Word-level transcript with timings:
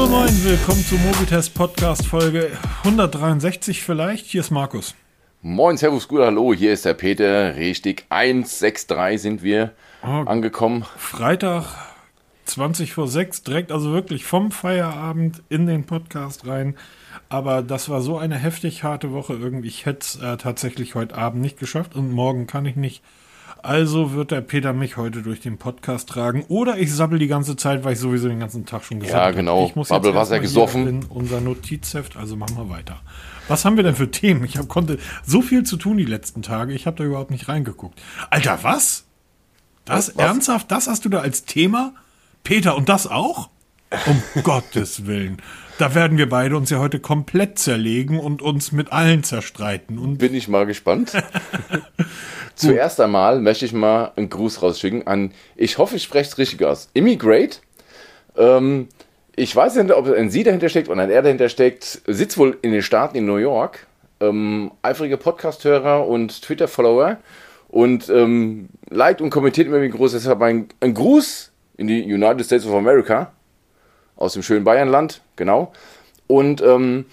Hallo 0.00 0.12
moin, 0.12 0.44
willkommen 0.44 0.82
zum 0.82 0.98
Mobitest 1.02 1.52
Podcast 1.52 2.06
Folge 2.06 2.52
163 2.84 3.82
vielleicht. 3.82 4.24
Hier 4.24 4.40
ist 4.40 4.50
Markus. 4.50 4.94
Moin, 5.42 5.76
Servus, 5.76 6.08
gut, 6.08 6.20
hallo, 6.22 6.54
hier 6.54 6.72
ist 6.72 6.86
der 6.86 6.94
Peter. 6.94 7.54
Richtig, 7.56 8.06
163 8.08 9.20
sind 9.20 9.42
wir 9.42 9.72
Oh, 10.02 10.06
angekommen. 10.06 10.86
Freitag 10.96 11.66
20 12.46 12.94
vor 12.94 13.08
6, 13.08 13.42
direkt 13.42 13.70
also 13.72 13.92
wirklich 13.92 14.24
vom 14.24 14.50
Feierabend 14.52 15.42
in 15.50 15.66
den 15.66 15.84
Podcast 15.84 16.46
rein. 16.46 16.76
Aber 17.28 17.60
das 17.60 17.90
war 17.90 18.00
so 18.00 18.16
eine 18.16 18.36
heftig 18.36 18.82
harte 18.82 19.12
Woche 19.12 19.34
irgendwie. 19.34 19.68
Ich 19.68 19.84
hätte 19.84 19.98
es 20.00 20.16
äh, 20.16 20.38
tatsächlich 20.38 20.94
heute 20.94 21.14
Abend 21.14 21.42
nicht 21.42 21.58
geschafft 21.58 21.94
und 21.94 22.10
morgen 22.10 22.46
kann 22.46 22.64
ich 22.64 22.74
nicht. 22.76 23.02
Also 23.62 24.12
wird 24.12 24.30
der 24.30 24.40
Peter 24.40 24.72
mich 24.72 24.96
heute 24.96 25.22
durch 25.22 25.40
den 25.40 25.58
Podcast 25.58 26.08
tragen. 26.08 26.44
Oder 26.48 26.78
ich 26.78 26.94
sabbel 26.94 27.18
die 27.18 27.26
ganze 27.26 27.56
Zeit, 27.56 27.84
weil 27.84 27.92
ich 27.92 27.98
sowieso 27.98 28.28
den 28.28 28.40
ganzen 28.40 28.64
Tag 28.64 28.84
schon 28.84 29.00
gesabbelt 29.00 29.22
habe. 29.22 29.34
genau. 29.34 29.66
Ich 29.66 29.76
muss 29.76 29.88
jetzt 29.88 29.96
Babbelwasser 29.96 30.36
erstmal 30.36 30.40
gesoffen. 30.40 30.86
In 30.86 31.04
unser 31.04 31.40
Notizheft, 31.40 32.16
also 32.16 32.36
machen 32.36 32.56
wir 32.56 32.70
weiter. 32.70 33.00
Was 33.48 33.64
haben 33.64 33.76
wir 33.76 33.82
denn 33.82 33.96
für 33.96 34.10
Themen? 34.10 34.44
Ich 34.44 34.56
hab, 34.56 34.68
konnte 34.68 34.98
so 35.26 35.42
viel 35.42 35.64
zu 35.64 35.76
tun 35.76 35.98
die 35.98 36.04
letzten 36.04 36.40
Tage. 36.40 36.72
Ich 36.72 36.86
habe 36.86 36.96
da 36.96 37.04
überhaupt 37.04 37.30
nicht 37.30 37.48
reingeguckt. 37.48 38.00
Alter, 38.30 38.60
was? 38.62 39.04
Das? 39.84 40.08
Was? 40.08 40.16
ernsthaft? 40.16 40.70
Das 40.70 40.86
hast 40.86 41.04
du 41.04 41.08
da 41.08 41.20
als 41.20 41.44
Thema? 41.44 41.92
Peter, 42.44 42.76
und 42.76 42.88
das 42.88 43.06
auch? 43.06 43.50
Um 44.06 44.22
Gottes 44.42 45.06
Willen. 45.06 45.42
Da 45.78 45.94
werden 45.94 46.18
wir 46.18 46.28
beide 46.28 46.56
uns 46.56 46.70
ja 46.70 46.78
heute 46.78 47.00
komplett 47.00 47.58
zerlegen 47.58 48.18
und 48.18 48.42
uns 48.42 48.70
mit 48.70 48.92
allen 48.92 49.22
zerstreiten. 49.22 49.98
Und 49.98 50.18
Bin 50.18 50.34
ich 50.34 50.46
mal 50.48 50.66
gespannt. 50.66 51.12
Zuerst 52.54 53.00
einmal 53.00 53.40
möchte 53.40 53.64
ich 53.64 53.72
mal 53.72 54.12
einen 54.16 54.28
Gruß 54.28 54.62
rausschicken 54.62 55.06
an, 55.06 55.32
ich 55.56 55.78
hoffe, 55.78 55.96
ich 55.96 56.02
spreche 56.02 56.30
es 56.30 56.38
richtig 56.38 56.62
aus, 56.64 56.90
Immigrate. 56.92 57.58
Ähm, 58.36 58.88
ich 59.36 59.54
weiß 59.56 59.76
nicht, 59.76 59.92
ob 59.92 60.06
ein 60.12 60.30
Sie 60.30 60.42
dahinter 60.42 60.68
steckt 60.68 60.88
oder 60.88 61.02
ein 61.02 61.10
Er 61.10 61.22
dahinter 61.22 61.48
steckt. 61.48 62.02
Sitzt 62.06 62.36
wohl 62.36 62.58
in 62.62 62.72
den 62.72 62.82
Staaten 62.82 63.16
in 63.16 63.24
New 63.24 63.36
York. 63.36 63.86
Ähm, 64.20 64.72
eifrige 64.82 65.16
Podcast-Hörer 65.16 66.06
und 66.06 66.42
Twitter-Follower. 66.42 67.16
Und 67.68 68.10
ähm, 68.10 68.68
liked 68.90 69.22
und 69.22 69.30
kommentiert 69.30 69.68
immer 69.68 69.80
wie 69.80 69.88
groß. 69.88 70.12
Deshalb 70.12 70.42
ein, 70.42 70.68
ein 70.80 70.92
Gruß 70.92 71.52
in 71.78 71.86
die 71.86 72.02
United 72.02 72.44
States 72.44 72.66
of 72.66 72.74
America. 72.74 73.32
Aus 74.20 74.34
dem 74.34 74.42
schönen 74.42 74.64
Bayernland, 74.64 75.22
genau. 75.34 75.72
Und 76.26 76.60
ähm, 76.60 77.06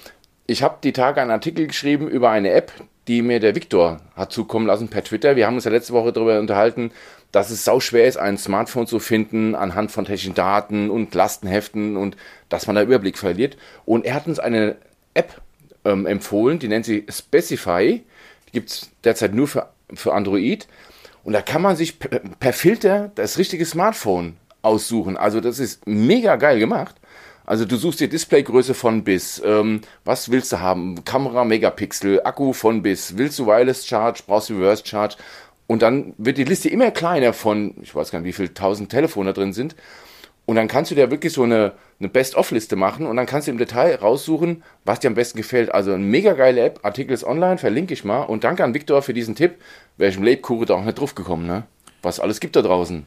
ich 0.45 0.61
habe 0.61 0.77
die 0.83 0.91
Tage 0.91 1.21
einen 1.21 1.31
Artikel 1.31 1.65
geschrieben 1.65 2.09
über 2.09 2.29
eine 2.29 2.51
App, 2.51 2.71
die 3.07 3.21
mir 3.21 3.39
der 3.39 3.55
Viktor 3.55 4.01
hat 4.13 4.33
zukommen 4.33 4.67
lassen 4.67 4.89
per 4.89 5.05
Twitter. 5.05 5.37
Wir 5.37 5.47
haben 5.47 5.55
uns 5.55 5.63
ja 5.63 5.71
letzte 5.71 5.93
Woche 5.93 6.11
darüber 6.11 6.37
unterhalten, 6.37 6.91
dass 7.31 7.49
es 7.49 7.63
sau 7.63 7.79
schwer 7.79 8.07
ist, 8.07 8.17
ein 8.17 8.37
Smartphone 8.37 8.87
zu 8.87 8.99
finden 8.99 9.55
anhand 9.55 9.91
von 9.91 10.03
technischen 10.03 10.33
Daten 10.33 10.89
und 10.89 11.15
Lastenheften 11.15 11.95
und 11.95 12.17
dass 12.49 12.67
man 12.67 12.75
da 12.75 12.83
Überblick 12.83 13.17
verliert. 13.17 13.57
Und 13.85 14.05
er 14.05 14.13
hat 14.13 14.27
uns 14.27 14.39
eine 14.39 14.75
App 15.13 15.41
ähm, 15.85 16.05
empfohlen, 16.05 16.59
die 16.59 16.67
nennt 16.67 16.85
sich 16.85 17.05
Specify. 17.09 18.03
Die 18.47 18.51
gibt 18.51 18.69
es 18.69 18.91
derzeit 19.05 19.33
nur 19.33 19.47
für, 19.47 19.69
für 19.93 20.13
Android. 20.13 20.67
Und 21.23 21.31
da 21.31 21.41
kann 21.41 21.61
man 21.61 21.77
sich 21.77 21.99
per, 21.99 22.19
per 22.19 22.51
Filter 22.51 23.11
das 23.15 23.37
richtige 23.37 23.65
Smartphone 23.65 24.35
aussuchen. 24.67 25.17
Also 25.17 25.41
das 25.41 25.59
ist 25.59 25.87
mega 25.87 26.35
geil 26.35 26.59
gemacht. 26.59 26.95
Also 27.45 27.63
du 27.63 27.77
suchst 27.77 28.01
dir 28.01 28.09
Displaygröße 28.09 28.73
von 28.73 29.05
bis, 29.05 29.41
ähm, 29.43 29.79
was 30.03 30.31
willst 30.31 30.51
du 30.51 30.59
haben? 30.59 31.05
Kamera, 31.05 31.45
Megapixel, 31.45 32.21
Akku 32.25 32.51
von 32.51 32.81
bis, 32.81 33.17
willst 33.17 33.39
du 33.39 33.47
Wireless 33.47 33.87
Charge, 33.87 34.21
brauchst 34.27 34.49
du 34.49 34.55
Reverse 34.55 34.85
Charge? 34.85 35.15
Und 35.65 35.81
dann 35.81 36.13
wird 36.17 36.37
die 36.37 36.43
Liste 36.43 36.67
immer 36.69 36.91
kleiner 36.91 37.31
von, 37.31 37.75
ich 37.81 37.95
weiß 37.95 38.11
gar 38.11 38.19
nicht, 38.19 38.27
wie 38.27 38.33
viele 38.33 38.53
tausend 38.53 38.89
Telefone 38.89 39.29
da 39.29 39.33
drin 39.33 39.53
sind. 39.53 39.75
Und 40.45 40.55
dann 40.55 40.67
kannst 40.67 40.91
du 40.91 40.95
dir 40.95 41.11
wirklich 41.11 41.33
so 41.33 41.43
eine, 41.43 41.73
eine 41.99 42.09
Best-of-Liste 42.09 42.75
machen 42.77 43.05
und 43.05 43.17
dann 43.17 43.25
kannst 43.25 43.47
du 43.47 43.51
im 43.51 43.57
Detail 43.57 43.95
raussuchen, 43.95 44.63
was 44.85 44.99
dir 44.99 45.09
am 45.09 45.15
besten 45.15 45.37
gefällt. 45.37 45.73
Also 45.73 45.93
eine 45.93 46.03
mega 46.03 46.33
geile 46.33 46.61
App, 46.61 46.79
Artikel 46.83 47.13
ist 47.13 47.25
online, 47.25 47.57
verlinke 47.57 47.93
ich 47.93 48.05
mal. 48.05 48.23
Und 48.23 48.43
danke 48.43 48.63
an 48.63 48.73
Viktor 48.73 49.01
für 49.01 49.13
diesen 49.13 49.35
Tipp. 49.35 49.55
Wäre 49.97 50.09
ich 50.09 50.17
im 50.17 50.23
Lebkuchen 50.23 50.65
da 50.65 50.75
auch 50.75 50.85
nicht 50.85 50.99
drauf 50.99 51.15
gekommen, 51.15 51.47
ne? 51.47 51.63
Was 52.01 52.21
alles 52.21 52.39
gibt 52.39 52.55
da 52.55 52.61
draußen. 52.61 53.05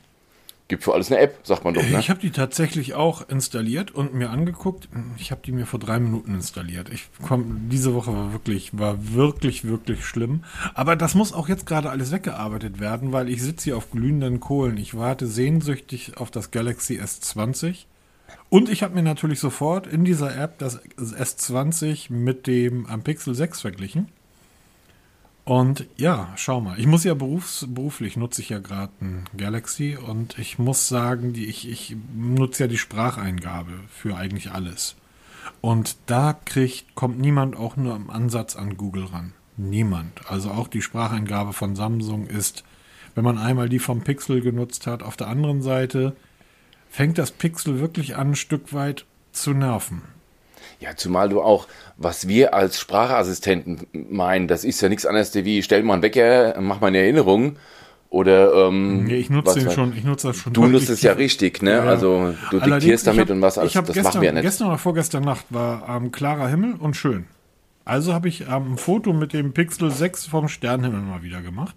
Gibt 0.71 0.85
für 0.85 0.95
alles 0.95 1.11
eine 1.11 1.21
App, 1.21 1.41
sagt 1.43 1.65
man 1.65 1.75
doch, 1.75 1.83
ne? 1.83 1.99
ich 1.99 2.11
habe 2.11 2.21
die 2.21 2.31
tatsächlich 2.31 2.95
auch 2.95 3.29
installiert 3.29 3.91
und 3.91 4.15
mir 4.15 4.31
angeguckt. 4.31 4.89
Ich 5.19 5.33
habe 5.33 5.41
die 5.45 5.51
mir 5.51 5.67
vor 5.67 5.81
drei 5.81 5.99
Minuten 5.99 6.33
installiert. 6.33 6.91
Ich 6.93 7.09
komm, 7.27 7.69
diese 7.69 7.93
Woche 7.93 8.15
war 8.15 8.33
wirklich, 8.33 8.79
war 8.79 9.13
wirklich, 9.13 9.65
wirklich 9.65 10.05
schlimm. 10.05 10.45
Aber 10.75 10.95
das 10.95 11.17
muss 11.17 11.33
auch 11.33 11.49
jetzt 11.49 11.67
gerade 11.67 11.91
alles 11.91 12.13
weggearbeitet 12.13 12.79
werden, 12.79 13.11
weil 13.11 13.29
ich 13.29 13.43
sitze 13.43 13.65
hier 13.65 13.77
auf 13.77 13.91
glühenden 13.91 14.39
Kohlen. 14.39 14.77
Ich 14.77 14.97
warte 14.97 15.27
sehnsüchtig 15.27 16.19
auf 16.19 16.31
das 16.31 16.53
Galaxy 16.53 17.01
S20. 17.01 17.87
Und 18.49 18.69
ich 18.69 18.85
habe 18.85 18.95
mir 18.95 19.03
natürlich 19.03 19.41
sofort 19.41 19.89
in 19.89 20.05
dieser 20.05 20.41
App 20.41 20.57
das 20.59 20.81
S20 20.99 22.13
mit 22.13 22.47
dem 22.47 22.87
am 22.87 23.03
Pixel 23.03 23.35
6 23.35 23.61
verglichen. 23.61 24.07
Und 25.45 25.87
ja, 25.97 26.33
schau 26.37 26.61
mal. 26.61 26.79
Ich 26.79 26.87
muss 26.87 27.05
ja 27.05 27.15
berufs, 27.15 27.67
beruflich 27.69 28.17
nutze 28.17 28.43
ich 28.43 28.51
ja 28.51 28.59
gerade 28.59 28.93
ein 29.01 29.25
Galaxy 29.37 29.97
und 29.97 30.39
ich 30.39 30.59
muss 30.59 30.89
sagen, 30.89 31.33
die, 31.33 31.47
ich, 31.47 31.69
ich 31.69 31.97
nutze 32.15 32.65
ja 32.65 32.69
die 32.69 32.79
Spracheingabe 32.79 33.73
für 33.89 34.17
eigentlich 34.17 34.53
alles. 34.53 34.97
Und 35.61 35.97
da 36.07 36.39
kriegt, 36.45 36.95
kommt 36.95 37.19
niemand 37.19 37.57
auch 37.57 37.77
nur 37.77 37.97
im 37.97 38.11
Ansatz 38.11 38.57
an 38.57 38.77
Google 38.77 39.05
ran. 39.05 39.33
Niemand. 39.57 40.31
Also 40.31 40.51
auch 40.51 40.69
die 40.69 40.83
Spracheingabe 40.83 41.53
von 41.53 41.77
Samsung 41.77 42.27
ist, 42.27 42.65
wenn 43.15 43.25
man 43.25 43.39
einmal 43.39 43.69
die 43.69 43.79
vom 43.79 44.03
Pixel 44.03 44.41
genutzt 44.41 44.87
hat, 44.87 45.03
auf 45.03 45.17
der 45.17 45.29
anderen 45.29 45.63
Seite 45.63 46.17
fängt 46.89 47.19
das 47.19 47.31
Pixel 47.31 47.81
wirklich 47.81 48.17
an, 48.17 48.31
ein 48.31 48.37
Stück 48.37 48.73
weit 48.73 49.05
zu 49.33 49.53
nerven. 49.53 50.03
Ja, 50.81 50.97
zumal 50.97 51.29
du 51.29 51.43
auch, 51.43 51.69
was 51.99 52.27
wir 52.27 52.55
als 52.55 52.81
Sprachassistenten 52.81 53.87
meinen, 53.93 54.49
das 54.49 54.65
ist 54.65 54.81
ja 54.81 54.89
nichts 54.89 55.05
anderes 55.07 55.35
wie, 55.35 55.63
stell 55.63 55.83
mal 55.83 55.95
einen 55.95 56.03
Wecker, 56.03 56.57
mach 56.61 56.81
mal 56.81 56.89
eine 56.89 56.99
Erinnerung. 56.99 57.57
Oder, 58.09 58.67
ähm, 58.67 59.05
Nee, 59.05 59.17
ich 59.17 59.31
nutze 59.31 59.61
den 59.61 59.71
schon, 59.71 59.97
ich 59.97 60.03
nutze 60.03 60.29
das 60.29 60.39
schon 60.39 60.53
Du 60.53 60.67
nutzt 60.67 60.91
es 60.91 61.01
ja 61.03 61.13
richtig, 61.13 61.63
ne? 61.63 61.75
Ja. 61.75 61.85
Also, 61.85 62.35
du 62.51 62.57
Allerdings, 62.57 62.79
diktierst 62.81 63.07
damit 63.07 63.21
hab- 63.29 63.31
und 63.31 63.41
was 63.41 63.57
alles. 63.57 63.73
Das 63.73 63.87
gestern, 63.87 64.05
machen 64.05 64.21
wir 64.21 64.27
ja 64.27 64.33
nicht. 64.33 64.43
Gestern 64.43 64.67
oder 64.67 64.79
vorgestern 64.79 65.23
Nacht 65.23 65.45
war 65.51 65.89
ähm, 65.89 66.11
klarer 66.11 66.49
Himmel 66.49 66.75
und 66.75 66.97
schön. 66.97 67.27
Also 67.85 68.13
habe 68.13 68.29
ich 68.29 68.43
ähm, 68.43 68.73
ein 68.73 68.79
Foto 68.79 69.13
mit 69.13 69.33
dem 69.33 69.53
Pixel 69.53 69.91
6 69.93 70.27
vom 70.27 70.49
Sternenhimmel 70.49 71.03
mal 71.03 71.23
wieder 71.23 71.41
gemacht. 71.41 71.77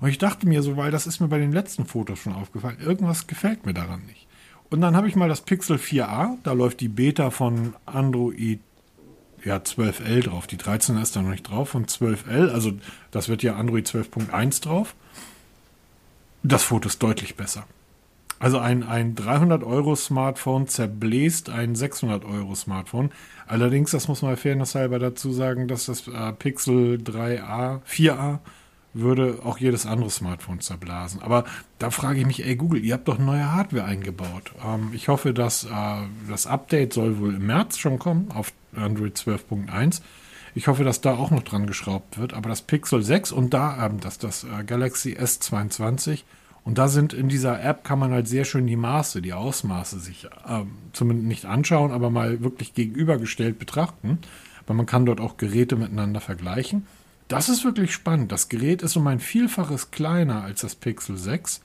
Und 0.00 0.08
ich 0.08 0.18
dachte 0.18 0.48
mir 0.48 0.62
so, 0.62 0.76
weil 0.76 0.90
das 0.90 1.06
ist 1.06 1.20
mir 1.20 1.28
bei 1.28 1.38
den 1.38 1.52
letzten 1.52 1.84
Fotos 1.86 2.18
schon 2.18 2.32
aufgefallen, 2.32 2.78
irgendwas 2.84 3.26
gefällt 3.26 3.66
mir 3.66 3.74
daran 3.74 4.02
nicht. 4.06 4.23
Und 4.74 4.80
dann 4.80 4.96
habe 4.96 5.06
ich 5.06 5.14
mal 5.14 5.28
das 5.28 5.42
Pixel 5.42 5.76
4a, 5.76 6.36
da 6.42 6.52
läuft 6.52 6.80
die 6.80 6.88
Beta 6.88 7.30
von 7.30 7.74
Android 7.86 8.58
ja, 9.44 9.58
12L 9.58 10.24
drauf. 10.24 10.48
Die 10.48 10.56
13 10.56 10.96
ist 10.96 11.14
da 11.14 11.22
noch 11.22 11.30
nicht 11.30 11.48
drauf 11.48 11.68
von 11.68 11.86
12L, 11.86 12.50
also 12.50 12.72
das 13.12 13.28
wird 13.28 13.44
ja 13.44 13.54
Android 13.54 13.86
12.1 13.86 14.64
drauf. 14.64 14.96
Das 16.42 16.64
Foto 16.64 16.88
ist 16.88 17.00
deutlich 17.00 17.36
besser. 17.36 17.68
Also 18.40 18.58
ein, 18.58 18.82
ein 18.82 19.14
300-Euro-Smartphone 19.14 20.66
zerbläst 20.66 21.50
ein 21.50 21.76
600-Euro-Smartphone. 21.76 23.12
Allerdings, 23.46 23.92
das 23.92 24.08
muss 24.08 24.22
man 24.22 24.36
fairnesshalber 24.36 24.98
dazu 24.98 25.32
sagen, 25.32 25.68
dass 25.68 25.86
das 25.86 26.08
äh, 26.08 26.32
Pixel 26.32 26.96
3a, 26.96 27.80
4a 27.88 28.40
würde 28.94 29.40
auch 29.44 29.58
jedes 29.58 29.86
andere 29.86 30.10
Smartphone 30.10 30.60
zerblasen. 30.60 31.22
Aber 31.22 31.44
da 31.78 31.90
frage 31.90 32.20
ich 32.20 32.26
mich, 32.26 32.44
ey 32.44 32.56
Google, 32.56 32.84
ihr 32.84 32.94
habt 32.94 33.08
doch 33.08 33.18
neue 33.18 33.52
Hardware 33.52 33.84
eingebaut. 33.84 34.52
Ähm, 34.64 34.90
ich 34.92 35.08
hoffe, 35.08 35.34
dass 35.34 35.64
äh, 35.64 35.68
das 36.28 36.46
Update 36.46 36.92
soll 36.92 37.18
wohl 37.18 37.34
im 37.34 37.46
März 37.46 37.78
schon 37.78 37.98
kommen 37.98 38.30
auf 38.32 38.52
Android 38.74 39.16
12.1. 39.16 40.00
Ich 40.54 40.68
hoffe, 40.68 40.84
dass 40.84 41.00
da 41.00 41.14
auch 41.14 41.30
noch 41.30 41.42
dran 41.42 41.66
geschraubt 41.66 42.18
wird. 42.18 42.32
Aber 42.32 42.48
das 42.48 42.62
Pixel 42.62 43.02
6 43.02 43.32
und 43.32 43.52
da 43.52 43.86
ähm, 43.86 44.00
das, 44.00 44.18
das 44.18 44.44
äh, 44.44 44.64
Galaxy 44.64 45.14
S22 45.14 46.22
und 46.64 46.78
da 46.78 46.88
sind 46.88 47.12
in 47.12 47.28
dieser 47.28 47.62
App 47.62 47.84
kann 47.84 47.98
man 47.98 48.10
halt 48.12 48.26
sehr 48.26 48.46
schön 48.46 48.66
die 48.66 48.76
Maße, 48.76 49.20
die 49.20 49.34
Ausmaße 49.34 49.98
sich 49.98 50.26
ähm, 50.48 50.72
zumindest 50.92 51.28
nicht 51.28 51.44
anschauen, 51.44 51.92
aber 51.92 52.08
mal 52.08 52.42
wirklich 52.42 52.72
gegenübergestellt 52.72 53.58
betrachten. 53.58 54.18
Weil 54.66 54.76
man 54.76 54.86
kann 54.86 55.04
dort 55.04 55.20
auch 55.20 55.36
Geräte 55.36 55.76
miteinander 55.76 56.22
vergleichen. 56.22 56.86
Das 57.28 57.48
ist 57.48 57.64
wirklich 57.64 57.92
spannend. 57.92 58.32
Das 58.32 58.48
Gerät 58.48 58.82
ist 58.82 58.96
um 58.96 59.06
ein 59.06 59.20
Vielfaches 59.20 59.90
kleiner 59.90 60.42
als 60.42 60.60
das 60.60 60.74
Pixel 60.74 61.16
6. 61.16 61.62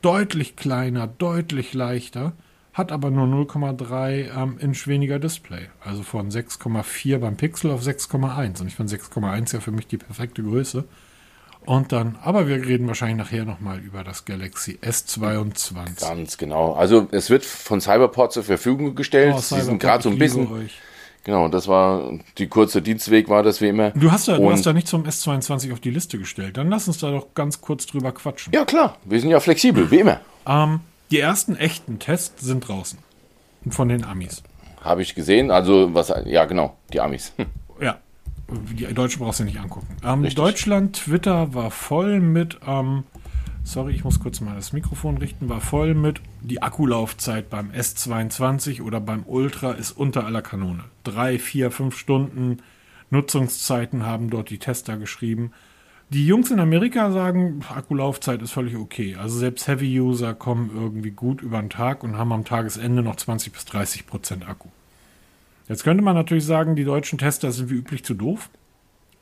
Deutlich 0.00 0.56
kleiner, 0.56 1.06
deutlich 1.06 1.74
leichter, 1.74 2.32
hat 2.72 2.90
aber 2.90 3.10
nur 3.10 3.26
0,3 3.26 4.34
ähm, 4.36 4.58
Inch 4.58 4.86
weniger 4.86 5.18
Display. 5.18 5.68
Also 5.84 6.02
von 6.02 6.30
6,4 6.30 7.18
beim 7.18 7.36
Pixel 7.36 7.70
auf 7.70 7.82
6,1. 7.82 8.60
Und 8.60 8.66
ich 8.66 8.74
finde 8.74 8.94
6,1 8.94 9.52
ja 9.54 9.60
für 9.60 9.70
mich 9.70 9.86
die 9.86 9.98
perfekte 9.98 10.42
Größe. 10.42 10.84
Und 11.64 11.92
dann, 11.92 12.18
aber 12.22 12.48
wir 12.48 12.56
reden 12.56 12.88
wahrscheinlich 12.88 13.18
nachher 13.18 13.44
nochmal 13.44 13.78
über 13.78 14.02
das 14.02 14.24
Galaxy 14.24 14.78
S22. 14.82 16.00
Ganz 16.00 16.36
genau. 16.36 16.72
Also, 16.72 17.06
es 17.12 17.30
wird 17.30 17.44
von 17.44 17.80
Cyberport 17.80 18.32
zur 18.32 18.42
Verfügung 18.42 18.96
gestellt. 18.96 19.34
Oh, 19.36 19.40
Sie 19.40 19.60
sind 19.60 19.78
gerade 19.78 20.02
so 20.02 20.10
ein 20.10 20.18
bisschen. 20.18 20.50
euch. 20.50 20.80
Genau, 21.24 21.48
das 21.48 21.68
war 21.68 22.18
die 22.38 22.48
kurze 22.48 22.82
Dienstweg, 22.82 23.28
war 23.28 23.42
das 23.42 23.60
wie 23.60 23.68
immer. 23.68 23.90
Du 23.90 24.10
hast 24.10 24.26
ja, 24.26 24.38
du 24.38 24.50
hast 24.50 24.66
ja 24.66 24.72
nicht 24.72 24.88
zum 24.88 25.04
S22 25.04 25.72
auf 25.72 25.78
die 25.78 25.90
Liste 25.90 26.18
gestellt. 26.18 26.56
Dann 26.56 26.68
lass 26.68 26.88
uns 26.88 26.98
da 26.98 27.10
doch 27.10 27.34
ganz 27.34 27.60
kurz 27.60 27.86
drüber 27.86 28.10
quatschen. 28.12 28.52
Ja, 28.52 28.64
klar, 28.64 28.96
wir 29.04 29.20
sind 29.20 29.30
ja 29.30 29.38
flexibel, 29.38 29.90
wie 29.90 30.00
immer. 30.00 30.20
Ähm, 30.46 30.80
die 31.12 31.20
ersten 31.20 31.54
echten 31.56 31.98
Tests 32.00 32.44
sind 32.44 32.66
draußen. 32.66 32.98
Von 33.70 33.88
den 33.88 34.04
Amis. 34.04 34.42
Habe 34.80 35.02
ich 35.02 35.14
gesehen. 35.14 35.52
Also, 35.52 35.94
was, 35.94 36.12
ja, 36.24 36.44
genau, 36.46 36.76
die 36.92 37.00
Amis. 37.00 37.32
Hm. 37.36 37.46
Ja, 37.80 37.98
die 38.50 38.92
Deutschen 38.92 39.20
brauchst 39.20 39.40
du 39.40 39.44
nicht 39.44 39.60
angucken. 39.60 39.96
Ähm, 40.04 40.28
Deutschland, 40.34 40.96
Twitter 40.96 41.54
war 41.54 41.70
voll 41.70 42.18
mit, 42.18 42.58
ähm, 42.66 43.04
sorry, 43.64 43.94
ich 43.94 44.04
muss 44.04 44.20
kurz 44.20 44.40
mal 44.40 44.54
das 44.54 44.72
Mikrofon 44.72 45.18
richten, 45.18 45.48
war 45.48 45.60
voll 45.60 45.94
mit, 45.94 46.20
die 46.40 46.62
Akkulaufzeit 46.62 47.50
beim 47.50 47.70
S22 47.70 48.82
oder 48.82 49.00
beim 49.00 49.24
Ultra 49.26 49.72
ist 49.72 49.92
unter 49.92 50.26
aller 50.26 50.42
Kanone. 50.42 50.84
Drei, 51.04 51.38
vier, 51.38 51.70
fünf 51.70 51.96
Stunden 51.96 52.58
Nutzungszeiten 53.10 54.04
haben 54.04 54.30
dort 54.30 54.50
die 54.50 54.58
Tester 54.58 54.96
geschrieben. 54.96 55.52
Die 56.08 56.26
Jungs 56.26 56.50
in 56.50 56.60
Amerika 56.60 57.10
sagen, 57.10 57.62
Akkulaufzeit 57.74 58.42
ist 58.42 58.52
völlig 58.52 58.76
okay. 58.76 59.16
Also 59.16 59.38
selbst 59.38 59.68
Heavy-User 59.68 60.34
kommen 60.34 60.70
irgendwie 60.74 61.10
gut 61.10 61.42
über 61.42 61.60
den 61.60 61.70
Tag 61.70 62.04
und 62.04 62.16
haben 62.16 62.32
am 62.32 62.44
Tagesende 62.44 63.02
noch 63.02 63.16
20 63.16 63.52
bis 63.52 63.64
30 63.66 64.06
Prozent 64.06 64.48
Akku. 64.48 64.68
Jetzt 65.68 65.84
könnte 65.84 66.02
man 66.02 66.14
natürlich 66.14 66.44
sagen, 66.44 66.74
die 66.74 66.84
deutschen 66.84 67.18
Tester 67.18 67.52
sind 67.52 67.70
wie 67.70 67.76
üblich 67.76 68.04
zu 68.04 68.14
doof. 68.14 68.50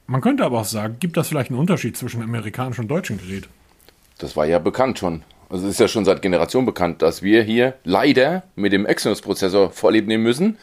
Man 0.07 0.21
könnte 0.21 0.45
aber 0.45 0.61
auch 0.61 0.65
sagen, 0.65 0.97
gibt 0.99 1.17
das 1.17 1.29
vielleicht 1.29 1.51
einen 1.51 1.61
Unterschied 1.61 1.97
zwischen 1.97 2.23
amerikanischen 2.23 2.83
und 2.83 2.89
deutschen 2.89 3.19
Gerät? 3.19 3.49
Das 4.21 4.37
war 4.37 4.47
ja 4.47 4.59
bekannt 4.59 4.99
schon. 4.99 5.23
Also 5.49 5.67
es 5.67 5.73
ist 5.73 5.81
ja 5.81 5.89
schon 5.89 6.05
seit 6.05 6.23
Generationen 6.23 6.67
bekannt, 6.67 7.03
dass 7.03 7.23
wir 7.23 7.43
hier 7.43 7.75
leider 7.83 8.45
mit 8.55 8.73
dem 8.73 8.87
Exynos-Prozessor 8.87 9.71
vorlieb 9.71 10.07
nehmen 10.07 10.23
müssen. 10.23 10.59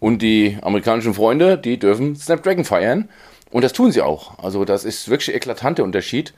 Und 0.00 0.20
die 0.20 0.58
amerikanischen 0.60 1.14
Freunde, 1.14 1.56
die 1.56 1.78
dürfen 1.78 2.16
Snapdragon 2.16 2.64
feiern. 2.64 3.08
Und 3.50 3.62
das 3.62 3.72
tun 3.72 3.92
sie 3.92 4.02
auch. 4.02 4.38
Also 4.38 4.64
das 4.64 4.84
ist 4.84 5.08
wirklich 5.08 5.30
ein 5.30 5.36
eklatanter 5.36 5.84
Unterschied. 5.84 6.34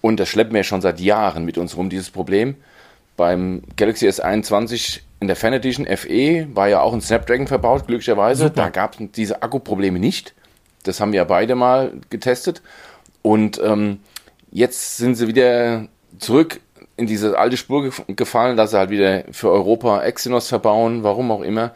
Und 0.00 0.20
das 0.20 0.28
schleppen 0.28 0.54
wir 0.54 0.64
schon 0.64 0.80
seit 0.80 1.00
Jahren 1.00 1.44
mit 1.44 1.58
uns 1.58 1.76
rum, 1.76 1.88
dieses 1.88 2.10
Problem. 2.10 2.56
Beim 3.16 3.62
Galaxy 3.76 4.08
S21 4.08 5.00
in 5.20 5.28
der 5.28 5.36
Fan 5.36 5.52
Edition 5.52 5.86
FE 5.86 6.48
war 6.54 6.68
ja 6.68 6.80
auch 6.80 6.92
ein 6.92 7.00
Snapdragon 7.00 7.46
verbaut, 7.46 7.86
glücklicherweise. 7.86 8.44
Super. 8.44 8.54
Da 8.54 8.68
gab 8.68 9.00
es 9.00 9.06
diese 9.12 9.42
Akkuprobleme 9.42 9.98
nicht. 9.98 10.34
Das 10.82 11.00
haben 11.00 11.12
wir 11.12 11.18
ja 11.18 11.24
beide 11.24 11.54
mal 11.54 11.92
getestet. 12.10 12.62
Und 13.22 13.60
ähm, 13.64 14.00
jetzt 14.50 14.96
sind 14.96 15.14
sie 15.14 15.28
wieder 15.28 15.88
zurück 16.18 16.60
in 16.96 17.06
diese 17.06 17.38
alte 17.38 17.56
Spur 17.56 17.90
gefallen, 18.08 18.56
dass 18.56 18.72
sie 18.72 18.78
halt 18.78 18.90
wieder 18.90 19.24
für 19.30 19.50
Europa 19.50 20.02
Exynos 20.02 20.48
verbauen, 20.48 21.04
warum 21.04 21.30
auch 21.30 21.42
immer. 21.42 21.72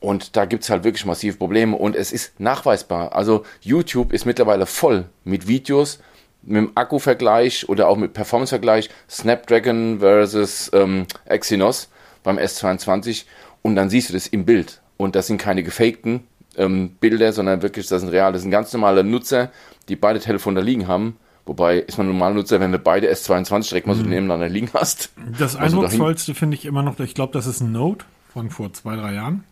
Und 0.00 0.36
da 0.36 0.44
gibt 0.44 0.64
es 0.64 0.70
halt 0.70 0.84
wirklich 0.84 1.06
massive 1.06 1.36
Probleme 1.36 1.76
und 1.76 1.96
es 1.96 2.12
ist 2.12 2.38
nachweisbar. 2.38 3.14
Also 3.14 3.44
YouTube 3.60 4.12
ist 4.12 4.26
mittlerweile 4.26 4.66
voll 4.66 5.06
mit 5.24 5.48
Videos, 5.48 6.00
mit 6.42 6.56
dem 6.56 6.72
Akku-Vergleich 6.74 7.68
oder 7.68 7.88
auch 7.88 7.96
mit 7.96 8.12
Performance-Vergleich 8.12 8.90
Snapdragon 9.08 10.00
versus 10.00 10.70
ähm, 10.74 11.06
Exynos 11.24 11.88
beim 12.22 12.38
S22 12.38 13.24
und 13.62 13.76
dann 13.76 13.88
siehst 13.88 14.10
du 14.10 14.12
das 14.12 14.26
im 14.26 14.44
Bild. 14.44 14.80
Und 14.96 15.14
das 15.16 15.26
sind 15.26 15.38
keine 15.38 15.62
gefakten 15.62 16.26
ähm, 16.56 16.90
Bilder, 17.00 17.32
sondern 17.32 17.62
wirklich, 17.62 17.86
das 17.88 18.00
sind 18.00 18.10
real. 18.10 18.32
Das 18.32 18.42
sind 18.42 18.50
ganz 18.50 18.72
normale 18.72 19.04
Nutzer, 19.04 19.50
die 19.88 19.96
beide 19.96 20.20
Telefone 20.20 20.60
da 20.60 20.64
liegen 20.64 20.88
haben. 20.88 21.16
Wobei 21.46 21.78
ist 21.78 21.96
man 21.96 22.08
normaler 22.08 22.34
Nutzer, 22.34 22.58
wenn 22.58 22.72
du 22.72 22.78
beide 22.80 23.10
S22 23.10 23.68
direkt 23.68 23.86
mal 23.86 23.94
so 23.94 24.02
mhm. 24.02 24.10
nebeneinander 24.10 24.48
liegen 24.48 24.68
hast. 24.74 25.12
Das 25.38 25.54
Eindrucksvollste 25.54 26.34
finde 26.34 26.56
ich 26.56 26.64
immer 26.66 26.82
noch, 26.82 26.98
ich 26.98 27.14
glaube, 27.14 27.32
das 27.32 27.46
ist 27.46 27.60
ein 27.60 27.70
Note 27.70 28.04
von 28.32 28.50
vor 28.50 28.72
zwei, 28.72 28.96
drei 28.96 29.14
Jahren. 29.14 29.44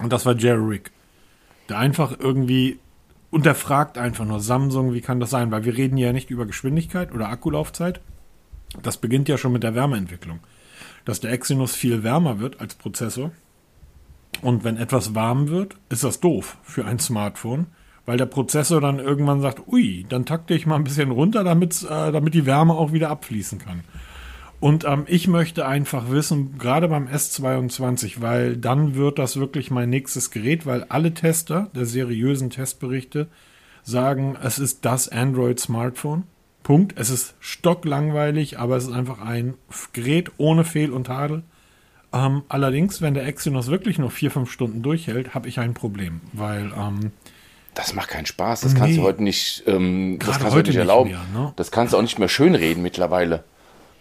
Und 0.00 0.12
das 0.12 0.24
war 0.24 0.34
Jerry 0.34 0.64
Rick. 0.64 0.90
Der 1.68 1.78
einfach 1.78 2.18
irgendwie 2.18 2.78
unterfragt 3.30 3.98
einfach 3.98 4.24
nur 4.24 4.40
Samsung, 4.40 4.94
wie 4.94 5.02
kann 5.02 5.20
das 5.20 5.30
sein? 5.30 5.50
Weil 5.50 5.64
wir 5.64 5.76
reden 5.76 5.98
ja 5.98 6.12
nicht 6.12 6.30
über 6.30 6.46
Geschwindigkeit 6.46 7.12
oder 7.12 7.28
Akkulaufzeit. 7.28 8.00
Das 8.82 8.96
beginnt 8.96 9.28
ja 9.28 9.36
schon 9.36 9.52
mit 9.52 9.62
der 9.62 9.74
Wärmeentwicklung. 9.74 10.40
Dass 11.04 11.20
der 11.20 11.32
Exynos 11.32 11.74
viel 11.74 12.02
wärmer 12.02 12.40
wird 12.40 12.60
als 12.60 12.74
Prozessor. 12.74 13.30
Und 14.40 14.64
wenn 14.64 14.78
etwas 14.78 15.14
warm 15.14 15.48
wird, 15.48 15.76
ist 15.90 16.02
das 16.02 16.20
doof 16.20 16.56
für 16.62 16.86
ein 16.86 16.98
Smartphone, 16.98 17.66
weil 18.06 18.16
der 18.16 18.26
Prozessor 18.26 18.80
dann 18.80 18.98
irgendwann 18.98 19.40
sagt, 19.40 19.68
ui, 19.68 20.06
dann 20.08 20.26
takte 20.26 20.54
ich 20.54 20.66
mal 20.66 20.76
ein 20.76 20.84
bisschen 20.84 21.10
runter, 21.10 21.44
damit, 21.44 21.82
äh, 21.82 22.12
damit 22.12 22.34
die 22.34 22.46
Wärme 22.46 22.74
auch 22.74 22.92
wieder 22.92 23.10
abfließen 23.10 23.58
kann. 23.58 23.82
Und 24.60 24.84
ähm, 24.84 25.04
ich 25.06 25.26
möchte 25.26 25.66
einfach 25.66 26.10
wissen, 26.10 26.58
gerade 26.58 26.88
beim 26.88 27.06
S22, 27.06 28.20
weil 28.20 28.56
dann 28.58 28.94
wird 28.94 29.18
das 29.18 29.38
wirklich 29.38 29.70
mein 29.70 29.88
nächstes 29.88 30.30
Gerät, 30.30 30.66
weil 30.66 30.84
alle 30.84 31.14
Tester 31.14 31.70
der 31.74 31.86
seriösen 31.86 32.50
Testberichte 32.50 33.28
sagen, 33.82 34.36
es 34.42 34.58
ist 34.58 34.84
das 34.84 35.08
Android-Smartphone. 35.08 36.24
Punkt. 36.62 36.92
Es 36.98 37.08
ist 37.08 37.34
stocklangweilig, 37.40 38.58
aber 38.58 38.76
es 38.76 38.84
ist 38.84 38.92
einfach 38.92 39.20
ein 39.20 39.54
Gerät 39.94 40.30
ohne 40.36 40.64
Fehl 40.64 40.92
und 40.92 41.06
Tadel. 41.06 41.42
Ähm, 42.12 42.42
allerdings, 42.48 43.00
wenn 43.00 43.14
der 43.14 43.26
Exynos 43.26 43.68
wirklich 43.68 43.98
nur 43.98 44.10
vier, 44.10 44.30
fünf 44.30 44.50
Stunden 44.50 44.82
durchhält, 44.82 45.34
habe 45.34 45.48
ich 45.48 45.58
ein 45.58 45.74
Problem, 45.74 46.20
weil 46.32 46.70
ähm, 46.76 47.12
das 47.74 47.94
macht 47.94 48.08
keinen 48.08 48.26
Spaß. 48.26 48.62
Das 48.62 48.74
nee, 48.74 48.78
kannst 48.78 48.98
du 48.98 49.02
heute 49.02 49.22
nicht, 49.22 49.62
ähm, 49.66 50.18
das 50.18 50.38
kannst 50.38 50.52
du 50.52 50.58
heute 50.58 50.70
nicht 50.70 50.78
erlauben. 50.78 51.10
Mehr, 51.10 51.20
ne? 51.34 51.52
Das 51.56 51.70
kannst 51.70 51.92
du 51.92 51.98
auch 51.98 52.02
nicht 52.02 52.18
mehr 52.18 52.28
schönreden 52.28 52.82
mittlerweile. 52.82 53.44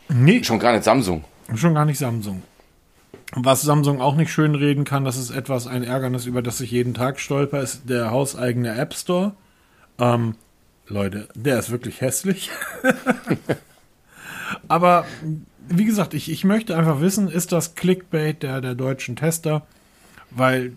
Nee. 0.10 0.44
Schon 0.44 0.60
gar 0.60 0.74
nicht 0.74 0.83
Samsung. 0.83 1.24
Schon 1.56 1.75
gar 1.75 1.86
nicht 1.86 1.98
Samsung. 1.98 2.44
Was 3.33 3.62
Samsung 3.62 4.01
auch 4.01 4.16
nicht 4.16 4.31
schön 4.31 4.56
reden 4.56 4.86
kann, 4.86 5.06
das 5.06 5.18
ist 5.18 5.30
etwas 5.30 5.68
ein 5.68 5.83
Ärgernis, 5.83 6.25
über 6.25 6.42
das 6.42 6.62
ich 6.62 6.71
jeden 6.71 6.95
Tag 6.95 7.19
stolper, 7.19 7.62
ist 7.62 7.88
der 7.88 8.10
hauseigene 8.10 8.75
App 8.75 8.95
Store. 8.95 9.33
Ähm, 10.00 10.36
Leute, 10.88 11.27
der 11.36 11.60
ist 11.60 11.69
wirklich 11.69 12.01
hässlich. 12.01 12.50
Aber 14.68 15.06
wie 15.68 15.86
gesagt, 15.86 16.16
ich, 16.16 16.31
ich 16.31 16.44
möchte 16.44 16.75
einfach 16.75 17.01
wissen, 17.01 17.30
ist 17.30 17.51
das 17.51 17.75
Clickbait 17.75 18.42
der, 18.42 18.62
der 18.62 18.75
deutschen 18.75 19.16
Tester? 19.16 19.66
Weil. 20.31 20.74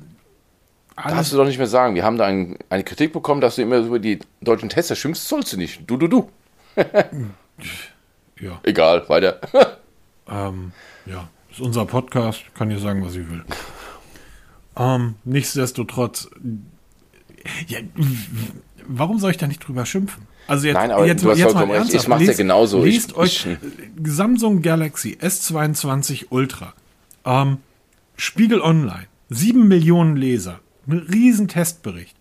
Alles 0.97 1.17
Darfst 1.17 1.33
du 1.33 1.37
doch 1.39 1.47
nicht 1.47 1.59
mehr 1.59 1.67
sagen. 1.67 1.95
Wir 1.95 2.05
haben 2.05 2.19
da 2.19 2.27
ein, 2.27 2.59
eine 2.69 2.85
Kritik 2.85 3.13
bekommen, 3.13 3.41
dass 3.41 3.57
du 3.57 3.63
immer 3.63 3.79
über 3.79 3.99
die 3.99 4.19
deutschen 4.41 4.69
Tester 4.69 4.95
schimpfst. 4.95 5.29
Sollst 5.29 5.53
du 5.53 5.57
nicht. 5.57 5.89
Du, 5.89 5.97
du, 5.97 6.09
du. 6.09 6.31
Ja. 8.43 8.59
Egal, 8.65 9.09
weiter. 9.09 9.41
ähm, 10.29 10.73
ja, 11.07 11.29
ist 11.49 11.61
unser 11.61 11.87
Podcast, 11.87 12.43
kann 12.55 12.71
ihr 12.73 12.81
sagen, 12.81 13.05
was 13.05 13.15
ich 13.15 13.31
will. 13.31 13.45
Ähm, 14.77 15.15
nichtsdestotrotz, 15.25 16.29
ja, 17.69 17.79
warum 18.87 19.21
soll 19.21 19.31
ich 19.31 19.37
da 19.37 19.47
nicht 19.47 19.67
drüber 19.67 19.87
schimpfen? 19.87 20.27
Also 20.49 20.67
jetzt, 20.67 20.75
Nein, 20.75 20.91
aber 20.91 21.07
jetzt, 21.07 21.23
du 21.23 21.31
hast 21.31 21.39
jetzt 21.39 21.55
mal 21.55 21.71
ernsthaft, 21.71 22.03
ich 22.03 22.09
mach's 22.09 22.27
ja 22.27 22.33
genauso. 22.33 22.83
Liest 22.83 23.11
ich, 23.11 23.17
euch 23.17 23.47
ich, 23.47 23.59
Samsung 24.05 24.61
Galaxy 24.61 25.17
S22 25.21 26.27
Ultra, 26.31 26.75
ähm, 27.25 27.59
Spiegel 28.17 28.61
Online, 28.61 29.07
7 29.29 29.69
Millionen 29.69 30.17
Leser, 30.17 30.59
ein 30.87 30.99
riesen 30.99 31.49
Testbericht. 31.49 32.17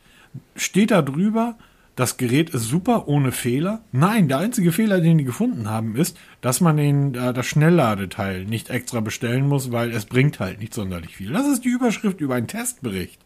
Steht 0.55 0.91
da 0.91 1.01
drüber, 1.01 1.57
das 1.95 2.17
Gerät 2.17 2.51
ist 2.51 2.63
super 2.63 3.07
ohne 3.07 3.31
Fehler. 3.31 3.81
Nein, 3.91 4.27
der 4.29 4.37
einzige 4.37 4.71
Fehler, 4.71 5.01
den 5.01 5.17
die 5.17 5.23
gefunden 5.23 5.69
haben, 5.69 5.95
ist, 5.95 6.17
dass 6.39 6.61
man 6.61 6.77
den, 6.77 7.15
äh, 7.15 7.33
das 7.33 7.45
Schnellladeteil 7.45 8.45
nicht 8.45 8.69
extra 8.69 9.01
bestellen 9.01 9.47
muss, 9.47 9.71
weil 9.71 9.91
es 9.91 10.05
bringt 10.05 10.39
halt 10.39 10.59
nicht 10.59 10.73
sonderlich 10.73 11.17
viel. 11.17 11.33
Das 11.33 11.47
ist 11.47 11.65
die 11.65 11.69
Überschrift 11.69 12.21
über 12.21 12.35
einen 12.35 12.47
Testbericht. 12.47 13.19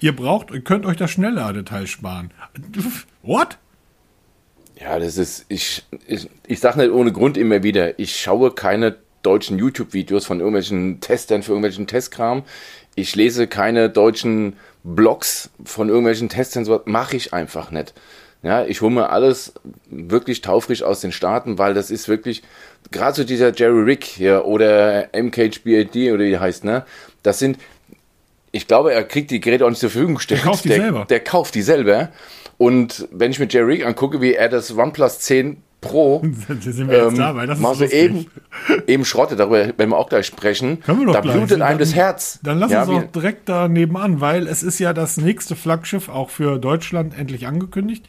Ihr 0.00 0.14
braucht, 0.14 0.50
ihr 0.50 0.60
könnt 0.60 0.86
euch 0.86 0.96
das 0.96 1.10
Schnellladeteil 1.12 1.86
sparen. 1.86 2.30
What? 3.22 3.58
Ja, 4.80 4.98
das 4.98 5.16
ist, 5.16 5.46
ich, 5.48 5.84
ich, 6.06 6.28
ich 6.46 6.60
sage 6.60 6.80
nicht 6.80 6.90
ohne 6.90 7.12
Grund 7.12 7.36
immer 7.36 7.62
wieder, 7.62 7.98
ich 7.98 8.16
schaue 8.20 8.50
keine 8.50 8.96
deutschen 9.22 9.58
YouTube-Videos 9.58 10.26
von 10.26 10.40
irgendwelchen 10.40 11.00
Testern 11.00 11.42
für 11.42 11.52
irgendwelchen 11.52 11.86
Testkram. 11.86 12.42
Ich 12.94 13.16
lese 13.16 13.46
keine 13.46 13.90
deutschen 13.90 14.56
Blogs 14.84 15.50
von 15.64 15.88
irgendwelchen 15.88 16.28
Testern, 16.28 16.64
so 16.64 16.80
mache 16.84 17.16
ich 17.16 17.32
einfach 17.32 17.70
nicht. 17.70 17.94
Ja, 18.42 18.64
ich 18.66 18.82
hole 18.82 18.92
mir 18.92 19.08
alles 19.08 19.54
wirklich 19.88 20.42
taufrisch 20.42 20.82
aus 20.82 21.00
den 21.00 21.12
Staaten, 21.12 21.56
weil 21.56 21.72
das 21.72 21.90
ist 21.90 22.08
wirklich, 22.08 22.42
gerade 22.90 23.16
so 23.16 23.24
dieser 23.24 23.54
Jerry 23.54 23.82
Rick 23.82 24.04
hier 24.04 24.44
oder 24.44 25.08
MKHBAD 25.14 26.12
oder 26.12 26.24
wie 26.24 26.38
heißt, 26.38 26.62
ne? 26.64 26.84
Das 27.22 27.38
sind, 27.38 27.56
ich 28.52 28.66
glaube, 28.66 28.92
er 28.92 29.02
kriegt 29.04 29.30
die 29.30 29.40
Geräte 29.40 29.64
auch 29.64 29.70
nicht 29.70 29.80
zur 29.80 29.88
Verfügung 29.88 30.16
gestellt. 30.16 30.42
Der 30.42 30.50
kauft 30.50 30.64
die 30.64 30.68
der, 30.68 30.80
selber. 30.82 31.04
Der 31.08 31.20
kauft 31.20 31.54
die 31.54 31.62
selber. 31.62 32.10
Und 32.58 33.08
wenn 33.10 33.30
ich 33.30 33.38
mir 33.38 33.48
Jerry 33.48 33.76
Rick 33.76 33.86
angucke, 33.86 34.20
wie 34.20 34.34
er 34.34 34.50
das 34.50 34.76
OnePlus 34.76 35.20
10 35.20 35.56
Pro. 35.84 36.22
sind 36.60 36.88
wir 36.88 37.04
jetzt 37.04 37.12
ähm, 37.12 37.18
dabei. 37.18 37.46
Das 37.46 37.60
ist 37.80 37.92
eben, 37.92 38.26
eben 38.86 39.04
Schrotte, 39.04 39.36
darüber 39.36 39.66
werden 39.66 39.90
wir 39.90 39.98
auch 39.98 40.08
gleich 40.08 40.26
sprechen. 40.26 40.80
Können 40.80 41.00
wir 41.00 41.06
doch 41.06 41.12
da 41.14 41.20
gleich. 41.20 41.36
blutet 41.36 41.60
einem 41.60 41.78
das 41.78 41.94
Herz. 41.94 42.40
Dann 42.42 42.58
lass 42.58 42.72
ja, 42.72 42.84
uns 42.84 43.04
doch 43.04 43.12
direkt 43.12 43.48
da 43.48 43.68
nebenan, 43.68 44.20
weil 44.20 44.46
es 44.46 44.62
ist 44.62 44.78
ja 44.78 44.92
das 44.92 45.16
nächste 45.16 45.56
Flaggschiff 45.56 46.08
auch 46.08 46.30
für 46.30 46.58
Deutschland 46.58 47.16
endlich 47.16 47.46
angekündigt. 47.46 48.06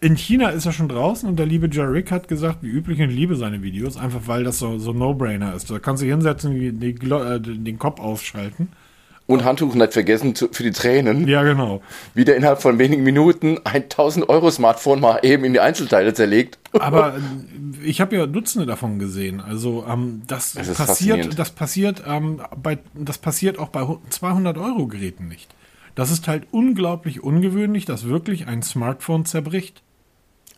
In 0.00 0.14
China 0.14 0.50
ist 0.50 0.66
er 0.66 0.72
schon 0.72 0.88
draußen 0.88 1.28
und 1.28 1.38
der 1.38 1.46
liebe 1.46 1.68
Jarek 1.70 2.10
hat 2.10 2.28
gesagt, 2.28 2.58
wie 2.60 2.68
üblich, 2.68 3.00
ich 3.00 3.10
liebe 3.10 3.34
seine 3.34 3.62
Videos, 3.62 3.96
einfach 3.96 4.20
weil 4.26 4.44
das 4.44 4.58
so, 4.58 4.78
so 4.78 4.92
No-Brainer 4.92 5.54
ist. 5.54 5.70
Da 5.70 5.78
kannst 5.78 6.02
du 6.02 6.06
hinsetzen, 6.06 6.54
die, 6.54 6.72
die, 6.72 7.10
äh, 7.10 7.40
den 7.40 7.78
Kopf 7.78 7.98
ausschalten. 7.98 8.68
Und 9.26 9.44
Handtuch 9.44 9.74
nicht 9.74 9.92
vergessen 9.92 10.36
zu, 10.36 10.48
für 10.52 10.62
die 10.62 10.70
Tränen. 10.70 11.26
Ja, 11.26 11.42
genau. 11.42 11.82
Wieder 12.14 12.36
innerhalb 12.36 12.62
von 12.62 12.78
wenigen 12.78 13.02
Minuten 13.02 13.58
ein 13.64 13.82
1000 13.82 14.28
Euro 14.28 14.50
Smartphone 14.52 15.00
mal 15.00 15.18
eben 15.22 15.44
in 15.44 15.52
die 15.52 15.58
Einzelteile 15.58 16.14
zerlegt. 16.14 16.58
Aber 16.78 17.16
ich 17.82 18.00
habe 18.00 18.16
ja 18.16 18.26
Dutzende 18.26 18.66
davon 18.66 19.00
gesehen. 19.00 19.40
Also 19.40 19.84
ähm, 19.88 20.22
das, 20.28 20.52
das 20.52 20.72
passiert, 20.74 21.36
das 21.36 21.50
passiert, 21.50 22.04
ähm, 22.06 22.40
bei, 22.62 22.78
das 22.94 23.18
passiert 23.18 23.58
auch 23.58 23.70
bei 23.70 23.84
200 24.10 24.58
Euro 24.58 24.86
Geräten 24.86 25.26
nicht. 25.26 25.48
Das 25.96 26.10
ist 26.10 26.28
halt 26.28 26.46
unglaublich 26.52 27.24
ungewöhnlich, 27.24 27.84
dass 27.84 28.06
wirklich 28.06 28.46
ein 28.46 28.62
Smartphone 28.62 29.24
zerbricht. 29.24 29.82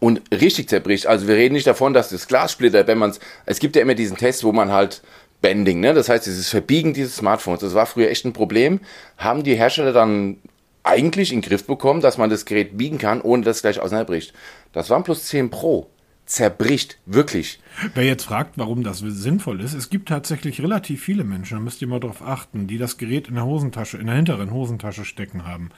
Und 0.00 0.20
richtig 0.30 0.68
zerbricht. 0.68 1.06
Also 1.06 1.26
wir 1.26 1.36
reden 1.36 1.54
nicht 1.54 1.66
davon, 1.66 1.94
dass 1.94 2.10
das 2.10 2.28
Glas 2.28 2.52
splittert, 2.52 2.86
wenn 2.86 2.98
man 2.98 3.10
es. 3.10 3.20
Es 3.46 3.58
gibt 3.58 3.74
ja 3.74 3.82
immer 3.82 3.94
diesen 3.94 4.16
Test, 4.16 4.44
wo 4.44 4.52
man 4.52 4.70
halt 4.70 5.02
Bending, 5.40 5.80
ne? 5.80 5.94
Das 5.94 6.08
heißt, 6.08 6.26
dieses 6.26 6.48
Verbiegen 6.48 6.94
dieses 6.94 7.16
Smartphones, 7.16 7.60
das 7.60 7.74
war 7.74 7.86
früher 7.86 8.10
echt 8.10 8.24
ein 8.24 8.32
Problem. 8.32 8.80
Haben 9.16 9.44
die 9.44 9.54
Hersteller 9.54 9.92
dann 9.92 10.38
eigentlich 10.82 11.32
in 11.32 11.40
den 11.40 11.48
Griff 11.48 11.66
bekommen, 11.66 12.00
dass 12.00 12.18
man 12.18 12.30
das 12.30 12.44
Gerät 12.44 12.76
biegen 12.76 12.98
kann, 12.98 13.20
ohne 13.20 13.42
dass 13.42 13.56
es 13.56 13.62
gleich 13.62 13.80
auseinanderbricht. 13.80 14.32
Das 14.72 14.90
OnePlus 14.90 15.24
10 15.26 15.50
Pro 15.50 15.90
zerbricht, 16.28 16.98
wirklich. 17.06 17.58
Wer 17.94 18.04
jetzt 18.04 18.24
fragt, 18.24 18.58
warum 18.58 18.84
das 18.84 18.98
sinnvoll 18.98 19.62
ist, 19.62 19.72
es 19.72 19.88
gibt 19.88 20.10
tatsächlich 20.10 20.60
relativ 20.62 21.02
viele 21.02 21.24
Menschen, 21.24 21.56
da 21.56 21.62
müsst 21.62 21.80
ihr 21.80 21.88
mal 21.88 22.00
drauf 22.00 22.22
achten, 22.22 22.66
die 22.66 22.76
das 22.76 22.98
Gerät 22.98 23.28
in 23.28 23.34
der 23.34 23.46
Hosentasche, 23.46 23.96
in 23.96 24.06
der 24.06 24.16
hinteren 24.16 24.50
Hosentasche 24.50 25.04
stecken 25.06 25.46
haben. 25.46 25.70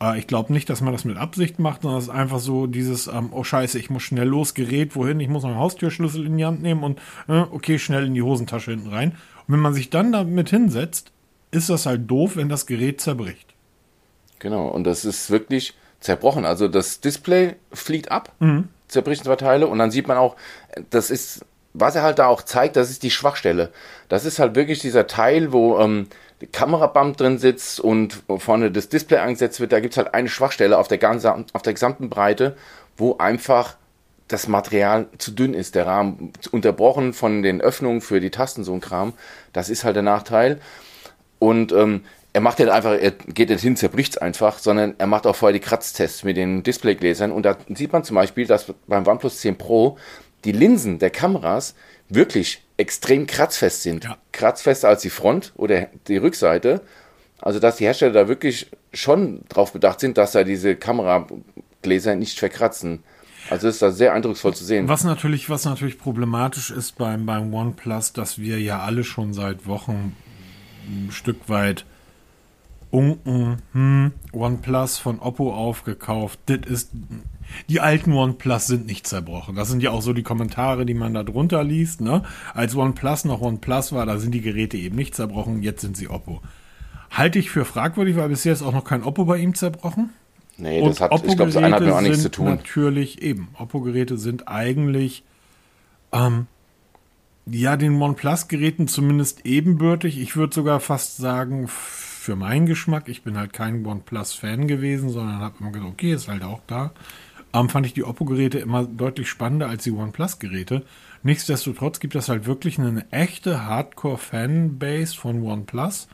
Äh, 0.00 0.18
ich 0.18 0.26
glaube 0.26 0.52
nicht, 0.52 0.68
dass 0.70 0.80
man 0.80 0.92
das 0.92 1.04
mit 1.04 1.16
Absicht 1.16 1.58
macht, 1.58 1.82
sondern 1.82 1.98
es 1.98 2.06
ist 2.06 2.10
einfach 2.10 2.40
so 2.40 2.66
dieses, 2.66 3.06
ähm, 3.06 3.28
oh 3.32 3.44
scheiße, 3.44 3.78
ich 3.78 3.90
muss 3.90 4.02
schnell 4.02 4.28
los, 4.28 4.54
Gerät, 4.54 4.96
wohin, 4.96 5.20
ich 5.20 5.28
muss 5.28 5.42
meinen 5.42 5.58
Haustürschlüssel 5.58 6.26
in 6.26 6.36
die 6.36 6.44
Hand 6.44 6.62
nehmen 6.62 6.82
und 6.82 6.98
äh, 7.28 7.44
okay, 7.50 7.78
schnell 7.78 8.06
in 8.06 8.14
die 8.14 8.22
Hosentasche 8.22 8.72
hinten 8.72 8.88
rein. 8.88 9.12
Und 9.46 9.54
wenn 9.54 9.60
man 9.60 9.74
sich 9.74 9.90
dann 9.90 10.12
damit 10.12 10.50
hinsetzt, 10.50 11.12
ist 11.50 11.70
das 11.70 11.86
halt 11.86 12.10
doof, 12.10 12.36
wenn 12.36 12.48
das 12.48 12.66
Gerät 12.66 13.00
zerbricht. 13.00 13.54
Genau, 14.40 14.68
und 14.68 14.84
das 14.84 15.04
ist 15.04 15.30
wirklich 15.30 15.74
zerbrochen. 16.00 16.44
Also 16.44 16.68
das 16.68 17.00
Display 17.00 17.56
fliegt 17.72 18.10
ab, 18.10 18.32
mhm. 18.40 18.68
zerbricht 18.88 19.24
zwei 19.24 19.36
Teile 19.36 19.66
und 19.68 19.78
dann 19.78 19.90
sieht 19.90 20.08
man 20.08 20.18
auch, 20.18 20.36
das 20.90 21.10
ist, 21.10 21.46
was 21.72 21.96
er 21.96 22.02
halt 22.02 22.18
da 22.18 22.26
auch 22.26 22.42
zeigt, 22.42 22.76
das 22.76 22.90
ist 22.90 23.02
die 23.02 23.10
Schwachstelle. 23.10 23.72
Das 24.08 24.24
ist 24.24 24.38
halt 24.38 24.54
wirklich 24.54 24.80
dieser 24.80 25.06
Teil, 25.06 25.52
wo 25.52 25.78
ähm, 25.78 26.08
die 26.44 26.50
Kameraband 26.50 27.18
drin 27.18 27.38
sitzt 27.38 27.80
und 27.80 28.22
vorne 28.36 28.70
das 28.70 28.90
Display 28.90 29.16
angesetzt 29.16 29.60
wird. 29.60 29.72
Da 29.72 29.80
gibt 29.80 29.94
es 29.94 29.98
halt 29.98 30.12
eine 30.12 30.28
Schwachstelle 30.28 30.76
auf 30.76 30.88
der, 30.88 30.98
ganzen, 30.98 31.46
auf 31.54 31.62
der 31.62 31.72
gesamten 31.72 32.10
Breite, 32.10 32.54
wo 32.98 33.16
einfach 33.16 33.76
das 34.28 34.46
Material 34.46 35.06
zu 35.16 35.30
dünn 35.30 35.54
ist, 35.54 35.74
der 35.74 35.86
Rahmen 35.86 36.32
unterbrochen 36.50 37.14
von 37.14 37.42
den 37.42 37.62
Öffnungen 37.62 38.02
für 38.02 38.20
die 38.20 38.30
Tasten, 38.30 38.62
so 38.62 38.74
ein 38.74 38.82
Kram. 38.82 39.14
Das 39.54 39.70
ist 39.70 39.84
halt 39.84 39.96
der 39.96 40.02
Nachteil. 40.02 40.60
Und 41.38 41.72
ähm, 41.72 42.04
er 42.34 42.42
macht 42.42 42.58
ja 42.58 42.70
einfach, 42.70 42.92
er 42.92 43.12
geht 43.12 43.48
nicht 43.48 43.62
hin, 43.62 43.76
zerbricht 43.76 44.12
es 44.12 44.18
einfach, 44.18 44.58
sondern 44.58 44.94
er 44.98 45.06
macht 45.06 45.26
auch 45.26 45.36
vorher 45.36 45.58
die 45.58 45.64
Kratztests 45.64 46.24
mit 46.24 46.36
den 46.36 46.62
Displaygläsern. 46.62 47.32
Und 47.32 47.44
da 47.44 47.56
sieht 47.74 47.92
man 47.92 48.04
zum 48.04 48.16
Beispiel, 48.16 48.46
dass 48.46 48.72
beim 48.86 49.06
OnePlus 49.06 49.40
10 49.40 49.56
Pro 49.56 49.96
die 50.44 50.52
Linsen 50.52 50.98
der 50.98 51.10
Kameras 51.10 51.74
wirklich 52.10 52.63
extrem 52.76 53.26
kratzfest 53.26 53.82
sind. 53.82 54.04
Ja. 54.04 54.16
Kratzfester 54.32 54.88
als 54.88 55.02
die 55.02 55.10
Front 55.10 55.52
oder 55.56 55.88
die 56.08 56.16
Rückseite. 56.16 56.80
Also, 57.40 57.60
dass 57.60 57.76
die 57.76 57.84
Hersteller 57.84 58.12
da 58.12 58.28
wirklich 58.28 58.70
schon 58.92 59.42
drauf 59.48 59.72
bedacht 59.72 60.00
sind, 60.00 60.16
dass 60.18 60.32
da 60.32 60.44
diese 60.44 60.76
Kameragläser 60.76 62.14
nicht 62.14 62.38
verkratzen. 62.38 63.02
Also 63.50 63.68
ist 63.68 63.82
das 63.82 63.98
sehr 63.98 64.14
eindrucksvoll 64.14 64.54
zu 64.54 64.64
sehen. 64.64 64.88
Was 64.88 65.04
natürlich, 65.04 65.50
was 65.50 65.66
natürlich 65.66 65.98
problematisch 65.98 66.70
ist 66.70 66.96
beim, 66.96 67.26
beim 67.26 67.52
OnePlus, 67.52 68.14
dass 68.14 68.38
wir 68.38 68.58
ja 68.58 68.80
alle 68.80 69.04
schon 69.04 69.34
seit 69.34 69.66
Wochen 69.66 70.16
ein 70.86 71.10
Stück 71.10 71.48
weit 71.48 71.84
unken, 72.90 73.60
hm, 73.72 74.12
OnePlus 74.32 74.98
von 74.98 75.18
Oppo 75.18 75.52
aufgekauft. 75.52 76.38
Das 76.46 76.60
ist, 76.66 76.90
die 77.68 77.80
alten 77.80 78.12
OnePlus 78.12 78.66
sind 78.66 78.86
nicht 78.86 79.06
zerbrochen. 79.06 79.54
Das 79.54 79.68
sind 79.68 79.82
ja 79.82 79.90
auch 79.90 80.02
so 80.02 80.12
die 80.12 80.22
Kommentare, 80.22 80.86
die 80.86 80.94
man 80.94 81.14
da 81.14 81.22
drunter 81.22 81.64
liest, 81.64 82.00
ne? 82.00 82.22
Als 82.52 82.76
OnePlus 82.76 83.24
noch 83.24 83.40
OnePlus 83.40 83.92
war, 83.92 84.06
da 84.06 84.18
sind 84.18 84.32
die 84.32 84.40
Geräte 84.40 84.76
eben 84.76 84.96
nicht 84.96 85.14
zerbrochen, 85.14 85.62
jetzt 85.62 85.80
sind 85.80 85.96
sie 85.96 86.08
Oppo. 86.08 86.40
Halte 87.10 87.38
ich 87.38 87.50
für 87.50 87.64
fragwürdig, 87.64 88.16
weil 88.16 88.28
bisher 88.28 88.52
ist 88.52 88.62
auch 88.62 88.72
noch 88.72 88.84
kein 88.84 89.04
Oppo 89.04 89.24
bei 89.24 89.38
ihm 89.38 89.54
zerbrochen. 89.54 90.10
Nee, 90.56 90.84
das 90.84 91.00
hat, 91.00 91.12
ich 91.12 91.36
glaube, 91.36 91.52
das 91.52 91.56
eine 91.56 91.74
hat 91.74 91.82
mir 91.82 91.94
auch 91.94 92.00
nichts 92.00 92.22
zu 92.22 92.30
tun. 92.30 92.46
Natürlich 92.46 93.22
eben. 93.22 93.48
Oppo-Geräte 93.58 94.18
sind 94.18 94.48
eigentlich, 94.48 95.24
ähm, 96.12 96.46
ja, 97.46 97.76
den 97.76 98.00
OnePlus-Geräten 98.00 98.88
zumindest 98.88 99.44
ebenbürtig. 99.46 100.20
Ich 100.20 100.36
würde 100.36 100.54
sogar 100.54 100.80
fast 100.80 101.16
sagen, 101.16 101.68
für 101.68 102.36
meinen 102.36 102.66
Geschmack, 102.66 103.08
ich 103.08 103.22
bin 103.22 103.36
halt 103.36 103.52
kein 103.52 103.84
OnePlus-Fan 103.84 104.66
gewesen, 104.68 105.10
sondern 105.10 105.40
habe 105.40 105.56
immer 105.60 105.72
gesagt, 105.72 105.92
okay, 105.92 106.14
ist 106.14 106.28
halt 106.28 106.42
auch 106.42 106.60
da. 106.66 106.92
Ähm, 107.54 107.68
fand 107.68 107.86
ich 107.86 107.94
die 107.94 108.04
Oppo-Geräte 108.04 108.58
immer 108.58 108.84
deutlich 108.84 109.28
spannender 109.28 109.68
als 109.68 109.84
die 109.84 109.92
OnePlus-Geräte. 109.92 110.82
Nichtsdestotrotz 111.22 112.00
gibt 112.00 112.16
es 112.16 112.28
halt 112.28 112.46
wirklich 112.46 112.78
eine 112.78 113.10
echte 113.12 113.64
Hardcore-Fanbase 113.64 115.16
von 115.16 115.42
OnePlus. 115.42 116.08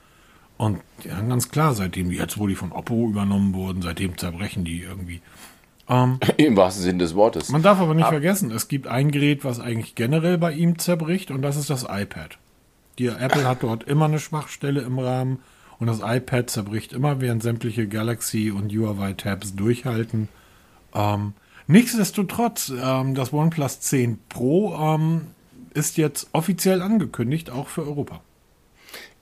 Und 0.58 0.80
ja, 1.02 1.18
ganz 1.22 1.50
klar, 1.50 1.74
seitdem 1.74 2.10
jetzt, 2.10 2.38
wo 2.38 2.46
die 2.46 2.54
von 2.54 2.72
Oppo 2.72 3.08
übernommen 3.08 3.54
wurden, 3.54 3.80
seitdem 3.80 4.18
zerbrechen 4.18 4.64
die 4.64 4.82
irgendwie. 4.82 5.22
Ähm, 5.88 6.18
Im 6.36 6.56
wahrsten 6.58 6.84
Sinne 6.84 6.98
des 6.98 7.14
Wortes. 7.14 7.48
Man 7.48 7.62
darf 7.62 7.80
aber 7.80 7.94
nicht 7.94 8.04
aber 8.04 8.12
vergessen, 8.12 8.50
es 8.50 8.68
gibt 8.68 8.86
ein 8.86 9.10
Gerät, 9.10 9.42
was 9.42 9.58
eigentlich 9.58 9.94
generell 9.94 10.36
bei 10.36 10.52
ihm 10.52 10.78
zerbricht, 10.78 11.30
und 11.30 11.40
das 11.40 11.56
ist 11.56 11.70
das 11.70 11.84
iPad. 11.84 12.36
Die 12.98 13.06
Apple 13.06 13.48
hat 13.48 13.62
dort 13.62 13.84
immer 13.84 14.04
eine 14.04 14.18
Schwachstelle 14.18 14.82
im 14.82 14.98
Rahmen. 14.98 15.38
Und 15.78 15.86
das 15.86 16.00
iPad 16.04 16.50
zerbricht 16.50 16.92
immer, 16.92 17.22
während 17.22 17.42
sämtliche 17.42 17.88
Galaxy 17.88 18.50
und 18.50 18.70
UI-Tabs 18.70 19.56
durchhalten. 19.56 20.28
Ähm, 20.94 21.34
nichtsdestotrotz, 21.66 22.72
ähm, 22.82 23.14
das 23.14 23.32
OnePlus 23.32 23.80
10 23.80 24.18
Pro 24.28 24.74
ähm, 24.74 25.28
ist 25.74 25.96
jetzt 25.96 26.28
offiziell 26.32 26.82
angekündigt, 26.82 27.50
auch 27.50 27.68
für 27.68 27.82
Europa. 27.86 28.20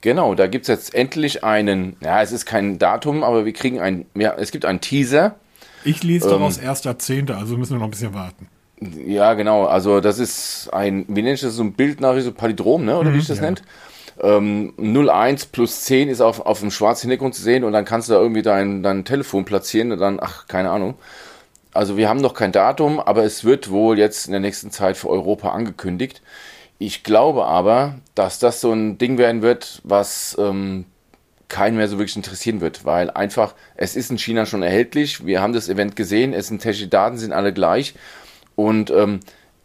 Genau, 0.01 0.35
da 0.35 0.47
gibt 0.47 0.65
es 0.65 0.69
jetzt 0.69 0.95
endlich 0.95 1.43
einen, 1.43 1.97
ja, 2.01 2.23
es 2.23 2.31
ist 2.31 2.47
kein 2.47 2.79
Datum, 2.79 3.25
aber 3.25 3.45
wir 3.45 3.53
kriegen 3.53 3.81
ein, 3.81 4.07
ja, 4.15 4.35
es 4.35 4.53
gibt 4.53 4.65
einen 4.65 4.81
Teaser. 4.81 5.35
Ich 5.85 6.03
lese 6.03 6.29
daraus 6.29 6.59
ähm, 6.59 6.69
1.10., 6.69 7.33
also 7.35 7.57
müssen 7.57 7.73
wir 7.73 7.79
noch 7.79 7.87
ein 7.87 7.91
bisschen 7.91 8.15
warten. 8.15 8.49
Ja, 8.81 9.35
genau, 9.35 9.65
also 9.65 10.01
das 10.01 10.21
ist 10.21 10.71
ein, 10.73 11.05
wie 11.09 11.23
nenne 11.23 11.33
ich 11.33 11.41
das, 11.41 11.55
so 11.55 11.65
ein 11.65 11.73
Bildnachricht, 11.73 12.25
so 12.25 12.33
Palindrom, 12.33 12.85
ne, 12.85 12.97
oder 12.97 13.11
mhm, 13.11 13.15
wie 13.15 13.19
ich 13.19 13.27
das 13.27 13.39
ja. 13.39 13.45
nennt? 13.45 13.63
ähm, 14.21 14.73
01 14.79 15.47
plus 15.47 15.85
10 15.85 16.09
ist 16.09 16.21
auf, 16.21 16.45
auf 16.45 16.61
dem 16.61 16.71
schwarzen 16.71 17.09
Hintergrund 17.09 17.35
zu 17.35 17.43
sehen 17.43 17.65
und 17.65 17.73
dann 17.73 17.85
kannst 17.85 18.09
du 18.09 18.15
da 18.15 18.21
irgendwie 18.21 18.43
dein, 18.43 18.83
dein 18.83 19.05
Telefon 19.05 19.45
platzieren 19.45 19.93
und 19.93 19.99
dann, 19.99 20.19
ach, 20.21 20.47
keine 20.47 20.71
Ahnung. 20.71 20.95
Also 21.79 21.97
wir 21.97 22.09
haben 22.09 22.21
noch 22.21 22.35
kein 22.35 22.51
Datum, 22.51 22.99
aber 22.99 23.23
es 23.23 23.45
wird 23.45 23.71
wohl 23.71 24.01
jetzt 24.01 24.27
in 24.27 24.33
der 24.33 24.41
nächsten 24.41 24.73
Zeit 24.73 24.97
für 24.97 25.09
Europa 25.09 25.51
angekündigt. 25.51 26.23
Ich 26.81 27.05
glaube 27.05 27.45
aber, 27.45 28.01
dass 28.17 28.41
das 28.41 28.61
so 28.61 28.73
ein 28.73 28.99
Ding 28.99 29.17
werden 29.17 29.43
wird, 29.43 29.81
was 29.85 30.37
ähm, 30.41 30.87
keinen 31.47 31.77
mehr 31.77 31.87
so 31.87 31.99
wirklich 32.01 32.17
interessieren 32.17 32.61
wird, 32.61 32.85
weil 32.85 33.11
einfach, 33.11 33.55
es 33.77 33.95
ist 33.95 34.11
in 34.11 34.19
China 34.19 34.45
schon 34.45 34.65
erhältlich, 34.65 35.25
wir 35.25 35.41
haben 35.41 35.53
das 35.53 35.69
Event 35.69 35.95
gesehen, 35.95 36.33
es 36.33 36.49
sind 36.49 36.63
technische 36.63 36.89
Daten, 36.89 37.17
sind 37.17 37.33
alle 37.33 37.53
gleich 37.53 37.95
und 38.57 38.91
ähm, 38.91 39.21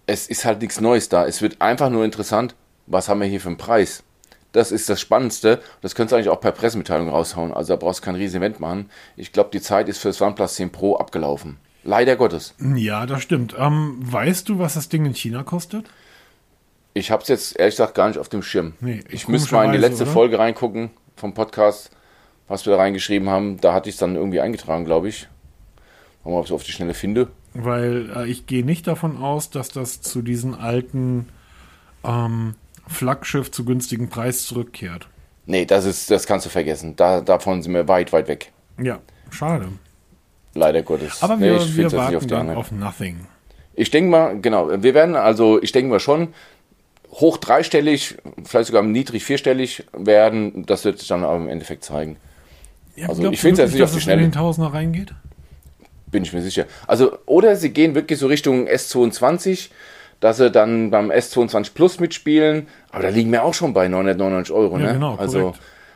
es 0.06 0.28
ist 0.28 0.46
halt 0.46 0.62
nichts 0.62 0.80
Neues 0.80 1.10
da. 1.10 1.26
Es 1.26 1.42
wird 1.42 1.64
einfach 1.64 1.90
nur 1.90 2.06
interessant, 2.06 2.54
was 2.86 3.10
haben 3.10 3.22
wir 3.22 3.28
hier 3.28 3.42
für 3.42 3.48
einen 3.48 3.58
Preis? 3.58 4.04
Das 4.52 4.72
ist 4.72 4.88
das 4.88 5.02
Spannendste. 5.02 5.64
Das 5.82 5.96
könntest 5.96 6.12
du 6.12 6.18
eigentlich 6.18 6.30
auch 6.30 6.42
per 6.42 6.52
Pressemitteilung 6.52 7.10
raushauen. 7.10 7.52
Also 7.52 7.74
da 7.74 7.78
brauchst 7.78 8.02
du 8.02 8.06
kein 8.06 8.14
riesen 8.14 8.38
Event 8.38 8.60
machen. 8.60 8.92
Ich 9.16 9.32
glaube, 9.32 9.50
die 9.52 9.62
Zeit 9.62 9.90
ist 9.90 9.98
für 9.98 10.10
das 10.10 10.22
OnePlus 10.22 10.54
10 10.54 10.72
Pro 10.72 10.96
abgelaufen. 10.98 11.58
Leider 11.84 12.16
Gottes. 12.16 12.56
Ja, 12.76 13.06
das 13.06 13.22
stimmt. 13.22 13.56
Ähm, 13.58 13.98
weißt 14.00 14.48
du, 14.50 14.60
was 14.60 14.76
das 14.76 14.90
Ding 14.90 15.06
in 15.06 15.14
China 15.14 15.44
kostet? 15.44 15.86
Ich 16.94 17.12
habe 17.12 17.24
es 17.24 17.28
jetzt 17.28 17.60
ehrlich 17.60 17.76
gesagt 17.76 17.96
gar 17.96 18.08
nicht 18.08 18.20
auf 18.20 18.30
dem 18.30 18.44
Schirm. 18.44 18.74
Nee, 18.80 19.02
ich 19.10 19.28
müsste 19.28 19.56
mal 19.56 19.66
in 19.66 19.72
die 19.72 19.78
letzte 19.78 20.04
oder? 20.04 20.12
Folge 20.12 20.40
reingucken 20.40 20.92
vom 21.16 21.34
Podcast, 21.34 21.92
was 22.48 22.66
wir 22.66 22.74
da 22.74 22.80
reingeschrieben 22.80 23.30
haben. 23.30 23.60
Da 23.60 23.74
hatte 23.74 23.90
ich 23.90 23.96
es 23.96 24.00
dann 24.00 24.16
irgendwie 24.16 24.40
eingetragen, 24.40 24.86
glaube 24.86 25.10
ich. 25.10 25.28
Mal, 26.24 26.34
ob 26.34 26.46
ich 26.46 26.52
es 26.52 26.56
auf 26.56 26.64
die 26.64 26.72
Schnelle 26.72 26.94
finde. 26.94 27.28
Weil 27.54 28.10
äh, 28.16 28.28
ich 28.30 28.46
gehe 28.46 28.64
nicht 28.64 28.88
davon 28.88 29.18
aus, 29.18 29.50
dass 29.50 29.70
das 29.70 30.02
zu 30.02 30.22
diesen 30.22 30.56
alten 30.56 31.28
ähm, 32.04 32.56
Flaggschiff 32.88 33.52
zu 33.52 33.66
günstigen 33.66 34.10
Preis 34.10 34.46
zurückkehrt. 34.46 35.08
Nee, 35.46 35.66
das 35.66 35.86
ist, 35.86 36.10
das 36.10 36.26
kannst 36.26 36.46
du 36.46 36.50
vergessen. 36.50 36.96
Da, 36.96 37.22
davon 37.22 37.62
sind 37.62 37.74
wir 37.74 37.88
weit, 37.88 38.14
weit 38.14 38.28
weg. 38.28 38.54
Ja, 38.82 39.00
schade. 39.30 39.68
Leider 40.54 40.82
Gottes. 40.82 41.22
Aber 41.22 41.40
wir, 41.40 41.54
nee, 41.54 41.76
wir 41.76 41.92
warten 41.92 42.16
auf, 42.16 42.28
dann 42.28 42.50
auf 42.52 42.72
Nothing. 42.72 43.28
Ich 43.76 43.90
denke 43.90 44.12
mal, 44.12 44.40
genau, 44.40 44.70
wir 44.84 44.94
werden 44.94 45.16
also, 45.16 45.62
ich 45.62 45.72
denke 45.72 45.90
mal 45.90 46.00
schon, 46.00 46.30
hoch 47.12 47.38
dreistellig, 47.38 48.18
vielleicht 48.44 48.68
sogar 48.68 48.84
niedrig 48.84 49.24
vierstellig 49.24 49.86
werden. 49.94 50.66
Das 50.66 50.86
wird 50.86 51.00
sich 51.00 51.08
dann 51.08 51.24
aber 51.24 51.38
im 51.38 51.50
Endeffekt 51.50 51.84
zeigen. 51.84 52.18
Ja, 52.96 53.10
also 53.10 53.32
ich 53.32 53.40
finde 53.40 53.64
es 53.64 53.70
jetzt 53.70 53.74
nicht 53.74 53.84
auf 53.84 53.94
die 53.94 54.02
Schnelle. 54.02 54.24
in 54.24 54.32
den 54.32 54.38
reingeht? 54.40 55.14
Bin 56.08 56.24
ich 56.24 56.34
mir 56.34 56.44
sicher. 56.44 56.66
Also, 56.86 57.18
oder 57.26 57.56
sie 57.56 57.72
gehen 57.72 57.96
wirklich 57.96 58.20
so 58.20 58.28
Richtung 58.28 58.68
S22 58.68 59.70
dass 60.24 60.38
sie 60.38 60.50
dann 60.50 60.90
beim 60.90 61.12
S22 61.12 61.74
Plus 61.74 62.00
mitspielen. 62.00 62.68
Aber 62.92 63.04
da 63.04 63.10
liegen 63.10 63.30
wir 63.32 63.44
auch 63.44 63.54
schon 63.54 63.74
bei 63.74 63.90
999 63.90 64.56
Euro. 64.56 64.78
Ja, 64.78 64.86
ne? 64.86 64.94
genau, 64.94 65.16
also, 65.16 65.54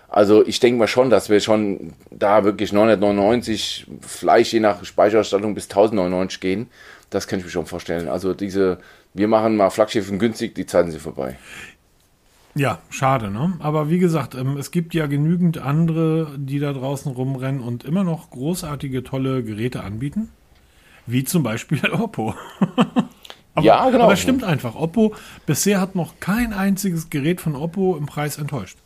also 0.10 0.46
ich 0.46 0.60
denke 0.60 0.80
mal 0.80 0.88
schon, 0.88 1.10
dass 1.10 1.30
wir 1.30 1.40
schon 1.40 1.94
da 2.12 2.44
wirklich 2.44 2.72
999, 2.72 3.88
vielleicht 4.02 4.54
je 4.54 4.60
nach 4.60 4.84
Speicherausstattung 4.84 5.54
bis 5.54 5.66
1099 5.66 6.40
gehen. 6.40 6.70
Das 7.10 7.28
kann 7.28 7.40
ich 7.40 7.46
mir 7.46 7.52
schon 7.52 7.66
vorstellen. 7.66 8.08
Also 8.08 8.34
diese 8.34 8.80
wir 9.18 9.28
machen 9.28 9.58
mal 9.58 9.72
Flaggschiffe 9.72 10.16
günstig, 10.18 10.54
die 10.54 10.68
Zeiten 10.68 10.92
sind 10.92 11.02
vorbei. 11.02 11.38
Ja, 12.54 12.80
schade, 12.90 13.30
ne? 13.30 13.54
Aber 13.60 13.90
wie 13.90 13.98
gesagt, 13.98 14.36
ähm, 14.36 14.58
es 14.58 14.72
gibt 14.72 14.94
ja 14.94 15.08
genügend 15.08 15.58
andere, 15.58 16.36
die 16.38 16.60
da 16.60 16.72
draußen 16.72 17.12
rumrennen 17.12 17.62
und 17.62 17.84
immer 17.84 18.04
noch 18.04 18.30
großartige, 18.30 19.04
tolle 19.04 19.44
Geräte 19.44 19.84
anbieten. 19.84 20.30
Wie 21.08 21.24
zum 21.24 21.44
Beispiel 21.44 21.80
Oppo. 21.92 22.36
aber, 23.56 23.66
ja, 23.66 23.90
genau. 23.90 24.04
Aber 24.04 24.14
es 24.14 24.20
stimmt 24.20 24.44
einfach. 24.44 24.76
Oppo, 24.76 25.16
bisher 25.46 25.82
hat 25.82 25.96
noch 25.96 26.20
kein 26.20 26.54
einziges 26.54 27.10
Gerät 27.10 27.42
von 27.42 27.56
Oppo 27.56 27.96
im 27.98 28.06
Preis 28.06 28.38
enttäuscht. 28.38 28.78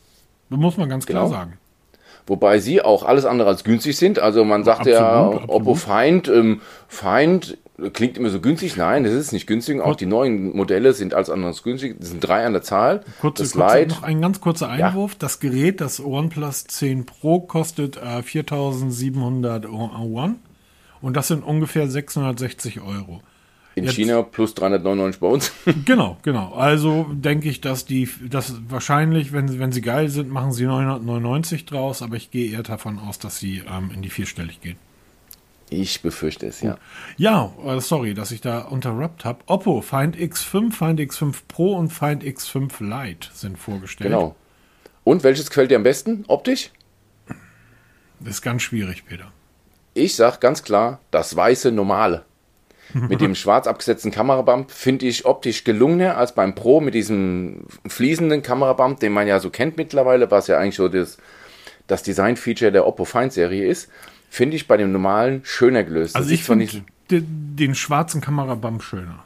Das 0.51 0.60
muss 0.60 0.77
man 0.77 0.88
ganz 0.89 1.05
klar 1.08 1.24
Genau. 1.25 1.36
sagen. 1.36 1.53
Wobei 2.27 2.60
sie 2.60 2.81
auch 2.84 3.03
alles 3.03 3.25
andere 3.25 3.50
als 3.50 3.63
günstig 3.63 3.98
sind. 3.98 4.20
Also 4.20 4.46
man 4.46 4.63
sagt 4.63 4.86
ja, 4.86 5.00
Absolut, 5.24 5.43
Oppo 5.50 5.55
absolut. 5.72 5.77
Feind, 5.79 6.27
ähm, 6.27 6.62
Feind 6.88 7.58
klingt 7.93 8.17
immer 8.17 8.29
so 8.29 8.39
günstig. 8.39 8.77
Nein, 8.77 9.03
das 9.03 9.13
ist 9.13 9.31
nicht 9.31 9.48
günstig. 9.48 9.81
Auch 9.81 9.96
die 9.96 10.05
neuen 10.05 10.55
Modelle 10.55 10.93
sind 10.93 11.15
alles 11.15 11.31
andere 11.31 11.50
als 11.50 11.63
günstig. 11.63 11.96
Das 12.00 12.10
sind 12.10 12.20
drei 12.20 12.46
an 12.46 12.53
der 12.53 12.62
Zahl. 12.62 13.01
Kurze, 13.22 13.41
das 13.43 13.53
kurze, 13.53 13.88
noch 13.88 14.03
ein 14.03 14.22
ganz 14.22 14.39
kurzer 14.39 14.70
Einwurf. 14.70 15.15
Das 15.15 15.39
Gerät, 15.39 15.81
das 15.81 16.00
OnePlus 16.00 16.65
10 16.65 17.05
Pro, 17.08 17.39
kostet 17.39 17.98
äh, 17.98 18.22
4700 18.22 19.65
Yuan. 19.65 20.36
Und 21.01 21.17
das 21.17 21.27
sind 21.29 21.43
ungefähr 21.43 21.88
660 21.89 22.81
Euro. 22.81 23.22
In 23.75 23.86
jetzt- 23.86 23.96
China 23.96 24.22
plus 24.22 24.54
399 24.56 25.20
bei 25.20 25.28
uns. 25.28 25.51
Genau, 25.86 26.18
genau. 26.24 26.54
Also 26.54 27.08
denke 27.12 27.50
ich, 27.50 27.62
dass 27.62 27.86
die, 27.86 28.10
das 28.30 28.56
wahrscheinlich, 28.70 29.32
wenn, 29.32 29.60
wenn 29.60 29.72
sie 29.72 29.82
geil 29.82 30.10
sind, 30.10 30.30
machen 30.30 30.51
sie 30.51 30.66
999 30.66 31.66
draus, 31.66 32.01
aber 32.01 32.16
ich 32.16 32.32
gehe 32.32 32.51
eher 32.51 32.63
davon 32.63 33.00
aus, 33.00 33.20
dass 33.20 33.38
sie 33.40 33.63
ähm, 33.70 33.92
in 33.94 34.01
die 34.01 34.10
vierstellig 34.10 34.62
gehen. 34.62 34.78
Ich 35.70 36.01
befürchte 36.01 36.48
es, 36.48 36.60
ja. 36.60 36.78
Ja, 37.16 37.50
äh, 37.66 37.80
sorry, 37.80 38.13
dass 38.13 38.32
ich 38.32 38.42
da 38.42 38.60
unterrupt 38.60 39.24
habe. 39.24 39.40
Oppo, 39.46 39.82
Find 39.82 40.18
X5, 40.18 40.74
Find 40.74 41.00
X5 41.00 41.34
Pro 41.48 41.78
und 41.78 41.90
Find 41.94 42.24
X5 42.24 42.84
Lite 42.84 43.30
sind 43.34 43.58
vorgestellt. 43.58 44.10
Genau. 44.10 44.36
Und 45.06 45.24
welches 45.24 45.48
gefällt 45.50 45.72
dir 45.72 45.78
am 45.78 45.84
besten 45.84 46.25
optisch? 46.28 46.72
Das 48.20 48.36
ist 48.36 48.42
ganz 48.42 48.63
schwierig, 48.63 49.06
Peter. 49.06 49.32
Ich 49.94 50.16
sag 50.16 50.42
ganz 50.42 50.62
klar, 50.63 51.00
das 51.10 51.36
weiße 51.36 51.72
normale. 51.72 52.25
Mit 52.93 53.21
dem 53.21 53.36
schwarz 53.36 53.67
abgesetzten 53.67 54.12
Kamerabump 54.12 54.71
finde 54.71 55.05
ich 55.05 55.25
optisch 55.25 55.63
gelungener 55.63 56.17
als 56.17 56.33
beim 56.33 56.55
Pro 56.55 56.81
mit 56.81 56.93
diesem 56.93 57.65
fließenden 57.88 58.41
Kamerabump, 58.41 59.00
den 59.00 59.13
man 59.13 59.27
ja 59.27 59.39
so 59.39 59.50
kennt 59.50 59.77
mittlerweile, 59.77 60.29
was 60.31 60.48
ja 60.48 60.57
eigentlich 60.57 60.75
so 60.75 60.88
das, 60.88 61.17
das 61.88 62.03
Design-Feature 62.03 62.71
der 62.71 62.88
Oppo 62.88 63.05
Find-Serie 63.05 63.67
ist. 63.67 63.89
Finde 64.29 64.55
ich 64.55 64.67
bei 64.67 64.77
dem 64.77 64.91
normalen 64.91 65.41
schöner 65.43 65.83
gelöst. 65.83 66.15
Also 66.15 66.29
Das 66.29 66.33
ich 66.39 66.43
finde 66.43 66.67
den, 67.10 67.55
den 67.55 67.75
schwarzen 67.75 68.21
Kamerabump 68.21 68.81
schöner. 68.81 69.24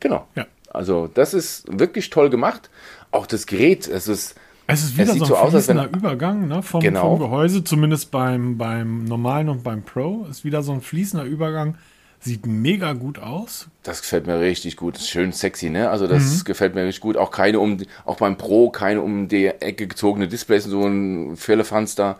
Genau. 0.00 0.26
Ja. 0.34 0.46
Also 0.70 1.08
das 1.12 1.34
ist 1.34 1.64
wirklich 1.68 2.10
toll 2.10 2.30
gemacht. 2.30 2.70
Auch 3.10 3.26
das 3.26 3.46
Gerät, 3.46 3.86
es 3.88 4.08
ist 4.08 4.34
Es 4.66 4.82
ist 4.82 4.96
wieder 4.96 5.12
sieht 5.12 5.18
so 5.18 5.24
ein 5.24 5.28
so 5.28 5.36
aus, 5.36 5.50
fließender 5.50 5.88
Übergang 5.94 6.48
ne, 6.48 6.62
vom, 6.62 6.80
Genau. 6.80 7.16
vom 7.16 7.18
Gehäuse, 7.20 7.62
zumindest 7.64 8.10
beim, 8.10 8.58
beim 8.58 9.04
normalen 9.04 9.48
und 9.48 9.62
beim 9.62 9.82
Pro. 9.82 10.26
Ist 10.30 10.44
wieder 10.44 10.62
so 10.62 10.72
ein 10.72 10.80
fließender 10.80 11.24
Übergang. 11.24 11.76
Sieht 12.24 12.46
mega 12.46 12.92
gut 12.92 13.18
aus. 13.18 13.66
Das 13.82 14.00
gefällt 14.00 14.28
mir 14.28 14.38
richtig 14.38 14.76
gut. 14.76 14.96
Ist 14.96 15.08
schön 15.10 15.32
sexy, 15.32 15.70
ne? 15.70 15.90
Also 15.90 16.06
das 16.06 16.22
Mhm. 16.40 16.44
gefällt 16.44 16.74
mir 16.76 16.84
richtig 16.84 17.00
gut. 17.00 17.16
Auch 17.16 17.32
keine 17.32 17.58
um, 17.58 17.78
auch 18.04 18.16
beim 18.16 18.38
Pro 18.38 18.70
keine 18.70 19.00
um 19.02 19.26
die 19.26 19.46
Ecke 19.46 19.88
gezogene 19.88 20.28
Displays, 20.28 20.64
so 20.64 20.86
ein 20.86 21.36
Firlefanz 21.36 21.96
da. 21.96 22.16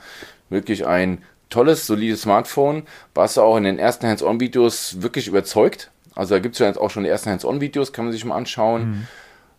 Wirklich 0.51 0.87
ein 0.87 1.23
tolles, 1.51 1.87
solides 1.87 2.23
Smartphone, 2.23 2.83
was 3.15 3.39
auch 3.39 3.57
in 3.57 3.63
den 3.65 3.79
ersten 3.79 4.07
Hands-on-Videos 4.09 5.03
wirklich 5.03 5.29
überzeugt. 5.29 5.91
Also 6.17 6.35
da 6.35 6.41
gibt 6.41 6.57
es 6.57 6.59
ja 6.59 6.67
jetzt 6.67 6.79
auch 6.79 6.91
schon 6.91 7.05
die 7.05 7.09
ersten 7.11 7.31
Hands-on-Videos, 7.31 7.93
kann 7.93 8.07
man 8.07 8.13
sich 8.13 8.25
mal 8.25 8.37
anschauen. 8.37 8.89
Mhm. 8.91 9.07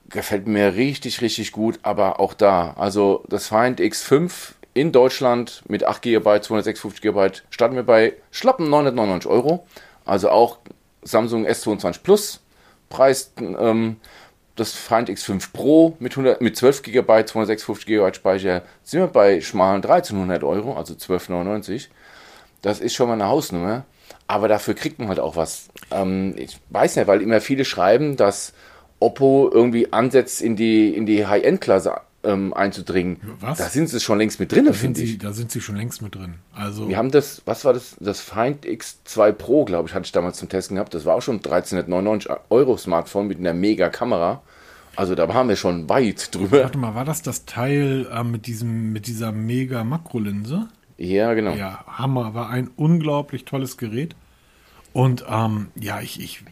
Gefällt 0.10 0.46
mir 0.48 0.76
richtig, 0.76 1.22
richtig 1.22 1.54
gut, 1.54 1.80
aber 1.84 2.20
auch 2.20 2.34
da. 2.34 2.74
Also 2.78 3.24
das 3.30 3.48
Find 3.48 3.80
X5 3.80 4.52
in 4.74 4.92
Deutschland 4.92 5.64
mit 5.70 5.84
8 5.86 6.02
GB, 6.02 6.42
256 6.42 7.02
GB 7.02 7.30
starten 7.50 7.76
wir 7.76 7.84
bei 7.84 8.14
schlappen 8.32 8.70
999 8.70 9.30
Euro. 9.32 9.66
Also 10.06 10.30
auch 10.30 10.60
Samsung 11.04 11.46
S22 11.46 12.02
Plus 12.04 12.40
Preis, 12.90 13.32
ähm, 13.40 13.98
das 14.56 14.74
Find 14.74 15.10
X5 15.10 15.52
Pro 15.52 15.96
mit, 16.00 16.14
100, 16.14 16.42
mit 16.42 16.56
12 16.56 16.84
GB, 16.84 17.26
256 17.26 17.86
GB 17.86 18.14
Speicher 18.14 18.62
sind 18.84 19.00
wir 19.00 19.08
bei 19.08 19.42
schmalen 19.42 19.82
1300 19.84 20.44
Euro, 20.44 20.78
also 20.78 20.94
1299. 20.94 21.90
Das 22.62 22.80
ist 22.80 22.94
schon 22.94 23.08
mal 23.08 23.16
eine 23.16 23.28
Hausnummer. 23.28 23.86
Aber 24.28 24.48
dafür 24.48 24.74
kriegt 24.74 25.00
man 25.00 25.10
halt 25.10 25.20
auch 25.20 25.36
was. 25.36 25.70
Ähm, 25.92 26.36
ich 26.38 26.60
weiß 26.70 26.96
nicht, 26.96 27.08
weil 27.08 27.22
immer 27.22 27.42
viele 27.42 27.66
schreiben, 27.66 28.16
dass 28.16 28.54
Oppo 29.00 29.50
irgendwie 29.52 29.92
ansetzt, 29.92 30.42
in 30.42 30.56
die, 30.56 30.96
in 30.96 31.06
die 31.06 31.26
High-End-Klasse 31.28 32.00
ähm, 32.24 32.54
einzudringen. 32.54 33.18
Was? 33.40 33.58
Da 33.58 33.70
sind 33.70 33.90
sie 33.90 34.00
schon 34.00 34.18
längst 34.18 34.40
mit 34.40 34.52
drin, 34.52 34.66
Da 34.66 34.74
sind, 34.74 34.82
finde 34.82 35.00
sie, 35.00 35.06
ich. 35.14 35.18
da 35.18 35.34
sind 35.34 35.52
sie 35.52 35.62
schon 35.62 35.76
längst 35.76 36.02
mit 36.02 36.16
drin. 36.16 36.36
Also 36.54 36.88
Wir 36.88 36.98
haben 36.98 37.12
das, 37.12 37.42
was 37.46 37.66
war 37.66 37.74
das? 37.74 37.96
Das 38.00 38.22
Find 38.22 38.66
X2 38.66 39.32
Pro, 39.34 39.66
glaube 39.66 39.90
ich, 39.90 39.96
hatte 39.96 40.06
ich 40.06 40.12
damals 40.12 40.38
zum 40.38 40.50
Testen 40.50 40.76
gehabt. 40.76 40.94
Das 40.94 41.06
war 41.06 41.16
auch 41.16 41.22
schon 41.22 41.36
1399 41.38 42.30
Euro 42.50 42.78
Smartphone 42.78 43.28
mit 43.28 43.40
einer 43.40 43.54
mega 43.54 43.90
Kamera. 43.90 44.42
Also 44.96 45.16
da 45.16 45.28
waren 45.28 45.50
wir 45.50 45.56
schon 45.56 45.90
weit 45.90 46.34
drüber. 46.36 46.62
warte 46.64 46.78
mal, 46.78 46.94
war 46.96 47.06
das 47.06 47.22
das 47.24 47.46
Teil 47.46 48.08
äh, 48.12 48.24
mit, 48.24 48.46
diesem, 48.48 48.94
mit 48.94 49.08
dieser 49.08 49.32
mega 49.32 49.84
Makrolinse? 49.84 50.68
Ja, 50.98 51.34
genau. 51.34 51.56
Ja, 51.56 51.84
Hammer, 51.88 52.34
war 52.36 52.50
ein 52.50 52.70
unglaublich 52.76 53.46
tolles 53.46 53.78
Gerät. 53.78 54.16
Und 54.94 55.26
ähm, 55.28 55.70
ja, 55.76 56.00
ich, 56.02 56.22
ich, 56.22 56.44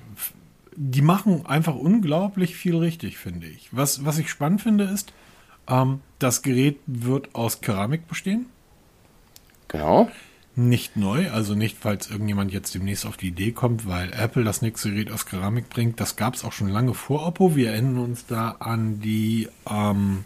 die 0.76 1.04
machen 1.04 1.46
einfach 1.46 1.76
unglaublich 1.76 2.56
viel 2.56 2.76
richtig, 2.76 3.18
finde 3.20 3.46
ich. 3.48 3.70
Was, 3.72 4.04
was 4.04 4.18
ich 4.18 4.30
spannend 4.32 4.62
finde, 4.62 4.86
ist, 4.86 5.14
ähm, 5.68 6.02
das 6.20 6.42
Gerät 6.42 6.80
wird 6.86 7.34
aus 7.36 7.62
Keramik 7.62 8.08
bestehen. 8.08 8.48
Genau. 9.68 10.10
Nicht 10.56 10.98
neu, 10.98 11.32
also 11.32 11.56
nicht, 11.56 11.78
falls 11.80 12.10
irgendjemand 12.10 12.52
jetzt 12.52 12.76
demnächst 12.76 13.06
auf 13.06 13.16
die 13.16 13.30
Idee 13.30 13.54
kommt, 13.54 13.88
weil 13.88 14.12
Apple 14.12 14.44
das 14.44 14.62
nächste 14.62 14.90
Gerät 14.92 15.12
aus 15.12 15.26
Keramik 15.26 15.70
bringt. 15.70 16.00
Das 16.02 16.18
gab 16.18 16.34
es 16.34 16.44
auch 16.44 16.52
schon 16.52 16.68
lange 16.68 16.94
vor 16.94 17.26
Oppo. 17.26 17.56
Wir 17.56 17.72
erinnern 17.72 18.00
uns 18.00 18.26
da 18.26 18.58
an 18.60 19.00
die 19.00 19.48
ähm, 19.70 20.26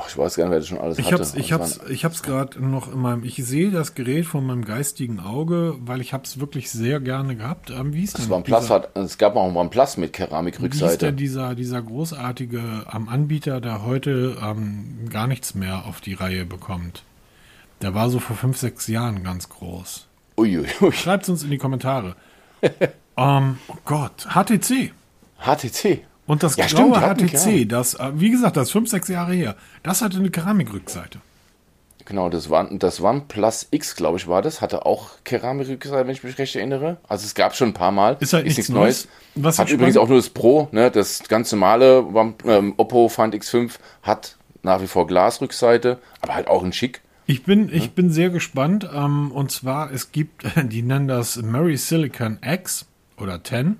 Oh, 0.00 0.04
ich 0.06 0.16
weiß 0.16 0.36
gar 0.36 0.44
nicht, 0.44 0.52
wer 0.52 0.58
das 0.60 0.68
schon 0.68 0.78
alles 0.78 0.98
Ich 1.00 1.06
hatte. 1.06 1.16
hab's, 1.16 1.34
ich 1.34 1.52
hab's, 1.52 1.80
ich 1.90 2.04
hab's 2.04 2.22
gerade 2.22 2.64
noch 2.64 2.92
in 2.92 3.00
meinem. 3.00 3.24
Ich 3.24 3.34
sehe 3.36 3.72
das 3.72 3.94
Gerät 3.96 4.26
von 4.26 4.46
meinem 4.46 4.64
geistigen 4.64 5.18
Auge, 5.18 5.74
weil 5.80 6.00
ich 6.00 6.12
hab's 6.12 6.38
wirklich 6.38 6.70
sehr 6.70 7.00
gerne 7.00 7.34
gehabt. 7.34 7.70
Ähm, 7.70 7.92
wie 7.92 8.00
hieß 8.00 8.12
Das 8.12 8.22
denn 8.22 8.30
war 8.30 8.36
ein 8.36 8.44
Plus, 8.44 8.70
hat, 8.70 8.96
es 8.96 9.18
gab 9.18 9.34
auch 9.34 9.44
einen 9.44 9.56
OnePlus 9.56 9.96
mit 9.96 10.16
wie 10.16 10.22
hieß 10.22 10.28
Keramikrückseite. 10.28 11.06
denn 11.06 11.16
dieser, 11.16 11.56
dieser 11.56 11.82
großartige 11.82 12.86
ähm, 12.94 13.08
Anbieter, 13.08 13.60
der 13.60 13.84
heute 13.84 14.36
ähm, 14.40 15.08
gar 15.10 15.26
nichts 15.26 15.56
mehr 15.56 15.86
auf 15.86 16.00
die 16.00 16.14
Reihe 16.14 16.44
bekommt? 16.44 17.02
Der 17.82 17.92
war 17.94 18.08
so 18.08 18.20
vor 18.20 18.36
fünf, 18.36 18.56
sechs 18.56 18.86
Jahren 18.86 19.24
ganz 19.24 19.48
groß. 19.48 20.06
Uiuiui. 20.36 20.68
Schreibt's 20.92 21.28
uns 21.28 21.42
in 21.42 21.50
die 21.50 21.58
Kommentare. 21.58 22.14
ähm, 23.16 23.58
oh 23.66 23.74
Gott, 23.84 24.28
HTC. 24.32 24.92
HTC. 25.40 26.04
Und 26.28 26.44
das 26.44 26.54
Ja, 26.56 26.66
graue 26.66 26.94
stimmt, 26.94 27.32
HTC, 27.32 27.64
das, 27.68 27.94
äh, 27.94 28.10
wie 28.14 28.30
gesagt, 28.30 28.56
das 28.56 28.68
ist 28.68 28.72
fünf, 28.72 28.88
sechs 28.88 29.08
Jahre 29.08 29.32
her, 29.34 29.56
das 29.82 30.00
hatte 30.02 30.18
eine 30.18 30.30
Keramikrückseite. 30.30 31.18
Genau, 32.04 32.28
das, 32.30 32.48
war, 32.48 32.64
das 32.70 33.02
OnePlus 33.02 33.66
X, 33.70 33.94
glaube 33.96 34.16
ich, 34.16 34.28
war 34.28 34.40
das. 34.40 34.62
Hatte 34.62 34.86
auch 34.86 35.10
Keramikrückseite, 35.24 36.06
wenn 36.06 36.14
ich 36.14 36.24
mich 36.24 36.38
recht 36.38 36.56
erinnere. 36.56 36.96
Also 37.06 37.26
es 37.26 37.34
gab 37.34 37.54
schon 37.54 37.68
ein 37.70 37.74
paar 37.74 37.90
Mal. 37.92 38.16
Ist 38.20 38.32
halt 38.32 38.46
nichts 38.46 38.70
Neues. 38.70 39.08
Was 39.34 39.58
hat 39.58 39.68
übrigens 39.68 39.94
spannend- 39.96 40.06
auch 40.06 40.08
nur 40.08 40.16
das 40.18 40.30
Pro, 40.30 40.68
ne? 40.72 40.90
Das 40.90 41.22
ganz 41.28 41.52
normale 41.52 42.06
ähm, 42.46 42.72
Oppo 42.78 43.10
Find 43.10 43.34
X5 43.34 43.72
hat 44.02 44.36
nach 44.62 44.80
wie 44.80 44.86
vor 44.86 45.06
Glasrückseite, 45.06 45.98
aber 46.22 46.34
halt 46.34 46.48
auch 46.48 46.62
in 46.64 46.72
schick. 46.72 47.02
Ich 47.26 47.42
bin, 47.42 47.68
ich 47.70 47.90
bin 47.90 48.10
sehr 48.10 48.30
gespannt. 48.30 48.88
Ähm, 48.90 49.30
und 49.30 49.50
zwar, 49.50 49.92
es 49.92 50.10
gibt, 50.10 50.44
die 50.72 50.80
nennen 50.82 51.08
das 51.08 51.36
Mary 51.42 51.76
Silicon 51.76 52.38
X 52.42 52.86
oder 53.18 53.44
10, 53.44 53.76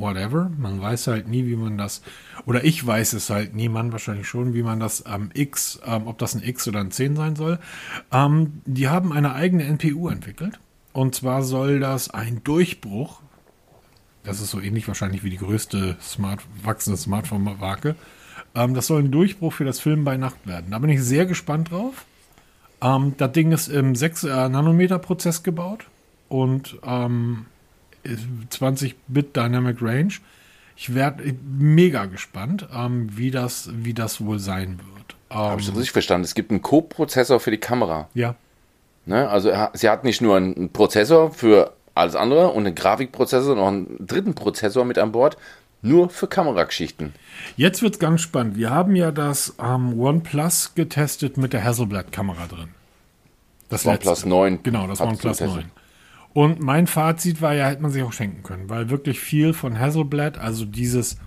whatever. 0.00 0.50
Man 0.56 0.80
weiß 0.80 1.06
halt 1.08 1.28
nie, 1.28 1.46
wie 1.46 1.56
man 1.56 1.78
das, 1.78 2.02
oder 2.46 2.64
ich 2.64 2.84
weiß 2.84 3.12
es 3.12 3.30
halt 3.30 3.54
nie, 3.54 3.68
man 3.68 3.92
wahrscheinlich 3.92 4.26
schon, 4.26 4.54
wie 4.54 4.62
man 4.62 4.80
das 4.80 5.06
am 5.06 5.30
X, 5.34 5.80
ähm, 5.84 6.06
ob 6.06 6.18
das 6.18 6.34
ein 6.34 6.42
X 6.42 6.66
oder 6.68 6.80
ein 6.80 6.90
10 6.90 7.16
sein 7.16 7.36
soll. 7.36 7.58
Ähm, 8.12 8.62
die 8.64 8.88
haben 8.88 9.12
eine 9.12 9.34
eigene 9.34 9.64
NPU 9.64 10.08
entwickelt. 10.08 10.58
Und 10.92 11.14
zwar 11.14 11.42
soll 11.42 11.78
das 11.80 12.10
ein 12.10 12.42
Durchbruch, 12.42 13.22
das 14.24 14.40
ist 14.40 14.50
so 14.50 14.60
ähnlich 14.60 14.88
wahrscheinlich 14.88 15.22
wie 15.22 15.30
die 15.30 15.38
größte 15.38 15.96
Smart, 16.00 16.40
wachsende 16.62 16.96
Smartphone-Marke, 16.96 17.94
ähm, 18.54 18.74
das 18.74 18.86
soll 18.86 19.02
ein 19.02 19.12
Durchbruch 19.12 19.52
für 19.52 19.64
das 19.64 19.80
Filmen 19.80 20.04
bei 20.04 20.16
Nacht 20.16 20.46
werden. 20.46 20.70
Da 20.70 20.78
bin 20.78 20.90
ich 20.90 21.02
sehr 21.02 21.26
gespannt 21.26 21.70
drauf. 21.70 22.04
Ähm, 22.82 23.14
das 23.16 23.32
Ding 23.32 23.52
ist 23.52 23.68
im 23.68 23.92
6-Nanometer-Prozess 23.92 25.42
gebaut 25.42 25.86
und 26.28 26.78
ähm, 26.84 27.46
20-Bit 28.04 29.36
Dynamic 29.36 29.80
Range. 29.80 30.12
Ich 30.76 30.94
werde 30.94 31.34
mega 31.58 32.06
gespannt, 32.06 32.66
ähm, 32.74 33.08
wie, 33.16 33.30
das, 33.30 33.70
wie 33.72 33.92
das 33.94 34.24
wohl 34.24 34.38
sein 34.38 34.78
wird. 34.94 35.16
Habe 35.30 35.60
ich 35.60 35.66
das 35.66 35.74
Ähm, 35.74 35.78
richtig 35.78 35.92
verstanden? 35.92 36.24
Es 36.24 36.34
gibt 36.34 36.50
einen 36.50 36.62
Co-Prozessor 36.62 37.38
für 37.40 37.50
die 37.50 37.58
Kamera. 37.58 38.08
ja, 38.14 38.34
Ne? 39.06 39.28
Also 39.28 39.50
sie 39.72 39.88
hat 39.88 40.04
nicht 40.04 40.20
nur 40.20 40.36
einen 40.36 40.70
Prozessor 40.72 41.32
für 41.32 41.72
alles 41.94 42.14
andere 42.14 42.48
und 42.48 42.66
einen 42.66 42.74
Grafikprozessor, 42.74 43.56
noch 43.56 43.68
einen 43.68 43.96
dritten 44.06 44.34
Prozessor 44.34 44.84
mit 44.84 44.98
an 44.98 45.10
Bord, 45.12 45.36
Nur 45.82 46.10
für 46.10 46.28
Kamerageschichten. 46.28 47.14
Jetzt 47.56 47.80
wird 47.82 47.94
es 47.94 47.98
ganz 47.98 48.20
spannend. 48.20 48.56
Wir 48.56 48.70
haben 48.70 48.94
ja 48.96 49.10
das 49.10 49.54
ähm, 49.58 49.98
OnePlus 49.98 50.74
getestet 50.74 51.38
mit 51.38 51.54
der 51.54 51.64
Hasselblad-Kamera 51.64 52.46
drin. 52.46 52.68
Das 53.70 53.86
OnePlus 53.86 54.26
9. 54.26 54.62
Genau, 54.62 54.86
das 54.86 55.00
OnePlus 55.00 55.40
9. 55.40 55.64
Und 56.32 56.60
mein 56.60 56.86
Fazit 56.86 57.42
war 57.42 57.54
ja, 57.54 57.66
hätte 57.66 57.82
man 57.82 57.90
sich 57.90 58.02
auch 58.02 58.12
schenken 58.12 58.42
können, 58.42 58.68
weil 58.68 58.90
wirklich 58.90 59.20
viel 59.20 59.52
von 59.52 59.78
Hasselblad, 59.78 60.38
also 60.38 60.64
dieses, 60.64 61.18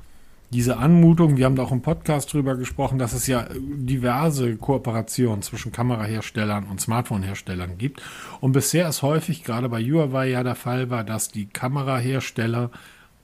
diese 0.51 0.77
Anmutung, 0.77 1.35
wir 1.35 1.45
haben 1.45 1.55
da 1.55 1.63
auch 1.63 1.71
im 1.71 1.81
Podcast 1.81 2.31
drüber 2.31 2.55
gesprochen, 2.55 2.99
dass 2.99 3.11
es 3.11 3.27
ja 3.27 3.47
diverse 3.51 4.55
Kooperationen 4.55 5.41
zwischen 5.41 5.71
Kameraherstellern 5.71 6.65
und 6.65 6.79
Smartphone-Herstellern 6.79 7.77
gibt. 7.77 8.01
Und 8.39 8.53
bisher 8.53 8.87
ist 8.87 9.01
häufig, 9.01 9.43
gerade 9.43 9.67
bei 9.67 9.83
Huawei 9.83 10.29
ja 10.29 10.43
der 10.43 10.55
Fall 10.55 10.89
war, 10.89 11.03
dass 11.03 11.29
die 11.29 11.47
Kamerahersteller 11.47 12.69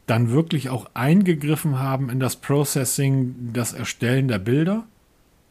dann 0.06 0.32
wirklich 0.32 0.70
auch 0.70 0.90
eingegriffen 0.96 1.80
haben 1.80 2.10
in 2.10 2.20
das 2.20 2.36
Processing, 2.36 3.52
das 3.54 3.74
Erstellen 3.74 4.28
der 4.28 4.40
Bilder 4.40 4.86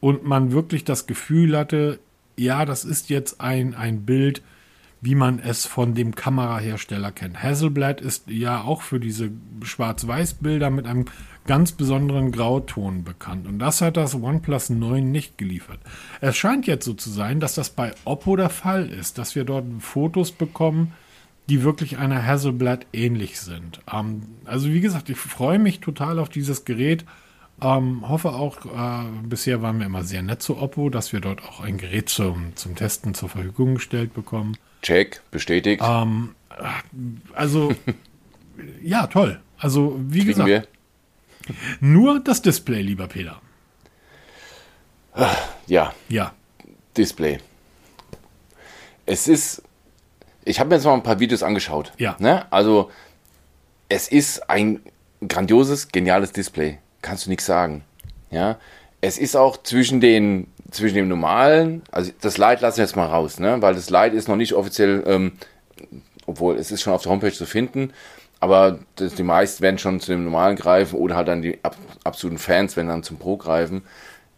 und 0.01 0.25
man 0.25 0.53
wirklich 0.53 0.85
das 0.85 1.07
Gefühl 1.07 1.57
hatte, 1.57 2.01
ja, 2.37 2.65
das 2.65 2.85
ist 2.85 3.09
jetzt 3.09 3.41
ein, 3.41 3.75
ein 3.75 4.05
Bild, 4.05 4.43
wie 5.01 5.15
man 5.15 5.39
es 5.39 5.67
von 5.67 5.95
dem 5.95 6.15
Kamerahersteller 6.15 7.13
kennt. 7.13 7.43
Hasselblad 7.43 8.01
ist 8.01 8.29
ja 8.29 8.63
auch 8.63 8.83
für 8.83 8.99
diese 8.99 9.31
Schwarz-Weiß-Bilder 9.63 10.71
mit 10.71 10.87
einem 10.87 11.07
ganz 11.47 11.73
besonderen 11.73 12.33
Grauton 12.33 13.05
bekannt. 13.05 13.47
Und 13.47 13.59
das 13.59 13.81
hat 13.81 13.97
das 13.97 14.15
OnePlus 14.15 14.71
9 14.71 15.11
nicht 15.11 15.39
geliefert. 15.39 15.79
Es 16.21 16.37
scheint 16.37 16.67
jetzt 16.67 16.85
so 16.85 16.95
zu 16.95 17.11
sein, 17.11 17.41
dass 17.41 17.55
das 17.55 17.71
bei 17.71 17.93
Oppo 18.05 18.37
der 18.37 18.51
Fall 18.51 18.89
ist, 18.89 19.19
dass 19.19 19.35
wir 19.35 19.45
dort 19.45 19.65
Fotos 19.81 20.33
bekommen, 20.33 20.93
die 21.49 21.63
wirklich 21.63 21.97
einer 21.97 22.25
Hasselblad 22.25 22.87
ähnlich 22.93 23.41
sind. 23.41 23.81
Ähm, 23.91 24.23
also 24.45 24.69
wie 24.69 24.81
gesagt, 24.81 25.09
ich 25.09 25.17
freue 25.17 25.59
mich 25.59 25.81
total 25.81 26.19
auf 26.19 26.29
dieses 26.29 26.65
Gerät. 26.65 27.05
Ähm, 27.63 28.07
hoffe 28.07 28.35
auch, 28.35 28.67
äh, 28.67 29.07
bisher 29.23 29.63
waren 29.63 29.79
wir 29.79 29.87
immer 29.87 30.05
sehr 30.05 30.23
nett 30.23 30.43
zu 30.43 30.59
Oppo, 30.59 30.91
dass 30.91 31.13
wir 31.13 31.21
dort 31.21 31.43
auch 31.43 31.61
ein 31.61 31.79
Gerät 31.79 32.09
zum, 32.09 32.55
zum 32.57 32.75
Testen 32.75 33.15
zur 33.15 33.31
Verfügung 33.31 33.77
gestellt 33.77 34.13
bekommen. 34.13 34.57
Check, 34.83 35.21
bestätigt. 35.31 35.83
Ähm, 35.85 36.35
also, 37.35 37.75
ja, 38.83 39.07
toll. 39.07 39.41
Also, 39.59 39.97
wie 39.99 40.19
Kriegen 40.21 40.29
gesagt, 40.29 40.49
wir? 40.49 40.67
nur 41.81 42.21
das 42.21 42.43
Display, 42.43 42.83
lieber 42.83 43.07
Peter. 43.07 43.41
Ja. 45.67 45.93
Ja. 46.09 46.33
Display. 46.97 47.39
Es 49.07 49.27
ist, 49.27 49.63
ich 50.45 50.61
habe 50.61 50.69
mir 50.69 50.77
jetzt 50.77 50.85
mal 50.85 50.95
ein 50.95 51.03
paar 51.03 51.19
Videos 51.19 51.43
angeschaut. 51.43 51.93
Ja. 51.99 52.17
Ne? 52.19 52.51
Also, 52.53 52.91
es 53.89 54.09
ist 54.09 54.49
ein 54.49 54.81
grandioses, 55.27 55.89
geniales 55.89 56.33
Display. 56.33 56.79
Kannst 57.03 57.27
du 57.27 57.31
nichts 57.31 57.47
sagen. 57.47 57.85
Ja. 58.31 58.59
Es 59.01 59.19
ist 59.19 59.37
auch 59.37 59.63
zwischen 59.63 60.01
den 60.01 60.49
zwischen 60.71 60.97
dem 60.97 61.09
normalen, 61.09 61.83
also 61.91 62.13
das 62.21 62.37
Light 62.37 62.61
lassen 62.61 62.79
wir 62.79 62.85
jetzt 62.85 62.97
mal 62.97 63.07
raus, 63.07 63.39
ne? 63.39 63.61
weil 63.63 63.75
das 63.75 63.91
Light 63.91 64.13
ist 64.13 64.29
noch 64.29 64.37
nicht 64.37 64.53
offiziell, 64.53 65.03
ähm, 65.07 65.33
obwohl 66.27 66.57
es 66.57 66.71
ist 66.71 66.83
schon 66.83 66.93
auf 66.93 67.03
der 67.03 67.13
Homepage 67.13 67.33
zu 67.33 67.47
finden, 67.47 67.93
aber 68.41 68.79
das, 68.97 69.15
die 69.15 69.23
meisten 69.23 69.63
werden 69.63 69.79
schon 69.79 70.01
zu 70.01 70.13
dem 70.13 70.25
normalen 70.25 70.57
greifen 70.57 70.99
oder 70.99 71.17
halt 71.17 71.29
dann 71.29 71.43
die 71.43 71.59
ab, 71.63 71.77
absoluten 72.05 72.39
Fans 72.39 72.77
werden 72.77 72.89
dann 72.89 73.03
zum 73.03 73.19
Pro 73.19 73.37
greifen. 73.37 73.83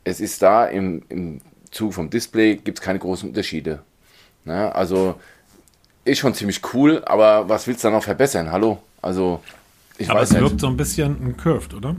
Es 0.05 0.21
ist 0.21 0.41
da 0.41 0.67
im, 0.67 1.03
im 1.09 1.41
Zug 1.71 1.95
vom 1.95 2.11
Display 2.11 2.57
gibt 2.57 2.79
es 2.79 2.85
keine 2.85 2.99
großen 2.99 3.29
Unterschiede. 3.29 3.83
Ne? 4.45 4.75
Also 4.75 5.17
ist 6.05 6.19
schon 6.19 6.35
ziemlich 6.35 6.63
cool, 6.73 7.03
aber 7.05 7.49
was 7.49 7.67
willst 7.67 7.85
du 7.85 7.89
da 7.89 7.95
noch 7.95 8.05
verbessern? 8.05 8.51
Hallo? 8.51 8.79
Also 9.03 9.41
ich 9.99 10.09
aber 10.09 10.21
weiß 10.21 10.31
es 10.31 10.41
wirkt 10.41 10.61
so 10.61 10.69
ein 10.69 10.77
bisschen 10.77 11.17
ein 11.23 11.37
Curved, 11.37 11.75
oder? 11.75 11.97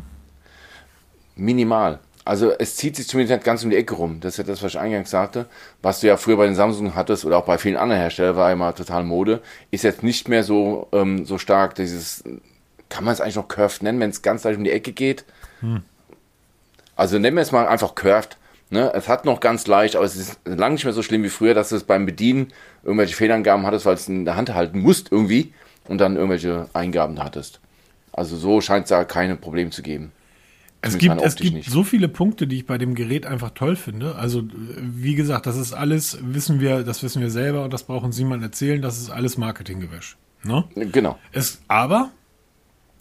Minimal. 1.36 2.00
Also 2.32 2.54
es 2.58 2.78
zieht 2.78 2.96
sich 2.96 3.10
zumindest 3.10 3.36
nicht 3.36 3.44
ganz 3.44 3.62
um 3.62 3.72
die 3.72 3.76
Ecke 3.76 3.94
rum. 3.94 4.22
Das 4.22 4.36
ist 4.36 4.38
ja 4.38 4.46
das, 4.46 4.64
was 4.64 4.72
ich 4.72 4.80
eingangs 4.80 5.10
sagte. 5.10 5.48
Was 5.82 6.00
du 6.00 6.08
ja 6.08 6.16
früher 6.16 6.38
bei 6.38 6.46
den 6.46 6.56
Samsung 6.56 6.96
hattest 6.96 7.26
oder 7.26 7.38
auch 7.38 7.44
bei 7.44 7.58
vielen 7.58 7.76
anderen 7.76 8.00
Herstellern 8.00 8.38
war 8.38 8.50
immer 8.50 8.74
total 8.74 9.04
Mode. 9.04 9.42
Ist 9.70 9.84
jetzt 9.84 10.02
nicht 10.02 10.30
mehr 10.30 10.46
so, 10.46 10.88
ähm, 10.94 11.26
so 11.26 11.38
stark. 11.38 11.76
Dieses, 11.76 12.24
kann 12.88 13.04
man 13.04 13.14
es 13.14 13.20
eigentlich 13.20 13.36
noch 13.36 13.50
curved 13.50 13.84
nennen, 13.84 14.00
wenn 14.00 14.12
es 14.12 14.22
ganz 14.22 14.46
leicht 14.46 14.58
um 14.58 14.64
die 14.64 14.72
Ecke 14.72 14.94
geht? 14.94 15.26
Hm. 15.60 15.82
Also 16.96 17.20
nennen 17.20 17.36
wir 17.36 17.42
es 17.42 17.52
mal 17.52 17.68
einfach 17.68 17.96
curved. 17.96 18.38
Ne? 18.70 18.94
Es 18.96 19.10
hat 19.10 19.26
noch 19.26 19.42
ganz 19.42 19.68
leicht, 19.68 19.98
aber 19.98 20.06
es 20.06 20.16
ist 20.16 20.40
lange 20.46 20.76
nicht 20.76 20.86
mehr 20.86 20.94
so 20.94 21.04
schlimm 21.04 21.24
wie 21.24 21.30
früher, 21.30 21.54
dass 21.54 21.68
du 21.68 21.76
es 21.76 21.84
beim 21.84 22.06
Bedienen 22.06 22.54
irgendwelche 22.86 23.14
Fehlangaben 23.18 23.66
hattest, 23.66 23.86
weil 23.86 23.96
es 23.96 24.08
in 24.08 24.24
der 24.24 24.38
Hand 24.38 24.54
halten 24.54 24.80
musst 24.80 25.12
irgendwie 25.12 25.54
und 25.90 25.98
dann 25.98 26.16
irgendwelche 26.16 26.70
Eingaben 26.72 27.22
hattest. 27.22 27.60
Also 28.14 28.38
so 28.38 28.62
scheint 28.62 28.86
es 28.86 28.90
da 28.90 29.04
keine 29.04 29.36
Probleme 29.36 29.72
zu 29.72 29.82
geben. 29.82 30.14
Es 30.84 30.98
gibt, 30.98 31.22
es 31.22 31.36
gibt 31.36 31.66
so 31.66 31.84
viele 31.84 32.08
Punkte, 32.08 32.48
die 32.48 32.58
ich 32.58 32.66
bei 32.66 32.80
dem 32.80 32.96
Gerät 32.96 33.28
einfach 33.28 33.52
toll 33.52 33.76
finde. 33.76 34.16
Also, 34.16 34.44
wie 34.80 35.14
gesagt, 35.14 35.46
das 35.46 35.56
ist 35.56 35.74
alles, 35.74 36.18
wissen 36.22 36.60
wir, 36.60 36.84
das 36.84 37.04
wissen 37.04 37.22
wir 37.22 37.30
selber 37.30 37.64
und 37.64 37.72
das 37.72 37.84
brauchen 37.84 38.12
Sie 38.12 38.26
mal 38.26 38.42
erzählen, 38.42 38.82
das 38.82 39.00
ist 39.00 39.12
alles 39.12 39.38
Marketinggewäsch. 39.38 40.18
Ne? 40.44 40.64
Genau. 40.76 41.20
Es, 41.32 41.62
aber 41.68 42.10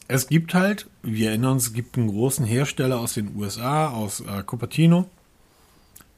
es 0.09 0.27
gibt 0.27 0.53
halt, 0.53 0.89
wir 1.03 1.31
erinnern 1.31 1.53
uns, 1.53 1.69
es 1.69 1.73
gibt 1.73 1.97
einen 1.97 2.09
großen 2.09 2.45
Hersteller 2.45 3.01
aus 3.01 3.15
den 3.15 3.35
USA, 3.35 3.89
aus 3.89 4.21
äh, 4.21 4.43
Cupertino. 4.45 5.09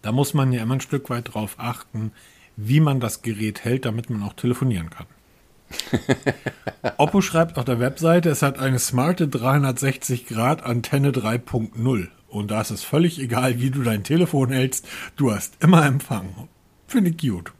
Da 0.01 0.11
muss 0.11 0.35
man 0.35 0.53
ja 0.53 0.63
immer 0.63 0.75
ein 0.75 0.81
Stück 0.81 1.11
weit 1.11 1.33
drauf 1.33 1.55
achten, 1.59 2.11
wie 2.57 2.81
man 2.81 2.99
das 2.99 3.23
Gerät 3.23 3.65
hält, 3.65 3.85
damit 3.85 4.11
man 4.11 4.25
auch 4.25 4.33
telefonieren 4.33 4.91
kann. 4.91 5.07
Oppo 6.99 7.21
schreibt 7.21 7.59
auf 7.59 7.65
der 7.65 7.81
Webseite, 7.81 8.31
es 8.31 8.43
hat 8.43 8.59
eine 8.59 8.79
smarte 8.79 9.29
360 9.29 10.27
Grad 10.27 10.65
Antenne 10.65 11.11
3.0. 11.11 12.09
Und 12.29 12.51
da 12.51 12.61
ist 12.61 12.71
es 12.71 12.83
völlig 12.83 13.19
egal, 13.21 13.61
wie 13.61 13.71
du 13.71 13.83
dein 13.83 14.05
Telefon 14.05 14.51
hältst. 14.51 14.89
Du 15.17 15.33
hast 15.33 15.55
immer 15.63 15.85
Empfang. 15.85 16.49
Finde 16.87 17.11
ich 17.11 17.19
cute. 17.19 17.53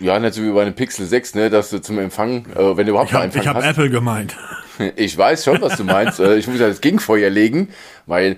Ja, 0.00 0.18
nicht 0.20 0.34
so 0.34 0.42
wie 0.42 0.52
bei 0.52 0.62
einem 0.62 0.74
Pixel 0.74 1.06
6, 1.06 1.34
ne, 1.34 1.50
dass 1.50 1.70
du 1.70 1.80
zum 1.80 1.98
Empfang, 1.98 2.46
äh, 2.54 2.76
wenn 2.76 2.86
du 2.86 2.90
überhaupt 2.90 3.10
ich 3.10 3.16
hab, 3.16 3.24
Empfang 3.24 3.42
Ich 3.42 3.48
habe 3.48 3.64
Apple 3.64 3.90
gemeint. 3.90 4.36
Ich 4.94 5.18
weiß 5.18 5.44
schon, 5.44 5.60
was 5.60 5.76
du 5.76 5.82
meinst. 5.82 6.20
Äh, 6.20 6.36
ich 6.36 6.46
muss 6.46 6.60
ja 6.60 6.68
das 6.68 6.80
Gegenfeuer 6.80 7.30
legen, 7.30 7.70
weil 8.06 8.36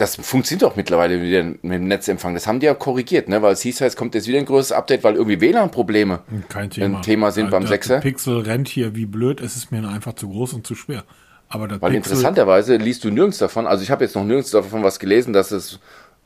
das 0.00 0.16
funktioniert 0.16 0.62
doch 0.62 0.76
mittlerweile 0.76 1.20
wieder 1.20 1.42
mit 1.42 1.62
dem 1.62 1.88
Netzempfang. 1.88 2.32
Das 2.32 2.46
haben 2.46 2.58
die 2.58 2.66
ja 2.66 2.74
korrigiert, 2.74 3.28
ne? 3.28 3.42
weil 3.42 3.52
es 3.52 3.60
hieß 3.60 3.80
ja, 3.80 3.86
es 3.86 3.96
kommt 3.96 4.14
jetzt 4.14 4.26
wieder 4.26 4.38
ein 4.38 4.46
größeres 4.46 4.72
Update, 4.72 5.04
weil 5.04 5.16
irgendwie 5.16 5.40
WLAN-Probleme 5.40 6.20
Kein 6.48 6.70
Thema. 6.70 6.98
ein 6.98 7.02
Thema 7.02 7.30
sind 7.32 7.50
beim 7.50 7.64
6er. 7.64 8.00
Pixel 8.00 8.38
rennt 8.38 8.68
hier 8.68 8.94
wie 8.94 9.04
blöd, 9.04 9.42
es 9.42 9.56
ist 9.56 9.70
mir 9.70 9.86
einfach 9.86 10.14
zu 10.14 10.30
groß 10.30 10.54
und 10.54 10.66
zu 10.66 10.74
schwer. 10.74 11.04
Aber 11.50 11.68
weil 11.68 11.78
Pixel 11.78 11.96
interessanterweise 11.96 12.76
liest 12.76 13.04
du 13.04 13.10
nirgends 13.10 13.38
davon, 13.38 13.66
also 13.66 13.82
ich 13.82 13.90
habe 13.90 14.04
jetzt 14.04 14.16
noch 14.16 14.24
nirgends 14.24 14.50
davon 14.50 14.82
was 14.82 14.98
gelesen, 14.98 15.34
dass 15.34 15.50
es, 15.50 15.80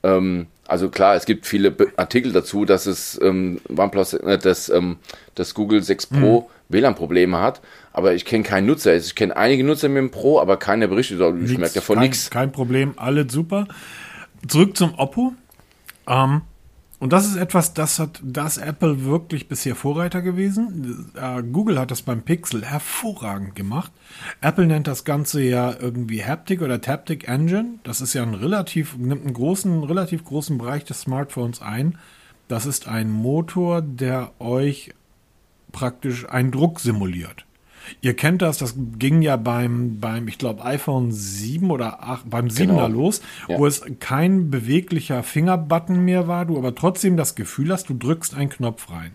ähm, 0.04 0.46
also 0.68 0.88
klar, 0.88 1.16
es 1.16 1.26
gibt 1.26 1.44
viele 1.46 1.74
Artikel 1.96 2.30
dazu, 2.30 2.64
dass 2.64 2.86
es 2.86 3.20
ähm, 3.22 3.60
OnePlus, 3.76 4.14
äh, 4.14 4.38
das, 4.38 4.68
ähm, 4.68 4.98
das 5.34 5.52
Google 5.54 5.82
6 5.82 6.06
Pro 6.06 6.40
mhm. 6.40 6.44
WLAN-Probleme 6.68 7.40
hat, 7.40 7.60
aber 7.94 8.12
ich 8.14 8.24
kenne 8.24 8.42
keinen 8.42 8.66
Nutzer. 8.66 8.94
Ich 8.96 9.14
kenne 9.14 9.36
einige 9.36 9.64
Nutzer 9.64 9.88
mit 9.88 9.98
dem 9.98 10.10
Pro, 10.10 10.40
aber 10.40 10.58
keine 10.58 10.88
Berichte. 10.88 11.14
Ich 11.14 11.58
merke 11.58 11.74
davon 11.74 12.00
nichts. 12.00 12.28
Kein 12.28 12.52
Problem, 12.52 12.94
alle 12.96 13.30
super. 13.30 13.68
Zurück 14.48 14.76
zum 14.76 14.94
Oppo. 14.96 15.32
Ähm, 16.08 16.42
und 16.98 17.12
das 17.12 17.24
ist 17.26 17.36
etwas, 17.36 17.72
das 17.72 18.00
hat 18.00 18.20
das 18.24 18.58
Apple 18.58 19.04
wirklich 19.04 19.46
bisher 19.46 19.76
Vorreiter 19.76 20.22
gewesen. 20.22 21.12
Äh, 21.14 21.44
Google 21.44 21.78
hat 21.78 21.92
das 21.92 22.02
beim 22.02 22.22
Pixel 22.22 22.64
hervorragend 22.64 23.54
gemacht. 23.54 23.92
Apple 24.40 24.66
nennt 24.66 24.88
das 24.88 25.04
Ganze 25.04 25.40
ja 25.40 25.72
irgendwie 25.78 26.24
Haptic 26.24 26.62
oder 26.62 26.80
Taptic 26.80 27.28
Engine. 27.28 27.78
Das 27.84 28.00
ist 28.00 28.12
ja 28.12 28.24
ein 28.24 28.34
relativ, 28.34 28.96
nimmt 28.96 29.24
einen 29.24 29.34
großen, 29.34 29.84
relativ 29.84 30.24
großen 30.24 30.58
Bereich 30.58 30.84
des 30.84 31.02
Smartphones 31.02 31.62
ein. 31.62 31.96
Das 32.48 32.66
ist 32.66 32.88
ein 32.88 33.10
Motor, 33.10 33.82
der 33.82 34.32
euch 34.40 34.92
praktisch 35.70 36.28
einen 36.28 36.50
Druck 36.50 36.80
simuliert. 36.80 37.43
Ihr 38.00 38.14
kennt 38.14 38.42
das, 38.42 38.58
das 38.58 38.74
ging 38.98 39.22
ja 39.22 39.36
beim, 39.36 40.00
beim 40.00 40.28
ich 40.28 40.38
glaube, 40.38 40.64
iPhone 40.64 41.12
7 41.12 41.70
oder 41.70 42.02
8, 42.02 42.30
beim 42.30 42.46
7er 42.46 42.66
genau. 42.66 42.88
los, 42.88 43.22
ja. 43.48 43.58
wo 43.58 43.66
es 43.66 43.82
kein 44.00 44.50
beweglicher 44.50 45.22
Fingerbutton 45.22 46.04
mehr 46.04 46.28
war, 46.28 46.46
du 46.46 46.58
aber 46.58 46.74
trotzdem 46.74 47.16
das 47.16 47.34
Gefühl 47.34 47.72
hast, 47.72 47.88
du 47.88 47.94
drückst 47.94 48.34
einen 48.34 48.50
Knopf 48.50 48.90
rein. 48.90 49.12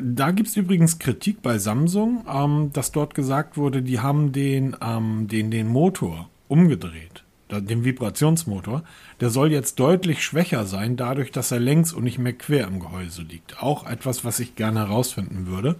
Da 0.00 0.30
gibt 0.30 0.48
es 0.48 0.56
übrigens 0.56 0.98
Kritik 0.98 1.42
bei 1.42 1.58
Samsung, 1.58 2.24
ähm, 2.32 2.70
dass 2.72 2.92
dort 2.92 3.14
gesagt 3.14 3.56
wurde, 3.56 3.82
die 3.82 4.00
haben 4.00 4.32
den, 4.32 4.76
ähm, 4.80 5.26
den, 5.28 5.50
den 5.50 5.66
Motor 5.66 6.28
umgedreht 6.48 7.24
dem 7.60 7.84
Vibrationsmotor, 7.84 8.82
der 9.20 9.30
soll 9.30 9.52
jetzt 9.52 9.78
deutlich 9.78 10.24
schwächer 10.24 10.64
sein, 10.64 10.96
dadurch, 10.96 11.30
dass 11.30 11.50
er 11.50 11.60
längs 11.60 11.92
und 11.92 12.04
nicht 12.04 12.18
mehr 12.18 12.32
quer 12.32 12.66
im 12.66 12.80
Gehäuse 12.80 13.22
liegt. 13.22 13.62
Auch 13.62 13.86
etwas, 13.86 14.24
was 14.24 14.40
ich 14.40 14.56
gerne 14.56 14.80
herausfinden 14.80 15.46
würde. 15.46 15.76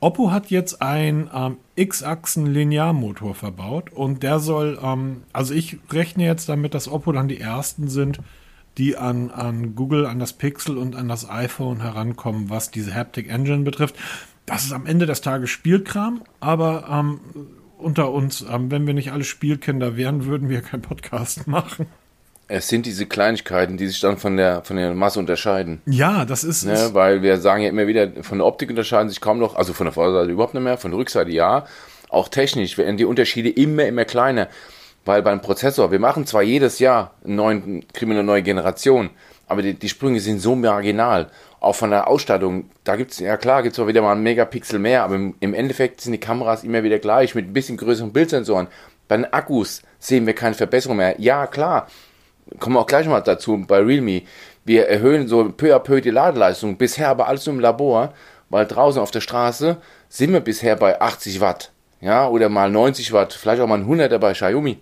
Oppo 0.00 0.32
hat 0.32 0.50
jetzt 0.50 0.80
ein 0.80 1.28
ähm, 1.32 1.58
X-Achsen-Linearmotor 1.76 3.34
verbaut 3.34 3.92
und 3.92 4.22
der 4.22 4.38
soll, 4.38 4.78
ähm, 4.82 5.22
also 5.32 5.52
ich 5.52 5.78
rechne 5.90 6.24
jetzt 6.24 6.48
damit, 6.48 6.74
dass 6.74 6.88
Oppo 6.88 7.12
dann 7.12 7.28
die 7.28 7.40
ersten 7.40 7.88
sind, 7.88 8.20
die 8.78 8.96
an, 8.96 9.30
an 9.30 9.74
Google, 9.74 10.06
an 10.06 10.18
das 10.18 10.32
Pixel 10.32 10.78
und 10.78 10.96
an 10.96 11.08
das 11.08 11.28
iPhone 11.28 11.82
herankommen, 11.82 12.48
was 12.48 12.70
diese 12.70 12.94
Haptic 12.94 13.28
Engine 13.28 13.62
betrifft. 13.62 13.94
Das 14.46 14.64
ist 14.64 14.72
am 14.72 14.86
Ende 14.86 15.04
des 15.04 15.20
Tages 15.20 15.50
Spielkram, 15.50 16.22
aber 16.40 16.88
ähm, 16.90 17.20
unter 17.76 18.10
uns, 18.10 18.44
ähm, 18.48 18.70
wenn 18.70 18.86
wir 18.86 18.94
nicht 18.94 19.12
alle 19.12 19.24
Spielkinder 19.24 19.96
wären, 19.96 20.24
würden 20.24 20.48
wir 20.48 20.62
keinen 20.62 20.82
Podcast 20.82 21.46
machen. 21.46 21.86
Es 22.52 22.66
sind 22.66 22.84
diese 22.84 23.06
Kleinigkeiten, 23.06 23.76
die 23.76 23.86
sich 23.86 24.00
dann 24.00 24.18
von 24.18 24.36
der, 24.36 24.62
von 24.64 24.76
der 24.76 24.92
Masse 24.92 25.20
unterscheiden. 25.20 25.80
Ja, 25.86 26.24
das 26.24 26.42
ist, 26.42 26.64
Ne? 26.64 26.72
ist 26.72 26.94
Weil 26.94 27.22
wir 27.22 27.36
sagen 27.36 27.62
ja 27.62 27.68
immer 27.68 27.86
wieder, 27.86 28.08
von 28.22 28.38
der 28.38 28.46
Optik 28.46 28.70
unterscheiden 28.70 29.08
sich 29.08 29.20
kaum 29.20 29.38
noch, 29.38 29.54
also 29.54 29.72
von 29.72 29.86
der 29.86 29.92
Vorderseite 29.92 30.32
überhaupt 30.32 30.54
nicht 30.54 30.64
mehr, 30.64 30.76
von 30.76 30.90
der 30.90 30.98
Rückseite 30.98 31.30
ja. 31.30 31.64
Auch 32.08 32.28
technisch 32.28 32.76
werden 32.76 32.96
die 32.96 33.04
Unterschiede 33.04 33.50
immer, 33.50 33.84
immer 33.84 34.04
kleiner. 34.04 34.48
Weil 35.04 35.22
beim 35.22 35.40
Prozessor, 35.40 35.92
wir 35.92 36.00
machen 36.00 36.26
zwar 36.26 36.42
jedes 36.42 36.80
Jahr 36.80 37.14
einen 37.24 37.36
neuen, 37.36 37.88
kriegen 37.92 38.10
wir 38.10 38.18
eine 38.18 38.26
neue 38.26 38.42
Generation, 38.42 39.10
aber 39.46 39.62
die, 39.62 39.74
die 39.74 39.88
Sprünge 39.88 40.18
sind 40.18 40.40
so 40.40 40.56
marginal. 40.56 41.30
Auch 41.60 41.76
von 41.76 41.90
der 41.90 42.08
Ausstattung, 42.08 42.68
da 42.82 42.96
gibt's 42.96 43.20
ja 43.20 43.36
klar, 43.36 43.62
gibt's 43.62 43.76
zwar 43.76 43.86
wieder 43.86 44.02
mal 44.02 44.12
einen 44.12 44.24
Megapixel 44.24 44.80
mehr, 44.80 45.04
aber 45.04 45.14
im, 45.14 45.34
im 45.38 45.54
Endeffekt 45.54 46.00
sind 46.00 46.12
die 46.14 46.18
Kameras 46.18 46.64
immer 46.64 46.82
wieder 46.82 46.98
gleich, 46.98 47.36
mit 47.36 47.46
ein 47.46 47.52
bisschen 47.52 47.76
größeren 47.76 48.12
Bildsensoren. 48.12 48.66
Bei 49.06 49.16
den 49.16 49.32
Akkus 49.32 49.82
sehen 50.00 50.26
wir 50.26 50.34
keine 50.34 50.56
Verbesserung 50.56 50.96
mehr. 50.96 51.14
Ja, 51.20 51.46
klar, 51.46 51.86
kommen 52.58 52.76
wir 52.76 52.80
auch 52.80 52.86
gleich 52.86 53.06
mal 53.06 53.20
dazu 53.20 53.64
bei 53.66 53.78
Realme. 53.78 54.22
Wir 54.64 54.88
erhöhen 54.88 55.28
so 55.28 55.50
peu 55.50 55.74
à 55.74 55.78
peu 55.78 56.00
die 56.00 56.10
Ladeleistung, 56.10 56.76
bisher 56.76 57.08
aber 57.08 57.28
alles 57.28 57.46
nur 57.46 57.54
im 57.54 57.60
Labor, 57.60 58.12
weil 58.50 58.66
draußen 58.66 59.00
auf 59.00 59.10
der 59.10 59.20
Straße 59.20 59.78
sind 60.08 60.32
wir 60.32 60.40
bisher 60.40 60.76
bei 60.76 61.00
80 61.00 61.40
Watt. 61.40 61.72
Ja, 62.00 62.28
oder 62.28 62.48
mal 62.48 62.70
90 62.70 63.12
Watt, 63.12 63.32
vielleicht 63.32 63.60
auch 63.60 63.66
mal 63.66 63.78
ein 63.78 63.86
100er 63.86 64.18
bei 64.18 64.32
Xiaomi. 64.32 64.78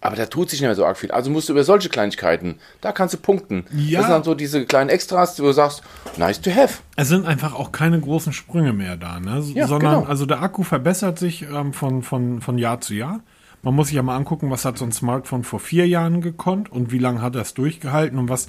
Aber 0.00 0.14
da 0.14 0.26
tut 0.26 0.50
sich 0.50 0.60
nicht 0.60 0.68
mehr 0.68 0.74
so 0.74 0.84
arg 0.84 0.98
viel. 0.98 1.10
Also 1.10 1.30
musst 1.30 1.48
du 1.48 1.52
über 1.52 1.64
solche 1.64 1.88
Kleinigkeiten, 1.88 2.58
da 2.80 2.92
kannst 2.92 3.14
du 3.14 3.18
punkten. 3.18 3.64
Ja. 3.74 3.98
Das 3.98 4.06
sind 4.06 4.14
dann 4.14 4.24
so 4.24 4.34
diese 4.34 4.64
kleinen 4.66 4.90
Extras, 4.90 5.40
wo 5.40 5.44
du 5.44 5.52
sagst, 5.52 5.82
nice 6.16 6.40
to 6.40 6.50
have. 6.50 6.80
Es 6.96 7.08
sind 7.08 7.26
einfach 7.26 7.54
auch 7.54 7.72
keine 7.72 7.98
großen 7.98 8.32
Sprünge 8.32 8.72
mehr 8.72 8.96
da, 8.96 9.18
ne? 9.18 9.42
Ja, 9.54 9.66
sondern 9.66 10.00
genau. 10.00 10.08
also 10.08 10.26
der 10.26 10.42
Akku 10.42 10.62
verbessert 10.62 11.18
sich 11.18 11.42
ähm, 11.42 11.72
von, 11.72 12.02
von, 12.02 12.40
von 12.40 12.58
Jahr 12.58 12.80
zu 12.80 12.94
Jahr. 12.94 13.20
Man 13.66 13.74
muss 13.74 13.88
sich 13.88 13.96
ja 13.96 14.02
mal 14.04 14.14
angucken, 14.14 14.48
was 14.48 14.64
hat 14.64 14.78
so 14.78 14.84
ein 14.84 14.92
Smartphone 14.92 15.42
vor 15.42 15.58
vier 15.58 15.88
Jahren 15.88 16.20
gekonnt 16.20 16.70
und 16.70 16.92
wie 16.92 17.00
lange 17.00 17.20
hat 17.20 17.34
er 17.34 17.42
es 17.42 17.52
durchgehalten 17.52 18.16
und 18.16 18.28
was 18.28 18.46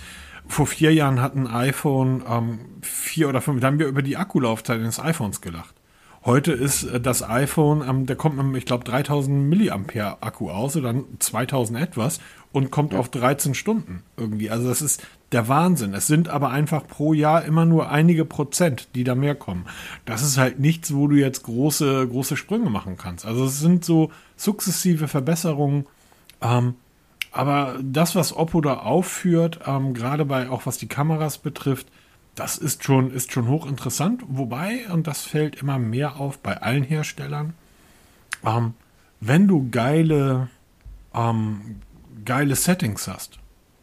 vor 0.47 0.67
vier 0.67 0.93
Jahren 0.93 1.23
hat 1.23 1.35
ein 1.35 1.47
iPhone 1.47 2.21
ähm, 2.29 2.59
vier 2.83 3.27
oder 3.27 3.41
fünf, 3.41 3.59
da 3.59 3.65
haben 3.65 3.79
wir 3.79 3.87
über 3.87 4.03
die 4.03 4.15
Akkulaufzeit 4.15 4.79
des 4.79 4.99
iPhones 4.99 5.41
gelacht. 5.41 5.73
Heute 6.23 6.51
ist 6.51 6.83
äh, 6.83 7.01
das 7.01 7.27
iPhone, 7.27 7.83
ähm, 7.89 8.05
der 8.05 8.15
kommt 8.15 8.37
mit, 8.37 8.59
ich 8.59 8.65
glaube, 8.67 8.83
3000 8.83 9.49
Milliampere 9.49 10.21
Akku 10.21 10.51
aus 10.51 10.75
oder 10.75 10.93
2000 11.17 11.79
etwas 11.79 12.19
und 12.51 12.69
kommt 12.69 12.93
auf 12.93 13.09
13 13.09 13.55
Stunden 13.55 14.03
irgendwie. 14.17 14.51
Also 14.51 14.67
das 14.67 14.83
ist 14.83 15.01
der 15.31 15.47
Wahnsinn. 15.47 15.95
Es 15.95 16.05
sind 16.05 16.29
aber 16.29 16.51
einfach 16.51 16.85
pro 16.85 17.13
Jahr 17.13 17.43
immer 17.43 17.65
nur 17.65 17.89
einige 17.89 18.23
Prozent, 18.23 18.89
die 18.93 19.03
da 19.03 19.15
mehr 19.15 19.33
kommen. 19.33 19.65
Das 20.05 20.21
ist 20.21 20.37
halt 20.37 20.59
nichts, 20.59 20.93
wo 20.93 21.07
du 21.07 21.15
jetzt 21.15 21.41
große, 21.41 22.07
große 22.07 22.37
Sprünge 22.37 22.69
machen 22.69 22.97
kannst. 22.97 23.25
Also 23.25 23.45
es 23.45 23.59
sind 23.59 23.83
so 23.83 24.11
sukzessive 24.37 25.07
Verbesserungen. 25.07 25.85
Ähm, 26.41 26.75
aber 27.31 27.77
das, 27.81 28.15
was 28.15 28.35
Oppo 28.35 28.61
da 28.61 28.75
aufführt, 28.75 29.59
ähm, 29.65 29.93
gerade 29.93 30.25
bei 30.25 30.49
auch 30.49 30.65
was 30.65 30.77
die 30.77 30.87
Kameras 30.87 31.37
betrifft, 31.37 31.87
das 32.35 32.57
ist 32.57 32.83
schon, 32.83 33.11
ist 33.11 33.33
schon 33.33 33.47
hochinteressant. 33.47 34.23
Wobei, 34.27 34.87
und 34.91 35.07
das 35.07 35.23
fällt 35.23 35.55
immer 35.55 35.79
mehr 35.79 36.17
auf 36.17 36.39
bei 36.39 36.61
allen 36.61 36.83
Herstellern, 36.83 37.53
ähm, 38.45 38.73
wenn 39.19 39.47
du 39.47 39.69
geile, 39.71 40.49
ähm, 41.13 41.81
geile 42.23 42.55
Settings 42.55 43.07
hast, 43.07 43.39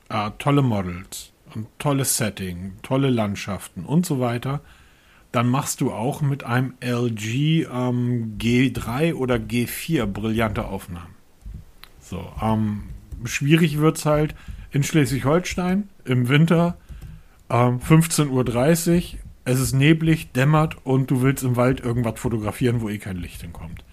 äh, 0.09 0.31
tolle 0.39 0.63
Models, 0.63 1.33
ein 1.55 1.67
tolles 1.79 2.17
Setting, 2.17 2.75
tolle 2.83 3.11
Landschaften 3.11 3.85
und 3.85 4.07
so 4.07 4.21
weiter, 4.21 4.61
dann 5.35 5.49
machst 5.49 5.81
du 5.81 5.91
auch 5.91 6.23
mit 6.23 6.45
einem 6.45 6.75
LG 6.81 7.67
ähm, 7.73 8.37
G3 8.39 9.15
oder 9.15 9.35
G4 9.35 10.07
brillante 10.07 10.67
Aufnahmen. 10.67 11.13
So, 11.99 12.25
ähm, 12.41 12.85
schwierig 13.25 13.79
wird 13.79 13.97
es 13.97 14.07
halt 14.07 14.37
in 14.71 14.85
Schleswig-Holstein 14.85 15.89
im 16.05 16.29
Winter, 16.29 16.77
ähm, 17.51 17.81
15.30 17.81 18.31
Uhr, 18.31 19.19
es 19.45 19.59
ist 19.59 19.73
neblig, 19.73 20.31
dämmert 20.31 20.77
und 20.85 21.11
du 21.11 21.21
willst 21.21 21.43
im 21.43 21.57
Wald 21.57 21.81
irgendwas 21.81 22.21
fotografieren, 22.21 22.81
wo 22.81 22.89
eh 22.89 22.99
kein 22.99 23.17
Licht 23.17 23.41
hinkommt. 23.41 23.85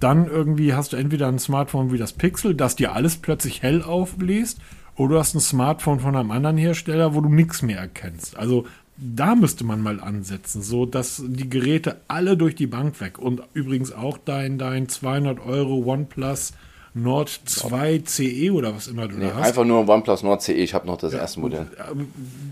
Dann 0.00 0.26
irgendwie 0.26 0.72
hast 0.72 0.94
du 0.94 0.96
entweder 0.96 1.28
ein 1.28 1.38
Smartphone 1.38 1.92
wie 1.92 1.98
das 1.98 2.14
Pixel, 2.14 2.54
das 2.54 2.74
dir 2.74 2.94
alles 2.94 3.18
plötzlich 3.18 3.60
hell 3.60 3.82
aufbläst, 3.82 4.62
oder 4.94 5.14
du 5.14 5.18
hast 5.18 5.34
ein 5.34 5.40
Smartphone 5.40 6.00
von 6.00 6.16
einem 6.16 6.30
anderen 6.30 6.56
Hersteller, 6.56 7.14
wo 7.14 7.20
du 7.20 7.28
nichts 7.28 7.60
mehr 7.60 7.78
erkennst. 7.78 8.38
Also 8.38 8.64
da 8.98 9.34
müsste 9.34 9.64
man 9.64 9.80
mal 9.82 10.00
ansetzen, 10.00 10.62
so 10.62 10.86
dass 10.86 11.22
die 11.26 11.48
Geräte 11.50 12.00
alle 12.08 12.36
durch 12.36 12.54
die 12.54 12.66
Bank 12.66 13.00
weg 13.00 13.18
und 13.18 13.42
übrigens 13.54 13.92
auch 13.92 14.18
dein, 14.18 14.58
dein 14.58 14.88
200 14.88 15.40
Euro 15.40 15.82
OnePlus 15.84 16.52
Nord 16.94 17.28
2 17.44 18.02
CE 18.06 18.50
oder 18.52 18.74
was 18.74 18.86
immer 18.86 19.06
du 19.06 19.16
Nee, 19.18 19.30
hast. 19.34 19.48
einfach 19.48 19.64
nur 19.66 19.86
OnePlus 19.86 20.22
Nord 20.22 20.40
CE, 20.40 20.52
ich 20.54 20.72
habe 20.72 20.86
noch 20.86 20.96
das 20.96 21.12
erste 21.12 21.40
Modell. 21.40 21.66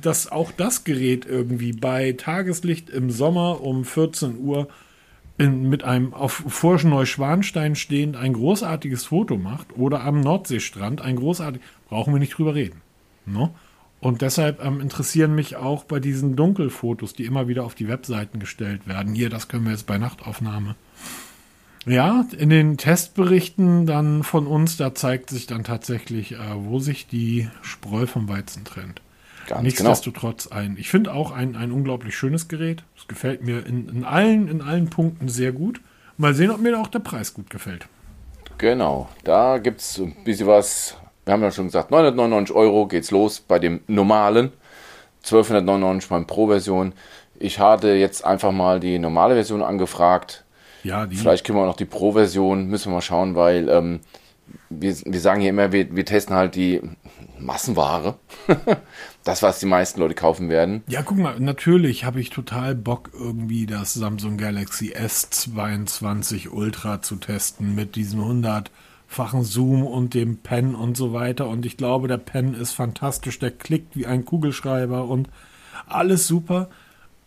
dass 0.03 0.31
auch 0.31 0.53
das 0.53 0.85
Gerät 0.85 1.25
irgendwie 1.25 1.73
bei 1.73 2.13
Tageslicht 2.13 2.91
im 2.91 3.11
Sommer 3.11 3.63
um 3.63 3.85
14 3.87 4.39
Uhr 4.39 4.69
in, 5.39 5.69
mit 5.71 5.83
einem 5.83 6.13
auf 6.13 6.45
Vorsch-Neuschwanstein 6.47 7.75
stehend 7.75 8.17
ein 8.17 8.35
großartiges 8.35 9.07
Foto 9.07 9.37
macht 9.37 9.77
oder 9.77 10.03
am 10.03 10.21
Nordseestrand 10.21 11.01
ein 11.01 11.17
großartig, 11.17 11.61
brauchen 11.89 12.13
wir 12.13 12.21
nicht 12.21 12.37
drüber 12.37 12.55
reden. 12.55 12.83
No? 13.27 13.55
Und 14.05 14.21
deshalb 14.21 14.63
ähm, 14.63 14.83
interessieren 14.83 15.35
mich 15.35 15.57
auch 15.57 15.85
bei 15.85 15.99
diesen 15.99 16.37
Dunkelfotos, 16.37 17.15
die 17.15 17.25
immer 17.25 17.49
wieder 17.49 17.65
auf 17.65 17.75
die 17.75 17.89
Webseiten 17.89 18.39
gestellt 18.39 18.87
werden. 18.87 19.15
Hier, 19.15 19.31
das 19.31 19.49
können 19.49 19.65
wir 19.65 19.73
jetzt 19.73 19.87
bei 19.87 19.97
Nachtaufnahme. 19.97 20.75
Ja, 21.87 22.27
in 22.37 22.51
den 22.51 22.77
Testberichten 22.77 23.87
dann 23.87 24.23
von 24.23 24.47
uns, 24.47 24.77
da 24.77 24.95
zeigt 24.95 25.31
sich 25.31 25.47
dann 25.47 25.65
tatsächlich, 25.65 26.33
äh, 26.33 26.39
wo 26.55 26.81
sich 26.81 27.07
die 27.07 27.49
Spreu 27.63 28.05
vom 28.05 28.29
Weizen 28.29 28.65
trennt. 28.65 29.01
Ganz 29.47 29.49
genau. 29.49 29.63
Nichtsdestotrotz 29.63 30.49
ein, 30.49 30.77
ich 30.79 30.91
finde 30.91 31.15
auch 31.15 31.31
ein, 31.31 31.57
ein 31.57 31.73
unglaublich 31.73 32.15
schönes 32.15 32.49
Gerät. 32.49 32.85
Es 32.99 33.09
gefällt 33.09 33.43
mir 33.43 33.65
in, 33.65 33.89
in, 33.89 34.05
allen, 34.05 34.49
in 34.49 34.61
allen 34.61 34.91
Punkten 34.91 35.29
sehr 35.29 35.53
gut. 35.53 35.81
Mal 36.19 36.35
sehen, 36.35 36.51
ob 36.51 36.61
mir 36.61 36.79
auch 36.79 36.89
der 36.89 36.99
Preis 36.99 37.33
gut 37.33 37.49
gefällt. 37.49 37.87
Genau, 38.59 39.09
da 39.25 39.57
gibt 39.57 39.81
es 39.81 39.99
ein 39.99 40.15
bisschen 40.25 40.47
was 40.47 40.99
wir 41.25 41.33
haben 41.33 41.43
ja 41.43 41.51
schon 41.51 41.67
gesagt, 41.67 41.91
999 41.91 42.55
Euro 42.55 42.87
geht's 42.87 43.11
los 43.11 43.41
bei 43.41 43.59
dem 43.59 43.81
normalen, 43.87 44.53
1299 45.23 46.09
beim 46.09 46.27
Pro-Version. 46.27 46.93
Ich 47.39 47.59
hatte 47.59 47.89
jetzt 47.89 48.25
einfach 48.25 48.53
mal 48.53 48.81
die 48.81 48.99
normale 48.99 49.35
Version 49.35 49.63
angefragt. 49.63 50.45
Ja, 50.83 51.07
die. 51.07 51.17
Vielleicht 51.17 51.45
können 51.45 51.59
wir 51.59 51.63
auch 51.63 51.69
noch 51.69 51.77
die 51.77 51.87
Pro-Version, 51.87 52.67
müssen 52.67 52.91
wir 52.91 52.97
mal 52.97 53.01
schauen, 53.01 53.35
weil 53.35 53.69
ähm, 53.69 54.01
wir, 54.69 54.95
wir 55.05 55.21
sagen 55.21 55.41
hier 55.41 55.51
immer, 55.51 55.73
wir, 55.73 55.95
wir 55.95 56.05
testen 56.05 56.37
halt 56.37 56.55
die 56.55 56.83
Massenware. 57.39 58.17
das, 59.25 59.43
was 59.43 59.59
die 59.59 59.67
meisten 59.67 60.01
Leute 60.01 60.15
kaufen 60.15 60.49
werden. 60.49 60.83
Ja, 60.87 61.03
guck 61.03 61.19
mal, 61.19 61.39
natürlich 61.41 62.05
habe 62.05 62.21
ich 62.21 62.31
total 62.31 62.75
Bock, 62.75 63.11
irgendwie 63.15 63.67
das 63.67 63.95
Samsung 63.95 64.37
Galaxy 64.37 64.95
S22 64.95 66.51
Ultra 66.51 67.03
zu 67.03 67.17
testen 67.17 67.75
mit 67.75 67.97
diesen 67.97 68.21
100 68.21 68.71
fachen 69.15 69.43
Zoom 69.43 69.87
und 69.87 70.15
dem 70.15 70.39
Pen 70.39 70.75
und 70.75 70.97
so 70.97 71.13
weiter. 71.13 71.49
Und 71.49 71.65
ich 71.67 71.77
glaube, 71.77 72.09
der 72.09 72.19
Pen 72.19 72.55
ist 72.55 72.73
fantastisch, 72.73 73.39
der 73.39 73.51
klickt 73.51 73.97
wie 73.97 74.07
ein 74.07 74.25
Kugelschreiber 74.25 75.05
und 75.05 75.29
alles 75.87 76.27
super. 76.27 76.69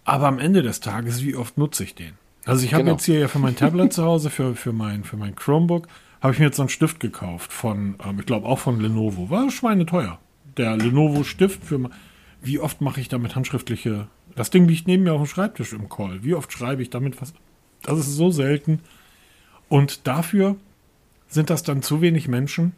Aber 0.03 0.27
am 0.27 0.39
Ende 0.39 0.61
des 0.61 0.79
Tages, 0.79 1.23
wie 1.23 1.35
oft 1.35 1.57
nutze 1.57 1.83
ich 1.83 1.95
den? 1.95 2.13
Also 2.45 2.63
ich 2.63 2.73
habe 2.73 2.83
genau. 2.83 2.95
jetzt 2.95 3.05
hier 3.05 3.19
ja 3.19 3.27
für 3.27 3.39
mein 3.39 3.55
Tablet 3.57 3.91
zu 3.91 4.03
Hause, 4.03 4.29
für, 4.29 4.55
für, 4.55 4.71
mein, 4.71 5.03
für 5.03 5.17
mein 5.17 5.35
Chromebook, 5.35 5.87
habe 6.21 6.33
ich 6.33 6.39
mir 6.39 6.45
jetzt 6.45 6.55
so 6.55 6.63
einen 6.63 6.69
Stift 6.69 6.99
gekauft 6.99 7.51
von, 7.51 7.95
ähm, 8.05 8.19
ich 8.19 8.25
glaube 8.25 8.47
auch 8.47 8.59
von 8.59 8.79
Lenovo. 8.79 9.29
War 9.29 9.51
schweineteuer. 9.51 10.17
Der 10.55 10.77
Lenovo 10.77 11.23
Stift 11.23 11.63
für, 11.65 11.89
wie 12.41 12.59
oft 12.59 12.79
mache 12.79 13.01
ich 13.01 13.09
damit 13.09 13.35
handschriftliche, 13.35 14.07
das 14.35 14.49
Ding 14.49 14.67
liegt 14.67 14.87
neben 14.87 15.03
mir 15.03 15.13
auf 15.13 15.21
dem 15.21 15.27
Schreibtisch 15.27 15.73
im 15.73 15.89
Call. 15.89 16.23
Wie 16.23 16.35
oft 16.35 16.51
schreibe 16.51 16.81
ich 16.81 16.89
damit 16.89 17.21
was? 17.21 17.33
Das 17.83 17.99
ist 17.99 18.15
so 18.15 18.31
selten. 18.31 18.79
Und 19.67 20.07
dafür 20.07 20.55
sind 21.27 21.49
das 21.49 21.63
dann 21.63 21.81
zu 21.81 22.01
wenig 22.01 22.27
Menschen. 22.27 22.73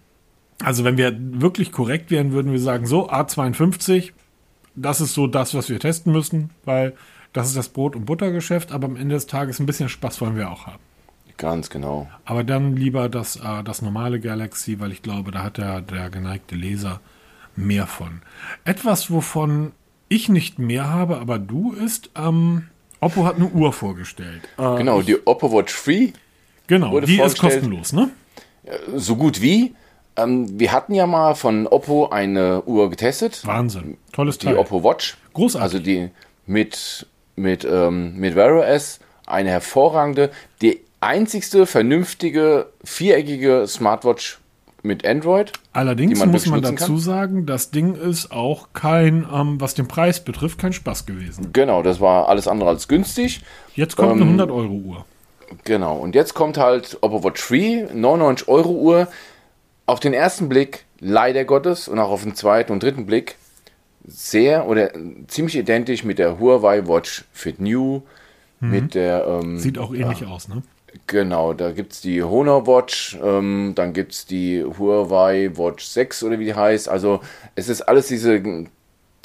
Also 0.64 0.84
wenn 0.84 0.98
wir 0.98 1.16
wirklich 1.18 1.72
korrekt 1.72 2.12
wären, 2.12 2.32
würden 2.32 2.52
wir 2.52 2.60
sagen, 2.60 2.86
so 2.86 3.10
A52, 3.10 4.12
das 4.76 5.02
ist 5.02 5.14
so 5.14 5.28
das, 5.28 5.54
was 5.54 5.70
wir 5.70 5.80
testen 5.80 6.12
müssen, 6.12 6.50
weil 6.66 6.94
das 7.34 7.48
ist 7.48 7.58
das 7.58 7.70
Brot- 7.70 7.96
und 7.96 8.06
Buttergeschäft, 8.06 8.72
aber 8.72 8.88
am 8.88 8.96
Ende 8.96 9.16
des 9.16 9.28
Tages 9.28 9.60
ein 9.60 9.66
bisschen 9.66 9.90
Spaß 9.90 10.20
wollen 10.22 10.36
wir 10.36 10.50
auch 10.50 10.68
haben. 10.68 10.80
Ganz 11.38 11.70
genau. 11.70 12.10
Aber 12.26 12.44
dann 12.44 12.76
lieber 12.76 13.08
das, 13.08 13.38
äh, 13.38 13.64
das 13.64 13.82
normale 13.82 14.20
Galaxy, 14.20 14.80
weil 14.80 14.92
ich 14.92 15.02
glaube, 15.02 15.32
da 15.32 15.44
hat 15.44 15.58
der, 15.58 15.82
der 15.82 16.10
geneigte 16.10 16.56
Leser 16.56 17.00
mehr 17.56 17.88
von. 17.88 18.22
Etwas, 18.66 19.10
wovon 19.10 19.72
ich 20.10 20.28
nicht 20.28 20.60
mehr 20.60 20.90
habe, 20.90 21.18
aber 21.20 21.40
du 21.40 21.72
ist, 21.72 22.10
ähm, 22.16 22.68
Oppo 23.00 23.26
hat 23.26 23.36
eine 23.36 23.48
Uhr 23.48 23.72
vorgestellt. 23.72 24.42
Äh, 24.58 24.78
Genau, 24.78 25.02
die 25.02 25.26
Oppo 25.26 25.52
Watch 25.54 25.74
3 25.86 26.12
genau, 26.68 27.00
die 27.00 27.22
ist 27.22 27.40
kostenlos, 27.40 27.94
ne? 27.94 28.10
So 28.96 29.16
gut 29.16 29.42
wie. 29.42 29.76
Ähm, 30.16 30.60
wir 30.60 30.72
hatten 30.72 30.94
ja 30.94 31.08
mal 31.08 31.36
von 31.36 31.68
Oppo 31.68 32.10
eine 32.10 32.64
Uhr 32.64 32.90
getestet, 32.90 33.46
Wahnsinn. 33.46 33.98
Tolles 34.12 34.38
die 34.38 34.48
Teil. 34.48 34.58
Oppo 34.58 34.84
Watch. 34.84 35.18
Großartig. 35.34 35.64
Also 35.64 35.80
die 35.80 36.10
mit, 36.46 37.08
mit, 37.36 37.66
ähm, 37.66 38.16
mit 38.18 38.36
Wear 38.36 38.60
OS, 38.60 39.00
eine 39.26 39.50
hervorragende. 39.50 40.32
Die 40.62 40.80
einzigste 41.00 41.66
vernünftige 41.66 42.68
viereckige 42.84 43.66
Smartwatch 43.68 44.40
mit 44.82 45.06
Android. 45.06 45.52
Allerdings 45.74 46.20
man 46.20 46.32
muss 46.32 46.46
man 46.46 46.62
dazu 46.62 46.86
kann. 46.86 47.00
sagen, 47.00 47.46
das 47.46 47.72
Ding 47.72 47.96
ist 47.96 48.32
auch 48.32 48.70
kein, 48.74 49.28
ähm, 49.32 49.60
was 49.60 49.74
den 49.74 49.88
Preis 49.88 50.24
betrifft, 50.24 50.58
kein 50.60 50.74
Spaß 50.74 51.06
gewesen. 51.06 51.52
Genau, 51.54 51.84
das 51.84 52.00
war 52.00 52.30
alles 52.30 52.48
andere 52.48 52.70
als 52.70 52.88
günstig. 52.88 53.42
Jetzt 53.76 53.96
kommt 53.96 54.12
ähm, 54.12 54.18
eine 54.18 54.26
100 54.26 54.52
Euro 54.52 54.74
Uhr. 54.74 55.06
Genau, 55.64 55.98
und 55.98 56.16
jetzt 56.16 56.34
kommt 56.34 56.58
halt 56.58 56.98
Oppo 57.02 57.24
Watch 57.24 57.48
3, 57.48 57.90
99 57.94 58.48
Euro 58.48 58.72
Uhr. 58.72 59.08
Auf 59.86 60.00
den 60.00 60.14
ersten 60.14 60.50
Blick, 60.50 60.86
leider 61.00 61.46
Gottes, 61.46 61.88
und 61.88 61.98
auch 62.00 62.12
auf 62.12 62.24
den 62.24 62.36
zweiten 62.36 62.72
und 62.72 62.84
dritten 62.84 63.06
Blick, 63.06 63.36
sehr 64.06 64.68
oder 64.68 64.92
ziemlich 65.28 65.58
identisch 65.58 66.04
mit 66.04 66.20
der 66.20 66.40
Huawei 66.40 66.88
Watch 66.88 67.26
Fit 67.34 67.60
New. 67.60 68.02
Mhm. 68.60 68.72
Mit 68.72 68.96
der. 68.96 69.26
Ähm, 69.28 69.58
Sieht 69.58 69.78
auch 69.78 69.94
ähnlich 69.94 70.22
ja, 70.22 70.28
aus, 70.28 70.48
ne? 70.48 70.64
Genau, 71.08 71.54
da 71.54 71.72
gibt 71.72 71.94
es 71.94 72.02
die 72.02 72.24
Honor 72.24 72.66
Watch, 72.66 73.18
ähm, 73.24 73.74
dann 73.76 73.94
gibt 73.94 74.14
es 74.14 74.26
die 74.26 74.64
Huawei 74.64 75.52
Watch 75.56 75.86
6 75.86 76.24
oder 76.24 76.40
wie 76.40 76.46
die 76.46 76.56
heißt. 76.56 76.90
Also 76.90 77.22
es 77.56 77.70
ist 77.70 77.82
alles 77.84 78.08
diese, 78.08 78.66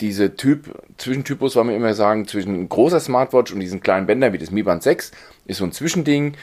diese 0.00 0.36
Typ, 0.36 0.74
Zwischentypus, 0.98 1.56
wollen 1.56 1.68
wir 1.68 1.76
immer 1.76 1.94
sagen, 1.94 2.26
zwischen 2.26 2.68
großer 2.68 3.00
Smartwatch 3.00 3.52
und 3.52 3.60
diesen 3.60 3.80
kleinen 3.80 4.06
Bändern 4.06 4.32
wie 4.32 4.38
das 4.38 4.50
Mi 4.50 4.62
Band 4.62 4.82
6, 4.82 5.12
ist 5.46 5.58
so 5.58 5.64
ein 5.64 5.72
Zwischending. 5.72 6.36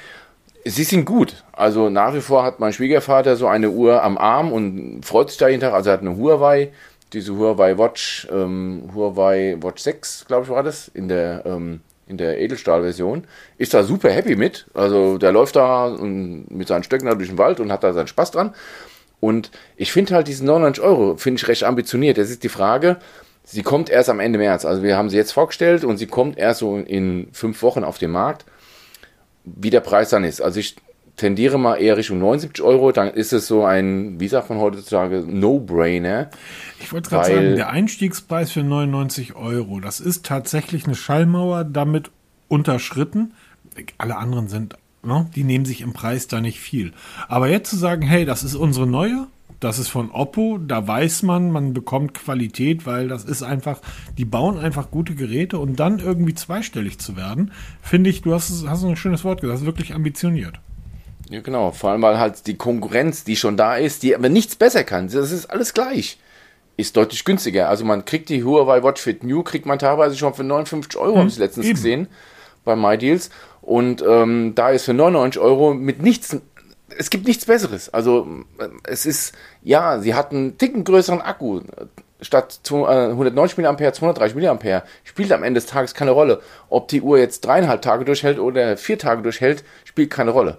Sie 0.63 0.83
sind 0.83 1.05
gut. 1.05 1.43
Also 1.53 1.89
nach 1.89 2.13
wie 2.13 2.21
vor 2.21 2.43
hat 2.43 2.59
mein 2.59 2.73
Schwiegervater 2.73 3.35
so 3.35 3.47
eine 3.47 3.71
Uhr 3.71 4.03
am 4.03 4.17
Arm 4.17 4.51
und 4.51 5.03
freut 5.03 5.29
sich 5.29 5.37
da 5.37 5.47
jeden 5.47 5.61
Tag. 5.61 5.73
Also 5.73 5.89
er 5.89 5.93
hat 5.93 6.01
eine 6.01 6.17
Huawei, 6.17 6.71
diese 7.13 7.35
Huawei 7.35 7.77
Watch, 7.77 8.27
ähm, 8.31 8.89
Huawei 8.93 9.57
Watch 9.59 9.81
6, 9.81 10.25
glaube 10.27 10.43
ich, 10.43 10.49
war 10.49 10.63
das, 10.63 10.87
in 10.87 11.07
der 11.07 11.43
ähm, 11.45 11.81
in 12.11 12.17
der 12.17 12.39
Edelstahlversion, 12.39 13.23
ist 13.57 13.73
da 13.73 13.83
super 13.83 14.11
happy 14.11 14.35
mit. 14.35 14.67
Also 14.73 15.17
der 15.17 15.31
läuft 15.31 15.55
da 15.55 15.89
mit 15.99 16.67
seinen 16.67 16.83
Stöcken 16.83 17.07
da 17.07 17.15
durch 17.15 17.29
den 17.29 17.37
Wald 17.37 17.59
und 17.59 17.71
hat 17.71 17.83
da 17.83 17.93
seinen 17.93 18.07
Spaß 18.07 18.31
dran. 18.31 18.53
Und 19.19 19.49
ich 19.77 19.91
finde 19.91 20.15
halt 20.15 20.27
diesen 20.27 20.45
99 20.45 20.83
Euro, 20.83 21.15
finde 21.15 21.39
ich 21.39 21.47
recht 21.47 21.63
ambitioniert. 21.63 22.17
Das 22.17 22.29
ist 22.29 22.43
die 22.43 22.49
Frage, 22.49 22.97
sie 23.43 23.63
kommt 23.63 23.89
erst 23.89 24.09
am 24.09 24.19
Ende 24.19 24.39
März. 24.39 24.65
Also 24.65 24.83
wir 24.83 24.97
haben 24.97 25.09
sie 25.09 25.17
jetzt 25.17 25.31
vorgestellt 25.31 25.83
und 25.83 25.97
sie 25.97 26.07
kommt 26.07 26.37
erst 26.37 26.59
so 26.59 26.77
in 26.77 27.29
fünf 27.31 27.61
Wochen 27.63 27.83
auf 27.83 27.97
den 27.97 28.11
Markt, 28.11 28.45
wie 29.43 29.69
der 29.69 29.81
Preis 29.81 30.09
dann 30.09 30.23
ist. 30.23 30.41
Also 30.41 30.59
ich 30.59 30.75
tendiere 31.17 31.59
mal 31.59 31.75
eher 31.75 31.97
Richtung 31.97 32.19
79 32.19 32.63
Euro, 32.63 32.91
dann 32.91 33.09
ist 33.09 33.33
es 33.33 33.47
so 33.47 33.63
ein, 33.63 34.19
wie 34.19 34.27
sagt 34.27 34.49
man 34.49 34.59
heutzutage, 34.59 35.23
No-Brainer. 35.27 36.29
Ich 36.79 36.91
wollte 36.91 37.09
gerade 37.09 37.33
sagen, 37.33 37.55
der 37.55 37.69
Einstiegspreis 37.69 38.51
für 38.51 38.63
99 38.63 39.35
Euro, 39.35 39.79
das 39.79 39.99
ist 39.99 40.25
tatsächlich 40.25 40.85
eine 40.85 40.95
Schallmauer 40.95 41.63
damit 41.63 42.09
unterschritten. 42.47 43.33
Alle 43.97 44.17
anderen 44.17 44.47
sind, 44.47 44.75
ne, 45.03 45.29
die 45.35 45.43
nehmen 45.43 45.65
sich 45.65 45.81
im 45.81 45.93
Preis 45.93 46.27
da 46.27 46.41
nicht 46.41 46.59
viel. 46.59 46.91
Aber 47.27 47.47
jetzt 47.47 47.69
zu 47.69 47.77
sagen, 47.77 48.01
hey, 48.01 48.25
das 48.25 48.43
ist 48.43 48.55
unsere 48.55 48.87
neue, 48.87 49.27
das 49.61 49.77
ist 49.77 49.89
von 49.89 50.11
Oppo, 50.11 50.57
da 50.57 50.85
weiß 50.85 51.21
man, 51.21 51.51
man 51.51 51.73
bekommt 51.73 52.15
Qualität, 52.15 52.85
weil 52.87 53.07
das 53.07 53.23
ist 53.23 53.43
einfach, 53.43 53.79
die 54.17 54.25
bauen 54.25 54.57
einfach 54.57 54.89
gute 54.89 55.13
Geräte 55.13 55.59
und 55.59 55.79
dann 55.79 55.99
irgendwie 55.99 56.33
zweistellig 56.33 56.99
zu 56.99 57.15
werden, 57.15 57.51
finde 57.81 58.09
ich, 58.09 58.23
du 58.23 58.33
hast, 58.33 58.67
hast 58.67 58.83
ein 58.83 58.95
schönes 58.95 59.23
Wort 59.23 59.39
gesagt, 59.39 59.53
das 59.53 59.61
ist 59.61 59.67
wirklich 59.67 59.93
ambitioniert. 59.93 60.59
Ja, 61.29 61.41
genau. 61.41 61.71
Vor 61.71 61.91
allem, 61.91 62.01
weil 62.01 62.17
halt 62.17 62.47
die 62.47 62.55
Konkurrenz, 62.55 63.23
die 63.23 63.35
schon 63.35 63.55
da 63.55 63.75
ist, 63.75 64.01
die 64.01 64.15
aber 64.15 64.29
nichts 64.29 64.55
besser 64.55 64.83
kann, 64.83 65.07
das 65.07 65.31
ist 65.31 65.45
alles 65.45 65.75
gleich, 65.75 66.17
ist 66.75 66.97
deutlich 66.97 67.23
günstiger. 67.23 67.69
Also 67.69 67.85
man 67.85 68.03
kriegt 68.03 68.29
die 68.29 68.43
Huawei 68.43 68.83
Watch 68.83 69.01
Fit 69.01 69.23
New, 69.23 69.43
kriegt 69.43 69.67
man 69.67 69.77
teilweise 69.77 70.17
schon 70.17 70.33
für 70.33 70.43
59 70.43 70.99
Euro, 70.99 71.13
hm, 71.13 71.19
habe 71.19 71.29
ich 71.29 71.37
letztens 71.37 71.67
eben. 71.67 71.75
gesehen, 71.75 72.07
bei 72.65 72.75
MyDeals. 72.75 73.29
Und 73.61 74.03
ähm, 74.05 74.53
da 74.55 74.71
ist 74.71 74.85
für 74.85 74.93
99 74.95 75.39
Euro 75.39 75.75
mit 75.75 76.01
nichts, 76.01 76.35
es 76.97 77.09
gibt 77.09 77.27
nichts 77.27 77.45
Besseres. 77.45 77.89
Also 77.93 78.27
es 78.83 79.05
ist, 79.05 79.33
ja, 79.63 79.99
sie 79.99 80.15
hat 80.15 80.31
einen 80.31 80.57
dicken 80.57 80.83
größeren 80.83 81.21
Akku. 81.21 81.61
Statt 82.23 82.59
190 82.65 83.57
mAh, 83.57 83.93
230 83.93 84.35
mAh. 84.35 84.83
Spielt 85.03 85.31
am 85.31 85.43
Ende 85.43 85.59
des 85.59 85.69
Tages 85.69 85.93
keine 85.93 86.11
Rolle. 86.11 86.41
Ob 86.69 86.87
die 86.87 87.01
Uhr 87.01 87.17
jetzt 87.17 87.41
dreieinhalb 87.41 87.81
Tage 87.81 88.05
durchhält 88.05 88.37
oder 88.39 88.77
vier 88.77 88.99
Tage 88.99 89.21
durchhält, 89.21 89.63
spielt 89.85 90.11
keine 90.11 90.31
Rolle 90.31 90.57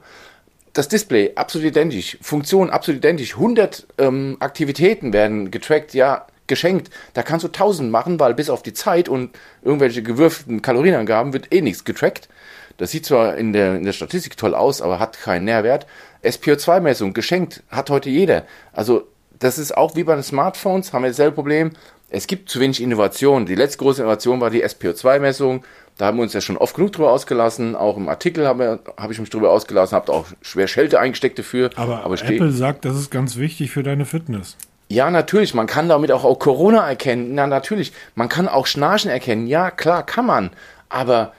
das 0.72 0.88
Display 0.88 1.32
absolut 1.34 1.66
identisch, 1.66 2.16
Funktion 2.22 2.70
absolut 2.70 2.98
identisch, 2.98 3.34
100 3.34 3.86
ähm, 3.98 4.36
Aktivitäten 4.40 5.12
werden 5.12 5.50
getrackt, 5.50 5.92
ja, 5.94 6.26
geschenkt. 6.46 6.90
Da 7.14 7.22
kannst 7.22 7.44
du 7.44 7.48
1000 7.48 7.90
machen, 7.90 8.18
weil 8.18 8.34
bis 8.34 8.50
auf 8.50 8.62
die 8.62 8.72
Zeit 8.72 9.08
und 9.08 9.30
irgendwelche 9.62 10.02
gewürfelten 10.02 10.62
Kalorienangaben 10.62 11.32
wird 11.32 11.52
eh 11.54 11.60
nichts 11.60 11.84
getrackt. 11.84 12.28
Das 12.76 12.90
sieht 12.90 13.06
zwar 13.06 13.36
in 13.36 13.52
der, 13.52 13.76
in 13.76 13.84
der 13.84 13.92
Statistik 13.92 14.36
toll 14.36 14.54
aus, 14.54 14.82
aber 14.82 14.98
hat 14.98 15.20
keinen 15.20 15.44
Nährwert. 15.44 15.86
SPO2-Messung, 16.24 17.12
geschenkt, 17.12 17.62
hat 17.68 17.90
heute 17.90 18.10
jeder. 18.10 18.44
Also, 18.72 19.06
das 19.38 19.58
ist 19.58 19.76
auch 19.76 19.96
wie 19.96 20.04
bei 20.04 20.14
den 20.14 20.22
Smartphones, 20.22 20.92
haben 20.92 21.02
wir 21.02 21.10
dasselbe 21.10 21.34
Problem. 21.34 21.72
Es 22.10 22.26
gibt 22.26 22.50
zu 22.50 22.60
wenig 22.60 22.82
Innovation. 22.82 23.46
Die 23.46 23.54
letzte 23.54 23.78
große 23.78 24.02
Innovation 24.02 24.40
war 24.40 24.50
die 24.50 24.62
SPO2-Messung. 24.62 25.64
Da 25.96 26.06
haben 26.06 26.18
wir 26.18 26.22
uns 26.22 26.34
ja 26.34 26.40
schon 26.40 26.58
oft 26.58 26.74
genug 26.74 26.92
drüber 26.92 27.10
ausgelassen. 27.10 27.74
Auch 27.74 27.96
im 27.96 28.08
Artikel 28.08 28.46
habe 28.46 28.80
hab 28.96 29.10
ich 29.10 29.18
mich 29.18 29.30
drüber 29.30 29.50
ausgelassen, 29.50 29.96
habe 29.96 30.12
auch 30.12 30.26
schwer 30.42 30.68
Schelte 30.68 31.00
eingesteckt 31.00 31.38
dafür. 31.38 31.70
Aber, 31.76 32.04
aber 32.04 32.14
Apple 32.14 32.52
sagt, 32.52 32.84
das 32.84 32.96
ist 32.96 33.10
ganz 33.10 33.36
wichtig 33.36 33.70
für 33.70 33.82
deine 33.82 34.04
Fitness. 34.04 34.56
Ja, 34.88 35.10
natürlich. 35.10 35.54
Man 35.54 35.66
kann 35.66 35.88
damit 35.88 36.12
auch, 36.12 36.24
auch 36.24 36.38
Corona 36.38 36.86
erkennen. 36.86 37.34
Na, 37.34 37.46
natürlich. 37.46 37.92
Man 38.14 38.28
kann 38.28 38.46
auch 38.46 38.66
Schnarchen 38.66 39.10
erkennen. 39.10 39.46
Ja, 39.46 39.70
klar, 39.70 40.04
kann 40.04 40.26
man. 40.26 40.50
Aber 40.90 41.32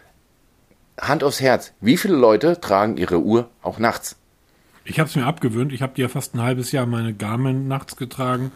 Hand 1.00 1.24
aufs 1.24 1.42
Herz. 1.42 1.74
Wie 1.82 1.98
viele 1.98 2.16
Leute 2.16 2.60
tragen 2.62 2.98
ihre 2.98 3.20
Uhr 3.20 3.50
auch 3.62 3.80
nachts? 3.80 4.16
Ich 4.86 5.00
habe 5.00 5.10
es 5.10 5.16
mir 5.16 5.26
abgewöhnt. 5.26 5.74
Ich 5.74 5.82
habe 5.82 5.94
die 5.96 6.02
ja 6.02 6.08
fast 6.08 6.36
ein 6.36 6.42
halbes 6.42 6.72
Jahr 6.72 6.86
meine 6.86 7.14
Garmin 7.14 7.68
nachts 7.68 7.96
getragen. 7.96 8.52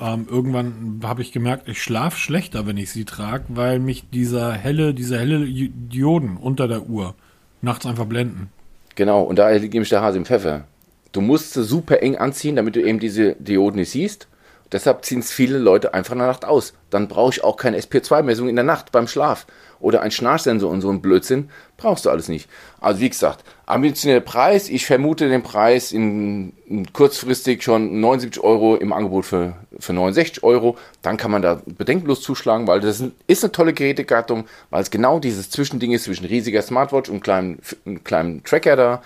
Ähm, 0.00 0.26
irgendwann 0.30 1.00
habe 1.02 1.22
ich 1.22 1.32
gemerkt, 1.32 1.68
ich 1.68 1.82
schlafe 1.82 2.18
schlechter, 2.18 2.66
wenn 2.66 2.76
ich 2.76 2.92
sie 2.92 3.04
trage, 3.04 3.44
weil 3.48 3.78
mich 3.78 4.10
dieser 4.10 4.52
helle, 4.52 4.94
diese 4.94 5.18
helle 5.18 5.46
Dioden 5.46 6.36
unter 6.36 6.68
der 6.68 6.88
Uhr 6.88 7.14
nachts 7.62 7.86
einfach 7.86 8.06
blenden. 8.06 8.50
Genau, 8.94 9.22
und 9.22 9.38
da 9.38 9.50
liegt 9.50 9.74
nämlich 9.74 9.88
der 9.88 10.02
Hase 10.02 10.18
im 10.18 10.24
Pfeffer. 10.24 10.64
Du 11.12 11.20
musst 11.20 11.54
sie 11.54 11.64
super 11.64 12.02
eng 12.02 12.16
anziehen, 12.16 12.56
damit 12.56 12.76
du 12.76 12.82
eben 12.82 12.98
diese 13.00 13.34
Dioden 13.36 13.80
nicht 13.80 13.90
siehst. 13.90 14.28
Deshalb 14.70 15.04
ziehen 15.04 15.20
es 15.20 15.32
viele 15.32 15.58
Leute 15.58 15.94
einfach 15.94 16.12
in 16.12 16.18
der 16.18 16.28
Nacht 16.28 16.44
aus. 16.44 16.74
Dann 16.90 17.08
brauche 17.08 17.32
ich 17.32 17.42
auch 17.44 17.56
keine 17.56 17.78
SP2-Messung 17.78 18.48
in 18.48 18.56
der 18.56 18.64
Nacht 18.64 18.92
beim 18.92 19.08
Schlaf 19.08 19.46
oder 19.80 20.02
ein 20.02 20.10
Schnarchsensor 20.10 20.70
und 20.70 20.80
so 20.80 20.90
ein 20.90 21.00
Blödsinn, 21.00 21.50
brauchst 21.76 22.04
du 22.04 22.10
alles 22.10 22.28
nicht. 22.28 22.48
Also 22.80 23.00
wie 23.00 23.08
gesagt, 23.08 23.44
ambitionierter 23.66 24.24
Preis, 24.24 24.68
ich 24.68 24.86
vermute 24.86 25.28
den 25.28 25.42
Preis 25.42 25.92
in, 25.92 26.52
in, 26.66 26.92
kurzfristig 26.92 27.62
schon 27.62 28.00
79 28.00 28.42
Euro 28.42 28.76
im 28.76 28.92
Angebot 28.92 29.26
für, 29.26 29.54
für 29.78 29.92
69 29.92 30.42
Euro, 30.42 30.76
dann 31.02 31.16
kann 31.16 31.30
man 31.30 31.42
da 31.42 31.62
bedenkenlos 31.66 32.20
zuschlagen, 32.20 32.66
weil 32.66 32.80
das 32.80 33.02
ist 33.26 33.44
eine 33.44 33.52
tolle 33.52 33.72
Gerätegattung, 33.72 34.44
weil 34.70 34.82
es 34.82 34.90
genau 34.90 35.20
dieses 35.20 35.50
Zwischending 35.50 35.92
ist 35.92 36.04
zwischen 36.04 36.26
riesiger 36.26 36.62
Smartwatch 36.62 37.08
und 37.08 37.22
kleinem, 37.22 37.58
kleinem 38.04 38.44
Tracker 38.44 38.76
da. 38.76 39.02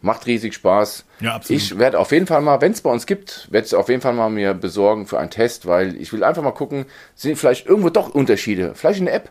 Macht 0.00 0.26
riesig 0.26 0.54
Spaß. 0.54 1.04
Ja, 1.18 1.34
absolut. 1.34 1.60
Ich 1.60 1.76
werde 1.76 1.98
auf 1.98 2.12
jeden 2.12 2.28
Fall 2.28 2.40
mal, 2.40 2.60
wenn 2.60 2.70
es 2.70 2.82
bei 2.82 2.90
uns 2.90 3.04
gibt, 3.04 3.48
werde 3.50 3.66
es 3.66 3.74
auf 3.74 3.88
jeden 3.88 4.00
Fall 4.00 4.12
mal 4.12 4.30
mir 4.30 4.54
besorgen 4.54 5.06
für 5.06 5.18
einen 5.18 5.30
Test, 5.30 5.66
weil 5.66 6.00
ich 6.00 6.12
will 6.12 6.22
einfach 6.22 6.42
mal 6.42 6.52
gucken, 6.52 6.86
sind 7.16 7.36
vielleicht 7.36 7.66
irgendwo 7.66 7.90
doch 7.90 8.14
Unterschiede. 8.14 8.76
Vielleicht 8.76 9.00
in 9.00 9.06
der 9.06 9.16
App. 9.16 9.30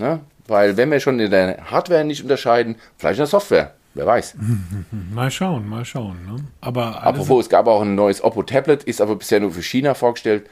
Ne? 0.00 0.20
Weil 0.48 0.76
wenn 0.76 0.90
wir 0.90 0.98
schon 0.98 1.20
in 1.20 1.30
der 1.30 1.70
Hardware 1.70 2.04
nicht 2.04 2.22
unterscheiden, 2.22 2.76
vielleicht 2.96 3.18
in 3.18 3.22
der 3.22 3.26
Software. 3.26 3.74
Wer 3.94 4.06
weiß. 4.06 4.36
Mal 5.14 5.30
schauen, 5.30 5.68
mal 5.68 5.84
schauen. 5.84 6.24
Ne? 6.24 6.44
Aber 6.60 7.02
Apropos, 7.02 7.46
es 7.46 7.50
gab 7.50 7.66
auch 7.66 7.82
ein 7.82 7.96
neues 7.96 8.22
Oppo-Tablet, 8.22 8.84
ist 8.84 9.00
aber 9.00 9.16
bisher 9.16 9.40
nur 9.40 9.50
für 9.50 9.62
China 9.62 9.94
vorgestellt. 9.94 10.48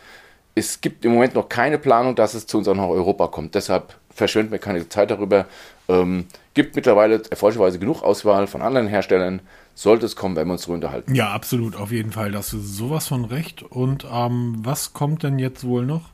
Es 0.57 0.81
gibt 0.81 1.05
im 1.05 1.13
Moment 1.13 1.35
noch 1.35 1.49
keine 1.49 1.79
Planung, 1.79 2.17
dass 2.17 2.35
es 2.35 2.47
zu 2.47 2.59
uns 2.59 2.67
auch 2.67 2.75
nach 2.75 2.89
Europa 2.89 3.29
kommt. 3.29 3.55
Deshalb 3.55 3.95
verschwenden 4.11 4.51
wir 4.51 4.59
keine 4.59 4.89
Zeit 4.89 5.13
darüber. 5.13 5.47
Ähm, 5.89 6.27
gibt 6.55 6.75
mittlerweile 6.75 7.23
erfreulicherweise 7.31 7.79
genug 7.79 8.03
Auswahl 8.03 8.49
von 8.49 8.61
anderen 8.61 8.89
Herstellern. 8.89 9.41
Sollte 9.75 10.07
es 10.07 10.17
kommen, 10.17 10.35
werden 10.35 10.49
wir 10.49 10.55
uns 10.55 10.63
darüber 10.63 10.75
unterhalten. 10.75 11.15
Ja, 11.15 11.31
absolut, 11.31 11.77
auf 11.77 11.93
jeden 11.93 12.11
Fall. 12.11 12.33
Das 12.33 12.53
ist 12.53 12.77
sowas 12.77 13.07
von 13.07 13.25
recht. 13.25 13.63
Und 13.63 14.05
ähm, 14.13 14.57
was 14.65 14.93
kommt 14.93 15.23
denn 15.23 15.39
jetzt 15.39 15.65
wohl 15.65 15.87
noch? 15.87 16.11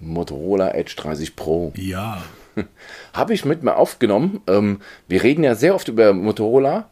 Motorola 0.00 0.74
Edge 0.74 0.94
30 0.96 1.36
Pro. 1.36 1.72
Ja. 1.76 2.22
Habe 3.12 3.34
ich 3.34 3.44
mit 3.44 3.62
mir 3.62 3.76
aufgenommen. 3.76 4.40
Ähm, 4.46 4.80
wir 5.08 5.22
reden 5.22 5.44
ja 5.44 5.54
sehr 5.54 5.74
oft 5.74 5.88
über 5.88 6.12
Motorola, 6.12 6.88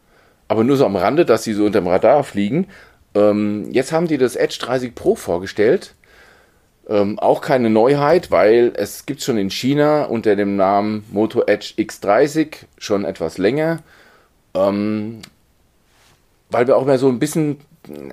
aber 0.49 0.65
nur 0.65 0.77
so 0.77 0.87
am 0.87 0.97
Rande, 0.97 1.25
dass 1.25 1.45
sie 1.45 1.55
so 1.55 1.65
unter 1.65 1.81
dem 1.81 1.89
Radar 1.89 2.25
fliegen. 2.25 2.67
Ähm, 3.15 3.71
jetzt 3.71 3.93
haben 3.93 4.09
die 4.09 4.19
das 4.19 4.37
Edge 4.37 4.59
30 4.61 4.95
Pro 4.95 5.15
vorgestellt. 5.15 5.95
Ähm, 6.89 7.19
auch 7.19 7.41
keine 7.41 7.71
Neuheit, 7.71 8.31
weil 8.31 8.73
es 8.75 9.07
gibt 9.07 9.23
schon 9.23 9.39
in 9.39 9.51
China 9.51 10.05
unter 10.05 10.35
dem 10.35 10.57
Namen 10.57 11.05
Moto 11.11 11.43
Edge 11.47 11.75
X30 11.79 12.57
schon 12.77 13.05
etwas 13.05 13.39
länger. 13.39 13.81
Ähm, 14.55 15.23
weil 16.51 16.67
wir 16.67 16.77
auch 16.77 16.85
mehr 16.85 16.99
so 16.99 17.09
ein 17.09 17.19
bisschen, 17.19 17.61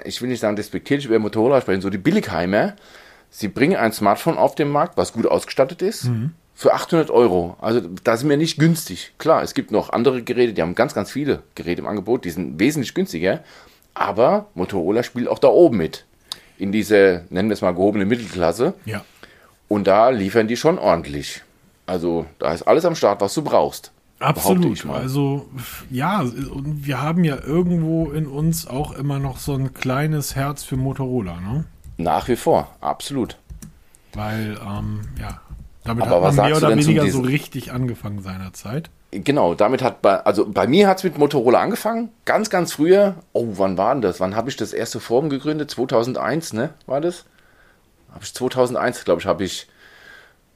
ich 0.06 0.22
will 0.22 0.30
nicht 0.30 0.40
sagen 0.40 0.56
despektierlich 0.56 1.06
über 1.06 1.20
Motorola 1.20 1.62
sprechen, 1.62 1.82
so 1.82 1.90
die 1.90 1.98
Billigheimer 1.98 2.76
Sie 3.30 3.48
bringen 3.48 3.78
ein 3.78 3.92
Smartphone 3.92 4.38
auf 4.38 4.56
den 4.56 4.70
Markt, 4.70 4.98
was 4.98 5.14
gut 5.14 5.26
ausgestattet 5.26 5.82
ist. 5.82 6.06
Mhm. 6.06 6.34
für 6.56 6.74
800 6.74 7.10
Euro. 7.10 7.56
Also 7.62 7.80
da 8.04 8.18
sind 8.18 8.30
wir 8.30 8.36
nicht 8.36 8.60
günstig. 8.60 9.14
Klar, 9.18 9.44
es 9.44 9.54
gibt 9.54 9.72
noch 9.72 9.92
andere 9.92 10.24
Geräte, 10.24 10.52
die 10.52 10.62
haben 10.62 10.76
ganz, 10.76 10.94
ganz 10.94 11.10
viele 11.10 11.42
Geräte 11.56 11.80
im 11.82 11.88
Angebot, 11.88 12.26
die 12.26 12.32
sind 12.32 12.60
wesentlich 12.60 12.94
günstiger. 12.94 13.46
Aber 13.94 14.48
Motorola 14.56 15.04
spielt 15.04 15.30
auch 15.30 15.40
da 15.40 15.48
oben 15.48 15.78
mit. 15.78 16.06
In 16.58 16.74
diese, 16.74 17.24
nennen 17.30 17.48
wir 17.48 17.54
es 17.54 17.62
mal, 17.62 17.72
gehobene 17.72 18.04
Mittelklasse. 18.06 18.74
Ja. 18.84 19.06
Und 19.70 19.88
da 19.88 20.10
liefern 20.10 20.50
die 20.50 20.58
schon 20.58 20.78
ordentlich. 20.78 21.44
Also 21.86 22.26
da 22.40 22.54
ist 22.54 22.64
alles 22.64 22.84
am 22.84 22.96
Start, 22.96 23.22
was 23.22 23.34
du 23.36 23.42
brauchst. 23.42 23.94
Absolut. 24.20 24.86
Also 24.86 25.48
ja, 25.90 26.20
und 26.20 26.86
wir 26.86 27.02
haben 27.02 27.24
ja 27.24 27.38
irgendwo 27.42 28.12
in 28.12 28.28
uns 28.28 28.68
auch 28.68 28.92
immer 28.92 29.18
noch 29.18 29.38
so 29.38 29.54
ein 29.54 29.74
kleines 29.74 30.36
Herz 30.36 30.64
für 30.64 30.76
Motorola, 30.76 31.40
ne? 31.40 31.64
Nach 32.00 32.28
wie 32.28 32.36
vor, 32.36 32.74
absolut. 32.82 33.38
Weil, 34.14 34.58
ähm, 34.66 35.02
ja, 35.20 35.42
damit 35.84 36.06
Aber 36.08 36.28
hat 36.28 36.36
man 36.36 36.46
mehr 36.48 36.58
oder 36.58 36.70
weniger 36.76 37.10
so 37.12 37.20
richtig 37.22 37.72
angefangen 37.72 38.22
seinerzeit. 38.22 38.90
Genau, 39.12 39.54
damit 39.56 39.82
hat 39.82 40.02
bei, 40.02 40.18
also 40.24 40.48
bei 40.48 40.66
mir 40.68 40.88
hat 40.88 41.00
es 41.00 41.04
mit 41.04 41.18
Motorola 41.18 41.60
angefangen, 41.62 42.10
ganz, 42.26 42.50
ganz 42.50 42.74
früher. 42.74 43.16
Oh, 43.34 43.48
wann 43.58 43.78
war 43.78 43.94
denn 43.94 44.02
das? 44.02 44.20
Wann 44.20 44.36
habe 44.36 44.50
ich 44.50 44.56
das 44.56 44.72
erste 44.72 45.00
Forum 45.00 45.30
gegründet? 45.30 45.72
2001, 45.72 46.54
ne? 46.54 46.70
War 46.86 47.02
das? 47.02 47.26
Habe 48.12 48.24
ich 48.24 48.34
2001, 48.34 49.04
glaube 49.04 49.22
ich, 49.22 49.28
habe 49.28 49.44
ich 49.44 49.68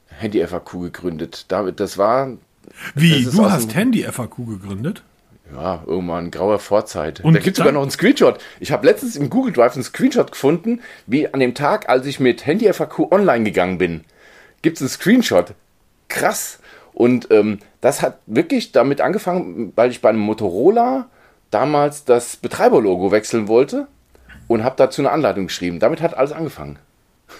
Handy 0.06 0.44
FAQ 0.46 0.80
gegründet. 0.80 1.46
Damit, 1.48 1.78
das 1.80 1.98
war 1.98 2.28
Wie, 2.94 3.24
Das 3.24 3.34
du 3.34 3.50
hast 3.50 3.70
dem- 3.70 3.74
Handy-FAQ 3.74 4.36
gegründet? 4.46 5.02
Ja 5.52 5.82
irgendwann 5.86 6.30
grauer 6.30 6.58
Vorzeit. 6.58 7.20
Und 7.20 7.34
da 7.34 7.40
gibt 7.40 7.56
es 7.56 7.58
sogar 7.58 7.72
noch 7.72 7.82
einen 7.82 7.90
Screenshot. 7.90 8.38
Ich 8.60 8.72
habe 8.72 8.86
letztens 8.86 9.16
im 9.16 9.30
Google 9.30 9.52
Drive 9.52 9.74
einen 9.74 9.84
Screenshot 9.84 10.32
gefunden, 10.32 10.80
wie 11.06 11.32
an 11.32 11.40
dem 11.40 11.54
Tag, 11.54 11.88
als 11.88 12.06
ich 12.06 12.20
mit 12.20 12.46
Handy 12.46 12.72
FAQ 12.72 13.12
online 13.12 13.44
gegangen 13.44 13.78
bin. 13.78 14.04
Gibt 14.62 14.76
es 14.78 14.82
einen 14.82 14.88
Screenshot? 14.90 15.54
Krass. 16.08 16.58
Und 16.92 17.30
ähm, 17.30 17.58
das 17.80 18.02
hat 18.02 18.18
wirklich 18.26 18.72
damit 18.72 19.00
angefangen, 19.00 19.72
weil 19.76 19.90
ich 19.90 20.00
bei 20.00 20.08
einem 20.10 20.20
Motorola 20.20 21.08
damals 21.50 22.04
das 22.04 22.36
Betreiberlogo 22.36 23.10
wechseln 23.10 23.48
wollte 23.48 23.88
und 24.46 24.64
habe 24.64 24.76
dazu 24.76 25.02
eine 25.02 25.10
Anleitung 25.10 25.46
geschrieben. 25.46 25.78
Damit 25.80 26.00
hat 26.00 26.16
alles 26.16 26.32
angefangen. 26.32 26.78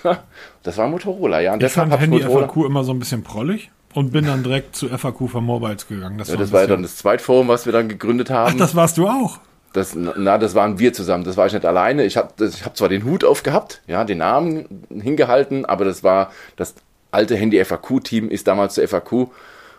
das 0.62 0.76
war 0.76 0.88
Motorola, 0.88 1.40
ja. 1.40 1.52
Und 1.54 1.62
Ich 1.62 1.72
fand 1.72 1.92
Motorola- 1.92 1.98
Handy-FAQ 1.98 2.56
immer 2.66 2.84
so 2.84 2.92
ein 2.92 2.98
bisschen 2.98 3.22
prollig 3.22 3.70
und 3.94 4.12
bin 4.12 4.26
dann 4.26 4.42
direkt 4.42 4.76
zu 4.76 4.88
FAQ 4.88 5.28
von 5.30 5.44
Mobiles 5.44 5.86
gegangen. 5.88 6.18
Das, 6.18 6.28
Ja, 6.28 6.34
war, 6.34 6.40
das 6.40 6.52
war 6.52 6.60
ja 6.62 6.66
dann 6.66 6.82
das 6.82 6.96
Zweitforum, 6.96 7.48
was 7.48 7.66
wir 7.66 7.72
dann 7.72 7.88
gegründet 7.88 8.30
haben. 8.30 8.52
Ach, 8.54 8.58
das 8.58 8.74
warst 8.74 8.98
du 8.98 9.06
auch. 9.06 9.38
Das, 9.72 9.94
na, 9.94 10.38
das 10.38 10.54
waren 10.54 10.78
wir 10.78 10.92
zusammen. 10.92 11.24
Das 11.24 11.36
war 11.36 11.46
ich 11.46 11.52
nicht 11.52 11.64
alleine. 11.64 12.04
Ich 12.04 12.16
habe 12.16 12.32
ich 12.44 12.64
hab 12.64 12.76
zwar 12.76 12.88
den 12.88 13.04
Hut 13.04 13.24
aufgehabt, 13.24 13.82
ja, 13.88 14.04
den 14.04 14.18
Namen 14.18 14.84
hingehalten, 14.88 15.64
aber 15.64 15.84
das 15.84 16.04
war 16.04 16.30
das 16.56 16.74
alte 17.10 17.36
Handy-FAQ-Team 17.36 18.28
ist 18.28 18.46
damals 18.46 18.74
zur 18.74 18.86
FAQ 18.86 19.28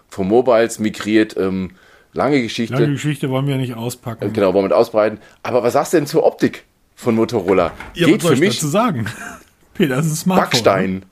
von 0.09 0.27
Mobiles 0.27 0.79
migriert. 0.79 1.35
Ähm, 1.37 1.71
lange 2.13 2.41
Geschichte. 2.41 2.73
Lange 2.73 2.93
Geschichte 2.93 3.29
wollen 3.29 3.47
wir 3.47 3.57
nicht 3.57 3.75
auspacken. 3.75 4.33
Genau, 4.33 4.47
wollen 4.47 4.65
wir 4.65 4.69
mit 4.69 4.73
ausbreiten. 4.73 5.19
Aber 5.43 5.63
was 5.63 5.73
sagst 5.73 5.93
du 5.93 5.97
denn 5.97 6.07
zur 6.07 6.25
Optik 6.25 6.65
von 6.95 7.15
Motorola? 7.15 7.71
Ja, 7.93 8.07
Geht 8.07 8.17
was 8.17 8.23
soll 8.23 8.31
für 8.31 8.35
ich 8.35 8.49
mich 8.49 8.55
dazu 8.57 8.67
sagen? 8.67 9.05
Peter, 9.73 9.97
das 9.97 10.07
ist 10.07 10.21
Smartphone. 10.21 10.49
Backstein. 10.49 11.05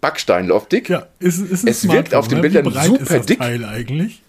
Backstein-Optik. 0.00 0.88
Ja, 0.88 1.06
ist, 1.18 1.38
ist 1.38 1.64
ein 1.64 1.68
Es 1.68 1.88
wirkt 1.88 2.14
auf 2.14 2.28
den 2.28 2.36
ne? 2.38 2.42
Bildern 2.42 2.66
Wie 2.66 2.70
breit 2.70 2.86
super 2.86 3.02
ist 3.02 3.10
das 3.10 3.26
dick. 3.26 3.38
Teil 3.38 3.64
eigentlich? 3.64 4.22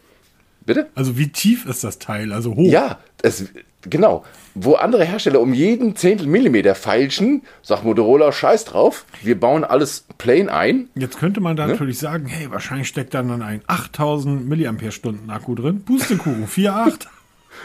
Bitte? 0.65 0.87
Also 0.95 1.17
wie 1.17 1.29
tief 1.29 1.65
ist 1.65 1.83
das 1.83 1.99
Teil? 1.99 2.31
Also 2.33 2.55
hoch. 2.55 2.69
Ja, 2.69 2.99
es, 3.21 3.45
genau. 3.81 4.23
Wo 4.55 4.75
andere 4.75 5.05
Hersteller 5.05 5.39
um 5.39 5.53
jeden 5.53 5.95
Zehntel 5.95 6.27
Millimeter 6.27 6.75
feilschen, 6.75 7.43
sagt 7.61 7.85
Motorola, 7.85 8.31
scheiß 8.31 8.65
drauf. 8.65 9.05
Wir 9.23 9.39
bauen 9.39 9.63
alles 9.63 10.05
plain 10.17 10.49
ein. 10.49 10.89
Jetzt 10.95 11.17
könnte 11.17 11.39
man 11.39 11.55
da 11.55 11.65
Ne? 11.65 11.73
natürlich 11.73 11.97
sagen, 11.99 12.27
hey, 12.27 12.51
wahrscheinlich 12.51 12.87
steckt 12.87 13.13
dann 13.13 13.29
dann 13.29 13.41
ein 13.41 13.61
8000 13.67 14.47
mAh 14.47 15.33
Akku 15.33 15.55
drin. 15.55 15.83
Pustekuchen, 15.83 16.47
4,8. 16.47 17.07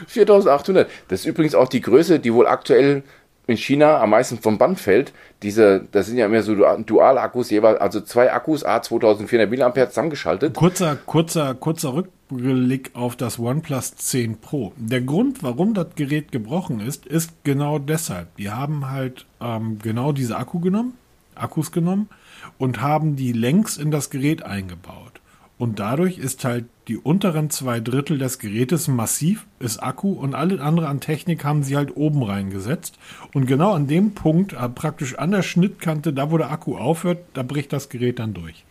4800. 0.07 0.89
Das 1.09 1.21
ist 1.21 1.27
übrigens 1.27 1.55
auch 1.55 1.69
die 1.69 1.81
Größe, 1.81 2.21
die 2.21 2.33
wohl 2.33 2.47
aktuell 2.47 3.03
in 3.47 3.57
China 3.57 4.01
am 4.01 4.11
meisten 4.11 4.39
vom 4.39 4.57
Band 4.59 4.81
fällt. 4.81 5.13
Diese, 5.43 5.85
das 5.93 6.07
sind 6.07 6.17
ja 6.17 6.29
mehr 6.29 6.43
so 6.43 6.55
Du- 6.55 6.83
Dual-Akkus, 6.85 7.51
jeweils, 7.51 7.81
also 7.81 8.01
zwei 8.01 8.33
Akkus, 8.33 8.65
A 8.65 8.81
2400 8.81 9.51
mAh 9.77 9.89
zusammengeschaltet. 9.89 10.55
Kurzer, 10.55 10.97
kurzer, 10.97 11.55
kurzer 11.55 11.93
Rückblick 11.95 12.91
auf 12.95 13.17
das 13.17 13.39
OnePlus 13.39 13.97
10 13.97 14.39
Pro. 14.39 14.73
Der 14.77 15.03
Grund, 15.03 15.43
warum 15.43 15.75
das 15.75 15.89
Gerät 15.95 16.33
gebrochen 16.33 16.81
ist, 16.81 17.05
ist 17.07 17.33
genau 17.45 17.79
deshalb. 17.79 18.35
Die 18.37 18.51
haben 18.51 18.91
halt 18.91 19.27
ähm, 19.43 19.79
genau 19.83 20.13
diese 20.13 20.37
Akku 20.37 20.61
genommen, 20.61 20.95
Akkus 21.35 21.71
genommen 21.71 22.09
und 22.57 22.81
haben 22.81 23.17
die 23.17 23.33
längs 23.33 23.77
in 23.77 23.91
das 23.91 24.09
Gerät 24.09 24.43
eingebaut. 24.43 25.14
Und 25.57 25.79
dadurch 25.79 26.19
ist 26.19 26.45
halt 26.45 26.65
die 26.89 26.97
unteren 26.97 27.49
zwei 27.49 27.79
Drittel 27.79 28.19
des 28.19 28.39
Gerätes 28.41 28.89
massiv, 28.89 29.47
ist 29.61 29.79
Akku 29.79 30.13
und 30.13 30.35
alle 30.35 30.61
andere 30.61 30.89
an 30.89 31.01
Technik 31.01 31.45
haben 31.45 31.63
sie 31.63 31.77
halt 31.77 31.97
oben 31.97 32.23
reingesetzt. 32.25 32.99
Und 33.33 33.47
genau 33.47 33.73
an 33.73 33.87
dem 33.87 34.15
Punkt, 34.15 34.53
äh, 34.53 34.69
praktisch 34.69 35.17
an 35.17 35.31
der 35.31 35.43
Schnittkante, 35.43 36.13
da 36.13 36.31
wo 36.31 36.39
der 36.39 36.51
Akku 36.51 36.77
aufhört, 36.77 37.19
da 37.35 37.43
bricht 37.43 37.73
das 37.73 37.89
Gerät 37.89 38.19
dann 38.19 38.35
durch. 38.35 38.65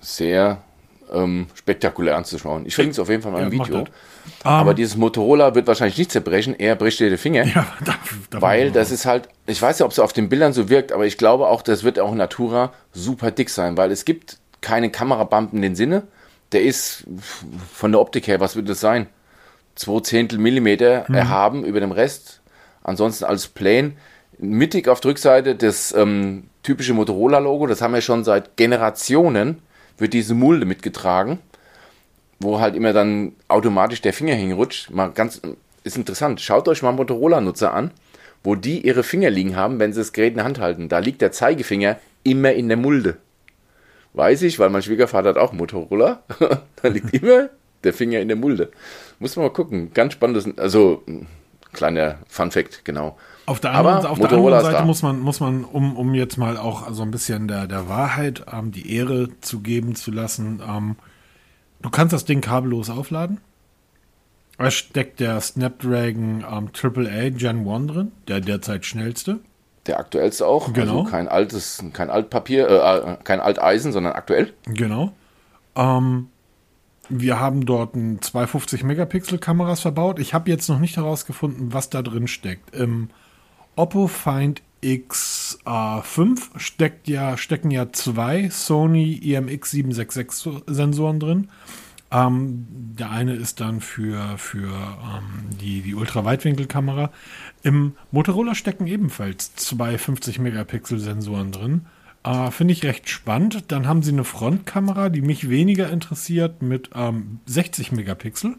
Sehr 0.00 0.62
ähm, 1.12 1.46
spektakulär 1.54 2.16
anzuschauen. 2.16 2.66
Ich 2.66 2.74
verlinke 2.74 2.92
es 2.92 2.98
auf 2.98 3.08
jeden 3.08 3.22
Fall 3.22 3.32
mal 3.32 3.42
im 3.42 3.52
Ja, 3.52 3.58
mach 3.58 3.68
Video. 3.68 3.84
Aber 4.44 4.74
dieses 4.74 4.96
Motorola 4.96 5.54
wird 5.54 5.66
wahrscheinlich 5.66 5.96
nicht 5.96 6.12
zerbrechen, 6.12 6.54
eher 6.54 6.76
bricht 6.76 7.00
dir 7.00 7.08
den 7.08 7.18
Finger. 7.18 7.44
Ja, 7.44 7.66
da, 7.84 7.94
da 8.30 8.42
Weil 8.42 8.70
das 8.70 8.90
ist 8.90 9.06
halt, 9.06 9.28
ich 9.46 9.60
weiß 9.60 9.78
ja, 9.78 9.86
ob 9.86 9.92
es 9.92 9.98
auf 9.98 10.12
den 10.12 10.28
Bildern 10.28 10.52
so 10.52 10.68
wirkt, 10.68 10.92
aber 10.92 11.06
ich 11.06 11.16
glaube 11.16 11.48
auch, 11.48 11.62
das 11.62 11.84
wird 11.84 11.98
auch 11.98 12.12
in 12.12 12.18
Natura 12.18 12.72
super 12.92 13.30
dick 13.30 13.48
sein, 13.48 13.76
weil 13.78 13.90
es 13.90 14.04
gibt 14.04 14.38
keine 14.60 14.90
Kamerabump 14.90 15.52
in 15.52 15.62
den 15.62 15.74
Sinne. 15.74 16.02
Der 16.52 16.62
ist 16.62 17.04
von 17.72 17.92
der 17.92 18.00
Optik 18.00 18.26
her, 18.26 18.40
was 18.40 18.56
wird 18.56 18.68
das 18.68 18.80
sein? 18.80 19.06
Zwei 19.74 20.00
Zehntel 20.00 20.38
Millimeter 20.38 21.04
erhaben 21.08 21.64
über 21.64 21.80
dem 21.80 21.92
Rest. 21.92 22.40
Ansonsten 22.82 23.24
alles 23.24 23.48
plain. 23.48 23.96
Mittig 24.38 24.88
auf 24.88 25.00
der 25.00 25.10
Rückseite 25.10 25.54
das 25.54 25.92
ähm, 25.92 26.44
typische 26.62 26.94
Motorola-Logo, 26.94 27.66
das 27.66 27.82
haben 27.82 27.94
wir 27.94 28.00
schon 28.00 28.24
seit 28.24 28.56
Generationen, 28.56 29.60
wird 29.98 30.12
diese 30.12 30.34
Mulde 30.34 30.64
mitgetragen, 30.64 31.38
wo 32.40 32.60
halt 32.60 32.74
immer 32.76 32.92
dann 32.92 33.32
automatisch 33.48 34.00
der 34.00 34.12
Finger 34.12 34.34
hinrutscht. 34.34 34.90
Mal 34.90 35.10
ganz, 35.10 35.40
ist 35.84 35.96
interessant. 35.96 36.40
Schaut 36.40 36.68
euch 36.68 36.82
mal 36.82 36.92
Motorola-Nutzer 36.92 37.74
an, 37.74 37.90
wo 38.44 38.54
die 38.54 38.86
ihre 38.86 39.02
Finger 39.02 39.30
liegen 39.30 39.56
haben, 39.56 39.80
wenn 39.80 39.92
sie 39.92 40.00
das 40.00 40.12
Gerät 40.12 40.30
in 40.30 40.36
der 40.36 40.44
Hand 40.44 40.60
halten. 40.60 40.88
Da 40.88 40.98
liegt 40.98 41.20
der 41.20 41.32
Zeigefinger 41.32 41.98
immer 42.22 42.52
in 42.52 42.68
der 42.68 42.76
Mulde. 42.76 43.16
Weiß 44.18 44.42
ich, 44.42 44.58
weil 44.58 44.68
mein 44.68 44.82
Schwiegervater 44.82 45.28
hat 45.28 45.38
auch 45.38 45.52
Motorola. 45.52 46.24
da 46.82 46.88
liegt 46.88 47.14
immer 47.14 47.50
der 47.84 47.94
Finger 47.94 48.18
in 48.18 48.26
der 48.26 48.36
Mulde. 48.36 48.72
Muss 49.20 49.36
man 49.36 49.44
mal 49.44 49.52
gucken. 49.52 49.92
Ganz 49.94 50.14
spannendes, 50.14 50.58
also 50.58 51.04
ein 51.06 51.28
kleiner 51.72 52.18
Fun-Fact, 52.26 52.84
genau. 52.84 53.16
Auf 53.46 53.60
der 53.60 53.74
anderen, 53.74 54.06
auf 54.06 54.18
der 54.18 54.32
anderen 54.32 54.60
Seite 54.60 54.78
da. 54.78 54.84
muss 54.84 55.02
man, 55.02 55.20
muss 55.20 55.38
man 55.38 55.62
um, 55.62 55.96
um 55.96 56.14
jetzt 56.14 56.36
mal 56.36 56.56
auch 56.56 56.92
so 56.92 57.04
ein 57.04 57.12
bisschen 57.12 57.46
der, 57.46 57.68
der 57.68 57.88
Wahrheit 57.88 58.44
ähm, 58.52 58.72
die 58.72 58.92
Ehre 58.92 59.28
zu 59.40 59.60
geben 59.60 59.94
zu 59.94 60.10
lassen, 60.10 60.60
ähm, 60.68 60.96
du 61.80 61.88
kannst 61.88 62.12
das 62.12 62.24
Ding 62.24 62.40
kabellos 62.40 62.90
aufladen. 62.90 63.38
Es 64.58 64.74
steckt 64.74 65.20
der 65.20 65.40
Snapdragon 65.40 66.44
ähm, 66.44 66.70
AAA 66.74 67.28
Gen 67.28 67.68
1 67.68 67.92
drin, 67.92 68.10
der 68.26 68.40
derzeit 68.40 68.84
schnellste. 68.84 69.38
Der 69.88 69.98
aktuellste 69.98 70.46
auch. 70.46 70.72
Genau. 70.72 70.98
Also 70.98 71.10
kein 71.10 71.28
altes, 71.28 71.82
kein 71.94 72.10
Altpapier, 72.10 72.68
äh, 72.68 73.16
kein 73.24 73.40
Alteisen, 73.40 73.90
sondern 73.90 74.12
aktuell. 74.12 74.52
Genau. 74.66 75.12
Ähm, 75.74 76.28
wir 77.08 77.40
haben 77.40 77.64
dort 77.64 77.96
ein 77.96 78.20
250 78.20 78.84
Megapixel 78.84 79.38
Kameras 79.38 79.80
verbaut. 79.80 80.18
Ich 80.18 80.34
habe 80.34 80.50
jetzt 80.50 80.68
noch 80.68 80.78
nicht 80.78 80.98
herausgefunden, 80.98 81.72
was 81.72 81.88
da 81.88 82.02
drin 82.02 82.28
steckt. 82.28 82.74
Im 82.76 83.08
Oppo 83.76 84.08
Find 84.08 84.62
X5 84.82 86.40
steckt 86.56 87.08
ja, 87.08 87.38
stecken 87.38 87.70
ja 87.70 87.90
zwei 87.90 88.50
Sony 88.50 89.14
IMX 89.14 89.70
766 89.70 90.64
Sensoren 90.66 91.18
drin. 91.18 91.48
Ähm, 92.10 92.66
der 92.98 93.10
eine 93.10 93.34
ist 93.34 93.60
dann 93.60 93.80
für, 93.80 94.38
für 94.38 94.68
ähm, 94.68 95.50
die, 95.60 95.82
die 95.82 95.94
Ultraweitwinkelkamera. 95.94 97.10
Im 97.62 97.94
Motorola 98.12 98.54
stecken 98.54 98.86
ebenfalls 98.86 99.54
zwei 99.56 99.98
50 99.98 100.38
Megapixel 100.38 100.98
Sensoren 100.98 101.52
drin. 101.52 101.86
Äh, 102.24 102.50
Finde 102.50 102.72
ich 102.72 102.84
recht 102.84 103.08
spannend. 103.08 103.64
Dann 103.68 103.86
haben 103.86 104.02
sie 104.02 104.12
eine 104.12 104.24
Frontkamera, 104.24 105.10
die 105.10 105.20
mich 105.20 105.50
weniger 105.50 105.90
interessiert, 105.90 106.62
mit 106.62 106.90
ähm, 106.94 107.40
60 107.46 107.92
Megapixel. 107.92 108.56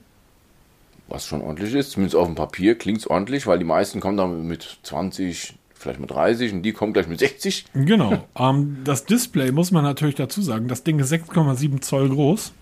Was 1.07 1.25
schon 1.25 1.41
ordentlich 1.41 1.73
ist. 1.73 1.91
Zumindest 1.91 2.15
auf 2.15 2.27
dem 2.27 2.35
Papier 2.35 2.77
klingt 2.77 2.99
es 2.99 3.07
ordentlich, 3.07 3.47
weil 3.47 3.57
die 3.57 3.65
meisten 3.65 3.99
kommen 3.99 4.17
dann 4.17 4.47
mit 4.47 4.79
20, 4.83 5.55
vielleicht 5.73 5.99
mit 5.99 6.11
30 6.11 6.53
und 6.53 6.61
die 6.61 6.71
kommen 6.71 6.93
gleich 6.93 7.07
mit 7.07 7.17
60. 7.17 7.65
Genau. 7.73 8.23
ähm, 8.39 8.77
das 8.83 9.05
Display 9.05 9.51
muss 9.51 9.71
man 9.71 9.83
natürlich 9.83 10.15
dazu 10.15 10.43
sagen. 10.43 10.67
Das 10.67 10.83
Ding 10.83 10.99
ist 10.99 11.11
6,7 11.11 11.81
Zoll 11.81 12.09
groß. 12.09 12.53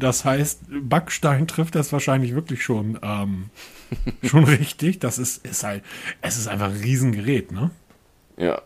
Das 0.00 0.24
heißt, 0.24 0.62
Backstein 0.82 1.46
trifft 1.46 1.74
das 1.74 1.92
wahrscheinlich 1.92 2.34
wirklich 2.34 2.64
schon, 2.64 2.98
ähm, 3.02 3.50
schon 4.22 4.44
richtig. 4.44 4.98
Das 4.98 5.18
ist, 5.18 5.44
ist 5.44 5.62
halt, 5.62 5.84
es 6.22 6.38
ist 6.38 6.48
einfach 6.48 6.70
ein 6.70 6.80
Riesengerät, 6.80 7.52
ne? 7.52 7.70
Ja, 8.38 8.62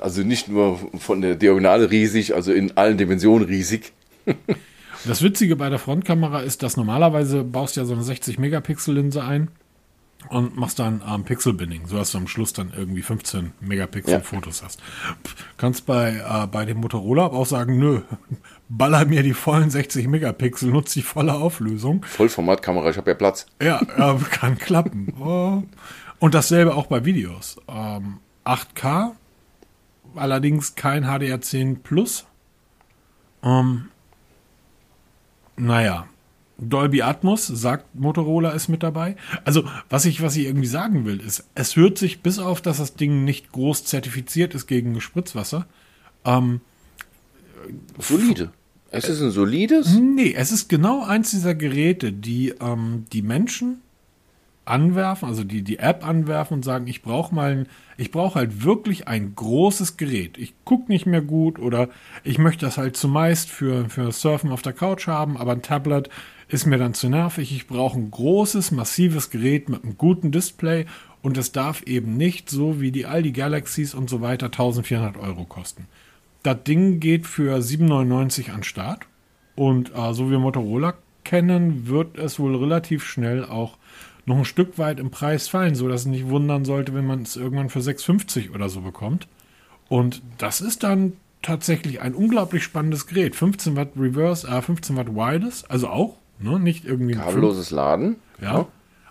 also 0.00 0.22
nicht 0.22 0.48
nur 0.48 0.78
von 0.98 1.20
der 1.20 1.34
Diagonale 1.34 1.90
riesig, 1.90 2.34
also 2.34 2.50
in 2.50 2.76
allen 2.78 2.96
Dimensionen 2.96 3.46
riesig. 3.46 3.92
das 5.04 5.22
Witzige 5.22 5.56
bei 5.56 5.68
der 5.68 5.78
Frontkamera 5.78 6.40
ist, 6.40 6.62
dass 6.62 6.78
normalerweise 6.78 7.44
baust 7.44 7.76
du 7.76 7.80
ja 7.80 7.86
so 7.86 7.92
eine 7.92 8.02
60-Megapixel-Linse 8.02 9.22
ein 9.22 9.48
und 10.30 10.56
machst 10.56 10.78
dann 10.78 11.02
ähm, 11.06 11.24
Pixel-Binning, 11.24 11.86
so 11.86 11.96
dass 11.98 12.12
du 12.12 12.18
am 12.18 12.26
Schluss 12.26 12.54
dann 12.54 12.72
irgendwie 12.74 13.02
15 13.02 13.52
Megapixel 13.60 14.14
ja. 14.14 14.20
Fotos 14.20 14.62
hast. 14.62 14.80
Pff, 14.80 15.36
kannst 15.58 15.84
bei, 15.84 16.16
äh, 16.16 16.46
bei 16.46 16.64
dem 16.64 16.78
Motorola 16.78 17.26
auch 17.26 17.46
sagen, 17.46 17.78
nö, 17.78 18.00
baller 18.68 19.06
mir 19.06 19.22
die 19.22 19.34
vollen 19.34 19.70
60 19.70 20.08
Megapixel, 20.08 20.70
nutze 20.70 21.00
die 21.00 21.02
volle 21.02 21.34
Auflösung. 21.34 22.04
Vollformatkamera, 22.04 22.90
ich 22.90 22.96
habe 22.96 23.10
ja 23.10 23.16
Platz. 23.16 23.46
Ja, 23.62 23.80
äh, 23.96 24.18
kann 24.30 24.58
klappen. 24.58 25.14
Oh. 25.20 25.62
Und 26.18 26.34
dasselbe 26.34 26.74
auch 26.74 26.86
bei 26.86 27.04
Videos. 27.04 27.56
Ähm, 27.68 28.18
8K, 28.44 29.12
allerdings 30.14 30.74
kein 30.74 31.04
HDR10 31.04 31.78
Plus. 31.82 32.26
Ähm, 33.42 33.88
naja, 35.56 36.06
Dolby 36.58 37.02
Atmos, 37.02 37.46
sagt 37.46 37.94
Motorola, 37.94 38.50
ist 38.50 38.68
mit 38.68 38.82
dabei. 38.82 39.16
Also, 39.44 39.64
was 39.88 40.04
ich, 40.04 40.22
was 40.22 40.36
ich 40.36 40.46
irgendwie 40.46 40.66
sagen 40.66 41.04
will, 41.04 41.20
ist, 41.20 41.48
es 41.54 41.76
hört 41.76 41.98
sich 41.98 42.20
bis 42.20 42.38
auf, 42.38 42.60
dass 42.60 42.78
das 42.78 42.94
Ding 42.94 43.24
nicht 43.24 43.52
groß 43.52 43.84
zertifiziert 43.84 44.54
ist 44.54 44.66
gegen 44.66 45.00
Spritzwasser. 45.00 45.66
Ähm, 46.24 46.60
Solide. 47.98 48.50
Es 48.90 49.08
ist 49.08 49.20
ein 49.20 49.30
solides? 49.30 49.98
Nee, 49.98 50.34
es 50.34 50.50
ist 50.50 50.68
genau 50.68 51.04
eins 51.04 51.30
dieser 51.30 51.54
Geräte, 51.54 52.12
die 52.12 52.54
ähm, 52.60 53.04
die 53.12 53.22
Menschen 53.22 53.82
anwerfen, 54.64 55.28
also 55.28 55.44
die 55.44 55.62
die 55.62 55.78
App 55.78 56.06
anwerfen 56.06 56.54
und 56.54 56.64
sagen, 56.64 56.86
ich 56.86 57.02
brauche 57.02 57.34
mal, 57.34 57.50
ein, 57.52 57.66
ich 57.96 58.10
brauche 58.10 58.36
halt 58.36 58.64
wirklich 58.64 59.08
ein 59.08 59.34
großes 59.34 59.96
Gerät. 59.96 60.38
Ich 60.38 60.54
gucke 60.64 60.90
nicht 60.90 61.06
mehr 61.06 61.22
gut 61.22 61.58
oder 61.58 61.88
ich 62.22 62.38
möchte 62.38 62.66
das 62.66 62.78
halt 62.78 62.96
zumeist 62.96 63.50
für, 63.50 63.88
für 63.88 64.12
Surfen 64.12 64.52
auf 64.52 64.62
der 64.62 64.74
Couch 64.74 65.06
haben, 65.06 65.36
aber 65.36 65.52
ein 65.52 65.62
Tablet 65.62 66.08
ist 66.48 66.66
mir 66.66 66.78
dann 66.78 66.94
zu 66.94 67.08
nervig. 67.08 67.52
Ich 67.52 67.66
brauche 67.66 67.98
ein 67.98 68.10
großes, 68.10 68.70
massives 68.70 69.30
Gerät 69.30 69.68
mit 69.68 69.84
einem 69.84 69.98
guten 69.98 70.32
Display 70.32 70.86
und 71.22 71.36
es 71.36 71.52
darf 71.52 71.82
eben 71.82 72.16
nicht 72.16 72.48
so 72.48 72.80
wie 72.80 72.92
die 72.92 73.06
Aldi 73.06 73.32
Galaxies 73.32 73.94
und 73.94 74.08
so 74.08 74.20
weiter 74.20 74.46
1400 74.46 75.16
Euro 75.16 75.44
kosten. 75.44 75.86
Das 76.42 76.62
Ding 76.64 77.00
geht 77.00 77.26
für 77.26 77.56
7,99 77.56 78.52
an 78.52 78.62
Start 78.62 79.06
und 79.56 79.92
äh, 79.94 80.12
so 80.14 80.30
wie 80.30 80.36
Motorola 80.36 80.94
kennen, 81.24 81.88
wird 81.88 82.16
es 82.16 82.38
wohl 82.38 82.56
relativ 82.56 83.04
schnell 83.04 83.44
auch 83.44 83.76
noch 84.24 84.38
ein 84.38 84.44
Stück 84.44 84.78
weit 84.78 85.00
im 85.00 85.10
Preis 85.10 85.48
fallen, 85.48 85.74
so 85.74 85.88
dass 85.88 86.02
es 86.02 86.06
nicht 86.06 86.28
wundern 86.28 86.64
sollte, 86.64 86.94
wenn 86.94 87.06
man 87.06 87.22
es 87.22 87.36
irgendwann 87.36 87.70
für 87.70 87.80
6,50 87.80 88.54
oder 88.54 88.68
so 88.68 88.80
bekommt. 88.80 89.26
Und 89.88 90.22
das 90.36 90.60
ist 90.60 90.82
dann 90.82 91.14
tatsächlich 91.40 92.00
ein 92.02 92.14
unglaublich 92.14 92.62
spannendes 92.62 93.06
Gerät. 93.06 93.36
15 93.36 93.76
Watt 93.76 93.90
Reverse, 93.96 94.46
äh, 94.46 94.60
15 94.60 94.96
Watt 94.96 95.14
Wireless, 95.14 95.64
also 95.64 95.88
auch 95.88 96.16
Ne? 96.40 96.58
Nicht 96.58 96.84
irgendwie 96.84 97.14
Kabelloses 97.14 97.70
Laden. 97.70 98.16
Ja. 98.40 98.66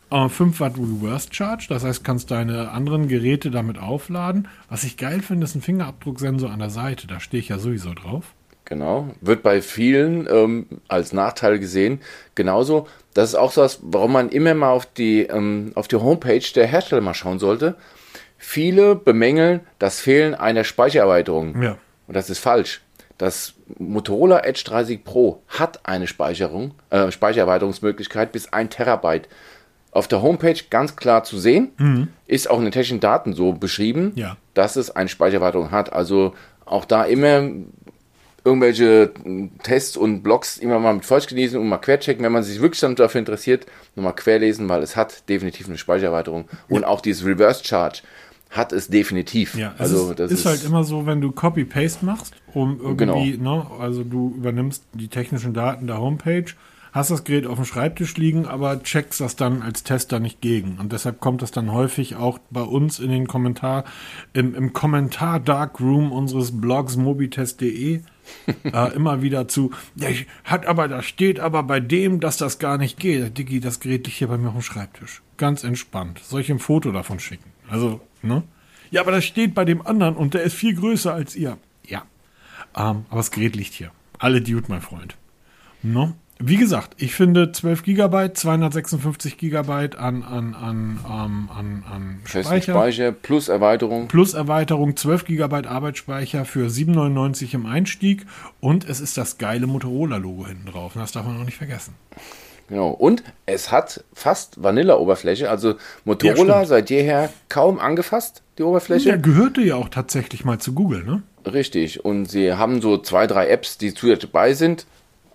Äh, 0.09 0.29
5 0.29 0.59
Watt 0.59 0.77
Reverse 0.77 1.29
Charge, 1.31 1.67
das 1.69 1.83
heißt, 1.83 2.03
kannst 2.03 2.31
deine 2.31 2.71
anderen 2.71 3.07
Geräte 3.07 3.51
damit 3.51 3.77
aufladen. 3.77 4.47
Was 4.69 4.83
ich 4.83 4.97
geil 4.97 5.21
finde, 5.21 5.45
ist 5.45 5.55
ein 5.55 5.61
Fingerabdrucksensor 5.61 6.49
an 6.49 6.59
der 6.59 6.69
Seite. 6.69 7.07
Da 7.07 7.19
stehe 7.19 7.41
ich 7.41 7.49
ja 7.49 7.59
sowieso 7.59 7.93
drauf. 7.93 8.33
Genau, 8.65 9.15
wird 9.21 9.43
bei 9.43 9.61
vielen 9.61 10.27
ähm, 10.29 10.65
als 10.89 11.13
Nachteil 11.13 11.57
gesehen. 11.57 12.01
Genauso, 12.35 12.87
das 13.13 13.29
ist 13.29 13.35
auch 13.35 13.51
so 13.51 13.61
was, 13.61 13.79
warum 13.81 14.11
man 14.11 14.27
immer 14.27 14.53
mal 14.53 14.71
auf 14.71 14.85
die, 14.85 15.21
ähm, 15.21 15.71
auf 15.75 15.87
die 15.87 15.95
Homepage 15.95 16.43
der 16.53 16.67
Hersteller 16.67 17.01
mal 17.01 17.13
schauen 17.13 17.39
sollte. 17.39 17.75
Viele 18.37 18.95
bemängeln 18.95 19.61
das 19.79 20.01
Fehlen 20.01 20.35
einer 20.35 20.65
Speichererweiterung. 20.65 21.61
Ja. 21.61 21.77
Und 22.07 22.15
das 22.15 22.29
ist 22.29 22.39
falsch. 22.39 22.81
Das 23.17 23.53
Motorola 23.79 24.41
Edge 24.43 24.63
30 24.65 25.03
Pro 25.03 25.41
hat 25.47 25.85
eine 25.87 26.07
Speicherung, 26.07 26.73
äh, 26.89 27.09
Speichererweiterungsmöglichkeit 27.09 28.31
bis 28.31 28.51
1 28.51 28.75
Terabyte. 28.75 29.29
Auf 29.91 30.07
der 30.07 30.21
Homepage 30.21 30.59
ganz 30.69 30.95
klar 30.95 31.23
zu 31.23 31.39
sehen, 31.39 31.69
mhm. 31.77 32.07
ist 32.27 32.49
auch 32.49 32.57
in 32.59 32.65
den 32.65 32.71
technischen 32.71 32.99
Daten 32.99 33.33
so 33.33 33.53
beschrieben, 33.53 34.11
ja. 34.15 34.37
dass 34.53 34.75
es 34.75 34.91
eine 34.95 35.09
Speichererweiterung 35.09 35.71
hat. 35.71 35.91
Also 35.93 36.33
auch 36.65 36.85
da 36.85 37.03
immer 37.03 37.49
irgendwelche 38.47 39.11
Tests 39.63 39.97
und 39.97 40.23
Blogs 40.23 40.57
immer 40.57 40.79
mal 40.79 40.93
mit 40.93 41.05
Feucht 41.05 41.27
genießen 41.27 41.59
und 41.59 41.67
mal 41.67 41.77
querchecken, 41.77 42.23
wenn 42.23 42.31
man 42.31 42.43
sich 42.43 42.61
wirklich 42.61 42.79
dann 42.79 42.95
dafür 42.95 43.19
interessiert, 43.19 43.65
nochmal 43.95 44.15
querlesen, 44.15 44.69
weil 44.69 44.81
es 44.83 44.95
hat 44.95 45.27
definitiv 45.27 45.67
eine 45.67 45.77
Speichererweiterung. 45.77 46.45
Ja. 46.49 46.57
Und 46.75 46.83
auch 46.85 47.01
dieses 47.01 47.25
Reverse 47.25 47.63
Charge 47.65 48.01
hat 48.49 48.71
es 48.71 48.87
definitiv. 48.87 49.55
Ja, 49.55 49.75
also 49.77 50.11
ist, 50.11 50.19
das 50.19 50.31
ist, 50.31 50.39
ist 50.39 50.45
halt 50.45 50.63
immer 50.63 50.85
so, 50.85 51.05
wenn 51.05 51.19
du 51.19 51.31
Copy-Paste 51.31 52.05
machst, 52.05 52.33
um 52.53 52.79
irgendwie, 52.81 53.33
genau. 53.33 53.57
ne, 53.57 53.81
also 53.81 54.05
du 54.05 54.33
übernimmst 54.37 54.83
die 54.93 55.09
technischen 55.09 55.53
Daten 55.53 55.87
der 55.87 55.99
Homepage, 55.99 56.45
hast 56.91 57.11
das 57.11 57.23
Gerät 57.23 57.45
auf 57.45 57.55
dem 57.55 57.65
Schreibtisch 57.65 58.15
liegen, 58.17 58.45
aber 58.45 58.81
checkst 58.81 59.21
das 59.21 59.35
dann 59.35 59.61
als 59.61 59.83
Tester 59.83 60.19
nicht 60.19 60.41
gegen. 60.41 60.77
Und 60.79 60.93
deshalb 60.93 61.19
kommt 61.19 61.41
das 61.41 61.51
dann 61.51 61.71
häufig 61.71 62.15
auch 62.15 62.39
bei 62.49 62.61
uns 62.61 62.99
in 62.99 63.09
den 63.09 63.27
Kommentar, 63.27 63.83
im, 64.33 64.55
im 64.55 64.73
Kommentar 64.73 65.39
Darkroom 65.39 66.11
unseres 66.11 66.59
Blogs 66.59 66.95
mobitest.de 66.95 68.01
äh, 68.63 68.93
immer 68.93 69.21
wieder 69.21 69.47
zu, 69.47 69.71
ja, 69.95 70.09
hat 70.43 70.65
aber, 70.65 70.87
da 70.87 71.01
steht 71.01 71.39
aber 71.39 71.63
bei 71.63 71.79
dem, 71.79 72.19
dass 72.19 72.37
das 72.37 72.59
gar 72.59 72.77
nicht 72.77 72.99
geht. 72.99 73.37
Diggi, 73.37 73.59
das 73.59 73.79
Gerät 73.79 74.05
liegt 74.05 74.17
hier 74.17 74.27
bei 74.27 74.37
mir 74.37 74.49
auf 74.49 74.53
dem 74.53 74.61
Schreibtisch. 74.61 75.21
Ganz 75.37 75.63
entspannt. 75.63 76.19
Soll 76.19 76.41
ich 76.41 76.51
ein 76.51 76.59
Foto 76.59 76.91
davon 76.91 77.19
schicken? 77.19 77.51
Also, 77.69 78.01
ne? 78.21 78.43
Ja, 78.89 79.01
aber 79.01 79.11
das 79.11 79.25
steht 79.25 79.53
bei 79.53 79.65
dem 79.65 79.85
anderen 79.85 80.15
und 80.15 80.33
der 80.33 80.43
ist 80.43 80.53
viel 80.53 80.75
größer 80.75 81.13
als 81.13 81.35
ihr. 81.35 81.57
Ja. 81.85 82.03
Ähm, 82.75 83.05
aber 83.09 83.17
das 83.17 83.31
Gerät 83.31 83.55
liegt 83.55 83.73
hier. 83.73 83.91
Alle 84.19 84.41
Dude, 84.41 84.65
mein 84.69 84.81
Freund. 84.81 85.17
Ne? 85.83 86.15
Wie 86.39 86.57
gesagt, 86.57 86.93
ich 86.97 87.15
finde 87.15 87.51
12 87.51 87.83
GB, 87.83 88.33
256 88.33 89.37
GB 89.37 89.71
an, 89.97 90.23
an, 90.23 90.23
an, 90.23 90.99
an, 91.03 91.49
an, 91.55 91.83
an 91.91 92.19
Speicher. 92.25 92.73
Speicher 92.73 93.11
plus 93.11 93.49
Erweiterung. 93.49 94.07
Plus 94.07 94.33
Erweiterung, 94.33 94.95
12 94.95 95.25
GB 95.25 95.67
Arbeitsspeicher 95.67 96.45
für 96.45 96.67
7,99 96.67 97.55
im 97.55 97.65
Einstieg 97.65 98.25
und 98.59 98.87
es 98.87 98.99
ist 98.99 99.17
das 99.17 99.37
geile 99.37 99.65
Motorola-Logo 99.65 100.47
hinten 100.47 100.67
drauf. 100.67 100.93
Das 100.95 101.11
darf 101.11 101.25
man 101.25 101.39
auch 101.39 101.45
nicht 101.45 101.57
vergessen. 101.57 101.95
Genau. 102.67 102.89
Und 102.89 103.23
es 103.45 103.71
hat 103.71 104.03
fast 104.13 104.61
Vanilla-Oberfläche. 104.61 105.49
Also 105.49 105.75
Motorola 106.05 106.61
ja, 106.61 106.65
seit 106.65 106.89
jeher 106.89 107.29
kaum 107.49 107.79
angefasst, 107.79 108.43
die 108.57 108.63
Oberfläche. 108.63 109.09
Ja, 109.09 109.15
gehörte 109.15 109.61
ja 109.61 109.75
auch 109.75 109.89
tatsächlich 109.89 110.45
mal 110.45 110.59
zu 110.59 110.73
Google, 110.73 111.03
ne? 111.03 111.23
Richtig. 111.45 112.03
Und 112.03 112.25
sie 112.25 112.53
haben 112.53 112.81
so 112.81 112.97
zwei, 112.97 113.25
drei 113.25 113.47
Apps, 113.47 113.77
die 113.77 113.93
zusätzlich 113.93 114.31
dabei 114.31 114.53
sind. 114.53 114.85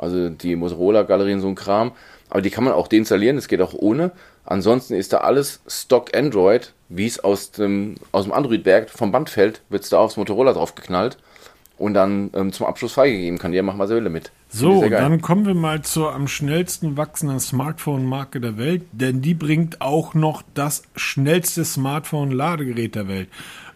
Also 0.02 0.30
die 0.30 0.56
Motorola-Galerien, 0.56 1.40
so 1.40 1.48
ein 1.48 1.54
Kram. 1.54 1.92
Aber 2.28 2.42
die 2.42 2.50
kann 2.50 2.64
man 2.64 2.72
auch 2.72 2.88
deinstallieren, 2.88 3.36
das 3.36 3.48
geht 3.48 3.60
auch 3.60 3.74
ohne. 3.74 4.12
Ansonsten 4.44 4.94
ist 4.94 5.12
da 5.12 5.18
alles 5.18 5.60
Stock 5.68 6.16
Android, 6.16 6.72
wie 6.88 7.06
es 7.06 7.22
aus 7.22 7.52
dem, 7.52 7.94
aus 8.10 8.24
dem 8.24 8.32
Android-Werk 8.32 8.90
vom 8.90 9.12
Band 9.12 9.30
fällt, 9.30 9.62
wird 9.68 9.84
es 9.84 9.90
da 9.90 9.98
aufs 9.98 10.16
Motorola 10.16 10.52
drauf 10.52 10.74
geknallt 10.74 11.18
und 11.78 11.94
dann 11.94 12.30
ähm, 12.34 12.52
zum 12.52 12.66
Abschluss 12.66 12.92
freigegeben. 12.92 13.38
Kann 13.38 13.52
jeder 13.52 13.62
machen, 13.62 13.78
was 13.78 13.90
er 13.90 13.96
will 13.96 14.04
damit. 14.04 14.32
So, 14.48 14.88
dann 14.88 15.20
kommen 15.20 15.46
wir 15.46 15.54
mal 15.54 15.82
zur 15.82 16.14
am 16.14 16.28
schnellsten 16.28 16.96
wachsenden 16.96 17.40
Smartphone-Marke 17.40 18.40
der 18.40 18.58
Welt, 18.58 18.82
denn 18.92 19.22
die 19.22 19.34
bringt 19.34 19.80
auch 19.80 20.14
noch 20.14 20.42
das 20.54 20.82
schnellste 20.96 21.64
Smartphone-Ladegerät 21.64 22.94
der 22.94 23.08
Welt. 23.08 23.28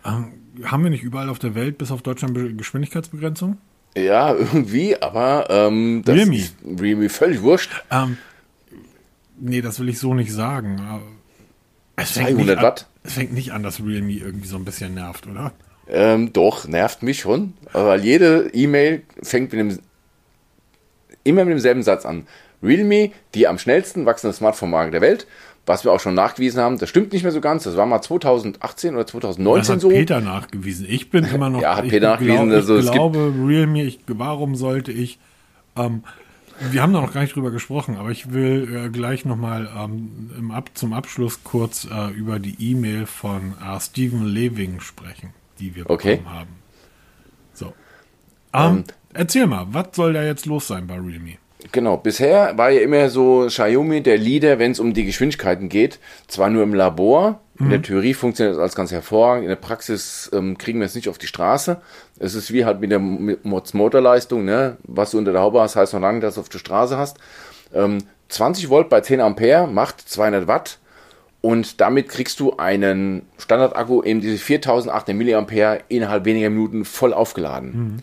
Ähm, 0.04 0.32
haben 0.64 0.82
wir 0.82 0.90
nicht 0.90 1.02
überall 1.02 1.28
auf 1.28 1.38
der 1.38 1.54
Welt 1.54 1.78
bis 1.78 1.90
auf 1.90 2.02
Deutschland 2.02 2.58
Geschwindigkeitsbegrenzung? 2.58 3.58
Ja, 3.96 4.34
irgendwie, 4.34 5.00
aber 5.00 5.46
ähm, 5.48 6.02
das 6.04 6.16
Realme. 6.16 6.36
ist 6.36 6.54
Realme 6.64 7.08
völlig 7.08 7.42
wurscht. 7.42 7.70
Ähm, 7.90 8.18
nee, 9.38 9.62
das 9.62 9.80
will 9.80 9.88
ich 9.88 9.98
so 9.98 10.14
nicht 10.14 10.32
sagen. 10.32 10.80
Es 11.96 12.14
200 12.14 12.62
Watt? 12.62 12.82
An, 12.82 13.00
es 13.04 13.14
fängt 13.14 13.32
nicht 13.32 13.52
an, 13.52 13.62
dass 13.62 13.80
Realme 13.80 14.12
irgendwie 14.12 14.46
so 14.46 14.56
ein 14.56 14.64
bisschen 14.64 14.94
nervt, 14.94 15.26
oder? 15.26 15.52
Ähm, 15.88 16.32
doch, 16.32 16.66
nervt 16.68 17.02
mich 17.02 17.20
schon. 17.20 17.54
Weil 17.72 18.04
jede 18.04 18.50
E-Mail 18.52 19.02
fängt 19.22 19.52
mit 19.52 19.60
dem, 19.60 19.78
immer 21.24 21.44
mit 21.44 21.52
demselben 21.52 21.82
Satz 21.82 22.04
an. 22.04 22.26
Realme, 22.62 23.12
die 23.34 23.46
am 23.46 23.58
schnellsten 23.58 24.04
wachsende 24.04 24.34
Smartphone-Marke 24.34 24.90
der 24.90 25.00
Welt, 25.00 25.26
was 25.66 25.84
wir 25.84 25.92
auch 25.92 26.00
schon 26.00 26.14
nachgewiesen 26.14 26.60
haben, 26.60 26.78
das 26.78 26.88
stimmt 26.88 27.12
nicht 27.12 27.22
mehr 27.22 27.32
so 27.32 27.40
ganz. 27.40 27.64
Das 27.64 27.76
war 27.76 27.86
mal 27.86 28.00
2018 28.00 28.94
oder 28.94 29.06
2019 29.06 29.60
das 29.60 29.68
hat 29.70 29.80
so. 29.80 29.88
Peter 29.88 30.20
nachgewiesen. 30.20 30.86
Ich 30.88 31.10
bin 31.10 31.24
immer 31.24 31.50
noch. 31.50 31.60
ja, 31.62 31.76
hat 31.76 31.88
Peter 31.88 32.10
nachgewiesen. 32.10 32.48
Glaub, 32.48 32.54
also, 32.56 32.78
ich 32.78 32.90
glaube, 32.90 33.34
Realme, 33.44 33.82
ich, 33.82 34.00
warum 34.06 34.54
sollte 34.54 34.92
ich. 34.92 35.18
Ähm, 35.76 36.04
wir 36.70 36.80
haben 36.80 36.94
da 36.94 37.02
noch 37.02 37.12
gar 37.12 37.20
nicht 37.20 37.36
drüber 37.36 37.50
gesprochen, 37.50 37.96
aber 37.96 38.10
ich 38.10 38.32
will 38.32 38.86
äh, 38.86 38.88
gleich 38.88 39.26
nochmal 39.26 39.68
ähm, 39.76 40.50
Ab 40.50 40.70
zum 40.72 40.94
Abschluss 40.94 41.40
kurz 41.44 41.84
äh, 41.84 42.10
über 42.12 42.38
die 42.38 42.56
E-Mail 42.70 43.04
von 43.04 43.52
äh, 43.62 43.78
Stephen 43.78 44.24
Leving 44.24 44.80
sprechen 44.80 45.34
die 45.58 45.74
wir 45.74 45.88
okay. 45.90 46.16
bekommen 46.16 46.34
haben. 46.34 46.56
So. 47.52 47.66
Um, 47.66 47.72
ähm, 48.52 48.84
erzähl 49.12 49.46
mal, 49.46 49.66
was 49.70 49.88
soll 49.92 50.12
da 50.12 50.22
jetzt 50.22 50.46
los 50.46 50.68
sein 50.68 50.86
bei 50.86 50.94
Realme? 50.94 51.38
Genau, 51.72 51.96
bisher 51.96 52.56
war 52.56 52.70
ja 52.70 52.80
immer 52.80 53.08
so 53.08 53.46
Xiaomi 53.48 54.02
der 54.02 54.18
Leader, 54.18 54.58
wenn 54.58 54.72
es 54.72 54.80
um 54.80 54.92
die 54.92 55.04
Geschwindigkeiten 55.04 55.68
geht. 55.68 55.98
Zwar 56.28 56.50
nur 56.50 56.62
im 56.62 56.74
Labor, 56.74 57.40
in 57.58 57.70
der 57.70 57.80
Theorie 57.80 58.12
funktioniert 58.12 58.54
das 58.54 58.60
alles 58.60 58.74
ganz 58.74 58.92
hervorragend, 58.92 59.44
in 59.44 59.48
der 59.48 59.56
Praxis 59.56 60.30
ähm, 60.34 60.58
kriegen 60.58 60.78
wir 60.78 60.86
es 60.86 60.94
nicht 60.94 61.08
auf 61.08 61.16
die 61.16 61.26
Straße. 61.26 61.80
Es 62.18 62.34
ist 62.34 62.52
wie 62.52 62.64
halt 62.66 62.80
mit 62.80 62.90
der 62.90 62.98
Motorleistung, 62.98 64.44
ne? 64.44 64.76
was 64.82 65.12
du 65.12 65.18
unter 65.18 65.32
der 65.32 65.40
Haube 65.40 65.60
hast, 65.60 65.76
heißt 65.76 65.94
noch 65.94 66.00
lange, 66.00 66.20
dass 66.20 66.34
du 66.34 66.42
auf 66.42 66.48
der 66.50 66.58
Straße 66.58 66.98
hast. 66.98 67.16
Ähm, 67.74 67.98
20 68.28 68.68
Volt 68.68 68.88
bei 68.88 69.00
10 69.00 69.20
Ampere 69.20 69.66
macht 69.66 70.00
200 70.00 70.46
Watt 70.46 70.78
und 71.40 71.80
damit 71.80 72.08
kriegst 72.08 72.40
du 72.40 72.56
einen 72.56 73.22
Standardakku, 73.38 74.02
eben 74.02 74.20
diese 74.20 74.36
4800 74.36 75.50
mAh 75.50 75.78
innerhalb 75.88 76.24
weniger 76.24 76.50
Minuten 76.50 76.84
voll 76.84 77.14
aufgeladen. 77.14 77.70
Mhm. 77.70 77.96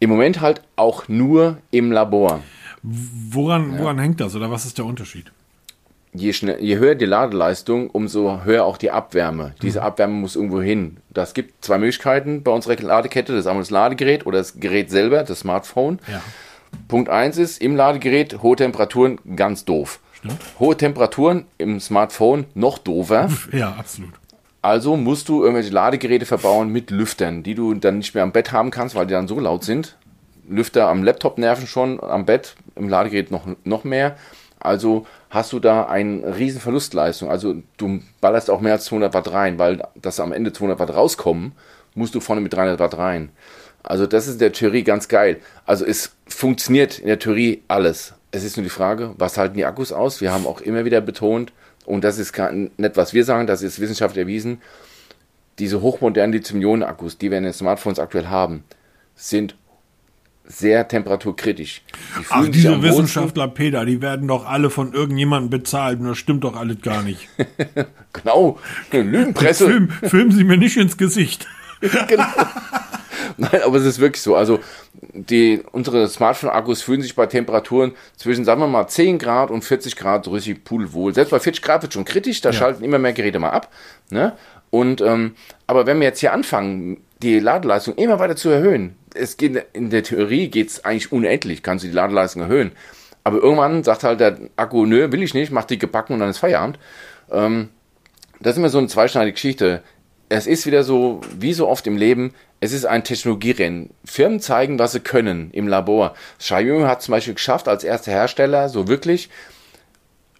Im 0.00 0.08
Moment 0.10 0.40
halt 0.40 0.62
auch 0.76 1.08
nur 1.08 1.58
im 1.70 1.92
Labor. 1.92 2.40
Woran, 2.82 3.78
woran 3.78 3.98
ja. 3.98 4.02
hängt 4.02 4.20
das 4.20 4.34
oder 4.34 4.50
was 4.50 4.64
ist 4.64 4.78
der 4.78 4.86
Unterschied? 4.86 5.30
Je, 6.14 6.32
schnell, 6.32 6.58
je 6.60 6.78
höher 6.78 6.94
die 6.94 7.04
Ladeleistung, 7.04 7.90
umso 7.90 8.42
höher 8.42 8.64
auch 8.64 8.78
die 8.78 8.90
Abwärme. 8.90 9.54
Diese 9.62 9.80
mhm. 9.80 9.86
Abwärme 9.86 10.14
muss 10.14 10.36
irgendwo 10.36 10.62
hin. 10.62 10.96
Das 11.10 11.34
gibt 11.34 11.64
zwei 11.64 11.76
Möglichkeiten 11.76 12.42
bei 12.42 12.50
unserer 12.50 12.76
Ladekette. 12.76 13.32
Das 13.32 13.40
ist 13.42 13.46
einmal 13.46 13.62
das 13.62 13.70
Ladegerät 13.70 14.26
oder 14.26 14.38
das 14.38 14.58
Gerät 14.58 14.90
selber, 14.90 15.22
das 15.22 15.40
Smartphone. 15.40 16.00
Ja. 16.10 16.22
Punkt 16.88 17.10
1 17.10 17.36
ist, 17.36 17.60
im 17.60 17.76
Ladegerät 17.76 18.42
hohe 18.42 18.56
Temperaturen, 18.56 19.18
ganz 19.36 19.66
doof. 19.66 20.00
Stimmt. 20.14 20.38
Hohe 20.58 20.76
Temperaturen 20.76 21.44
im 21.58 21.78
Smartphone, 21.78 22.46
noch 22.54 22.78
doofer. 22.78 23.28
Ja, 23.52 23.72
absolut. 23.72 24.19
Also 24.62 24.96
musst 24.96 25.28
du 25.28 25.42
irgendwelche 25.42 25.70
Ladegeräte 25.70 26.26
verbauen 26.26 26.68
mit 26.68 26.90
Lüftern, 26.90 27.42
die 27.42 27.54
du 27.54 27.74
dann 27.74 27.98
nicht 27.98 28.14
mehr 28.14 28.24
am 28.24 28.32
Bett 28.32 28.52
haben 28.52 28.70
kannst, 28.70 28.94
weil 28.94 29.06
die 29.06 29.14
dann 29.14 29.28
so 29.28 29.40
laut 29.40 29.64
sind. 29.64 29.96
Lüfter 30.48 30.88
am 30.88 31.02
Laptop 31.02 31.38
nerven 31.38 31.66
schon, 31.66 32.02
am 32.02 32.26
Bett, 32.26 32.56
im 32.76 32.88
Ladegerät 32.88 33.30
noch, 33.30 33.46
noch 33.64 33.84
mehr. 33.84 34.16
Also 34.58 35.06
hast 35.30 35.52
du 35.52 35.60
da 35.60 35.84
eine 35.86 36.36
riesen 36.36 36.60
Verlustleistung. 36.60 37.30
Also 37.30 37.54
du 37.78 38.00
ballerst 38.20 38.50
auch 38.50 38.60
mehr 38.60 38.74
als 38.74 38.84
200 38.86 39.14
Watt 39.14 39.32
rein, 39.32 39.58
weil 39.58 39.82
das 39.94 40.20
am 40.20 40.32
Ende 40.32 40.52
200 40.52 40.78
Watt 40.78 40.94
rauskommen, 40.94 41.52
musst 41.94 42.14
du 42.14 42.20
vorne 42.20 42.42
mit 42.42 42.52
300 42.52 42.78
Watt 42.78 42.98
rein. 42.98 43.30
Also 43.82 44.06
das 44.06 44.26
ist 44.26 44.34
in 44.34 44.38
der 44.40 44.52
Theorie 44.52 44.82
ganz 44.82 45.08
geil. 45.08 45.40
Also 45.64 45.86
es 45.86 46.14
funktioniert 46.26 46.98
in 46.98 47.06
der 47.06 47.18
Theorie 47.18 47.62
alles. 47.68 48.12
Es 48.30 48.44
ist 48.44 48.56
nur 48.56 48.64
die 48.64 48.70
Frage, 48.70 49.14
was 49.16 49.38
halten 49.38 49.56
die 49.56 49.64
Akkus 49.64 49.92
aus? 49.92 50.20
Wir 50.20 50.32
haben 50.32 50.46
auch 50.46 50.60
immer 50.60 50.84
wieder 50.84 51.00
betont, 51.00 51.52
und 51.90 52.04
das 52.04 52.18
ist 52.18 52.36
nicht, 52.38 52.96
was 52.96 53.12
wir 53.12 53.24
sagen, 53.24 53.46
das 53.46 53.62
ist 53.62 53.80
wissenschaftlich 53.80 54.22
erwiesen, 54.22 54.62
diese 55.58 55.82
hochmodernen 55.82 56.32
Lithium-Ionen-Akkus, 56.32 57.18
die 57.18 57.30
wir 57.30 57.38
in 57.38 57.44
den 57.44 57.52
Smartphones 57.52 57.98
aktuell 57.98 58.28
haben, 58.28 58.64
sind 59.14 59.56
sehr 60.44 60.88
temperaturkritisch. 60.88 61.82
Die 62.18 62.24
Ach, 62.30 62.48
diese 62.48 62.82
Wissenschaftler, 62.82 63.48
Peter, 63.48 63.84
die 63.84 64.00
werden 64.00 64.26
doch 64.26 64.46
alle 64.46 64.70
von 64.70 64.92
irgendjemandem 64.92 65.50
bezahlt 65.50 66.00
und 66.00 66.06
das 66.06 66.18
stimmt 66.18 66.44
doch 66.44 66.56
alles 66.56 66.80
gar 66.80 67.02
nicht. 67.02 67.28
genau, 68.12 68.58
Lügenpresse. 68.90 69.66
Film, 69.66 69.90
filmen 69.90 70.32
Sie 70.32 70.44
mir 70.44 70.56
nicht 70.56 70.76
ins 70.76 70.96
Gesicht. 70.96 71.46
genau. 72.08 72.24
Nein, 73.36 73.62
aber 73.64 73.76
es 73.76 73.84
ist 73.84 74.00
wirklich 74.00 74.22
so. 74.22 74.36
Also 74.36 74.60
die, 74.92 75.62
unsere 75.72 76.08
Smartphone-Akkus 76.08 76.82
fühlen 76.82 77.02
sich 77.02 77.14
bei 77.14 77.26
Temperaturen 77.26 77.92
zwischen, 78.16 78.44
sagen 78.44 78.60
wir 78.60 78.66
mal, 78.66 78.86
10 78.86 79.18
Grad 79.18 79.50
und 79.50 79.62
40 79.62 79.96
Grad 79.96 80.28
richtig 80.30 80.64
pudelwohl. 80.64 81.14
Selbst 81.14 81.30
bei 81.30 81.40
40 81.40 81.62
Grad 81.62 81.82
wird 81.82 81.94
schon 81.94 82.04
kritisch, 82.04 82.40
da 82.40 82.50
ja. 82.50 82.52
schalten 82.54 82.84
immer 82.84 82.98
mehr 82.98 83.12
Geräte 83.12 83.38
mal 83.38 83.50
ab. 83.50 83.72
Ne? 84.10 84.32
Und, 84.70 85.00
ähm, 85.00 85.34
aber 85.66 85.86
wenn 85.86 85.98
wir 86.00 86.06
jetzt 86.06 86.20
hier 86.20 86.32
anfangen, 86.32 86.98
die 87.22 87.38
Ladeleistung 87.38 87.94
immer 87.96 88.18
weiter 88.18 88.36
zu 88.36 88.50
erhöhen, 88.50 88.96
es 89.14 89.36
geht, 89.36 89.64
in 89.72 89.90
der 89.90 90.02
Theorie 90.02 90.48
geht 90.48 90.68
es 90.68 90.84
eigentlich 90.84 91.12
unendlich, 91.12 91.62
kannst 91.62 91.84
du 91.84 91.88
die 91.88 91.94
Ladeleistung 91.94 92.42
erhöhen. 92.42 92.72
Aber 93.24 93.38
irgendwann 93.38 93.84
sagt 93.84 94.04
halt 94.04 94.20
der 94.20 94.38
Akku, 94.56 94.86
nö, 94.86 95.12
will 95.12 95.22
ich 95.22 95.34
nicht, 95.34 95.52
mach 95.52 95.64
die 95.64 95.78
gebacken 95.78 96.14
und 96.14 96.20
dann 96.20 96.30
ist 96.30 96.38
Feierabend. 96.38 96.78
Ähm, 97.30 97.68
das 98.40 98.52
ist 98.52 98.58
immer 98.58 98.70
so 98.70 98.78
eine 98.78 98.86
zweischneidige 98.86 99.34
Geschichte. 99.34 99.82
Es 100.30 100.46
ist 100.46 100.64
wieder 100.64 100.84
so, 100.84 101.20
wie 101.38 101.52
so 101.52 101.68
oft 101.68 101.86
im 101.88 101.96
Leben, 101.96 102.32
es 102.60 102.72
ist 102.72 102.84
ein 102.84 103.02
Technologierennen. 103.02 103.90
Firmen 104.04 104.38
zeigen, 104.38 104.78
was 104.78 104.92
sie 104.92 105.00
können 105.00 105.50
im 105.50 105.66
Labor. 105.66 106.14
Xiaomi 106.38 106.84
hat 106.84 107.02
zum 107.02 107.12
Beispiel 107.12 107.34
geschafft, 107.34 107.66
als 107.66 107.82
erster 107.82 108.12
Hersteller 108.12 108.68
so 108.68 108.86
wirklich 108.86 109.28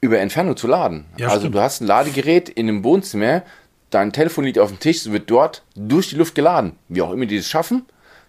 über 0.01 0.21
Entfernung 0.21 0.57
zu 0.57 0.69
laden. 0.69 1.07
Ja, 1.17 1.27
also 1.27 1.41
stimmt. 1.41 1.57
du 1.57 1.61
hast 1.61 1.81
ein 1.81 1.89
Ladegerät 1.89 2.49
in 2.49 2.69
einem 2.69 2.85
Wohnzimmer, 2.85 3.43
dein 3.91 4.13
Telefon 4.13 4.45
liegt 4.45 4.61
auf 4.61 4.71
dem 4.71 4.79
Tisch, 4.79 4.99
es 4.99 5.13
wird 5.13 5.29
dort 5.29 5.65
durch 5.75 6.11
die 6.11 6.17
Luft 6.17 6.37
geladen. 6.37 6.77
Wie 6.89 7.03
auch 7.03 7.11
immer 7.11 7.27
die 7.27 7.39
das 7.39 7.49
schaffen, 7.49 7.85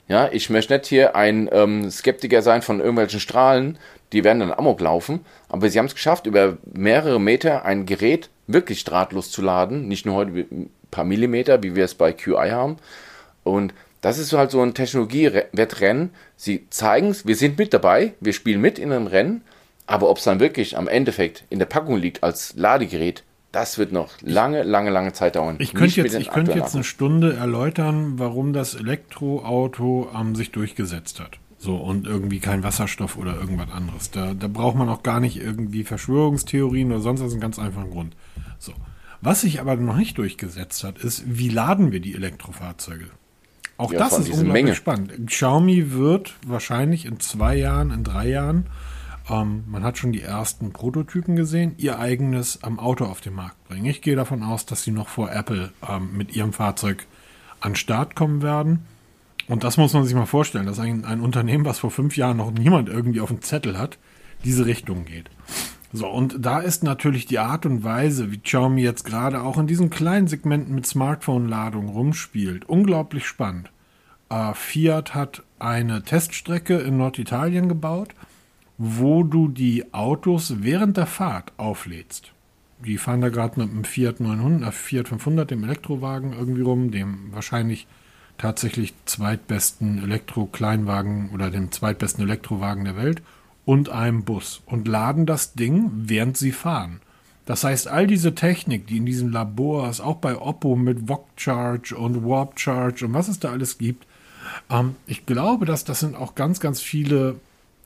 ja, 0.08 0.30
ich 0.32 0.50
möchte 0.50 0.74
nicht 0.74 0.88
hier 0.88 1.16
ein 1.16 1.48
ähm, 1.52 1.92
Skeptiker 1.92 2.42
sein 2.42 2.64
von 2.64 2.80
irgendwelchen 2.80 3.20
Strahlen, 3.20 3.78
die 4.14 4.24
werden 4.24 4.40
dann 4.40 4.52
amok 4.52 4.82
laufen, 4.82 5.22
aber 5.48 5.70
sie 5.70 5.78
haben 5.78 5.86
es 5.86 5.94
geschafft, 5.94 6.26
über 6.26 6.58
mehrere 6.66 7.22
Meter 7.22 7.66
ein 7.66 7.86
Gerät 7.86 8.30
wirklich 8.48 8.84
drahtlos 8.84 9.32
zu 9.32 9.42
laden, 9.42 9.88
nicht 9.88 10.06
nur 10.08 10.16
heute 10.16 10.48
paar 10.92 11.06
Millimeter, 11.06 11.64
wie 11.64 11.76
wir 11.76 11.86
es 11.86 11.96
bei 11.96 12.14
QI 12.14 12.50
haben. 12.52 12.78
Und 13.44 13.74
das 14.02 14.18
ist 14.18 14.34
halt 14.34 14.52
so 14.52 14.62
ein 14.62 14.74
Technologiewettrennen. 14.74 16.10
Sie 16.36 16.68
zeigen 16.70 17.10
es, 17.10 17.26
wir 17.26 17.36
sind 17.36 17.58
mit 17.58 17.74
dabei, 17.74 18.14
wir 18.20 18.34
spielen 18.34 18.62
mit 18.62 18.80
in 18.80 18.92
einem 18.92 19.08
Rennen, 19.08 19.42
aber 19.88 20.10
ob 20.10 20.18
es 20.18 20.24
dann 20.24 20.40
wirklich 20.40 20.78
am 20.78 20.88
Endeffekt 20.88 21.46
in 21.50 21.60
der 21.60 21.66
Packung 21.66 21.98
liegt 21.98 22.24
als 22.24 22.56
Ladegerät, 22.56 23.24
das 23.52 23.78
wird 23.78 23.92
noch 23.92 24.10
lange, 24.22 24.64
lange, 24.64 24.90
lange 24.90 25.14
Zeit 25.14 25.36
dauern. 25.36 25.58
Ich 25.60 25.74
könnte 25.74 26.02
jetzt, 26.02 26.16
ich 26.16 26.32
könnte 26.32 26.54
jetzt 26.54 26.74
eine 26.74 26.84
Stunde 26.84 27.34
erläutern, 27.34 28.14
warum 28.18 28.54
das 28.54 28.76
Elektroauto 28.76 30.10
ähm, 30.18 30.36
sich 30.36 30.52
durchgesetzt 30.52 31.20
hat. 31.20 31.38
So, 31.58 31.76
und 31.76 32.08
irgendwie 32.08 32.40
kein 32.40 32.64
Wasserstoff 32.64 33.18
oder 33.18 33.36
irgendwas 33.36 33.70
anderes. 33.72 34.10
Da, 34.10 34.34
da 34.34 34.48
braucht 34.48 34.76
man 34.76 34.90
auch 34.90 35.04
gar 35.04 35.20
nicht 35.20 35.38
irgendwie 35.38 35.84
Verschwörungstheorien 35.84 36.92
oder 36.92 37.02
sonst 37.02 37.22
was, 37.22 37.34
einen 37.34 37.42
ganz 37.42 37.60
einfachen 37.60 37.92
Grund. 37.92 38.16
So. 38.58 38.72
Was 39.22 39.42
sich 39.42 39.62
aber 39.62 39.76
noch 39.76 39.98
nicht 39.98 40.18
durchgesetzt 40.18 40.84
hat, 40.84 40.98
ist, 40.98 41.24
wie 41.26 41.50
laden 41.50 41.92
wir 41.92 42.00
die 42.00 42.16
Elektrofahrzeuge? 42.16 43.06
Auch 43.78 43.92
ja, 43.92 44.00
das 44.00 44.14
ist 44.14 44.30
unglaublich 44.30 44.52
Menge. 44.52 44.76
spannend. 44.76 45.28
Xiaomi 45.28 45.92
wird 45.92 46.36
wahrscheinlich 46.46 47.06
in 47.06 47.20
zwei 47.20 47.56
Jahren, 47.56 47.92
in 47.92 48.04
drei 48.04 48.28
Jahren 48.28 48.66
ähm, 49.30 49.64
man 49.68 49.84
hat 49.84 49.98
schon 49.98 50.12
die 50.12 50.22
ersten 50.22 50.74
Prototypen 50.74 51.36
gesehen, 51.36 51.76
ihr 51.78 52.00
eigenes 52.00 52.60
ähm, 52.66 52.80
Auto 52.80 53.06
auf 53.06 53.22
den 53.22 53.34
Markt 53.34 53.64
bringen. 53.68 53.86
Ich 53.86 54.02
gehe 54.02 54.16
davon 54.16 54.44
aus, 54.44 54.66
dass 54.66 54.84
sie 54.84 54.92
noch 54.92 55.08
vor 55.08 55.32
Apple 55.32 55.72
ähm, 55.88 56.18
mit 56.18 56.36
ihrem 56.36 56.54
Fahrzeug 56.54 57.06
an 57.60 57.76
Start 57.76 58.16
kommen 58.16 58.42
werden. 58.42 58.86
Und 59.48 59.64
das 59.64 59.78
muss 59.78 59.94
man 59.94 60.06
sich 60.06 60.16
mal 60.16 60.26
vorstellen, 60.26 60.66
dass 60.66 60.80
ein, 60.80 61.06
ein 61.06 61.22
Unternehmen, 61.22 61.66
was 61.66 61.80
vor 61.80 61.92
fünf 61.92 62.18
Jahren 62.18 62.38
noch 62.38 62.52
niemand 62.52 62.90
irgendwie 62.90 63.22
auf 63.22 63.30
dem 63.30 63.42
Zettel 63.42 63.78
hat, 63.78 63.98
diese 64.44 64.66
Richtung 64.66 65.06
geht. 65.06 65.30
So, 65.94 66.08
und 66.08 66.46
da 66.46 66.60
ist 66.60 66.84
natürlich 66.84 67.26
die 67.26 67.40
Art 67.40 67.66
und 67.66 67.84
Weise, 67.84 68.32
wie 68.32 68.38
Xiaomi 68.38 68.82
jetzt 68.82 69.04
gerade 69.04 69.42
auch 69.42 69.58
in 69.58 69.68
diesen 69.68 69.90
kleinen 69.90 70.28
Segmenten 70.28 70.74
mit 70.74 70.86
Smartphone-Ladung 70.86 71.90
rumspielt, 71.90 72.68
unglaublich 72.68 73.26
spannend. 73.28 73.72
Äh, 74.30 74.54
Fiat 74.54 75.14
hat 75.14 75.44
eine 75.60 76.04
Teststrecke 76.04 76.78
in 76.78 76.98
Norditalien 76.98 77.68
gebaut 77.68 78.16
wo 78.84 79.22
du 79.22 79.48
die 79.48 79.94
Autos 79.94 80.64
während 80.64 80.98
der 80.98 81.06
Fahrt 81.06 81.54
auflädst. 81.58 82.32
Die 82.84 82.98
fahren 82.98 83.22
da 83.22 83.30
gerade 83.30 83.60
mit 83.60 83.70
einem 83.70 83.84
Fiat 83.84 84.20
900, 84.20 84.70
äh, 84.70 84.72
Fiat 84.72 85.08
500, 85.08 85.52
dem 85.52 85.64
Elektrowagen 85.64 86.34
irgendwie 86.34 86.64
rum, 86.64 86.90
dem 86.90 87.32
wahrscheinlich 87.32 87.86
tatsächlich 88.40 88.96
zweitbesten 89.06 90.02
Elektro-Kleinwagen 90.04 91.30
oder 91.30 91.52
dem 91.52 91.72
zweitbesten 91.72 92.24
Elektrowagen 92.24 92.86
der 92.86 92.98
Welt 92.98 93.22
und 93.66 93.90
einem 93.90 94.24
Bus 94.24 94.62
und 94.66 94.88
laden 94.88 95.26
das 95.26 95.54
Ding, 95.54 95.92
während 95.94 96.38
sie 96.38 96.52
fahren. 96.52 97.02
Das 97.46 97.64
heißt, 97.64 97.88
all 97.88 98.08
diese 98.08 98.36
Technik, 98.36 98.88
die 98.88 98.98
in 98.98 99.06
diesen 99.06 99.32
Labors, 99.32 100.00
auch 100.00 100.18
bei 100.18 100.38
Oppo 100.38 100.76
mit 100.76 101.10
VOC 101.10 101.28
Charge 101.36 101.98
und 101.98 102.26
Warp 102.26 102.60
Charge 102.60 103.06
und 103.06 103.14
was 103.14 103.28
es 103.28 103.40
da 103.40 103.52
alles 103.52 103.78
gibt, 103.78 104.06
ähm, 104.70 104.96
ich 105.08 105.26
glaube, 105.26 105.66
dass 105.66 105.84
das 105.84 106.00
sind 106.00 106.16
auch 106.16 106.36
ganz, 106.36 106.60
ganz 106.60 106.82
viele 106.82 107.36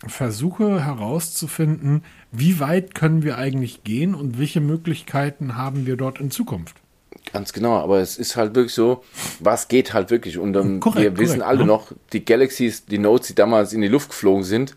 versuche 0.05 0.84
herauszufinden, 0.84 2.03
wie 2.32 2.59
weit 2.59 2.95
können 2.95 3.23
wir 3.23 3.38
eigentlich 3.38 3.84
gehen 3.84 4.13
und 4.13 4.38
welche 4.38 4.61
Möglichkeiten 4.61 5.55
haben 5.55 5.86
wir 5.86 5.95
dort 5.95 6.19
in 6.19 6.32
Zukunft. 6.32 6.76
Ganz 7.32 7.53
genau, 7.53 7.78
aber 7.78 7.99
es 7.99 8.17
ist 8.17 8.36
halt 8.36 8.55
wirklich 8.55 8.73
so, 8.73 9.03
was 9.39 9.67
geht 9.67 9.93
halt 9.93 10.11
wirklich. 10.11 10.38
Und 10.38 10.55
um, 10.55 10.80
korrekt, 10.80 11.01
wir 11.01 11.17
wissen 11.17 11.39
korrekt, 11.39 11.47
alle 11.47 11.59
ja. 11.61 11.65
noch, 11.65 11.91
die 12.13 12.23
Galaxies, 12.23 12.86
die 12.86 12.99
Notes, 12.99 13.30
die 13.30 13.36
damals 13.36 13.73
in 13.73 13.82
die 13.82 13.88
Luft 13.88 14.09
geflogen 14.09 14.43
sind, 14.43 14.76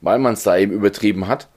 weil 0.00 0.18
man 0.18 0.34
es 0.34 0.42
da 0.42 0.56
eben 0.56 0.72
übertrieben 0.72 1.28
hat. 1.28 1.48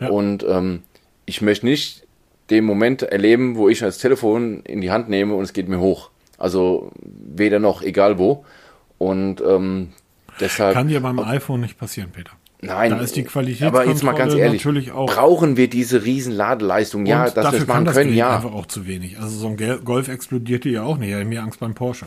Ja. 0.00 0.08
Und 0.08 0.44
ähm, 0.48 0.82
ich 1.24 1.42
möchte 1.42 1.66
nicht 1.66 2.06
den 2.50 2.64
Moment 2.64 3.02
erleben, 3.02 3.56
wo 3.56 3.68
ich 3.68 3.80
das 3.80 3.98
Telefon 3.98 4.60
in 4.62 4.80
die 4.80 4.90
Hand 4.90 5.08
nehme 5.08 5.34
und 5.34 5.44
es 5.44 5.52
geht 5.52 5.68
mir 5.68 5.80
hoch. 5.80 6.10
Also 6.38 6.92
weder 7.02 7.58
noch, 7.58 7.82
egal 7.82 8.18
wo. 8.18 8.44
Und 8.98 9.40
ähm, 9.40 9.92
deshalb. 10.40 10.74
Kann 10.74 10.88
dir 10.88 11.00
beim 11.00 11.18
iPhone 11.18 11.60
nicht 11.60 11.78
passieren, 11.78 12.10
Peter. 12.12 12.32
Nein, 12.62 12.90
da 12.90 13.00
ist 13.00 13.14
die 13.16 13.22
Qualität 13.22 13.66
aber 13.66 13.86
jetzt 13.86 14.02
mal 14.02 14.12
ganz 14.12 14.34
ehrlich, 14.34 14.64
brauchen 14.64 15.56
wir 15.56 15.68
diese 15.68 16.04
riesen 16.04 16.32
Ladeleistung? 16.32 17.04
Ja, 17.04 17.28
dass 17.28 17.52
wir 17.52 17.60
es 17.60 17.66
machen 17.66 17.84
können, 17.86 18.14
ja. 18.14 18.34
einfach 18.34 18.52
auch 18.52 18.66
zu 18.66 18.86
wenig. 18.86 19.18
Also 19.20 19.36
so 19.36 19.48
ein 19.48 19.84
Golf 19.84 20.08
explodierte 20.08 20.70
ja 20.70 20.82
auch 20.82 20.96
nicht. 20.96 21.10
Ich 21.10 21.14
habe 21.14 21.26
mir 21.26 21.42
Angst 21.42 21.60
beim 21.60 21.74
Porsche. 21.74 22.06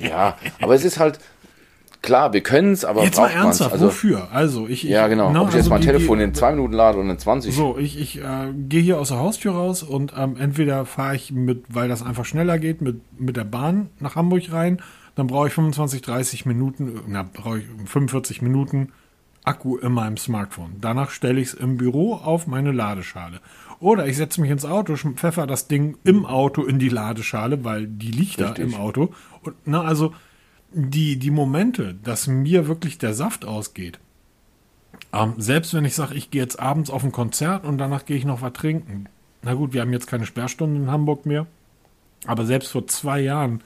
ja, 0.00 0.36
aber 0.60 0.74
es 0.74 0.84
ist 0.84 0.98
halt 0.98 1.18
klar, 2.02 2.32
wir 2.32 2.40
können 2.42 2.72
es, 2.72 2.84
aber 2.84 3.02
Jetzt 3.04 3.18
mal 3.18 3.28
ernsthaft, 3.28 3.72
also, 3.72 3.86
wofür? 3.86 4.28
Also 4.32 4.66
ich, 4.66 4.84
ich 4.84 4.90
ja 4.90 5.08
genau, 5.08 5.30
ne, 5.32 5.40
ob 5.40 5.48
ich 5.48 5.54
jetzt 5.54 5.64
also 5.64 5.70
mein 5.70 5.80
Telefon 5.82 6.18
die- 6.18 6.24
in 6.24 6.34
zwei 6.34 6.50
Minuten 6.52 6.72
lade 6.72 6.98
oder 6.98 7.10
in 7.10 7.18
20. 7.18 7.54
So, 7.54 7.76
ich, 7.78 7.98
ich 8.00 8.18
äh, 8.18 8.52
gehe 8.54 8.80
hier 8.82 8.98
aus 8.98 9.08
der 9.08 9.18
Haustür 9.18 9.52
raus 9.52 9.82
und 9.82 10.12
ähm, 10.16 10.36
entweder 10.38 10.86
fahre 10.86 11.16
ich 11.16 11.32
mit, 11.32 11.64
weil 11.68 11.88
das 11.88 12.02
einfach 12.02 12.24
schneller 12.24 12.58
geht, 12.58 12.80
mit, 12.80 13.00
mit 13.20 13.36
der 13.36 13.44
Bahn 13.44 13.90
nach 14.00 14.16
Hamburg 14.16 14.52
rein, 14.52 14.80
dann 15.14 15.26
brauche 15.26 15.48
ich 15.48 15.52
25, 15.54 16.02
30 16.02 16.46
Minuten, 16.46 17.00
na, 17.08 17.22
brauche 17.24 17.58
ich 17.58 17.64
45 17.86 18.42
Minuten 18.42 18.92
Akku 19.44 19.76
in 19.78 19.92
meinem 19.92 20.16
Smartphone. 20.18 20.76
Danach 20.80 21.10
stelle 21.10 21.40
ich 21.40 21.48
es 21.48 21.54
im 21.54 21.76
Büro 21.78 22.14
auf 22.14 22.46
meine 22.46 22.70
Ladeschale. 22.70 23.40
Oder 23.80 24.06
ich 24.06 24.16
setze 24.16 24.40
mich 24.40 24.50
ins 24.50 24.64
Auto, 24.64 24.96
pfeffer 24.96 25.46
das 25.46 25.68
Ding 25.68 25.96
im 26.04 26.26
Auto 26.26 26.64
in 26.64 26.78
die 26.78 26.88
Ladeschale, 26.88 27.64
weil 27.64 27.86
die 27.86 28.10
liegt 28.10 28.40
da 28.40 28.52
im 28.52 28.74
Auto. 28.74 29.14
Und 29.42 29.54
na, 29.64 29.82
also 29.82 30.12
die, 30.72 31.16
die 31.16 31.30
Momente, 31.30 31.94
dass 32.02 32.26
mir 32.26 32.68
wirklich 32.68 32.98
der 32.98 33.14
Saft 33.14 33.44
ausgeht, 33.44 33.98
ähm, 35.12 35.34
selbst 35.38 35.74
wenn 35.74 35.84
ich 35.84 35.94
sage, 35.94 36.14
ich 36.14 36.30
gehe 36.30 36.42
jetzt 36.42 36.58
abends 36.58 36.90
auf 36.90 37.04
ein 37.04 37.12
Konzert 37.12 37.64
und 37.64 37.78
danach 37.78 38.04
gehe 38.04 38.16
ich 38.16 38.24
noch 38.24 38.42
was 38.42 38.52
trinken. 38.52 39.06
Na 39.42 39.54
gut, 39.54 39.72
wir 39.72 39.80
haben 39.80 39.92
jetzt 39.92 40.06
keine 40.06 40.26
Sperrstunden 40.26 40.84
in 40.84 40.90
Hamburg 40.90 41.24
mehr. 41.24 41.46
Aber 42.26 42.44
selbst 42.44 42.72
vor 42.72 42.86
zwei 42.86 43.20
Jahren 43.20 43.62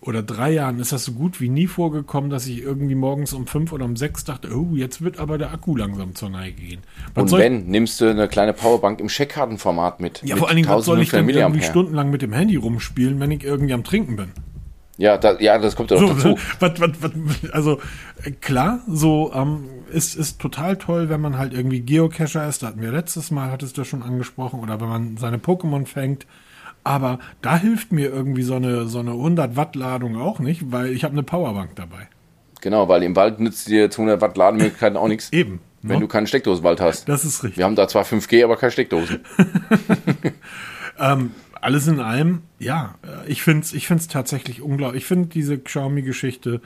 oder 0.00 0.22
drei 0.22 0.52
Jahren 0.52 0.78
ist 0.78 0.92
das 0.92 1.04
so 1.04 1.12
gut 1.12 1.40
wie 1.40 1.50
nie 1.50 1.66
vorgekommen, 1.66 2.30
dass 2.30 2.46
ich 2.46 2.62
irgendwie 2.62 2.94
morgens 2.94 3.34
um 3.34 3.46
fünf 3.46 3.72
oder 3.72 3.84
um 3.84 3.96
sechs 3.96 4.24
dachte, 4.24 4.48
oh, 4.56 4.74
jetzt 4.74 5.02
wird 5.02 5.18
aber 5.18 5.36
der 5.36 5.52
Akku 5.52 5.76
langsam 5.76 6.14
zur 6.14 6.30
Neige 6.30 6.62
gehen. 6.62 6.80
Was 7.14 7.32
Und 7.32 7.38
wenn, 7.38 7.66
nimmst 7.66 8.00
du 8.00 8.08
eine 8.08 8.26
kleine 8.28 8.54
Powerbank 8.54 9.00
im 9.00 9.10
Scheckkartenformat 9.10 10.00
mit. 10.00 10.22
ja, 10.22 10.36
mit 10.36 10.38
vor 10.38 10.48
allen 10.48 10.56
Dingen, 10.56 10.68
was 10.70 10.86
soll 10.86 11.02
ich 11.02 11.12
1500 11.12 11.36
denn 11.36 11.42
irgendwie 11.42 11.66
stundenlang 11.66 12.10
mit 12.10 12.22
dem 12.22 12.32
Handy 12.32 12.56
rumspielen, 12.56 13.20
wenn 13.20 13.30
ich 13.30 13.44
irgendwie 13.44 13.74
am 13.74 13.84
Trinken 13.84 14.16
bin? 14.16 14.28
Ja, 15.00 15.16
da, 15.16 15.38
ja, 15.40 15.56
das 15.56 15.76
kommt 15.76 15.90
ja 15.90 15.98
noch 15.98 16.08
So, 16.18 16.34
dazu. 16.34 16.38
was, 16.60 16.78
was, 16.78 16.90
was, 17.00 17.50
also 17.52 17.80
äh, 18.22 18.32
klar, 18.32 18.80
so 18.86 19.32
ähm, 19.34 19.64
ist, 19.90 20.14
ist 20.14 20.38
total 20.38 20.76
toll, 20.76 21.08
wenn 21.08 21.22
man 21.22 21.38
halt 21.38 21.54
irgendwie 21.54 21.80
Geocacher 21.80 22.46
ist. 22.46 22.62
Da 22.62 22.66
hatten 22.66 22.82
wir 22.82 22.92
letztes 22.92 23.30
Mal, 23.30 23.50
hattest 23.50 23.78
du 23.78 23.84
schon 23.84 24.02
angesprochen, 24.02 24.60
oder 24.60 24.78
wenn 24.78 24.88
man 24.90 25.16
seine 25.16 25.38
Pokémon 25.38 25.86
fängt. 25.86 26.26
Aber 26.84 27.18
da 27.40 27.56
hilft 27.56 27.92
mir 27.92 28.10
irgendwie 28.10 28.42
so 28.42 28.56
eine, 28.56 28.84
so 28.88 28.98
eine 28.98 29.12
100 29.12 29.56
Watt 29.56 29.74
Ladung 29.74 30.20
auch 30.20 30.38
nicht, 30.38 30.70
weil 30.70 30.88
ich 30.88 31.02
habe 31.02 31.12
eine 31.14 31.22
Powerbank 31.22 31.76
dabei. 31.76 32.08
Genau, 32.60 32.86
weil 32.88 33.02
im 33.02 33.16
Wald 33.16 33.40
nützt 33.40 33.68
dir 33.68 33.90
200 33.90 34.20
Watt 34.20 34.36
Lademöglichkeiten 34.36 34.98
auch 34.98 35.08
nichts, 35.08 35.32
Eben. 35.32 35.60
wenn 35.80 35.94
ne? 35.94 36.00
du 36.00 36.08
keine 36.08 36.26
Steckdose 36.26 36.58
im 36.58 36.64
Wald 36.64 36.80
hast. 36.82 37.08
das 37.08 37.24
ist 37.24 37.42
richtig. 37.42 37.56
Wir 37.56 37.64
haben 37.64 37.74
da 37.74 37.88
zwar 37.88 38.04
5G, 38.04 38.44
aber 38.44 38.56
keine 38.58 38.72
Steckdosen. 38.72 39.20
Ähm, 41.00 41.30
alles 41.60 41.86
in 41.86 42.00
allem, 42.00 42.42
ja, 42.58 42.94
äh, 43.02 43.30
ich 43.30 43.42
finde 43.42 43.62
es 43.62 43.72
ich 43.72 43.86
find's 43.86 44.08
tatsächlich 44.08 44.62
unglaublich. 44.62 45.02
Ich 45.02 45.08
finde 45.08 45.28
diese 45.28 45.58
Xiaomi-Geschichte, 45.58 46.60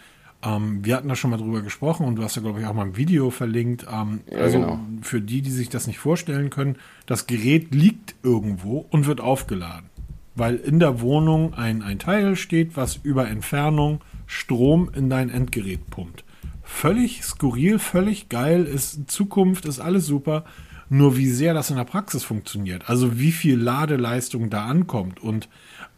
ähm, 0.45 0.85
wir 0.85 0.97
hatten 0.97 1.09
da 1.09 1.17
schon 1.17 1.31
mal 1.31 1.39
drüber 1.39 1.63
gesprochen 1.63 2.07
und 2.07 2.17
du 2.17 2.23
hast 2.23 2.37
ja, 2.37 2.43
glaube 2.43 2.61
ich, 2.61 2.67
auch 2.67 2.75
mal 2.75 2.87
ein 2.87 2.97
Video 2.97 3.31
verlinkt. 3.31 3.87
Ähm, 3.91 4.21
Ja, 4.31 4.39
also 4.39 4.61
genau. 4.61 4.81
für 5.03 5.21
die, 5.21 5.43
die 5.43 5.51
sich 5.51 5.69
das 5.69 5.87
nicht 5.87 5.99
vorstellen 5.99 6.51
können, 6.51 6.77
das 7.07 7.27
Gerät 7.27 7.75
liegt 7.75 8.15
irgendwo 8.23 8.87
und 8.91 9.07
wird 9.07 9.21
aufgeladen. 9.21 9.89
Weil 10.35 10.57
in 10.57 10.81
der 10.81 11.01
Wohnung 11.01 11.55
ein, 11.55 11.83
ein 11.83 11.99
Teil 11.99 12.37
steht, 12.37 12.77
was 12.77 12.97
über 12.97 13.29
Entfernung 13.29 14.01
Strom 14.27 14.91
in 14.95 15.09
dein 15.09 15.31
Endgerät 15.31 15.89
pumpt. 15.91 16.25
Völlig 16.63 17.23
skurril, 17.23 17.79
völlig 17.79 18.29
geil, 18.31 18.65
ist 18.65 19.11
Zukunft, 19.11 19.67
ist 19.67 19.81
alles 19.81 20.07
super. 20.07 20.45
Nur 20.89 21.17
wie 21.17 21.29
sehr 21.29 21.55
das 21.55 21.71
in 21.71 21.77
der 21.77 21.85
Praxis 21.85 22.25
funktioniert, 22.25 22.89
also 22.89 23.19
wie 23.19 23.33
viel 23.33 23.59
Ladeleistung 23.59 24.51
da 24.51 24.67
ankommt 24.67 25.23
und 25.23 25.49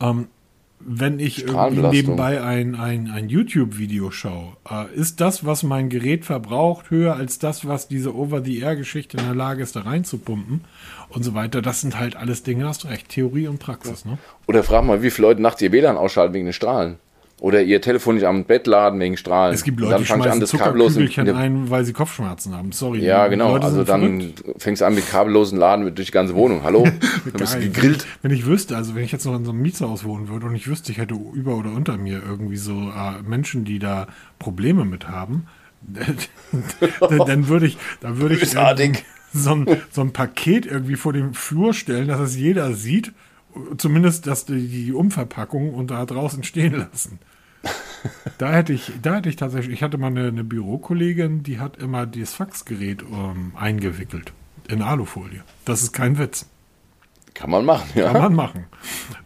ähm, 0.00 0.28
wenn 0.78 1.18
ich 1.18 1.46
irgendwie 1.46 1.80
nebenbei 1.80 2.42
ein, 2.42 2.74
ein, 2.74 3.10
ein 3.10 3.28
YouTube-Video 3.28 4.10
schaue, 4.10 4.56
äh, 4.70 4.94
ist 4.94 5.20
das, 5.20 5.44
was 5.44 5.62
mein 5.62 5.88
Gerät 5.88 6.24
verbraucht, 6.24 6.90
höher 6.90 7.16
als 7.16 7.38
das, 7.38 7.66
was 7.66 7.88
diese 7.88 8.14
Over-the-Air-Geschichte 8.14 9.16
in 9.16 9.24
der 9.24 9.34
Lage 9.34 9.62
ist, 9.62 9.74
da 9.74 9.80
reinzupumpen 9.80 10.64
und 11.08 11.24
so 11.24 11.34
weiter. 11.34 11.62
Das 11.62 11.80
sind 11.80 11.98
halt 11.98 12.16
alles 12.16 12.42
Dinge, 12.42 12.66
hast 12.66 12.84
du 12.84 12.88
recht, 12.88 13.08
Theorie 13.08 13.48
und 13.48 13.58
Praxis. 13.58 14.04
Ne? 14.04 14.18
Oder 14.46 14.62
frag 14.62 14.84
mal, 14.84 15.02
wie 15.02 15.10
viele 15.10 15.28
Leute 15.28 15.42
nachts 15.42 15.62
ihr 15.62 15.72
WLAN 15.72 15.96
ausschalten 15.96 16.34
wegen 16.34 16.46
den 16.46 16.52
Strahlen. 16.52 16.96
Oder 17.38 17.62
ihr 17.62 17.82
Telefon 17.82 18.14
nicht 18.14 18.26
am 18.26 18.44
Bett 18.44 18.66
laden 18.66 18.98
wegen 18.98 19.18
Strahlen. 19.18 19.54
Es 19.54 19.62
gibt 19.62 19.78
Leute, 19.78 19.98
die 20.02 20.04
dann 20.04 20.04
fangst 20.06 20.24
du 20.24 20.30
an, 20.30 20.38
schmeißen 20.38 20.40
das 20.40 20.52
kabellos 20.52 20.96
in, 20.96 21.06
Zuckerkügelchen 21.06 21.26
in 21.26 21.34
der, 21.34 21.36
ein, 21.36 21.70
weil 21.70 21.84
sie 21.84 21.92
Kopfschmerzen 21.92 22.56
haben. 22.56 22.72
Sorry. 22.72 23.04
Ja, 23.04 23.24
die 23.24 23.30
genau. 23.30 23.56
Also 23.56 23.84
dann 23.84 24.20
verrückt. 24.20 24.44
fängst 24.56 24.80
du 24.80 24.86
an 24.86 24.94
mit 24.94 25.06
kabellosen 25.06 25.58
Laden 25.58 25.94
durch 25.94 26.06
die 26.06 26.12
ganze 26.12 26.34
Wohnung. 26.34 26.62
Hallo? 26.62 26.84
Dann 27.24 27.32
bist 27.34 27.54
du 27.54 27.60
gegrillt. 27.60 28.06
Wenn 28.22 28.30
ich 28.30 28.46
wüsste, 28.46 28.74
also 28.74 28.94
wenn 28.94 29.04
ich 29.04 29.12
jetzt 29.12 29.26
noch 29.26 29.36
in 29.36 29.44
so 29.44 29.50
einem 29.50 29.60
Mietshaus 29.60 30.04
wohnen 30.04 30.28
würde 30.28 30.46
und 30.46 30.54
ich 30.54 30.66
wüsste, 30.66 30.92
ich 30.92 30.98
hätte 30.98 31.14
über 31.34 31.56
oder 31.56 31.72
unter 31.72 31.98
mir 31.98 32.22
irgendwie 32.26 32.56
so 32.56 32.72
äh, 32.72 33.22
Menschen, 33.22 33.64
die 33.64 33.78
da 33.78 34.06
Probleme 34.38 34.86
mit 34.86 35.08
haben, 35.08 35.46
dann, 37.00 37.48
würde 37.48 37.66
ich, 37.66 37.76
dann 38.00 38.18
würde 38.18 38.36
ich 38.36 38.48
so 39.32 39.50
ein, 39.50 39.66
so 39.90 40.00
ein 40.00 40.12
Paket 40.12 40.64
irgendwie 40.64 40.96
vor 40.96 41.12
dem 41.12 41.34
Flur 41.34 41.74
stellen, 41.74 42.08
dass 42.08 42.20
es 42.20 42.36
jeder 42.36 42.72
sieht, 42.72 43.12
zumindest 43.76 44.26
dass 44.26 44.44
die, 44.44 44.92
Umverpackung 44.92 45.74
und 45.74 45.90
da 45.90 46.04
draußen 46.04 46.44
stehen 46.44 46.74
lassen. 46.74 47.18
Da 48.38 48.52
hätte 48.52 48.72
ich, 48.72 48.92
da 49.02 49.16
hätte 49.16 49.28
ich 49.28 49.34
tatsächlich, 49.34 49.74
ich 49.74 49.82
hatte 49.82 49.98
mal 49.98 50.08
eine, 50.08 50.28
eine 50.28 50.44
Bürokollegin, 50.44 51.42
die 51.42 51.58
hat 51.58 51.78
immer 51.78 52.06
das 52.06 52.34
Faxgerät 52.34 53.02
ähm, 53.02 53.52
eingewickelt 53.56 54.32
in 54.68 54.80
Alufolie. 54.80 55.42
Das 55.64 55.82
ist 55.82 55.92
kein 55.92 56.16
Witz. 56.16 56.46
Kann 57.34 57.50
man 57.50 57.64
machen, 57.64 57.88
ja. 57.94 58.12
Kann 58.12 58.22
man 58.22 58.34
machen. 58.34 58.66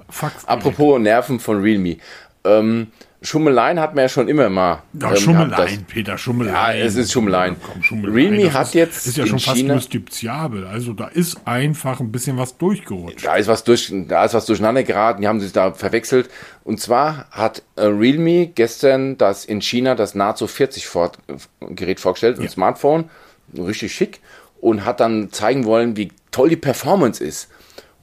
Fax. 0.08 0.46
Apropos 0.46 0.98
Nerven 0.98 1.40
von 1.40 1.60
Realme. 1.60 1.98
Ähm, 2.44 2.86
Schummeleien 3.22 3.78
hat 3.78 3.94
man 3.94 4.02
ja 4.04 4.08
schon 4.08 4.28
immer 4.28 4.48
mal. 4.48 4.82
ja, 4.98 5.10
ähm, 5.10 5.16
Schummelein, 5.16 5.50
gehabt, 5.50 5.70
das- 5.72 5.78
Peter, 5.88 6.16
Schummelein. 6.16 6.54
Ja, 6.54 6.72
es 6.72 6.96
ist 6.96 7.12
Schummeleien. 7.12 7.56
Komm, 7.62 7.82
Schummelein. 7.82 8.14
Realme 8.14 8.44
Das 8.44 8.54
hat 8.54 8.66
ist, 8.68 8.74
jetzt 8.74 9.06
Ist 9.06 9.16
ja 9.18 9.26
schon 9.26 9.38
fast 9.38 9.58
justiziabel. 9.60 10.66
Also 10.66 10.94
da 10.94 11.06
ist 11.08 11.36
einfach 11.44 12.00
ein 12.00 12.10
bisschen 12.10 12.38
was 12.38 12.56
durchgerutscht. 12.56 13.26
Da 13.26 13.36
ist 13.36 13.46
was 13.46 13.62
durch, 13.64 13.92
da 14.08 14.24
ist 14.24 14.32
was 14.32 14.46
durcheinander 14.46 14.84
geraten, 14.84 15.20
die 15.20 15.28
haben 15.28 15.40
sich 15.40 15.52
da 15.52 15.72
verwechselt. 15.74 16.30
Und 16.64 16.80
zwar 16.80 17.26
hat 17.30 17.62
äh, 17.76 17.82
Realme 17.82 18.46
gestern 18.46 19.18
das 19.18 19.44
in 19.44 19.60
China 19.60 19.94
das 19.94 20.14
Nazo 20.14 20.46
40 20.46 20.86
Fort, 20.86 21.18
äh, 21.28 21.74
Gerät 21.74 22.00
vorgestellt, 22.00 22.38
ein 22.38 22.44
Ja. 22.44 22.48
Smartphone, 22.50 23.10
richtig 23.54 23.92
schick, 23.94 24.20
und 24.62 24.84
hat 24.86 25.00
dann 25.00 25.30
zeigen 25.30 25.64
wollen, 25.66 25.96
wie 25.96 26.10
toll 26.30 26.48
die 26.48 26.56
Performance 26.56 27.22
ist. 27.22 27.48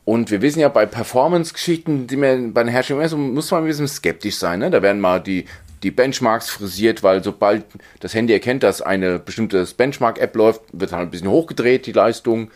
Und 0.07 0.31
wir 0.31 0.41
wissen 0.41 0.61
ja, 0.61 0.69
bei 0.69 0.85
Performance-Geschichten, 0.85 2.07
die 2.07 2.15
man 2.15 2.53
bei 2.53 2.63
den 2.63 2.71
Herstellern 2.71 3.01
immer 3.01 3.09
so, 3.09 3.17
muss 3.17 3.51
man 3.51 3.63
ein 3.63 3.67
bisschen 3.67 3.89
skeptisch 3.89 4.37
sein. 4.37 4.59
Ne? 4.59 4.71
Da 4.71 4.81
werden 4.81 5.01
mal 5.01 5.19
die, 5.19 5.43
die 5.83 5.91
Benchmarks 5.91 6.49
frisiert, 6.49 7.03
weil 7.03 7.21
sobald 7.21 7.65
das 7.99 8.13
Handy 8.13 8.31
erkennt, 8.31 8.63
dass 8.63 8.81
eine 8.81 9.19
bestimmte 9.19 9.65
Benchmark-App 9.65 10.33
läuft, 10.37 10.61
wird 10.71 10.93
dann 10.93 11.01
ein 11.01 11.11
bisschen 11.11 11.27
hochgedreht, 11.27 11.87
die 11.87 11.91
Leistung. 11.91 12.51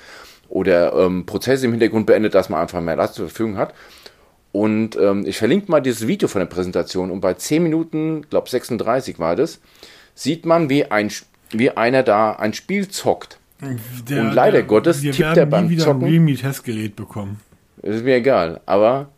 Oder 0.47 0.93
ähm, 0.93 1.25
Prozesse 1.25 1.65
im 1.65 1.71
Hintergrund 1.71 2.05
beendet, 2.05 2.35
dass 2.35 2.47
man 2.47 2.61
einfach 2.61 2.79
mehr 2.79 2.95
Leistung 2.95 3.15
zur 3.17 3.27
Verfügung 3.27 3.57
hat. 3.57 3.73
Und 4.53 4.95
ähm, 4.95 5.25
ich 5.27 5.37
verlinke 5.37 5.69
mal 5.69 5.81
dieses 5.81 6.07
Video 6.07 6.29
von 6.29 6.39
der 6.39 6.45
Präsentation. 6.45 7.11
Und 7.11 7.19
bei 7.19 7.33
10 7.33 7.61
Minuten, 7.61 8.21
glaube 8.29 8.49
36 8.49 9.19
war 9.19 9.35
das, 9.35 9.59
sieht 10.15 10.45
man, 10.45 10.69
wie, 10.69 10.85
ein, 10.85 11.11
wie 11.49 11.71
einer 11.71 12.03
da 12.03 12.31
ein 12.31 12.53
Spiel 12.53 12.87
zockt. 12.87 13.40
Der, 14.09 14.21
Und 14.21 14.33
leider 14.33 14.63
Gottes 14.63 15.01
wir 15.03 15.11
tippt 15.11 15.37
er 15.37 15.45
beim 15.45 15.69
wieder 15.69 15.83
Zocken- 15.85 16.03
ein 16.05 16.09
Realme-Testgerät 16.11 16.95
bekommen. 16.95 17.39
Das 17.81 17.97
ist 17.97 18.03
mir 18.03 18.15
egal. 18.15 18.59
Aber 18.65 19.09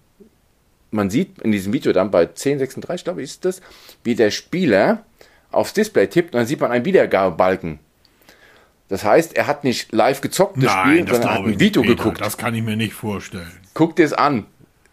man 0.92 1.10
sieht 1.10 1.40
in 1.42 1.52
diesem 1.52 1.72
Video 1.74 1.94
dann 1.94 2.12
bei 2.12 2.22
1036, 2.28 3.04
glaube 3.04 3.22
ich, 3.22 3.30
ist 3.32 3.46
das, 3.46 3.62
wie 4.04 4.16
der 4.16 4.32
Spieler 4.32 5.04
aufs 5.52 5.74
Display 5.74 6.08
tippt 6.08 6.34
und 6.34 6.40
dann 6.40 6.48
sieht 6.48 6.60
man 6.60 6.72
einen 6.72 6.86
Wiedergabebalken. 6.86 7.80
Das 8.90 9.04
heißt, 9.04 9.36
er 9.36 9.48
hat 9.48 9.64
nicht 9.64 9.92
live 9.94 10.22
gezockt, 10.22 10.62
das 10.62 10.72
Spiel, 10.72 10.98
sondern 11.08 11.22
er 11.22 11.34
hat 11.36 11.46
ein 11.46 11.60
Video 11.60 11.82
Peter, 11.82 11.96
geguckt. 11.96 12.22
Das 12.22 12.38
kann 12.38 12.54
ich 12.54 12.64
mir 12.64 12.76
nicht 12.76 12.94
vorstellen. 12.94 13.52
Guck 13.74 13.96
dir 13.96 14.06
es 14.06 14.14
an. 14.14 14.46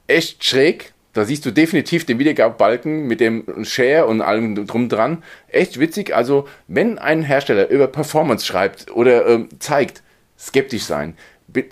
Echt 0.06 0.44
schräg. 0.44 0.92
Da 1.12 1.24
siehst 1.24 1.44
du 1.44 1.50
definitiv 1.50 2.04
den 2.04 2.18
Wiedergabebalken 2.18 3.06
mit 3.06 3.20
dem 3.20 3.64
Share 3.64 4.06
und 4.06 4.20
allem 4.20 4.66
drum 4.66 4.88
dran. 4.88 5.22
Echt 5.48 5.80
witzig. 5.80 6.14
Also, 6.14 6.46
wenn 6.68 6.98
ein 6.98 7.22
Hersteller 7.22 7.68
über 7.68 7.88
Performance 7.88 8.46
schreibt 8.46 8.90
oder 8.92 9.26
ähm, 9.26 9.48
zeigt, 9.58 10.02
skeptisch 10.38 10.84
sein. 10.84 11.16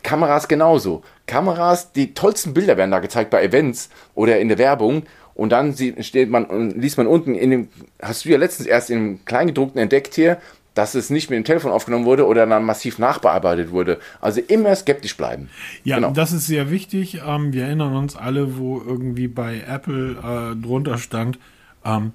Kameras 0.02 0.48
genauso. 0.48 1.02
Kameras, 1.26 1.92
die 1.92 2.14
tollsten 2.14 2.52
Bilder 2.52 2.76
werden 2.76 2.90
da 2.90 2.98
gezeigt 2.98 3.30
bei 3.30 3.44
Events 3.44 3.90
oder 4.14 4.40
in 4.40 4.48
der 4.48 4.58
Werbung. 4.58 5.04
Und 5.34 5.52
dann 5.52 5.72
sieht, 5.72 6.04
steht 6.04 6.30
man 6.30 6.46
und 6.46 6.76
liest 6.76 6.98
man 6.98 7.06
unten 7.06 7.36
in 7.36 7.50
dem, 7.50 7.68
hast 8.02 8.24
du 8.24 8.30
ja 8.30 8.38
letztens 8.38 8.66
erst 8.66 8.88
dem 8.88 9.24
Kleingedruckten 9.24 9.80
entdeckt 9.80 10.14
hier, 10.14 10.38
dass 10.78 10.94
es 10.94 11.10
nicht 11.10 11.28
mit 11.28 11.36
dem 11.36 11.42
Telefon 11.44 11.72
aufgenommen 11.72 12.04
wurde 12.04 12.24
oder 12.24 12.46
dann 12.46 12.62
massiv 12.64 13.00
nachbearbeitet 13.00 13.72
wurde. 13.72 13.98
Also 14.20 14.40
immer 14.40 14.76
skeptisch 14.76 15.16
bleiben. 15.16 15.50
Ja, 15.82 15.96
Genau. 15.96 16.12
das 16.12 16.30
ist 16.32 16.46
sehr 16.46 16.70
wichtig. 16.70 17.20
Ähm, 17.26 17.52
wir 17.52 17.64
erinnern 17.64 17.96
uns 17.96 18.14
alle, 18.14 18.56
wo 18.58 18.80
irgendwie 18.80 19.26
bei 19.26 19.64
Apple 19.66 20.12
äh, 20.12 20.62
drunter 20.62 20.98
stand, 20.98 21.40
ähm, 21.84 22.12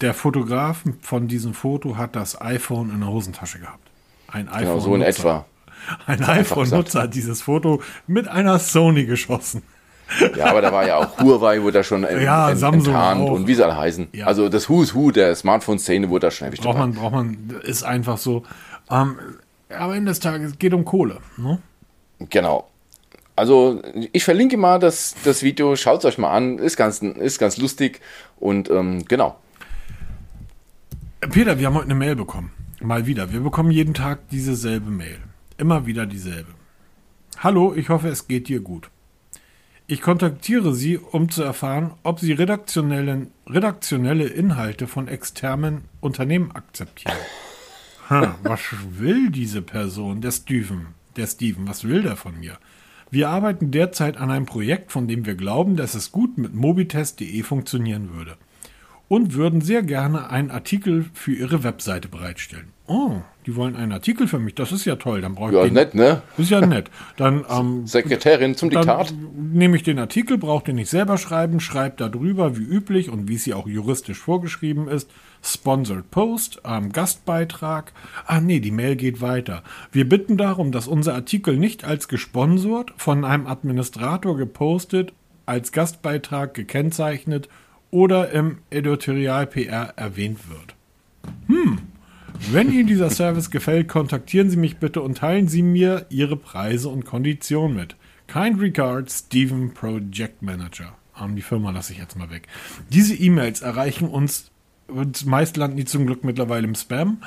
der 0.00 0.14
Fotograf 0.14 0.84
von 1.00 1.26
diesem 1.26 1.54
Foto 1.54 1.96
hat 1.96 2.14
das 2.14 2.40
iPhone 2.40 2.90
in 2.90 3.00
der 3.00 3.08
Hosentasche 3.08 3.58
gehabt. 3.58 3.90
Ein 4.28 4.48
iPhone. 4.48 4.60
Genau, 4.60 4.78
so 4.78 4.94
in 4.94 5.02
etwa. 5.02 5.44
Ein 6.06 6.22
iPhone-Nutzer 6.22 7.02
hat 7.02 7.14
dieses 7.14 7.42
Foto 7.42 7.82
mit 8.06 8.28
einer 8.28 8.60
Sony 8.60 9.06
geschossen. 9.06 9.62
Ja, 10.36 10.46
aber 10.46 10.60
da 10.60 10.72
war 10.72 10.86
ja 10.86 10.96
auch 10.96 11.18
Huawei, 11.18 11.62
wurde 11.62 11.78
da 11.78 11.82
schon 11.82 12.04
ent, 12.04 12.22
ja, 12.22 12.50
ent, 12.50 12.62
enttarnt 12.62 13.28
und 13.28 13.46
wie 13.46 13.54
sie 13.54 13.64
alle 13.64 13.76
heißen. 13.76 14.08
Ja. 14.12 14.26
Also 14.26 14.48
das 14.48 14.68
Who's 14.68 14.94
Who 14.94 15.10
der 15.10 15.34
Smartphone-Szene 15.34 16.08
wurde 16.10 16.26
da 16.26 16.30
schon 16.30 16.46
erwischt. 16.46 16.62
Braucht 16.62 16.78
man, 16.78 16.92
braucht 16.92 17.12
man, 17.12 17.60
ist 17.62 17.82
einfach 17.82 18.18
so. 18.18 18.44
Ähm, 18.90 19.16
aber 19.70 19.96
Ende 19.96 20.10
des 20.10 20.20
Tages 20.20 20.58
geht 20.58 20.74
um 20.74 20.84
Kohle. 20.84 21.18
Ne? 21.36 21.58
Genau. 22.30 22.68
Also 23.36 23.82
ich 24.12 24.24
verlinke 24.24 24.56
mal 24.56 24.78
das, 24.78 25.16
das 25.24 25.42
Video, 25.42 25.74
schaut 25.74 26.00
es 26.00 26.04
euch 26.04 26.18
mal 26.18 26.30
an, 26.30 26.58
ist 26.58 26.76
ganz, 26.76 27.02
ist 27.02 27.38
ganz 27.38 27.56
lustig 27.56 28.00
und 28.36 28.70
ähm, 28.70 29.04
genau. 29.06 29.36
Peter, 31.20 31.58
wir 31.58 31.66
haben 31.66 31.74
heute 31.74 31.86
eine 31.86 31.94
Mail 31.94 32.14
bekommen. 32.14 32.52
Mal 32.80 33.06
wieder. 33.06 33.32
Wir 33.32 33.40
bekommen 33.40 33.70
jeden 33.70 33.94
Tag 33.94 34.28
dieselbe 34.28 34.90
Mail. 34.90 35.18
Immer 35.56 35.86
wieder 35.86 36.06
dieselbe. 36.06 36.52
Hallo, 37.38 37.74
ich 37.74 37.88
hoffe, 37.88 38.08
es 38.08 38.28
geht 38.28 38.48
dir 38.48 38.60
gut. 38.60 38.90
Ich 39.86 40.00
kontaktiere 40.00 40.74
Sie, 40.74 40.96
um 40.96 41.28
zu 41.28 41.42
erfahren, 41.42 41.92
ob 42.02 42.18
Sie 42.18 42.32
redaktionelle, 42.32 43.26
redaktionelle 43.46 44.24
Inhalte 44.24 44.86
von 44.86 45.08
externen 45.08 45.82
Unternehmen 46.00 46.52
akzeptieren. 46.52 47.18
Ha, 48.08 48.38
was 48.42 48.60
will 48.98 49.30
diese 49.30 49.60
Person, 49.60 50.22
der 50.22 50.30
Steven? 50.30 50.88
Der 51.16 51.26
Steven, 51.26 51.68
was 51.68 51.84
will 51.84 52.02
der 52.02 52.16
von 52.16 52.38
mir? 52.40 52.58
Wir 53.10 53.28
arbeiten 53.28 53.70
derzeit 53.70 54.16
an 54.16 54.30
einem 54.30 54.46
Projekt, 54.46 54.90
von 54.90 55.06
dem 55.06 55.26
wir 55.26 55.34
glauben, 55.34 55.76
dass 55.76 55.94
es 55.94 56.12
gut 56.12 56.38
mit 56.38 56.54
mobitest.de 56.54 57.42
funktionieren 57.42 58.14
würde 58.14 58.36
und 59.08 59.34
würden 59.34 59.60
sehr 59.60 59.82
gerne 59.82 60.30
einen 60.30 60.50
Artikel 60.50 61.06
für 61.12 61.32
ihre 61.32 61.62
Webseite 61.62 62.08
bereitstellen. 62.08 62.68
Oh, 62.86 63.22
die 63.46 63.56
wollen 63.56 63.76
einen 63.76 63.92
Artikel 63.92 64.26
für 64.26 64.38
mich. 64.38 64.54
Das 64.54 64.72
ist 64.72 64.84
ja 64.84 64.96
toll. 64.96 65.22
Dann 65.22 65.34
brauche 65.34 65.50
ich 65.50 65.56
ja, 65.56 65.64
den. 65.64 65.74
nett, 65.74 65.94
ne? 65.94 66.22
Ist 66.36 66.50
ja 66.50 66.60
nett. 66.60 66.90
Dann 67.16 67.44
ähm, 67.50 67.86
Sekretärin 67.86 68.56
zum 68.56 68.70
Diktat. 68.70 69.14
Nehme 69.34 69.76
ich 69.76 69.82
den 69.82 69.98
Artikel, 69.98 70.36
braucht 70.36 70.68
ihr 70.68 70.74
nicht 70.74 70.90
selber 70.90 71.16
schreiben, 71.16 71.60
schreibt 71.60 72.00
da 72.00 72.08
drüber 72.08 72.58
wie 72.58 72.62
üblich 72.62 73.08
und 73.08 73.28
wie 73.28 73.36
es 73.36 73.44
hier 73.44 73.56
auch 73.56 73.66
juristisch 73.66 74.18
vorgeschrieben 74.18 74.88
ist. 74.88 75.10
Sponsored 75.42 76.10
Post, 76.10 76.60
ähm, 76.64 76.92
Gastbeitrag. 76.92 77.92
Ah 78.26 78.40
nee, 78.40 78.60
die 78.60 78.70
Mail 78.70 78.96
geht 78.96 79.20
weiter. 79.20 79.62
Wir 79.92 80.08
bitten 80.08 80.36
darum, 80.36 80.72
dass 80.72 80.88
unser 80.88 81.14
Artikel 81.14 81.56
nicht 81.56 81.84
als 81.84 82.08
gesponsert, 82.08 82.92
von 82.96 83.24
einem 83.24 83.46
Administrator 83.46 84.36
gepostet, 84.36 85.12
als 85.46 85.72
Gastbeitrag 85.72 86.54
gekennzeichnet 86.54 87.48
oder 87.94 88.32
im 88.32 88.58
Editorial 88.70 89.46
PR 89.46 89.94
erwähnt 89.94 90.50
wird. 90.50 90.74
Hm. 91.46 91.78
Wenn 92.50 92.72
Ihnen 92.72 92.88
dieser 92.88 93.08
Service 93.08 93.52
gefällt, 93.52 93.86
kontaktieren 93.86 94.50
Sie 94.50 94.56
mich 94.56 94.78
bitte 94.78 95.00
und 95.00 95.18
teilen 95.18 95.46
Sie 95.46 95.62
mir 95.62 96.04
Ihre 96.10 96.36
Preise 96.36 96.88
und 96.88 97.04
Konditionen 97.04 97.76
mit. 97.76 97.94
Kind 98.26 98.60
regards, 98.60 99.20
Steven 99.20 99.72
Project 99.72 100.42
Manager. 100.42 100.96
Um, 101.16 101.36
die 101.36 101.42
Firma 101.42 101.70
lasse 101.70 101.92
ich 101.92 102.00
jetzt 102.00 102.18
mal 102.18 102.30
weg. 102.30 102.48
Diese 102.88 103.14
E-Mails 103.14 103.62
erreichen 103.62 104.08
uns, 104.08 104.50
meist 105.24 105.56
landen 105.56 105.76
die 105.76 105.84
zum 105.84 106.04
Glück 106.04 106.24
mittlerweile 106.24 106.66
im 106.66 106.74
Spam, 106.74 107.18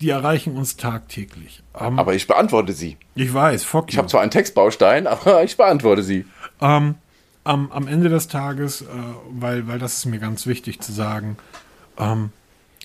die 0.00 0.08
erreichen 0.08 0.56
uns 0.56 0.78
tagtäglich. 0.78 1.62
Um, 1.74 1.98
aber 1.98 2.14
ich 2.14 2.26
beantworte 2.26 2.72
sie. 2.72 2.96
Ich 3.14 3.34
weiß, 3.34 3.64
fuck 3.64 3.90
Ich 3.90 3.98
habe 3.98 4.08
zwar 4.08 4.22
einen 4.22 4.30
Textbaustein, 4.30 5.06
aber 5.06 5.44
ich 5.44 5.58
beantworte 5.58 6.02
sie. 6.02 6.24
Um, 6.60 6.94
am, 7.44 7.70
am 7.70 7.86
Ende 7.86 8.08
des 8.08 8.28
Tages, 8.28 8.82
äh, 8.82 8.86
weil, 9.30 9.66
weil 9.68 9.78
das 9.78 9.98
ist 9.98 10.06
mir 10.06 10.18
ganz 10.18 10.46
wichtig 10.46 10.80
zu 10.80 10.92
sagen, 10.92 11.36
ähm, 11.98 12.30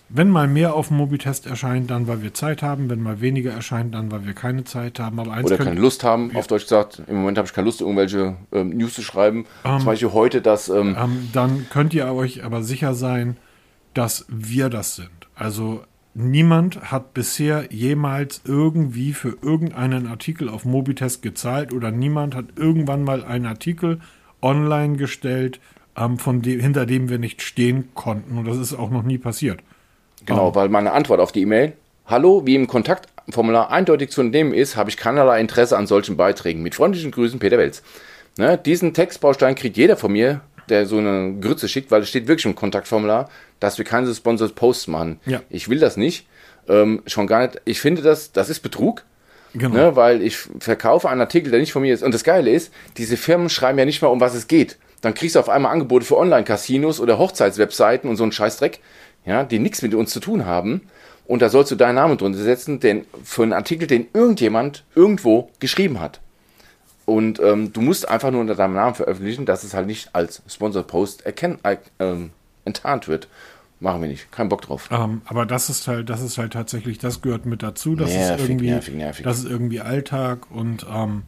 wenn 0.10 0.30
mal 0.30 0.48
mehr 0.48 0.74
auf 0.74 0.88
dem 0.88 0.98
Mobitest 0.98 1.46
erscheint, 1.46 1.92
dann 1.92 2.08
weil 2.08 2.24
wir 2.24 2.34
Zeit 2.34 2.64
haben, 2.64 2.90
wenn 2.90 3.02
mal 3.02 3.22
weniger 3.22 3.52
erscheint, 3.52 3.94
dann 3.94 4.12
weil 4.12 4.26
wir 4.26 4.34
keine 4.34 4.64
Zeit 4.64 5.00
haben. 5.00 5.20
Aber 5.20 5.32
eins 5.32 5.46
Oder 5.46 5.64
keine 5.64 5.80
Lust 5.80 6.04
haben, 6.04 6.36
auf 6.36 6.48
Deutsch 6.48 6.64
gesagt. 6.64 7.04
Im 7.08 7.18
Moment 7.18 7.38
habe 7.38 7.48
ich 7.48 7.54
keine 7.54 7.66
Lust, 7.66 7.82
irgendwelche 7.82 8.36
ähm, 8.52 8.70
News 8.70 8.96
zu 8.96 9.04
schreiben. 9.04 9.46
Ähm, 9.64 9.78
Zum 9.78 9.86
Beispiel 9.86 10.12
heute, 10.12 10.42
dass. 10.42 10.68
Ähm, 10.68 10.98
ähm, 11.00 11.30
dann 11.32 11.68
könnt 11.70 11.94
ihr 11.94 12.12
euch 12.12 12.44
aber 12.44 12.64
sicher 12.64 12.96
sein, 12.96 13.38
dass 13.94 14.26
wir 14.30 14.70
das 14.70 14.96
sind. 14.96 15.10
Also 15.36 15.84
niemand 16.16 16.92
hat 16.92 17.14
bisher 17.14 17.72
jemals 17.72 18.42
irgendwie 18.46 19.14
für 19.14 19.38
irgendeinen 19.42 20.08
Artikel 20.08 20.50
auf 20.50 20.66
Mobitest 20.66 21.22
gezahlt 21.22 21.72
oder 21.72 21.92
niemand 21.92 22.34
hat 22.36 22.46
irgendwann 22.56 23.04
mal 23.04 23.24
einen 23.24 23.46
Artikel 23.46 24.00
online 24.42 24.98
gestellt, 24.98 25.60
ähm, 25.98 26.18
von 26.18 26.42
dem, 26.42 26.60
hinter 26.60 26.86
dem 26.86 27.10
wir 27.10 27.20
nicht 27.20 27.42
stehen 27.42 27.90
konnten. 27.94 28.38
Und 28.38 28.46
das 28.46 28.58
ist 28.58 28.74
auch 28.74 28.90
noch 28.90 29.04
nie 29.04 29.18
passiert. 29.18 29.60
Genau, 30.26 30.44
um, 30.44 30.48
ähm. 30.50 30.56
weil 30.56 30.70
meine 30.70 30.94
Antwort 30.94 31.20
auf 31.20 31.32
die 31.32 31.42
E-Mail, 31.42 31.74
hallo, 32.06 32.46
wie 32.46 32.56
im 32.56 32.68
Kontaktformular 32.68 33.72
eindeutig 33.72 34.12
zu 34.12 34.22
entnehmen 34.22 34.54
ist, 34.54 34.76
habe 34.76 34.90
ich 34.90 34.98
keinerlei 34.98 35.40
Interesse 35.40 35.78
an 35.78 35.88
solchen 35.88 36.18
Beiträgen. 36.18 36.64
Mit 36.64 36.76
freundlichen 36.76 37.12
Grüßen, 37.12 37.40
Peter 37.40 37.58
Welz. 37.58 37.84
Ne, 38.38 38.58
diesen 38.58 38.94
Textbaustein 38.94 39.56
kriegt 39.56 39.76
jeder 39.76 39.98
von 39.98 40.12
mir, 40.12 40.42
der 40.70 40.86
so 40.86 40.98
eine 40.98 41.36
Grütze 41.42 41.68
schickt, 41.68 41.92
weil 41.92 42.04
es 42.04 42.10
steht 42.10 42.28
wirklich 42.28 42.46
im 42.46 42.56
Kontaktformular, 42.56 43.30
dass 43.60 43.78
wir 43.78 43.86
keine 43.86 44.14
Sponsored 44.14 44.56
Posts 44.56 44.88
machen. 44.88 45.20
Ja. 45.26 45.42
Ich 45.50 45.68
will 45.68 45.80
das 45.80 45.98
nicht. 45.98 46.28
Ähm, 46.68 47.02
schon 47.08 47.28
gar 47.28 47.42
nicht. 47.42 47.60
Ich 47.66 47.82
finde 47.82 48.02
das, 48.02 48.32
das 48.32 48.50
ist 48.50 48.60
Betrug. 48.60 49.04
Genau. 49.54 49.76
Ne, 49.76 49.96
weil 49.96 50.22
ich 50.22 50.38
verkaufe 50.60 51.10
einen 51.10 51.22
Artikel, 51.22 51.52
der 51.52 51.60
nicht 51.60 51.72
von 51.72 51.82
mir 51.82 51.94
ist. 51.94 52.04
Und 52.04 52.14
das 52.14 52.24
Geile 52.24 52.52
ist, 52.52 52.72
diese 52.98 53.18
Firmen 53.18 53.50
schreiben 53.50 53.80
ja 53.80 53.86
nicht 53.86 54.02
mal, 54.02 54.10
um 54.10 54.20
was 54.20 54.36
es 54.36 54.48
geht. 54.48 54.78
Dann 55.02 55.14
kriegst 55.14 55.36
du 55.36 55.40
auf 55.40 55.50
einmal 55.50 55.72
Angebote 55.72 56.06
für 56.06 56.18
Online-Casinos 56.18 57.00
oder 57.00 57.18
Hochzeitswebseiten 57.18 58.10
und 58.10 58.16
so 58.16 58.24
einen 58.24 58.32
Scheißdreck, 58.32 58.80
ja, 59.26 59.44
die 59.44 59.60
nichts 59.60 59.82
mit 59.82 59.96
uns 59.96 60.12
zu 60.12 60.20
tun 60.20 60.46
haben. 60.46 60.82
Und 61.26 61.42
da 61.42 61.50
sollst 61.50 61.72
du 61.72 61.76
deinen 61.76 61.96
Namen 61.96 62.18
drunter 62.18 62.40
setzen, 62.40 62.80
denn 62.80 63.06
für 63.24 63.44
einen 63.44 63.54
Artikel, 63.54 63.88
den 63.88 64.08
irgendjemand 64.14 64.84
irgendwo 64.96 65.50
geschrieben 65.60 66.00
hat. 66.00 66.20
Und 67.06 67.40
ähm, 67.40 67.74
du 67.74 67.82
musst 67.82 68.08
einfach 68.08 68.30
nur 68.30 68.42
unter 68.42 68.56
deinem 68.56 68.76
Namen 68.76 68.96
veröffentlichen, 68.96 69.46
dass 69.46 69.64
es 69.64 69.74
halt 69.74 69.88
nicht 69.88 70.10
als 70.14 70.42
Sponsored 70.48 70.88
Post 70.88 71.26
erkennt, 71.26 71.60
äh, 71.64 71.78
ähm, 72.00 72.32
enttarnt 72.66 73.08
wird. 73.08 73.28
Machen 73.80 74.02
wir 74.02 74.10
nicht. 74.10 74.32
Kein 74.32 74.50
Bock 74.50 74.62
drauf. 74.62 74.90
Ähm, 74.92 75.22
aber 75.26 75.46
das 75.46 75.70
ist 75.70 75.88
halt, 75.88 76.10
das 76.10 76.22
ist 76.22 76.38
halt 76.38 76.54
tatsächlich, 76.54 76.98
das 76.98 77.22
gehört 77.22 77.46
mit 77.46 77.64
dazu. 77.64 77.96
Das 77.96 78.10
nervig, 78.10 78.44
ist 78.44 78.50
irgendwie, 78.50 78.70
nervig, 78.72 78.96
nervig. 78.96 79.24
das 79.24 79.40
ist 79.40 79.46
irgendwie 79.46 79.80
Alltag 79.80 80.52
und 80.52 80.86
ähm, 80.94 81.24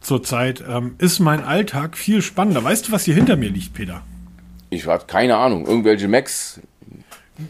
zurzeit 0.00 0.64
ähm, 0.68 0.96
ist 0.98 1.20
mein 1.20 1.44
Alltag 1.44 1.96
viel 1.96 2.20
spannender. 2.20 2.64
Weißt 2.64 2.88
du, 2.88 2.92
was 2.92 3.04
hier 3.04 3.14
hinter 3.14 3.36
mir 3.36 3.50
liegt, 3.50 3.74
Peter? 3.74 4.02
Ich 4.70 4.86
habe 4.86 5.04
keine 5.06 5.36
Ahnung. 5.36 5.66
Irgendwelche 5.66 6.08
Macs. 6.08 6.60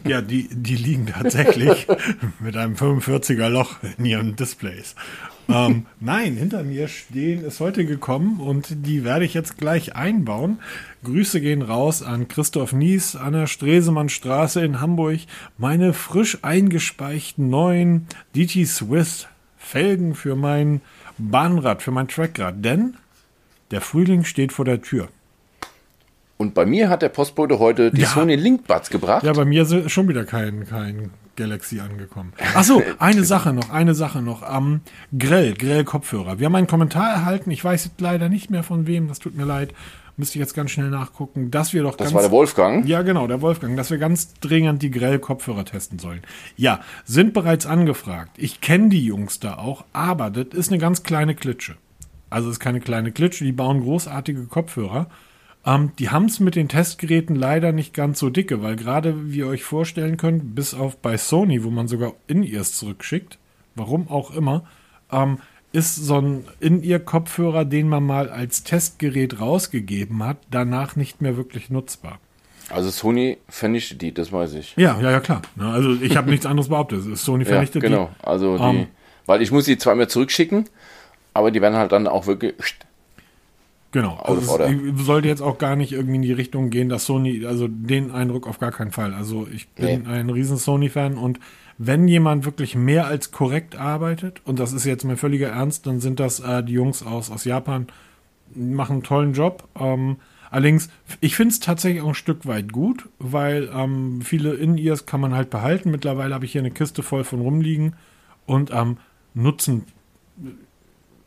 Ja, 0.05 0.21
die, 0.21 0.47
die 0.51 0.75
liegen 0.75 1.07
tatsächlich 1.07 1.87
mit 2.39 2.55
einem 2.55 2.75
45er 2.75 3.49
Loch 3.49 3.77
in 3.97 4.05
ihren 4.05 4.35
Displays 4.35 4.93
ähm, 5.49 5.85
nein, 5.99 6.35
hinter 6.35 6.63
mir 6.63 6.87
stehen, 6.87 7.43
ist 7.43 7.59
heute 7.59 7.85
gekommen 7.85 8.39
und 8.39 8.85
die 8.85 9.03
werde 9.03 9.25
ich 9.25 9.33
jetzt 9.33 9.57
gleich 9.57 9.95
einbauen. 9.95 10.59
Grüße 11.03 11.41
gehen 11.41 11.61
raus 11.61 12.03
an 12.03 12.27
Christoph 12.27 12.73
Nies 12.73 13.15
an 13.15 13.33
der 13.33 13.47
Stresemannstraße 13.47 14.63
in 14.63 14.81
Hamburg. 14.81 15.19
Meine 15.57 15.93
frisch 15.93 16.39
eingespeichten 16.41 17.49
neuen 17.49 18.07
DT 18.35 18.67
Swiss 18.67 19.27
Felgen 19.57 20.15
für 20.15 20.35
mein 20.35 20.81
Bahnrad, 21.17 21.81
für 21.81 21.91
mein 21.91 22.07
Trackrad. 22.07 22.63
Denn 22.63 22.95
der 23.71 23.81
Frühling 23.81 24.23
steht 24.23 24.51
vor 24.51 24.65
der 24.65 24.81
Tür. 24.81 25.09
Und 26.37 26.53
bei 26.53 26.65
mir 26.65 26.89
hat 26.89 27.01
der 27.01 27.09
Postbote 27.09 27.59
heute 27.59 27.91
die 27.91 28.01
ja. 28.01 28.07
Sony 28.07 28.35
Linkbuds 28.35 28.89
gebracht. 28.89 29.23
Ja, 29.23 29.33
bei 29.33 29.45
mir 29.45 29.63
ist 29.63 29.91
schon 29.91 30.07
wieder 30.07 30.23
kein, 30.23 30.65
kein 30.67 31.11
Galaxy 31.39 31.79
angekommen. 31.79 32.33
Achso, 32.53 32.83
eine 32.99 33.23
Sache 33.23 33.53
noch, 33.53 33.69
eine 33.69 33.95
Sache 33.95 34.21
noch. 34.21 34.43
Ähm, 34.55 34.81
Grell, 35.17 35.53
Grell-Kopfhörer. 35.53 36.37
Wir 36.37 36.45
haben 36.45 36.55
einen 36.55 36.67
Kommentar 36.67 37.09
erhalten, 37.09 37.49
ich 37.49 37.63
weiß 37.63 37.91
leider 37.97 38.29
nicht 38.29 38.51
mehr 38.51 38.63
von 38.63 38.85
wem, 38.85 39.07
das 39.07 39.19
tut 39.19 39.35
mir 39.35 39.45
leid. 39.45 39.73
Müsste 40.17 40.37
ich 40.37 40.41
jetzt 40.41 40.53
ganz 40.53 40.71
schnell 40.71 40.89
nachgucken, 40.89 41.49
dass 41.49 41.71
wir 41.71 41.81
doch 41.81 41.95
Das 41.95 42.13
war 42.13 42.21
der 42.21 42.31
Wolfgang? 42.31 42.85
Ja, 42.85 43.03
genau, 43.03 43.25
der 43.25 43.41
Wolfgang, 43.41 43.77
dass 43.77 43.89
wir 43.89 43.97
ganz 43.97 44.33
dringend 44.41 44.81
die 44.83 44.91
Grell-Kopfhörer 44.91 45.63
testen 45.63 45.97
sollen. 45.97 46.19
Ja, 46.57 46.81
sind 47.05 47.33
bereits 47.33 47.65
angefragt. 47.65 48.31
Ich 48.35 48.59
kenne 48.59 48.89
die 48.89 49.05
Jungs 49.05 49.39
da 49.39 49.57
auch, 49.57 49.85
aber 49.93 50.29
das 50.29 50.47
ist 50.51 50.71
eine 50.71 50.77
ganz 50.77 51.03
kleine 51.03 51.35
Klitsche. 51.35 51.77
Also 52.29 52.49
es 52.49 52.55
ist 52.55 52.59
keine 52.59 52.81
kleine 52.81 53.13
Klitsche, 53.13 53.45
die 53.45 53.53
bauen 53.53 53.79
großartige 53.79 54.47
Kopfhörer. 54.47 55.07
Ähm, 55.65 55.91
die 55.99 56.09
haben 56.09 56.25
es 56.25 56.39
mit 56.39 56.55
den 56.55 56.69
Testgeräten 56.69 57.35
leider 57.35 57.71
nicht 57.71 57.93
ganz 57.93 58.19
so 58.19 58.29
dicke, 58.29 58.61
weil 58.61 58.75
gerade, 58.75 59.31
wie 59.31 59.39
ihr 59.39 59.47
euch 59.47 59.63
vorstellen 59.63 60.17
könnt, 60.17 60.55
bis 60.55 60.73
auf 60.73 60.97
bei 60.97 61.17
Sony, 61.17 61.63
wo 61.63 61.69
man 61.69 61.87
sogar 61.87 62.13
In-Ears 62.27 62.73
zurückschickt, 62.73 63.37
warum 63.75 64.09
auch 64.09 64.33
immer, 64.33 64.63
ähm, 65.11 65.39
ist 65.71 65.95
so 65.95 66.19
ein 66.19 66.45
In-Ear-Kopfhörer, 66.59 67.65
den 67.65 67.89
man 67.89 68.03
mal 68.03 68.29
als 68.29 68.63
Testgerät 68.63 69.39
rausgegeben 69.39 70.23
hat, 70.23 70.37
danach 70.49 70.95
nicht 70.95 71.21
mehr 71.21 71.37
wirklich 71.37 71.69
nutzbar. 71.69 72.19
Also 72.69 72.89
Sony 72.89 73.37
vernichtet 73.47 74.01
die, 74.01 74.13
das 74.13 74.31
weiß 74.31 74.53
ich. 74.53 74.75
Ja, 74.77 74.99
ja, 75.01 75.11
ja, 75.11 75.19
klar. 75.19 75.41
Also 75.59 75.93
ich 76.01 76.15
habe 76.15 76.29
nichts 76.29 76.45
anderes 76.45 76.69
behauptet. 76.69 77.17
Sony 77.17 77.45
vernichtet 77.45 77.83
ja, 77.83 77.89
genau. 77.89 78.05
die. 78.05 78.19
Genau, 78.19 78.29
also 78.29 78.57
die, 78.57 78.63
um, 78.63 78.75
ähm, 78.77 78.87
weil 79.25 79.41
ich 79.41 79.51
muss 79.51 79.65
sie 79.65 79.77
zwar 79.77 79.95
mehr 79.95 80.07
zurückschicken, 80.07 80.65
aber 81.33 81.51
die 81.51 81.61
werden 81.61 81.75
halt 81.75 81.91
dann 81.91 82.07
auch 82.07 82.27
wirklich 82.27 82.53
Genau. 83.91 84.17
Also 84.17 84.59
es 84.59 85.05
sollte 85.05 85.27
jetzt 85.27 85.41
auch 85.41 85.57
gar 85.57 85.75
nicht 85.75 85.93
irgendwie 85.93 86.15
in 86.15 86.21
die 86.21 86.33
Richtung 86.33 86.69
gehen, 86.69 86.89
dass 86.89 87.05
Sony, 87.05 87.45
also 87.45 87.67
den 87.67 88.11
Eindruck 88.11 88.47
auf 88.47 88.59
gar 88.59 88.71
keinen 88.71 88.91
Fall. 88.91 89.13
Also 89.13 89.47
ich 89.51 89.67
bin 89.69 90.03
nee. 90.03 90.07
ein 90.07 90.29
riesen 90.29 90.57
Sony-Fan 90.57 91.17
und 91.17 91.39
wenn 91.79 92.07
jemand 92.07 92.45
wirklich 92.45 92.75
mehr 92.75 93.07
als 93.07 93.31
korrekt 93.31 93.77
arbeitet, 93.77 94.41
und 94.45 94.59
das 94.59 94.73
ist 94.73 94.85
jetzt 94.85 95.05
mein 95.05 95.17
völliger 95.17 95.47
Ernst, 95.47 95.87
dann 95.87 96.01
sind 96.01 96.19
das 96.19 96.41
äh, 96.41 96.61
die 96.61 96.73
Jungs 96.73 97.03
aus, 97.03 97.31
aus 97.31 97.45
Japan. 97.45 97.87
machen 98.53 98.95
einen 98.95 99.03
tollen 99.03 99.33
Job. 99.33 99.67
Ähm, 99.79 100.17
allerdings, 100.51 100.89
ich 101.21 101.35
finde 101.35 101.53
es 101.53 101.61
tatsächlich 101.61 102.03
auch 102.03 102.09
ein 102.09 102.15
Stück 102.15 102.45
weit 102.45 102.73
gut, 102.73 103.07
weil 103.17 103.71
ähm, 103.73 104.21
viele 104.21 104.55
In-Ears 104.55 105.05
kann 105.05 105.21
man 105.21 105.33
halt 105.33 105.49
behalten. 105.49 105.89
Mittlerweile 105.89 106.35
habe 106.35 106.43
ich 106.43 106.51
hier 106.51 106.61
eine 106.61 106.71
Kiste 106.71 107.01
voll 107.01 107.23
von 107.23 107.39
rumliegen 107.39 107.95
und 108.45 108.71
am 108.71 108.89
ähm, 108.89 108.97
Nutzen. 109.33 109.85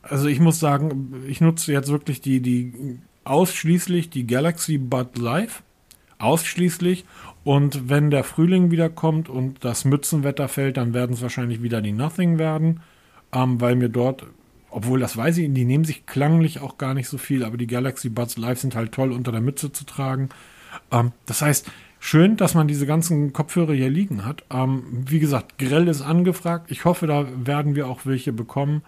Also 0.02 0.28
ich 0.28 0.40
muss 0.40 0.60
sagen, 0.60 1.24
ich 1.26 1.40
nutze 1.40 1.72
jetzt 1.72 1.90
wirklich 1.90 2.20
die, 2.20 2.40
die 2.40 2.98
ausschließlich 3.24 4.10
die 4.10 4.26
Galaxy 4.26 4.78
Bud 4.78 5.18
Live. 5.18 5.62
Ausschließlich. 6.18 7.04
Und 7.44 7.88
wenn 7.88 8.10
der 8.10 8.24
Frühling 8.24 8.70
wieder 8.70 8.88
kommt 8.88 9.28
und 9.28 9.64
das 9.64 9.84
Mützenwetter 9.84 10.48
fällt, 10.48 10.76
dann 10.76 10.94
werden 10.94 11.14
es 11.14 11.22
wahrscheinlich 11.22 11.62
wieder 11.62 11.80
die 11.80 11.92
Nothing 11.92 12.38
werden. 12.38 12.80
Ähm, 13.32 13.60
weil 13.60 13.76
mir 13.76 13.88
dort 13.88 14.26
obwohl, 14.72 15.00
das 15.00 15.16
weiß 15.16 15.36
ich, 15.38 15.52
die 15.52 15.64
nehmen 15.66 15.84
sich 15.84 16.06
klanglich 16.06 16.60
auch 16.60 16.78
gar 16.78 16.94
nicht 16.94 17.06
so 17.06 17.18
viel, 17.18 17.44
aber 17.44 17.58
die 17.58 17.66
Galaxy 17.66 18.08
Buds 18.08 18.38
Live 18.38 18.58
sind 18.58 18.74
halt 18.74 18.92
toll 18.92 19.12
unter 19.12 19.30
der 19.30 19.42
Mütze 19.42 19.70
zu 19.70 19.84
tragen. 19.84 20.30
Ähm, 20.90 21.12
das 21.26 21.42
heißt, 21.42 21.70
schön, 22.00 22.38
dass 22.38 22.54
man 22.54 22.68
diese 22.68 22.86
ganzen 22.86 23.34
Kopfhörer 23.34 23.74
hier 23.74 23.90
liegen 23.90 24.24
hat. 24.24 24.44
Ähm, 24.50 25.04
wie 25.06 25.20
gesagt, 25.20 25.58
Grell 25.58 25.88
ist 25.88 26.00
angefragt. 26.00 26.70
Ich 26.70 26.86
hoffe, 26.86 27.06
da 27.06 27.26
werden 27.44 27.76
wir 27.76 27.86
auch 27.86 28.06
welche 28.06 28.32
bekommen. 28.32 28.82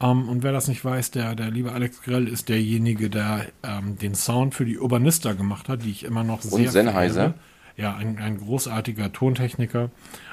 Ähm, 0.00 0.28
und 0.28 0.42
wer 0.42 0.52
das 0.52 0.68
nicht 0.68 0.84
weiß, 0.84 1.10
der, 1.10 1.34
der 1.34 1.50
liebe 1.50 1.72
Alex 1.72 2.02
Grell 2.02 2.26
ist 2.28 2.48
derjenige, 2.48 3.10
der 3.10 3.46
ähm, 3.62 3.98
den 3.98 4.14
Sound 4.14 4.54
für 4.54 4.64
die 4.64 4.78
Urbanista 4.78 5.32
gemacht 5.34 5.68
hat, 5.68 5.84
die 5.84 5.90
ich 5.90 6.04
immer 6.04 6.24
noch 6.24 6.42
sehr. 6.42 6.66
Und 6.66 6.68
Sennheiser. 6.68 7.34
Ja, 7.76 7.96
ein, 7.96 8.18
ein 8.18 8.38
großartiger 8.38 9.12
Tontechniker. 9.12 9.90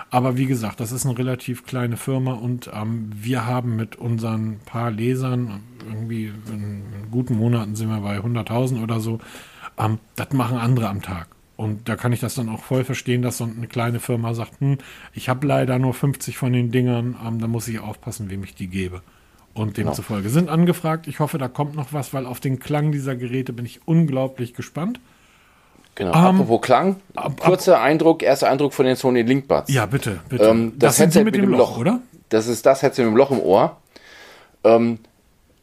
Aber 0.09 0.37
wie 0.37 0.47
gesagt, 0.47 0.79
das 0.79 0.91
ist 0.91 1.05
eine 1.05 1.17
relativ 1.17 1.65
kleine 1.65 1.97
Firma 1.97 2.33
und 2.33 2.69
ähm, 2.73 3.09
wir 3.13 3.45
haben 3.45 3.75
mit 3.75 3.97
unseren 3.97 4.59
paar 4.65 4.91
Lesern, 4.91 5.61
irgendwie 5.85 6.31
in, 6.47 6.83
in 6.93 7.11
guten 7.11 7.35
Monaten 7.35 7.75
sind 7.75 7.89
wir 7.89 7.99
bei 7.99 8.19
100.000 8.19 8.81
oder 8.81 8.99
so, 8.99 9.19
ähm, 9.77 9.99
das 10.15 10.31
machen 10.31 10.57
andere 10.57 10.89
am 10.89 11.01
Tag. 11.01 11.27
Und 11.57 11.89
da 11.89 11.95
kann 11.95 12.13
ich 12.13 12.19
das 12.19 12.35
dann 12.35 12.49
auch 12.49 12.63
voll 12.63 12.83
verstehen, 12.83 13.21
dass 13.21 13.39
so 13.39 13.43
eine 13.43 13.67
kleine 13.67 13.99
Firma 13.99 14.33
sagt, 14.33 14.59
hm, 14.61 14.77
ich 15.13 15.27
habe 15.27 15.45
leider 15.47 15.79
nur 15.79 15.93
50 15.93 16.37
von 16.37 16.53
den 16.53 16.71
Dingern, 16.71 17.15
ähm, 17.25 17.39
da 17.39 17.47
muss 17.47 17.67
ich 17.67 17.79
aufpassen, 17.79 18.29
wem 18.29 18.43
ich 18.43 18.55
die 18.55 18.67
gebe. 18.67 19.01
Und 19.57 19.73
genau. 19.73 19.89
demzufolge 19.89 20.29
sind 20.29 20.49
angefragt. 20.49 21.07
Ich 21.07 21.19
hoffe, 21.19 21.37
da 21.37 21.47
kommt 21.47 21.75
noch 21.75 21.93
was, 21.93 22.13
weil 22.13 22.25
auf 22.25 22.39
den 22.39 22.59
Klang 22.59 22.91
dieser 22.91 23.15
Geräte 23.15 23.53
bin 23.53 23.65
ich 23.65 23.81
unglaublich 23.85 24.53
gespannt. 24.53 24.99
Genau. 25.95 26.11
Ähm, 26.11 26.41
Apropos 26.41 26.61
Klang, 26.61 26.97
ab, 27.15 27.39
kurzer 27.39 27.77
ab, 27.79 27.85
Eindruck, 27.85 28.21
erster 28.21 28.49
Eindruck 28.49 28.73
von 28.73 28.85
den 28.85 28.95
Sony 28.95 29.23
Link 29.23 29.47
Buds. 29.47 29.71
Ja, 29.73 29.87
bitte, 29.87 30.19
bitte. 30.29 30.45
Ähm, 30.45 30.73
das, 30.77 30.97
das 30.97 31.05
Headset 31.05 31.23
mit, 31.23 31.33
mit, 31.33 31.43
dem 31.43 31.51
Loch, 31.51 31.71
Loch, 31.71 31.77
oder? 31.79 32.01
Das 32.29 32.47
ist 32.47 32.65
das 32.65 32.83
Headset 32.83 33.03
mit 33.03 33.13
dem 33.13 33.17
Loch 33.17 33.31
im 33.31 33.39
Ohr. 33.39 33.77
Ähm, 34.63 34.99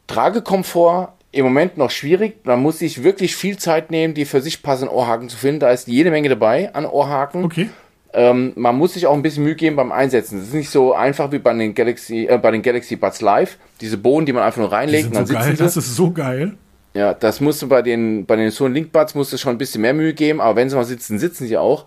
Tragekomfort 0.07 1.13
im 1.31 1.45
Moment 1.45 1.77
noch 1.77 1.91
schwierig. 1.91 2.45
Man 2.45 2.61
muss 2.61 2.79
sich 2.79 3.03
wirklich 3.03 3.35
viel 3.35 3.57
Zeit 3.57 3.91
nehmen, 3.91 4.13
die 4.13 4.25
für 4.25 4.41
sich 4.41 4.61
passenden 4.61 4.93
Ohrhaken 4.93 5.29
zu 5.29 5.37
finden. 5.37 5.61
Da 5.61 5.69
ist 5.69 5.87
jede 5.87 6.11
Menge 6.11 6.29
dabei 6.29 6.73
an 6.73 6.85
Ohrhaken. 6.85 7.45
Okay. 7.45 7.69
Ähm, 8.15 8.53
man 8.55 8.77
muss 8.77 8.93
sich 8.93 9.07
auch 9.07 9.13
ein 9.13 9.21
bisschen 9.21 9.43
Mühe 9.43 9.55
geben 9.55 9.75
beim 9.75 9.91
Einsetzen. 9.91 10.39
Das 10.39 10.47
ist 10.47 10.53
nicht 10.53 10.69
so 10.69 10.93
einfach 10.93 11.31
wie 11.31 11.39
bei 11.39 11.53
den 11.53 11.75
Galaxy, 11.75 12.27
äh, 12.27 12.37
bei 12.37 12.51
den 12.51 12.61
Galaxy 12.61 12.95
Buds 12.95 13.21
Live. 13.21 13.57
Diese 13.81 13.97
Bohnen, 13.97 14.25
die 14.25 14.33
man 14.33 14.43
einfach 14.43 14.59
nur 14.61 14.71
reinlegt. 14.71 15.07
und 15.07 15.15
dann 15.15 15.25
so 15.25 15.33
geil. 15.33 15.55
Das 15.57 15.77
ist 15.77 15.95
so 15.95 16.11
geil. 16.11 16.53
Ja, 16.93 17.13
das 17.13 17.41
musste 17.41 17.67
bei 17.67 17.81
den, 17.81 18.25
bei 18.25 18.37
den 18.37 18.51
Sony 18.51 18.73
Link 18.75 18.93
Buds 18.93 19.15
musste 19.15 19.37
schon 19.37 19.55
ein 19.55 19.57
bisschen 19.57 19.81
mehr 19.81 19.93
Mühe 19.93 20.13
geben, 20.13 20.39
aber 20.39 20.55
wenn 20.55 20.69
sie 20.69 20.77
mal 20.77 20.85
sitzen, 20.85 21.19
sitzen 21.19 21.45
sie 21.45 21.57
auch. 21.57 21.85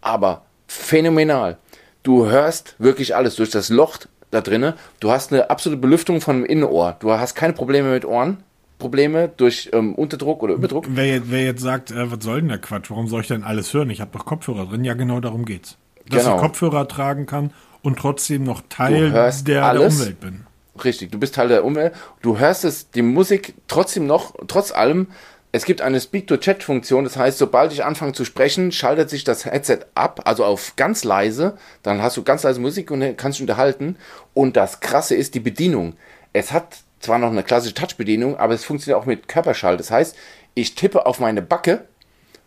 Aber 0.00 0.42
phänomenal. 0.66 1.56
Du 2.02 2.26
hörst 2.26 2.74
wirklich 2.78 3.14
alles 3.14 3.36
durch 3.36 3.50
das 3.50 3.68
Loch 3.68 3.98
da 4.32 4.40
drinnen. 4.40 4.74
Du 4.98 5.12
hast 5.12 5.32
eine 5.32 5.50
absolute 5.50 5.80
Belüftung 5.80 6.20
von 6.20 6.40
dem 6.40 6.44
Innenohr. 6.46 6.96
Du 6.98 7.12
hast 7.12 7.34
keine 7.36 7.52
Probleme 7.52 7.90
mit 7.90 8.04
Ohren. 8.04 8.42
Probleme 8.80 9.30
durch 9.36 9.70
ähm, 9.72 9.94
Unterdruck 9.94 10.42
oder 10.42 10.54
Überdruck. 10.54 10.86
Wer 10.88 11.06
jetzt, 11.06 11.30
wer 11.30 11.44
jetzt 11.44 11.62
sagt, 11.62 11.92
äh, 11.92 12.10
was 12.10 12.24
soll 12.24 12.40
denn 12.40 12.48
der 12.48 12.58
Quatsch? 12.58 12.90
Warum 12.90 13.06
soll 13.06 13.20
ich 13.20 13.28
denn 13.28 13.44
alles 13.44 13.72
hören? 13.72 13.90
Ich 13.90 14.00
habe 14.00 14.10
doch 14.12 14.24
Kopfhörer 14.24 14.66
drin. 14.66 14.84
Ja, 14.84 14.94
genau 14.94 15.20
darum 15.20 15.44
geht's. 15.44 15.76
Dass 16.08 16.24
genau. 16.24 16.36
ich 16.36 16.42
Kopfhörer 16.42 16.88
tragen 16.88 17.26
kann 17.26 17.52
und 17.82 17.98
trotzdem 17.98 18.42
noch 18.42 18.62
Teil 18.68 19.12
der, 19.12 19.30
der 19.30 19.80
Umwelt 19.80 20.18
bin. 20.18 20.46
Richtig, 20.82 21.12
du 21.12 21.18
bist 21.18 21.34
Teil 21.34 21.48
der 21.48 21.64
Umwelt. 21.64 21.94
Du 22.22 22.38
hörst 22.38 22.64
es, 22.64 22.90
die 22.90 23.02
Musik 23.02 23.54
trotzdem 23.68 24.06
noch, 24.06 24.34
trotz 24.48 24.72
allem. 24.72 25.08
Es 25.52 25.64
gibt 25.64 25.80
eine 25.80 26.00
Speak-to-Chat-Funktion, 26.00 27.02
das 27.02 27.16
heißt, 27.16 27.36
sobald 27.36 27.72
ich 27.72 27.84
anfange 27.84 28.12
zu 28.12 28.24
sprechen, 28.24 28.70
schaltet 28.70 29.10
sich 29.10 29.24
das 29.24 29.44
Headset 29.44 29.80
ab, 29.96 30.20
also 30.24 30.44
auf 30.44 30.74
ganz 30.76 31.02
leise. 31.02 31.56
Dann 31.82 32.00
hast 32.00 32.16
du 32.16 32.22
ganz 32.22 32.44
leise 32.44 32.60
Musik 32.60 32.92
und 32.92 33.16
kannst 33.16 33.38
dich 33.38 33.42
unterhalten. 33.42 33.96
Und 34.32 34.56
das 34.56 34.78
Krasse 34.78 35.16
ist 35.16 35.34
die 35.34 35.40
Bedienung. 35.40 35.94
Es 36.32 36.52
hat 36.52 36.78
zwar 37.00 37.18
noch 37.18 37.30
eine 37.30 37.42
klassische 37.42 37.74
Touch-Bedienung, 37.74 38.36
aber 38.36 38.54
es 38.54 38.64
funktioniert 38.64 39.00
auch 39.00 39.06
mit 39.06 39.26
Körperschall. 39.26 39.76
Das 39.76 39.90
heißt, 39.90 40.16
ich 40.54 40.74
tippe 40.74 41.06
auf 41.06 41.18
meine 41.18 41.42
Backe 41.42 41.86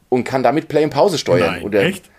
und 0.09 0.23
kann 0.23 0.43
damit 0.43 0.67
Play 0.67 0.83
und 0.83 0.91
Pause 0.91 1.17
steuern. 1.17 1.55
Nein, 1.55 1.63
Oder, 1.63 1.81
echt? 1.81 2.09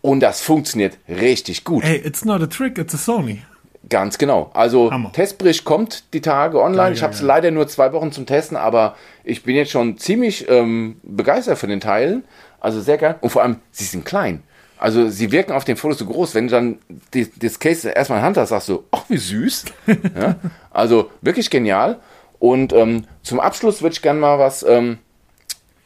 Und 0.00 0.20
das 0.20 0.40
funktioniert 0.40 0.98
richtig 1.08 1.64
gut. 1.64 1.84
Hey, 1.84 1.96
it's 1.96 2.24
not 2.24 2.42
a 2.42 2.46
trick, 2.46 2.78
it's 2.78 2.94
a 2.94 2.98
Sony. 2.98 3.42
Ganz 3.88 4.16
genau. 4.16 4.50
Also 4.54 4.90
Hammer. 4.90 5.12
Testbericht 5.12 5.64
kommt 5.64 6.14
die 6.14 6.20
Tage 6.20 6.60
online. 6.60 6.88
Ja, 6.88 6.92
ich 6.92 7.02
habe 7.02 7.14
es 7.14 7.20
ja. 7.20 7.26
leider 7.26 7.50
nur 7.50 7.66
zwei 7.66 7.92
Wochen 7.92 8.12
zum 8.12 8.26
Testen, 8.26 8.56
aber 8.56 8.96
ich 9.24 9.42
bin 9.42 9.56
jetzt 9.56 9.72
schon 9.72 9.98
ziemlich 9.98 10.48
ähm, 10.48 11.00
begeistert 11.02 11.58
von 11.58 11.68
den 11.68 11.80
Teilen. 11.80 12.24
Also 12.60 12.80
sehr 12.80 12.96
geil. 12.96 13.16
Und 13.20 13.30
vor 13.30 13.42
allem, 13.42 13.56
sie 13.72 13.84
sind 13.84 14.04
klein. 14.04 14.44
Also 14.82 15.08
sie 15.08 15.30
wirken 15.30 15.52
auf 15.52 15.64
den 15.64 15.76
Fotos 15.76 15.98
so 15.98 16.06
groß. 16.06 16.34
Wenn 16.34 16.48
du 16.48 16.50
dann 16.50 16.78
das 17.38 17.60
Case 17.60 17.88
erstmal 17.88 18.18
in 18.18 18.24
Hand 18.24 18.36
hast, 18.36 18.48
sagst 18.48 18.68
du, 18.68 18.82
ach 18.90 19.04
wie 19.08 19.16
süß. 19.16 19.66
ja? 19.86 20.34
Also 20.72 21.08
wirklich 21.20 21.50
genial. 21.50 22.00
Und 22.40 22.72
ähm, 22.72 23.04
zum 23.22 23.38
Abschluss 23.38 23.80
würde 23.80 23.92
ich 23.92 24.02
gerne 24.02 24.18
mal 24.18 24.40
was, 24.40 24.64
ähm, 24.64 24.98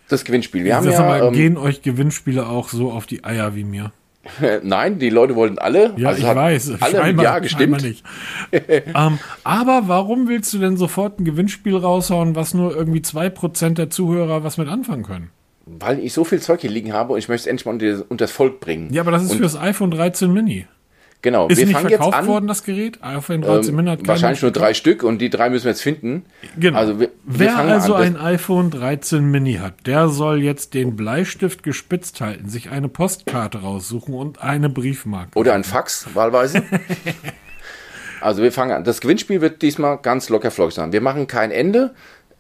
das 0.08 0.24
Gewinnspiel. 0.24 0.64
Wir 0.64 0.76
haben 0.76 0.90
ja, 0.90 0.98
mal, 1.02 1.24
ähm, 1.24 1.34
gehen 1.34 1.58
euch 1.58 1.82
Gewinnspiele 1.82 2.46
auch 2.46 2.70
so 2.70 2.90
auf 2.90 3.04
die 3.04 3.22
Eier 3.22 3.54
wie 3.54 3.64
mir? 3.64 3.92
Nein, 4.62 4.98
die 4.98 5.10
Leute 5.10 5.36
wollten 5.36 5.58
alle. 5.58 5.92
Ja, 5.98 6.08
also 6.08 6.26
ich 6.26 6.34
weiß. 6.34 6.72
Alle 6.80 6.96
scheinbar, 6.96 7.24
Ja 7.24 7.38
gestimmt. 7.38 7.82
Nicht. 7.82 8.02
ähm, 8.50 9.18
aber 9.44 9.82
warum 9.88 10.26
willst 10.26 10.54
du 10.54 10.58
denn 10.58 10.78
sofort 10.78 11.20
ein 11.20 11.26
Gewinnspiel 11.26 11.76
raushauen, 11.76 12.34
was 12.34 12.54
nur 12.54 12.74
irgendwie 12.74 13.00
2% 13.00 13.74
der 13.74 13.90
Zuhörer 13.90 14.42
was 14.42 14.56
mit 14.56 14.68
anfangen 14.68 15.02
können? 15.02 15.30
Weil 15.66 15.98
ich 15.98 16.12
so 16.12 16.24
viel 16.24 16.40
Zeug 16.40 16.60
hier 16.60 16.70
liegen 16.70 16.92
habe 16.92 17.12
und 17.12 17.18
ich 17.18 17.28
möchte 17.28 17.42
es 17.42 17.46
endlich 17.50 17.66
mal 17.66 17.72
unter, 17.72 18.04
unter 18.08 18.24
das 18.24 18.30
Volk 18.30 18.60
bringen. 18.60 18.92
Ja, 18.92 19.02
aber 19.02 19.10
das 19.10 19.24
ist 19.24 19.32
und 19.32 19.38
fürs 19.38 19.56
iPhone 19.56 19.90
13 19.90 20.32
Mini. 20.32 20.66
Genau, 21.22 21.48
ist 21.48 21.58
wir 21.58 21.66
nicht 21.66 21.74
fangen 21.74 21.88
verkauft 21.88 22.12
jetzt 22.12 22.22
an, 22.22 22.26
worden, 22.28 22.46
das 22.46 22.62
Gerät? 22.62 23.02
iPhone 23.02 23.42
13 23.42 23.70
ähm, 23.70 23.76
Mini 23.76 23.90
hat 23.90 24.06
Wahrscheinlich 24.06 24.42
nur 24.42 24.52
drei 24.52 24.74
Stück 24.74 25.02
und 25.02 25.18
die 25.18 25.28
drei 25.28 25.50
müssen 25.50 25.64
wir 25.64 25.72
jetzt 25.72 25.82
finden. 25.82 26.24
Genau. 26.56 26.78
Also 26.78 27.00
wir, 27.00 27.10
Wer 27.24 27.48
wir 27.48 27.58
also 27.58 27.96
an, 27.96 28.02
ein 28.02 28.16
iPhone 28.16 28.70
13 28.70 29.28
Mini 29.28 29.54
hat, 29.54 29.86
der 29.86 30.08
soll 30.08 30.42
jetzt 30.42 30.74
den 30.74 30.94
Bleistift 30.94 31.64
gespitzt 31.64 32.20
halten, 32.20 32.48
sich 32.48 32.70
eine 32.70 32.88
Postkarte 32.88 33.62
raussuchen 33.62 34.14
und 34.14 34.40
eine 34.40 34.68
Briefmarke. 34.68 35.36
Oder 35.36 35.54
ein 35.54 35.64
Fax, 35.64 36.06
wahlweise. 36.14 36.62
also 38.20 38.42
wir 38.42 38.52
fangen 38.52 38.72
an. 38.72 38.84
Das 38.84 39.00
Gewinnspiel 39.00 39.40
wird 39.40 39.62
diesmal 39.62 39.98
ganz 39.98 40.28
locker 40.28 40.52
flockig 40.52 40.74
sein. 40.74 40.92
Wir 40.92 41.00
machen 41.00 41.26
kein 41.26 41.50
Ende 41.50 41.94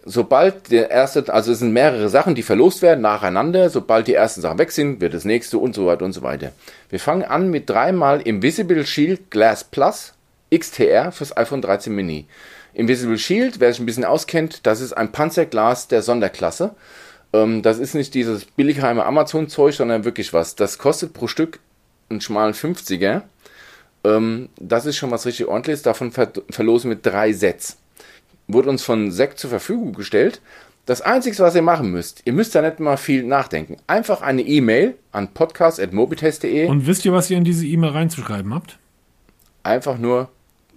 sobald 0.06 0.70
der 0.70 0.90
erste, 0.90 1.32
also 1.32 1.52
es 1.52 1.58
sind 1.58 1.72
mehrere 1.72 2.08
Sachen, 2.08 2.34
die 2.34 2.42
verlost 2.42 2.80
werden 2.80 3.02
nacheinander. 3.02 3.68
Sobald 3.68 4.06
die 4.06 4.14
ersten 4.14 4.40
Sachen 4.40 4.58
weg 4.58 4.70
sind, 4.70 5.00
wird 5.00 5.12
das 5.12 5.24
nächste 5.24 5.58
und 5.58 5.74
so 5.74 5.86
weiter 5.86 6.04
und 6.04 6.12
so 6.12 6.22
weiter. 6.22 6.52
Wir 6.88 7.00
fangen 7.00 7.24
an 7.24 7.50
mit 7.50 7.68
dreimal 7.68 8.22
Invisible 8.22 8.86
Shield 8.86 9.30
Glass 9.30 9.64
Plus 9.64 10.14
XTR 10.54 11.12
fürs 11.12 11.36
iPhone 11.36 11.60
13 11.60 11.94
Mini. 11.94 12.26
Invisible 12.72 13.18
Shield, 13.18 13.58
wer 13.58 13.72
sich 13.72 13.80
ein 13.80 13.86
bisschen 13.86 14.04
auskennt, 14.04 14.64
das 14.66 14.80
ist 14.80 14.92
ein 14.92 15.10
Panzerglas 15.10 15.88
der 15.88 16.02
Sonderklasse. 16.02 16.74
Ähm, 17.32 17.62
das 17.62 17.78
ist 17.78 17.94
nicht 17.94 18.14
dieses 18.14 18.44
billigheime 18.44 19.04
Amazon-Zeug, 19.04 19.74
sondern 19.74 20.04
wirklich 20.04 20.32
was. 20.32 20.54
Das 20.54 20.78
kostet 20.78 21.12
pro 21.12 21.26
Stück 21.26 21.58
einen 22.08 22.20
schmalen 22.20 22.54
50er. 22.54 23.22
Ähm, 24.04 24.50
das 24.60 24.86
ist 24.86 24.96
schon 24.96 25.10
was 25.10 25.26
richtig 25.26 25.48
ordentliches. 25.48 25.82
Davon 25.82 26.12
ver 26.12 26.30
verlosen 26.50 26.90
wir 26.90 26.96
drei 26.96 27.32
Sets 27.32 27.78
wurde 28.48 28.68
uns 28.70 28.82
von 28.82 29.10
Sekt 29.10 29.38
zur 29.38 29.50
Verfügung 29.50 29.92
gestellt. 29.92 30.40
Das 30.86 31.00
Einzige, 31.00 31.36
was 31.40 31.54
ihr 31.56 31.62
machen 31.62 31.90
müsst, 31.90 32.22
ihr 32.26 32.32
müsst 32.32 32.54
da 32.54 32.62
nicht 32.62 32.78
mal 32.78 32.96
viel 32.96 33.24
nachdenken. 33.24 33.76
Einfach 33.88 34.22
eine 34.22 34.42
E-Mail 34.42 34.94
an 35.10 35.28
podcast.mobitest.de. 35.28 36.68
Und 36.68 36.86
wisst 36.86 37.04
ihr, 37.04 37.12
was 37.12 37.28
ihr 37.28 37.38
in 37.38 37.44
diese 37.44 37.66
E-Mail 37.66 37.90
reinzuschreiben 37.90 38.54
habt? 38.54 38.78
Einfach 39.64 39.98
nur, 39.98 40.28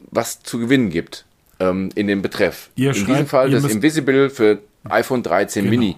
was 0.09 0.41
zu 0.41 0.57
gewinnen 0.57 0.89
gibt 0.89 1.25
ähm, 1.59 1.89
in 1.93 2.07
dem 2.07 2.23
Betreff. 2.23 2.71
Ihr 2.75 2.89
in 2.89 2.95
schreibt, 2.95 3.09
diesem 3.09 3.27
Fall 3.27 3.51
das 3.51 3.65
Invisible 3.65 4.31
für 4.31 4.59
iPhone 4.89 5.21
13 5.21 5.65
genau. 5.65 5.71
Mini. 5.71 5.95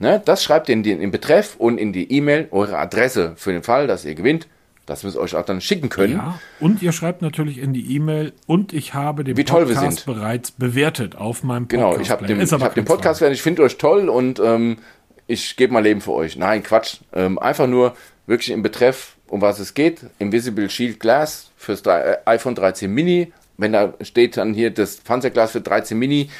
Ne, 0.00 0.22
das 0.24 0.44
schreibt 0.44 0.68
ihr 0.68 0.74
in 0.74 0.82
den, 0.82 1.00
in 1.00 1.10
Betreff 1.10 1.56
und 1.56 1.78
in 1.78 1.92
die 1.92 2.12
E-Mail 2.12 2.48
eure 2.50 2.78
Adresse 2.78 3.32
für 3.36 3.52
den 3.52 3.62
Fall, 3.62 3.86
dass 3.86 4.04
ihr 4.04 4.14
gewinnt 4.14 4.46
dass 4.88 5.02
wir 5.02 5.10
es 5.10 5.16
euch 5.16 5.36
auch 5.36 5.44
dann 5.44 5.60
schicken 5.60 5.88
können. 5.88 6.14
Ja, 6.14 6.40
und 6.60 6.82
ihr 6.82 6.92
schreibt 6.92 7.20
natürlich 7.20 7.58
in 7.58 7.72
die 7.72 7.94
E-Mail 7.94 8.32
und 8.46 8.72
ich 8.72 8.94
habe 8.94 9.22
den 9.22 9.36
Wie 9.36 9.44
Podcast 9.44 10.06
bereits 10.06 10.50
bewertet 10.50 11.16
auf 11.16 11.42
meinem 11.42 11.68
Podcast. 11.68 11.92
Genau, 11.92 12.02
ich 12.02 12.10
habe 12.10 12.26
den, 12.26 12.40
hab 12.40 12.74
den 12.74 12.84
Podcast 12.84 13.20
bewertet, 13.20 13.36
ich 13.36 13.42
finde 13.42 13.62
euch 13.62 13.76
toll 13.76 14.08
und 14.08 14.40
ähm, 14.40 14.78
ich 15.26 15.56
gebe 15.56 15.72
mein 15.72 15.84
Leben 15.84 16.00
für 16.00 16.12
euch. 16.12 16.36
Nein, 16.36 16.62
Quatsch. 16.62 16.98
Ähm, 17.12 17.38
einfach 17.38 17.66
nur 17.66 17.94
wirklich 18.26 18.50
im 18.50 18.62
Betreff, 18.62 19.16
um 19.28 19.42
was 19.42 19.58
es 19.58 19.74
geht. 19.74 20.06
Invisible 20.18 20.70
Shield 20.70 20.98
Glass 21.00 21.50
fürs 21.56 21.82
äh, 21.82 22.16
iPhone 22.24 22.54
13 22.54 22.92
Mini. 22.92 23.32
Wenn 23.58 23.72
da 23.72 23.92
steht 24.00 24.36
dann 24.38 24.54
hier 24.54 24.70
das 24.70 24.96
Panzerglas 24.96 25.52
für 25.52 25.60
13 25.60 25.98
Mini, 25.98 26.30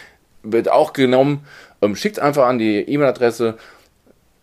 wird 0.42 0.70
auch 0.70 0.94
genommen. 0.94 1.44
Ähm, 1.82 1.96
Schickt 1.96 2.18
einfach 2.18 2.46
an 2.46 2.58
die 2.58 2.80
E-Mail-Adresse. 2.80 3.58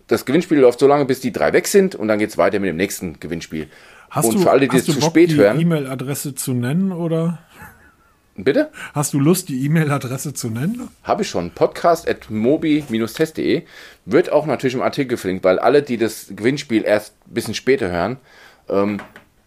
Das 0.08 0.26
Gewinnspiel 0.26 0.60
läuft 0.60 0.80
so 0.80 0.88
lange, 0.88 1.06
bis 1.06 1.20
die 1.20 1.32
drei 1.32 1.52
weg 1.54 1.68
sind 1.68 1.96
und 1.96 2.08
dann 2.08 2.20
geht 2.20 2.30
es 2.30 2.38
weiter 2.38 2.60
mit 2.60 2.70
dem 2.70 2.78
nächsten 2.78 3.20
Gewinnspiel. 3.20 3.68
Hast 4.16 4.30
und 4.30 4.36
du, 4.36 4.40
für 4.44 4.52
alle, 4.52 4.66
die 4.70 4.78
es 4.78 4.86
zu 4.86 4.94
Bock, 4.94 5.10
spät 5.10 5.32
die 5.32 5.36
hören, 5.36 5.60
E-Mail-Adresse 5.60 6.36
zu 6.36 6.54
nennen 6.54 6.94
oder 6.94 7.40
bitte? 8.38 8.70
hast 8.94 9.14
du 9.14 9.20
Lust, 9.20 9.50
die 9.50 9.66
E-Mail-Adresse 9.66 10.34
zu 10.34 10.50
nennen? 10.50 10.88
Habe 11.04 11.24
ich 11.24 11.30
schon. 11.30 11.52
Podcast 11.52 12.08
at 12.08 12.30
mobi-test.de 12.30 13.64
wird 14.06 14.32
auch 14.32 14.46
natürlich 14.46 14.76
im 14.76 14.82
Artikel 14.82 15.18
verlinkt, 15.18 15.44
weil 15.44 15.60
alle, 15.60 15.82
die 15.82 15.98
das 15.98 16.28
Gewinnspiel 16.34 16.86
erst 16.86 17.14
ein 17.28 17.34
bisschen 17.34 17.56
später 17.56 17.92
hören, 17.92 18.16
ähm, 18.70 19.02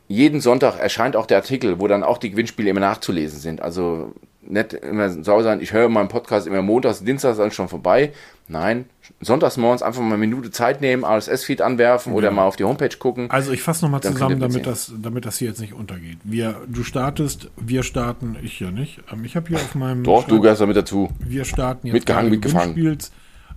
jeden 0.07 0.43
Sonntag 0.43 0.79
erscheint 0.79 1.16
auch 1.16 1.25
der 1.25 1.39
Artikel, 1.39 1.81
wo 1.81 1.89
dann 1.89 2.03
auch 2.03 2.19
die 2.19 2.31
Gewinnspiele 2.31 2.69
immer 2.69 2.81
nachzulesen 2.81 3.39
sind. 3.39 3.62
Also 3.62 4.12
nicht 4.43 4.75
immer 4.75 5.09
sauer 5.25 5.45
sein, 5.45 5.62
ich 5.62 5.73
höre 5.73 5.89
meinen 5.89 6.09
Podcast 6.09 6.47
immer 6.47 6.61
montags, 6.61 7.03
dienstags 7.03 7.39
dann 7.39 7.53
schon 7.53 7.69
vorbei. 7.69 8.12
Nein, 8.49 8.85
sonntags 9.21 9.57
morgens 9.57 9.83
einfach 9.83 10.01
mal 10.01 10.09
eine 10.09 10.19
Minute 10.19 10.51
Zeit 10.51 10.81
nehmen, 10.81 11.05
RSS-Feed 11.05 11.63
anwerfen 11.63 12.13
oder 12.13 12.31
mal 12.31 12.45
auf 12.45 12.57
die 12.57 12.65
Homepage 12.65 12.97
gucken. 12.97 13.31
Also 13.31 13.53
ich 13.53 13.63
fasse 13.63 13.85
nochmal 13.85 14.01
zusammen, 14.01 14.41
damit 14.41 14.67
das, 14.67 14.93
damit 14.97 15.25
das 15.25 15.39
hier 15.39 15.49
jetzt 15.49 15.61
nicht 15.61 15.73
untergeht. 15.73 16.19
Wir, 16.25 16.63
du 16.67 16.85
startest, 16.85 17.51
wir 17.57 17.83
starten, 17.83 18.37
ich 18.43 18.55
hier 18.55 18.71
nicht. 18.71 19.01
Ähm, 19.13 19.25
ich 19.25 19.37
habe 19.37 19.49
hier 19.49 19.57
auf 19.57 19.75
meinem 19.75 20.05
Doch, 20.05 20.27
du 20.27 20.41
gehörst 20.41 20.61
damit 20.61 20.77
dazu. 20.77 21.11
Wir 21.19 21.45
starten 21.45 21.87
jetzt 21.87 21.95
Mitgehangen, 21.95 22.31
mitgefangen. 22.31 22.75
Gewinnspiels. 22.75 23.13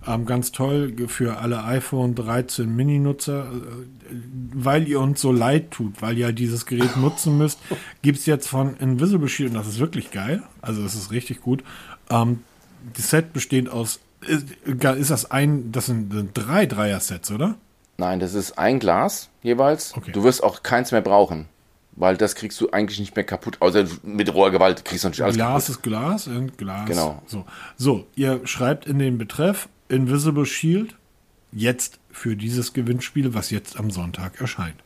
Ähm, 0.06 0.26
ganz 0.26 0.50
toll 0.50 0.94
für 1.06 1.38
alle 1.38 1.62
iPhone 1.64 2.14
13 2.14 2.74
Mini-Nutzer. 2.74 3.44
Äh, 3.44 4.14
Weil 4.52 4.88
ihr 4.88 5.00
uns 5.00 5.20
so 5.20 5.30
leid 5.30 5.70
tut, 5.70 6.02
weil 6.02 6.18
ihr 6.18 6.32
dieses 6.32 6.66
Gerät 6.66 6.96
nutzen 6.96 7.38
müsst, 7.38 7.60
gibt 8.02 8.18
es 8.18 8.26
jetzt 8.26 8.48
von 8.48 8.76
Invisible 8.78 9.28
Shield, 9.28 9.50
und 9.50 9.56
das 9.56 9.68
ist 9.68 9.78
wirklich 9.78 10.10
geil, 10.10 10.42
also 10.60 10.82
das 10.82 10.94
ist 10.94 11.12
richtig 11.12 11.40
gut. 11.40 11.62
Ähm, 12.10 12.40
das 12.96 13.10
Set 13.10 13.32
besteht 13.32 13.68
aus, 13.68 14.00
ist, 14.26 14.46
das 15.10 15.30
ein, 15.30 15.70
das 15.72 15.86
sind, 15.86 16.30
drei 16.34 16.66
Dreier-Sets, 16.66 17.30
oder? 17.30 17.54
Nein, 17.98 18.20
das 18.20 18.32
ist 18.34 18.58
ein 18.58 18.78
Glas 18.78 19.28
jeweils. 19.42 19.94
Okay. 19.96 20.12
Du 20.12 20.24
wirst 20.24 20.42
auch 20.42 20.62
keins 20.62 20.92
mehr 20.92 21.02
brauchen. 21.02 21.46
Weil 21.94 22.16
das 22.16 22.34
kriegst 22.34 22.58
du 22.58 22.70
eigentlich 22.70 22.98
nicht 22.98 23.14
mehr 23.16 23.24
kaputt. 23.24 23.58
Außer 23.60 23.84
mit 24.02 24.32
roher 24.32 24.50
Gewalt 24.50 24.82
kriegst 24.82 25.04
du 25.04 25.08
natürlich 25.08 25.24
alles 25.24 25.36
Glas 25.36 25.66
kaputt. 25.66 25.68
ist 25.68 25.82
Glas 25.82 26.26
und 26.26 26.56
Glas. 26.56 26.86
Genau. 26.86 27.20
So. 27.26 27.44
so, 27.76 28.06
ihr 28.14 28.40
schreibt 28.46 28.86
in 28.86 28.98
den 28.98 29.18
Betreff 29.18 29.68
Invisible 29.90 30.46
Shield 30.46 30.96
jetzt 31.52 31.98
für 32.10 32.34
dieses 32.34 32.72
Gewinnspiel, 32.72 33.34
was 33.34 33.50
jetzt 33.50 33.78
am 33.78 33.90
Sonntag 33.90 34.40
erscheint. 34.40 34.76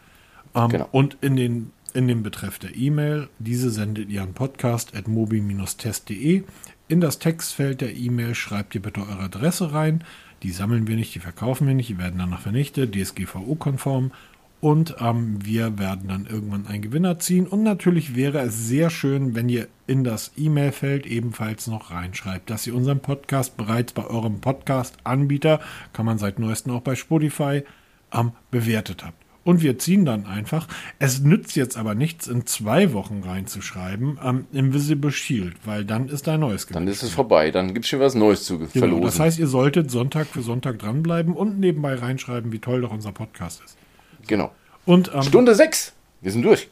Ähm, 0.55 0.69
Genau. 0.71 0.89
Und 0.91 1.17
in 1.21 1.37
den, 1.37 1.71
in 1.95 2.09
den 2.09 2.25
Betreff 2.25 2.59
der 2.59 2.75
E-Mail, 2.75 3.29
diese 3.39 3.71
sendet 3.71 4.09
ihr 4.11 4.23
an 4.23 4.35
podcast.mobi-test.de. 4.35 6.43
In 6.89 7.01
das 7.01 7.19
Textfeld 7.19 7.81
der 7.81 7.97
E-Mail 7.97 8.37
schreibt 8.37 8.75
ihr 8.77 8.83
bitte 8.83 9.01
eure 9.01 9.25
Adresse 9.25 9.73
rein. 9.73 10.05
Die 10.45 10.53
sammeln 10.53 10.87
wir 10.87 10.95
nicht, 10.95 11.15
die 11.15 11.21
verkaufen 11.21 11.67
wir 11.67 11.75
nicht, 11.75 11.89
die 11.89 11.99
werden 11.99 12.21
danach 12.21 12.41
vernichtet, 12.41 12.95
DSGVO-konform. 12.95 14.13
Und 14.61 14.97
ähm, 15.01 15.45
wir 15.45 15.79
werden 15.79 16.09
dann 16.09 16.27
irgendwann 16.27 16.67
einen 16.69 16.83
Gewinner 16.83 17.19
ziehen. 17.19 17.49
Und 17.49 17.65
natürlich 17.65 18.15
wäre 18.15 18.39
es 18.39 18.69
sehr 18.69 18.91
schön, 18.91 19.35
wenn 19.35 19.49
ihr 19.49 19.67
in 19.89 20.05
das 20.05 20.31
E-Mail-Feld 20.37 21.07
ebenfalls 21.07 21.67
noch 21.67 21.91
reinschreibt, 21.91 22.51
dass 22.51 22.67
ihr 22.69 22.75
unseren 22.75 23.01
Podcast 23.01 23.57
bereits 23.57 23.93
bei 23.93 24.05
eurem 24.05 24.41
Podcast-Anbieter, 24.41 25.61
kann 25.93 26.07
man 26.07 26.19
seit 26.19 26.39
neuestem 26.39 26.73
auch 26.73 26.83
bei 26.83 26.95
Spotify, 26.95 27.65
ähm, 28.13 28.33
bewertet 28.53 29.05
habt. 29.05 29.26
Und 29.47 29.63
wir 29.63 29.79
ziehen 29.79 30.05
dann 30.05 30.27
einfach. 30.27 30.67
Es 30.99 31.21
nützt 31.21 31.55
jetzt 31.57 31.77
aber 31.77 31.95
nichts, 31.95 32.27
in 32.27 32.45
zwei 32.47 32.93
Wochen 32.93 33.23
reinzuschreiben, 33.25 34.19
ähm, 34.23 34.47
Invisible 34.53 35.13
Shield, 35.13 35.55
weil 35.65 35.85
dann 35.85 36.09
ist 36.09 36.29
ein 36.29 36.41
neues 36.41 36.67
Dann 36.67 36.89
ist 36.89 37.03
es 37.05 37.11
vorbei. 37.11 37.53
Dann 37.53 37.73
gibt 37.73 37.85
es 37.87 37.91
schon 37.91 38.01
was 38.01 38.15
Neues 38.17 38.43
zu 38.45 38.59
Genau, 38.59 38.69
verlosen. 38.71 39.05
das 39.05 39.21
heißt, 39.21 39.39
ihr 39.39 39.47
solltet 39.47 39.91
Sonntag 39.91 40.27
für 40.27 40.43
Sonntag 40.43 40.81
dranbleiben 40.81 41.33
und 41.33 41.61
nebenbei 41.61 41.95
reinschreiben, 41.95 42.51
wie 42.51 42.59
toll 42.59 42.81
doch 42.81 42.91
unser 42.91 43.13
Podcast 43.13 43.63
ist. 43.65 43.77
genau. 44.27 44.53
Und 44.85 45.11
ähm, 45.15 45.23
Stunde 45.23 45.55
sechs. 45.55 45.93
Wir 46.21 46.33
sind 46.33 46.43
durch. 46.43 46.69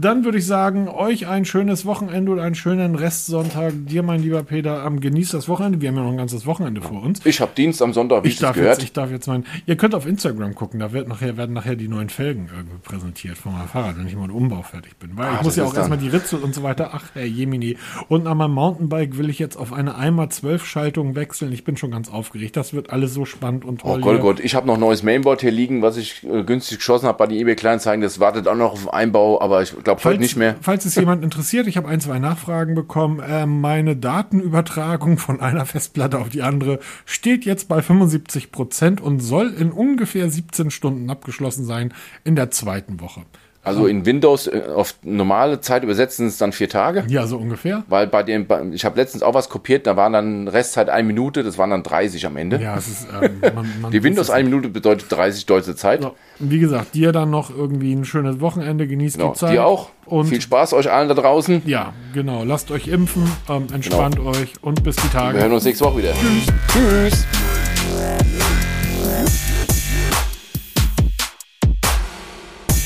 Dann 0.00 0.24
würde 0.24 0.38
ich 0.38 0.46
sagen, 0.46 0.88
euch 0.88 1.28
ein 1.28 1.44
schönes 1.44 1.86
Wochenende 1.86 2.32
und 2.32 2.40
einen 2.40 2.54
schönen 2.56 2.96
Restsonntag. 2.96 3.72
Dir, 3.86 4.02
mein 4.02 4.20
lieber 4.20 4.42
Peter, 4.42 4.84
ähm, 4.84 4.98
genießt 4.98 5.34
das 5.34 5.48
Wochenende. 5.48 5.80
Wir 5.80 5.90
haben 5.90 5.96
ja 5.96 6.02
noch 6.02 6.10
ein 6.10 6.16
ganzes 6.16 6.46
Wochenende 6.46 6.82
vor 6.82 7.02
uns. 7.02 7.20
Ich 7.24 7.40
habe 7.40 7.52
Dienst 7.56 7.80
am 7.80 7.92
Sonntag, 7.92 8.24
wie 8.24 8.28
Ich 8.28 8.34
ich 8.34 8.40
darf, 8.40 8.56
gehört. 8.56 8.78
jetzt, 8.78 8.82
ich 8.84 8.92
darf 8.92 9.10
jetzt 9.12 9.26
meinen. 9.28 9.44
Ihr 9.66 9.76
könnt 9.76 9.94
auf 9.94 10.06
Instagram 10.06 10.54
gucken, 10.54 10.80
da 10.80 10.92
wird 10.92 11.06
nachher, 11.06 11.36
werden 11.36 11.52
nachher 11.54 11.76
die 11.76 11.86
neuen 11.88 12.08
Felgen 12.08 12.48
irgendwie 12.54 12.78
präsentiert 12.82 13.38
von 13.38 13.52
meinem 13.52 13.68
Fahrrad, 13.68 13.96
wenn 13.98 14.06
ich 14.08 14.16
mal 14.16 14.22
mit 14.26 14.32
Umbau 14.36 14.62
fertig 14.62 14.96
bin. 14.98 15.10
Weil 15.14 15.26
Ah, 15.28 15.36
ich 15.38 15.42
muss 15.42 15.54
ja 15.56 15.64
auch 15.64 15.74
erstmal 15.74 15.98
die 15.98 16.08
Ritzel 16.08 16.40
und 16.40 16.54
so 16.54 16.62
weiter. 16.64 16.90
Ach, 16.92 17.04
Herr 17.14 17.24
Jemini. 17.24 17.76
Und 18.08 18.26
an 18.26 18.36
meinem 18.36 18.52
Mountainbike 18.54 19.16
will 19.16 19.30
ich 19.30 19.38
jetzt 19.38 19.56
auf 19.56 19.72
eine 19.72 19.94
1x12-Schaltung 19.96 21.14
wechseln. 21.14 21.52
Ich 21.52 21.64
bin 21.64 21.76
schon 21.76 21.90
ganz 21.90 22.10
aufgeregt. 22.10 22.56
Das 22.56 22.74
wird 22.74 22.90
alles 22.90 23.14
so 23.14 23.24
spannend 23.24 23.64
und 23.64 23.84
Oh 23.84 23.92
toll. 23.92 24.00
Gott, 24.00 24.12
hier. 24.12 24.20
Gott, 24.20 24.40
ich 24.40 24.54
habe 24.54 24.66
noch 24.66 24.74
ein 24.74 24.80
neues 24.80 25.02
Mainboard 25.02 25.40
hier 25.40 25.50
liegen, 25.52 25.82
was 25.82 25.96
ich 25.96 26.24
äh, 26.24 26.42
günstig 26.42 26.78
geschossen 26.78 27.06
habe 27.06 27.18
bei 27.18 27.26
den 27.26 27.38
eBay 27.38 27.54
Kleinanzeigen. 27.54 28.02
Das 28.02 28.20
wartet 28.20 28.48
auch 28.48 28.56
noch 28.56 28.72
auf 28.72 28.92
Einbau, 28.92 29.40
aber 29.40 29.62
ich 29.62 29.74
glaube 29.84 30.02
heute 30.04 30.20
nicht 30.20 30.36
mehr. 30.36 30.56
Falls 30.60 30.84
es 30.84 30.94
jemand 30.94 31.22
interessiert, 31.22 31.66
ich 31.66 31.76
habe 31.76 31.88
ein, 31.88 32.00
zwei 32.00 32.18
Nachfragen 32.18 32.74
bekommen. 32.74 33.20
Äh, 33.20 33.46
meine 33.46 33.96
Datenübertragung 33.96 35.18
von 35.18 35.40
einer 35.40 35.66
Festplatte 35.66 36.18
auf 36.18 36.28
die 36.28 36.42
andere 36.42 36.80
steht 37.04 37.44
jetzt 37.44 37.68
bei 37.68 37.82
75 37.82 38.50
Prozent 38.50 39.00
und 39.00 39.20
soll 39.20 39.48
in 39.48 39.70
ungefähr 39.70 40.28
17 40.28 40.70
Stunden 40.70 41.08
abgeschlossen 41.10 41.64
sein 41.64 41.92
in 42.24 42.36
der 42.36 42.50
zweiten 42.50 43.00
Woche. 43.00 43.22
Also 43.64 43.86
in 43.86 44.04
Windows 44.06 44.46
äh, 44.46 44.62
auf 44.74 44.94
normale 45.02 45.60
Zeit 45.60 45.82
übersetzen 45.82 46.26
es 46.26 46.36
dann 46.36 46.52
vier 46.52 46.68
Tage. 46.68 47.04
Ja, 47.08 47.26
so 47.26 47.38
ungefähr. 47.38 47.82
Weil 47.88 48.06
bei 48.06 48.22
dem, 48.22 48.46
ich 48.72 48.84
habe 48.84 48.96
letztens 49.00 49.22
auch 49.22 49.34
was 49.34 49.48
kopiert, 49.48 49.86
da 49.86 49.96
waren 49.96 50.12
dann 50.12 50.48
Restzeit 50.48 50.88
eine 50.90 51.06
Minute, 51.06 51.42
das 51.42 51.56
waren 51.58 51.70
dann 51.70 51.82
30 51.82 52.26
am 52.26 52.36
Ende. 52.36 52.60
Ja, 52.60 52.76
es 52.76 52.88
ist. 52.88 53.06
Ähm, 53.22 53.40
man, 53.54 53.66
man 53.80 53.90
Die 53.92 54.02
Windows 54.02 54.30
eine 54.30 54.44
Minute 54.48 54.68
bedeutet 54.68 55.10
30 55.10 55.46
deutsche 55.46 55.74
Zeit. 55.74 56.02
so. 56.02 56.14
Wie 56.38 56.58
gesagt, 56.58 56.94
dir 56.94 57.12
dann 57.12 57.30
noch 57.30 57.50
irgendwie 57.50 57.92
ein 57.94 58.04
schönes 58.04 58.40
Wochenende, 58.40 58.86
genießt 58.86 59.16
Genau, 59.18 59.32
die 59.32 59.38
Zeit. 59.38 59.52
dir 59.54 59.64
auch. 59.64 59.90
Und 60.06 60.26
Viel 60.26 60.40
Spaß 60.40 60.74
euch 60.74 60.90
allen 60.92 61.08
da 61.08 61.14
draußen. 61.14 61.62
ja, 61.64 61.94
genau. 62.12 62.44
Lasst 62.44 62.70
euch 62.70 62.88
impfen, 62.88 63.24
ähm, 63.48 63.66
entspannt 63.72 64.18
euch 64.18 64.52
und 64.60 64.84
bis 64.84 64.96
die 64.96 65.08
Tage. 65.08 65.36
Wir 65.36 65.42
hören 65.44 65.52
uns 65.52 65.64
nächste 65.64 65.84
Woche 65.86 65.98
wieder. 65.98 66.12
Tschüss. 66.12 66.46
Tschüss. 66.72 68.33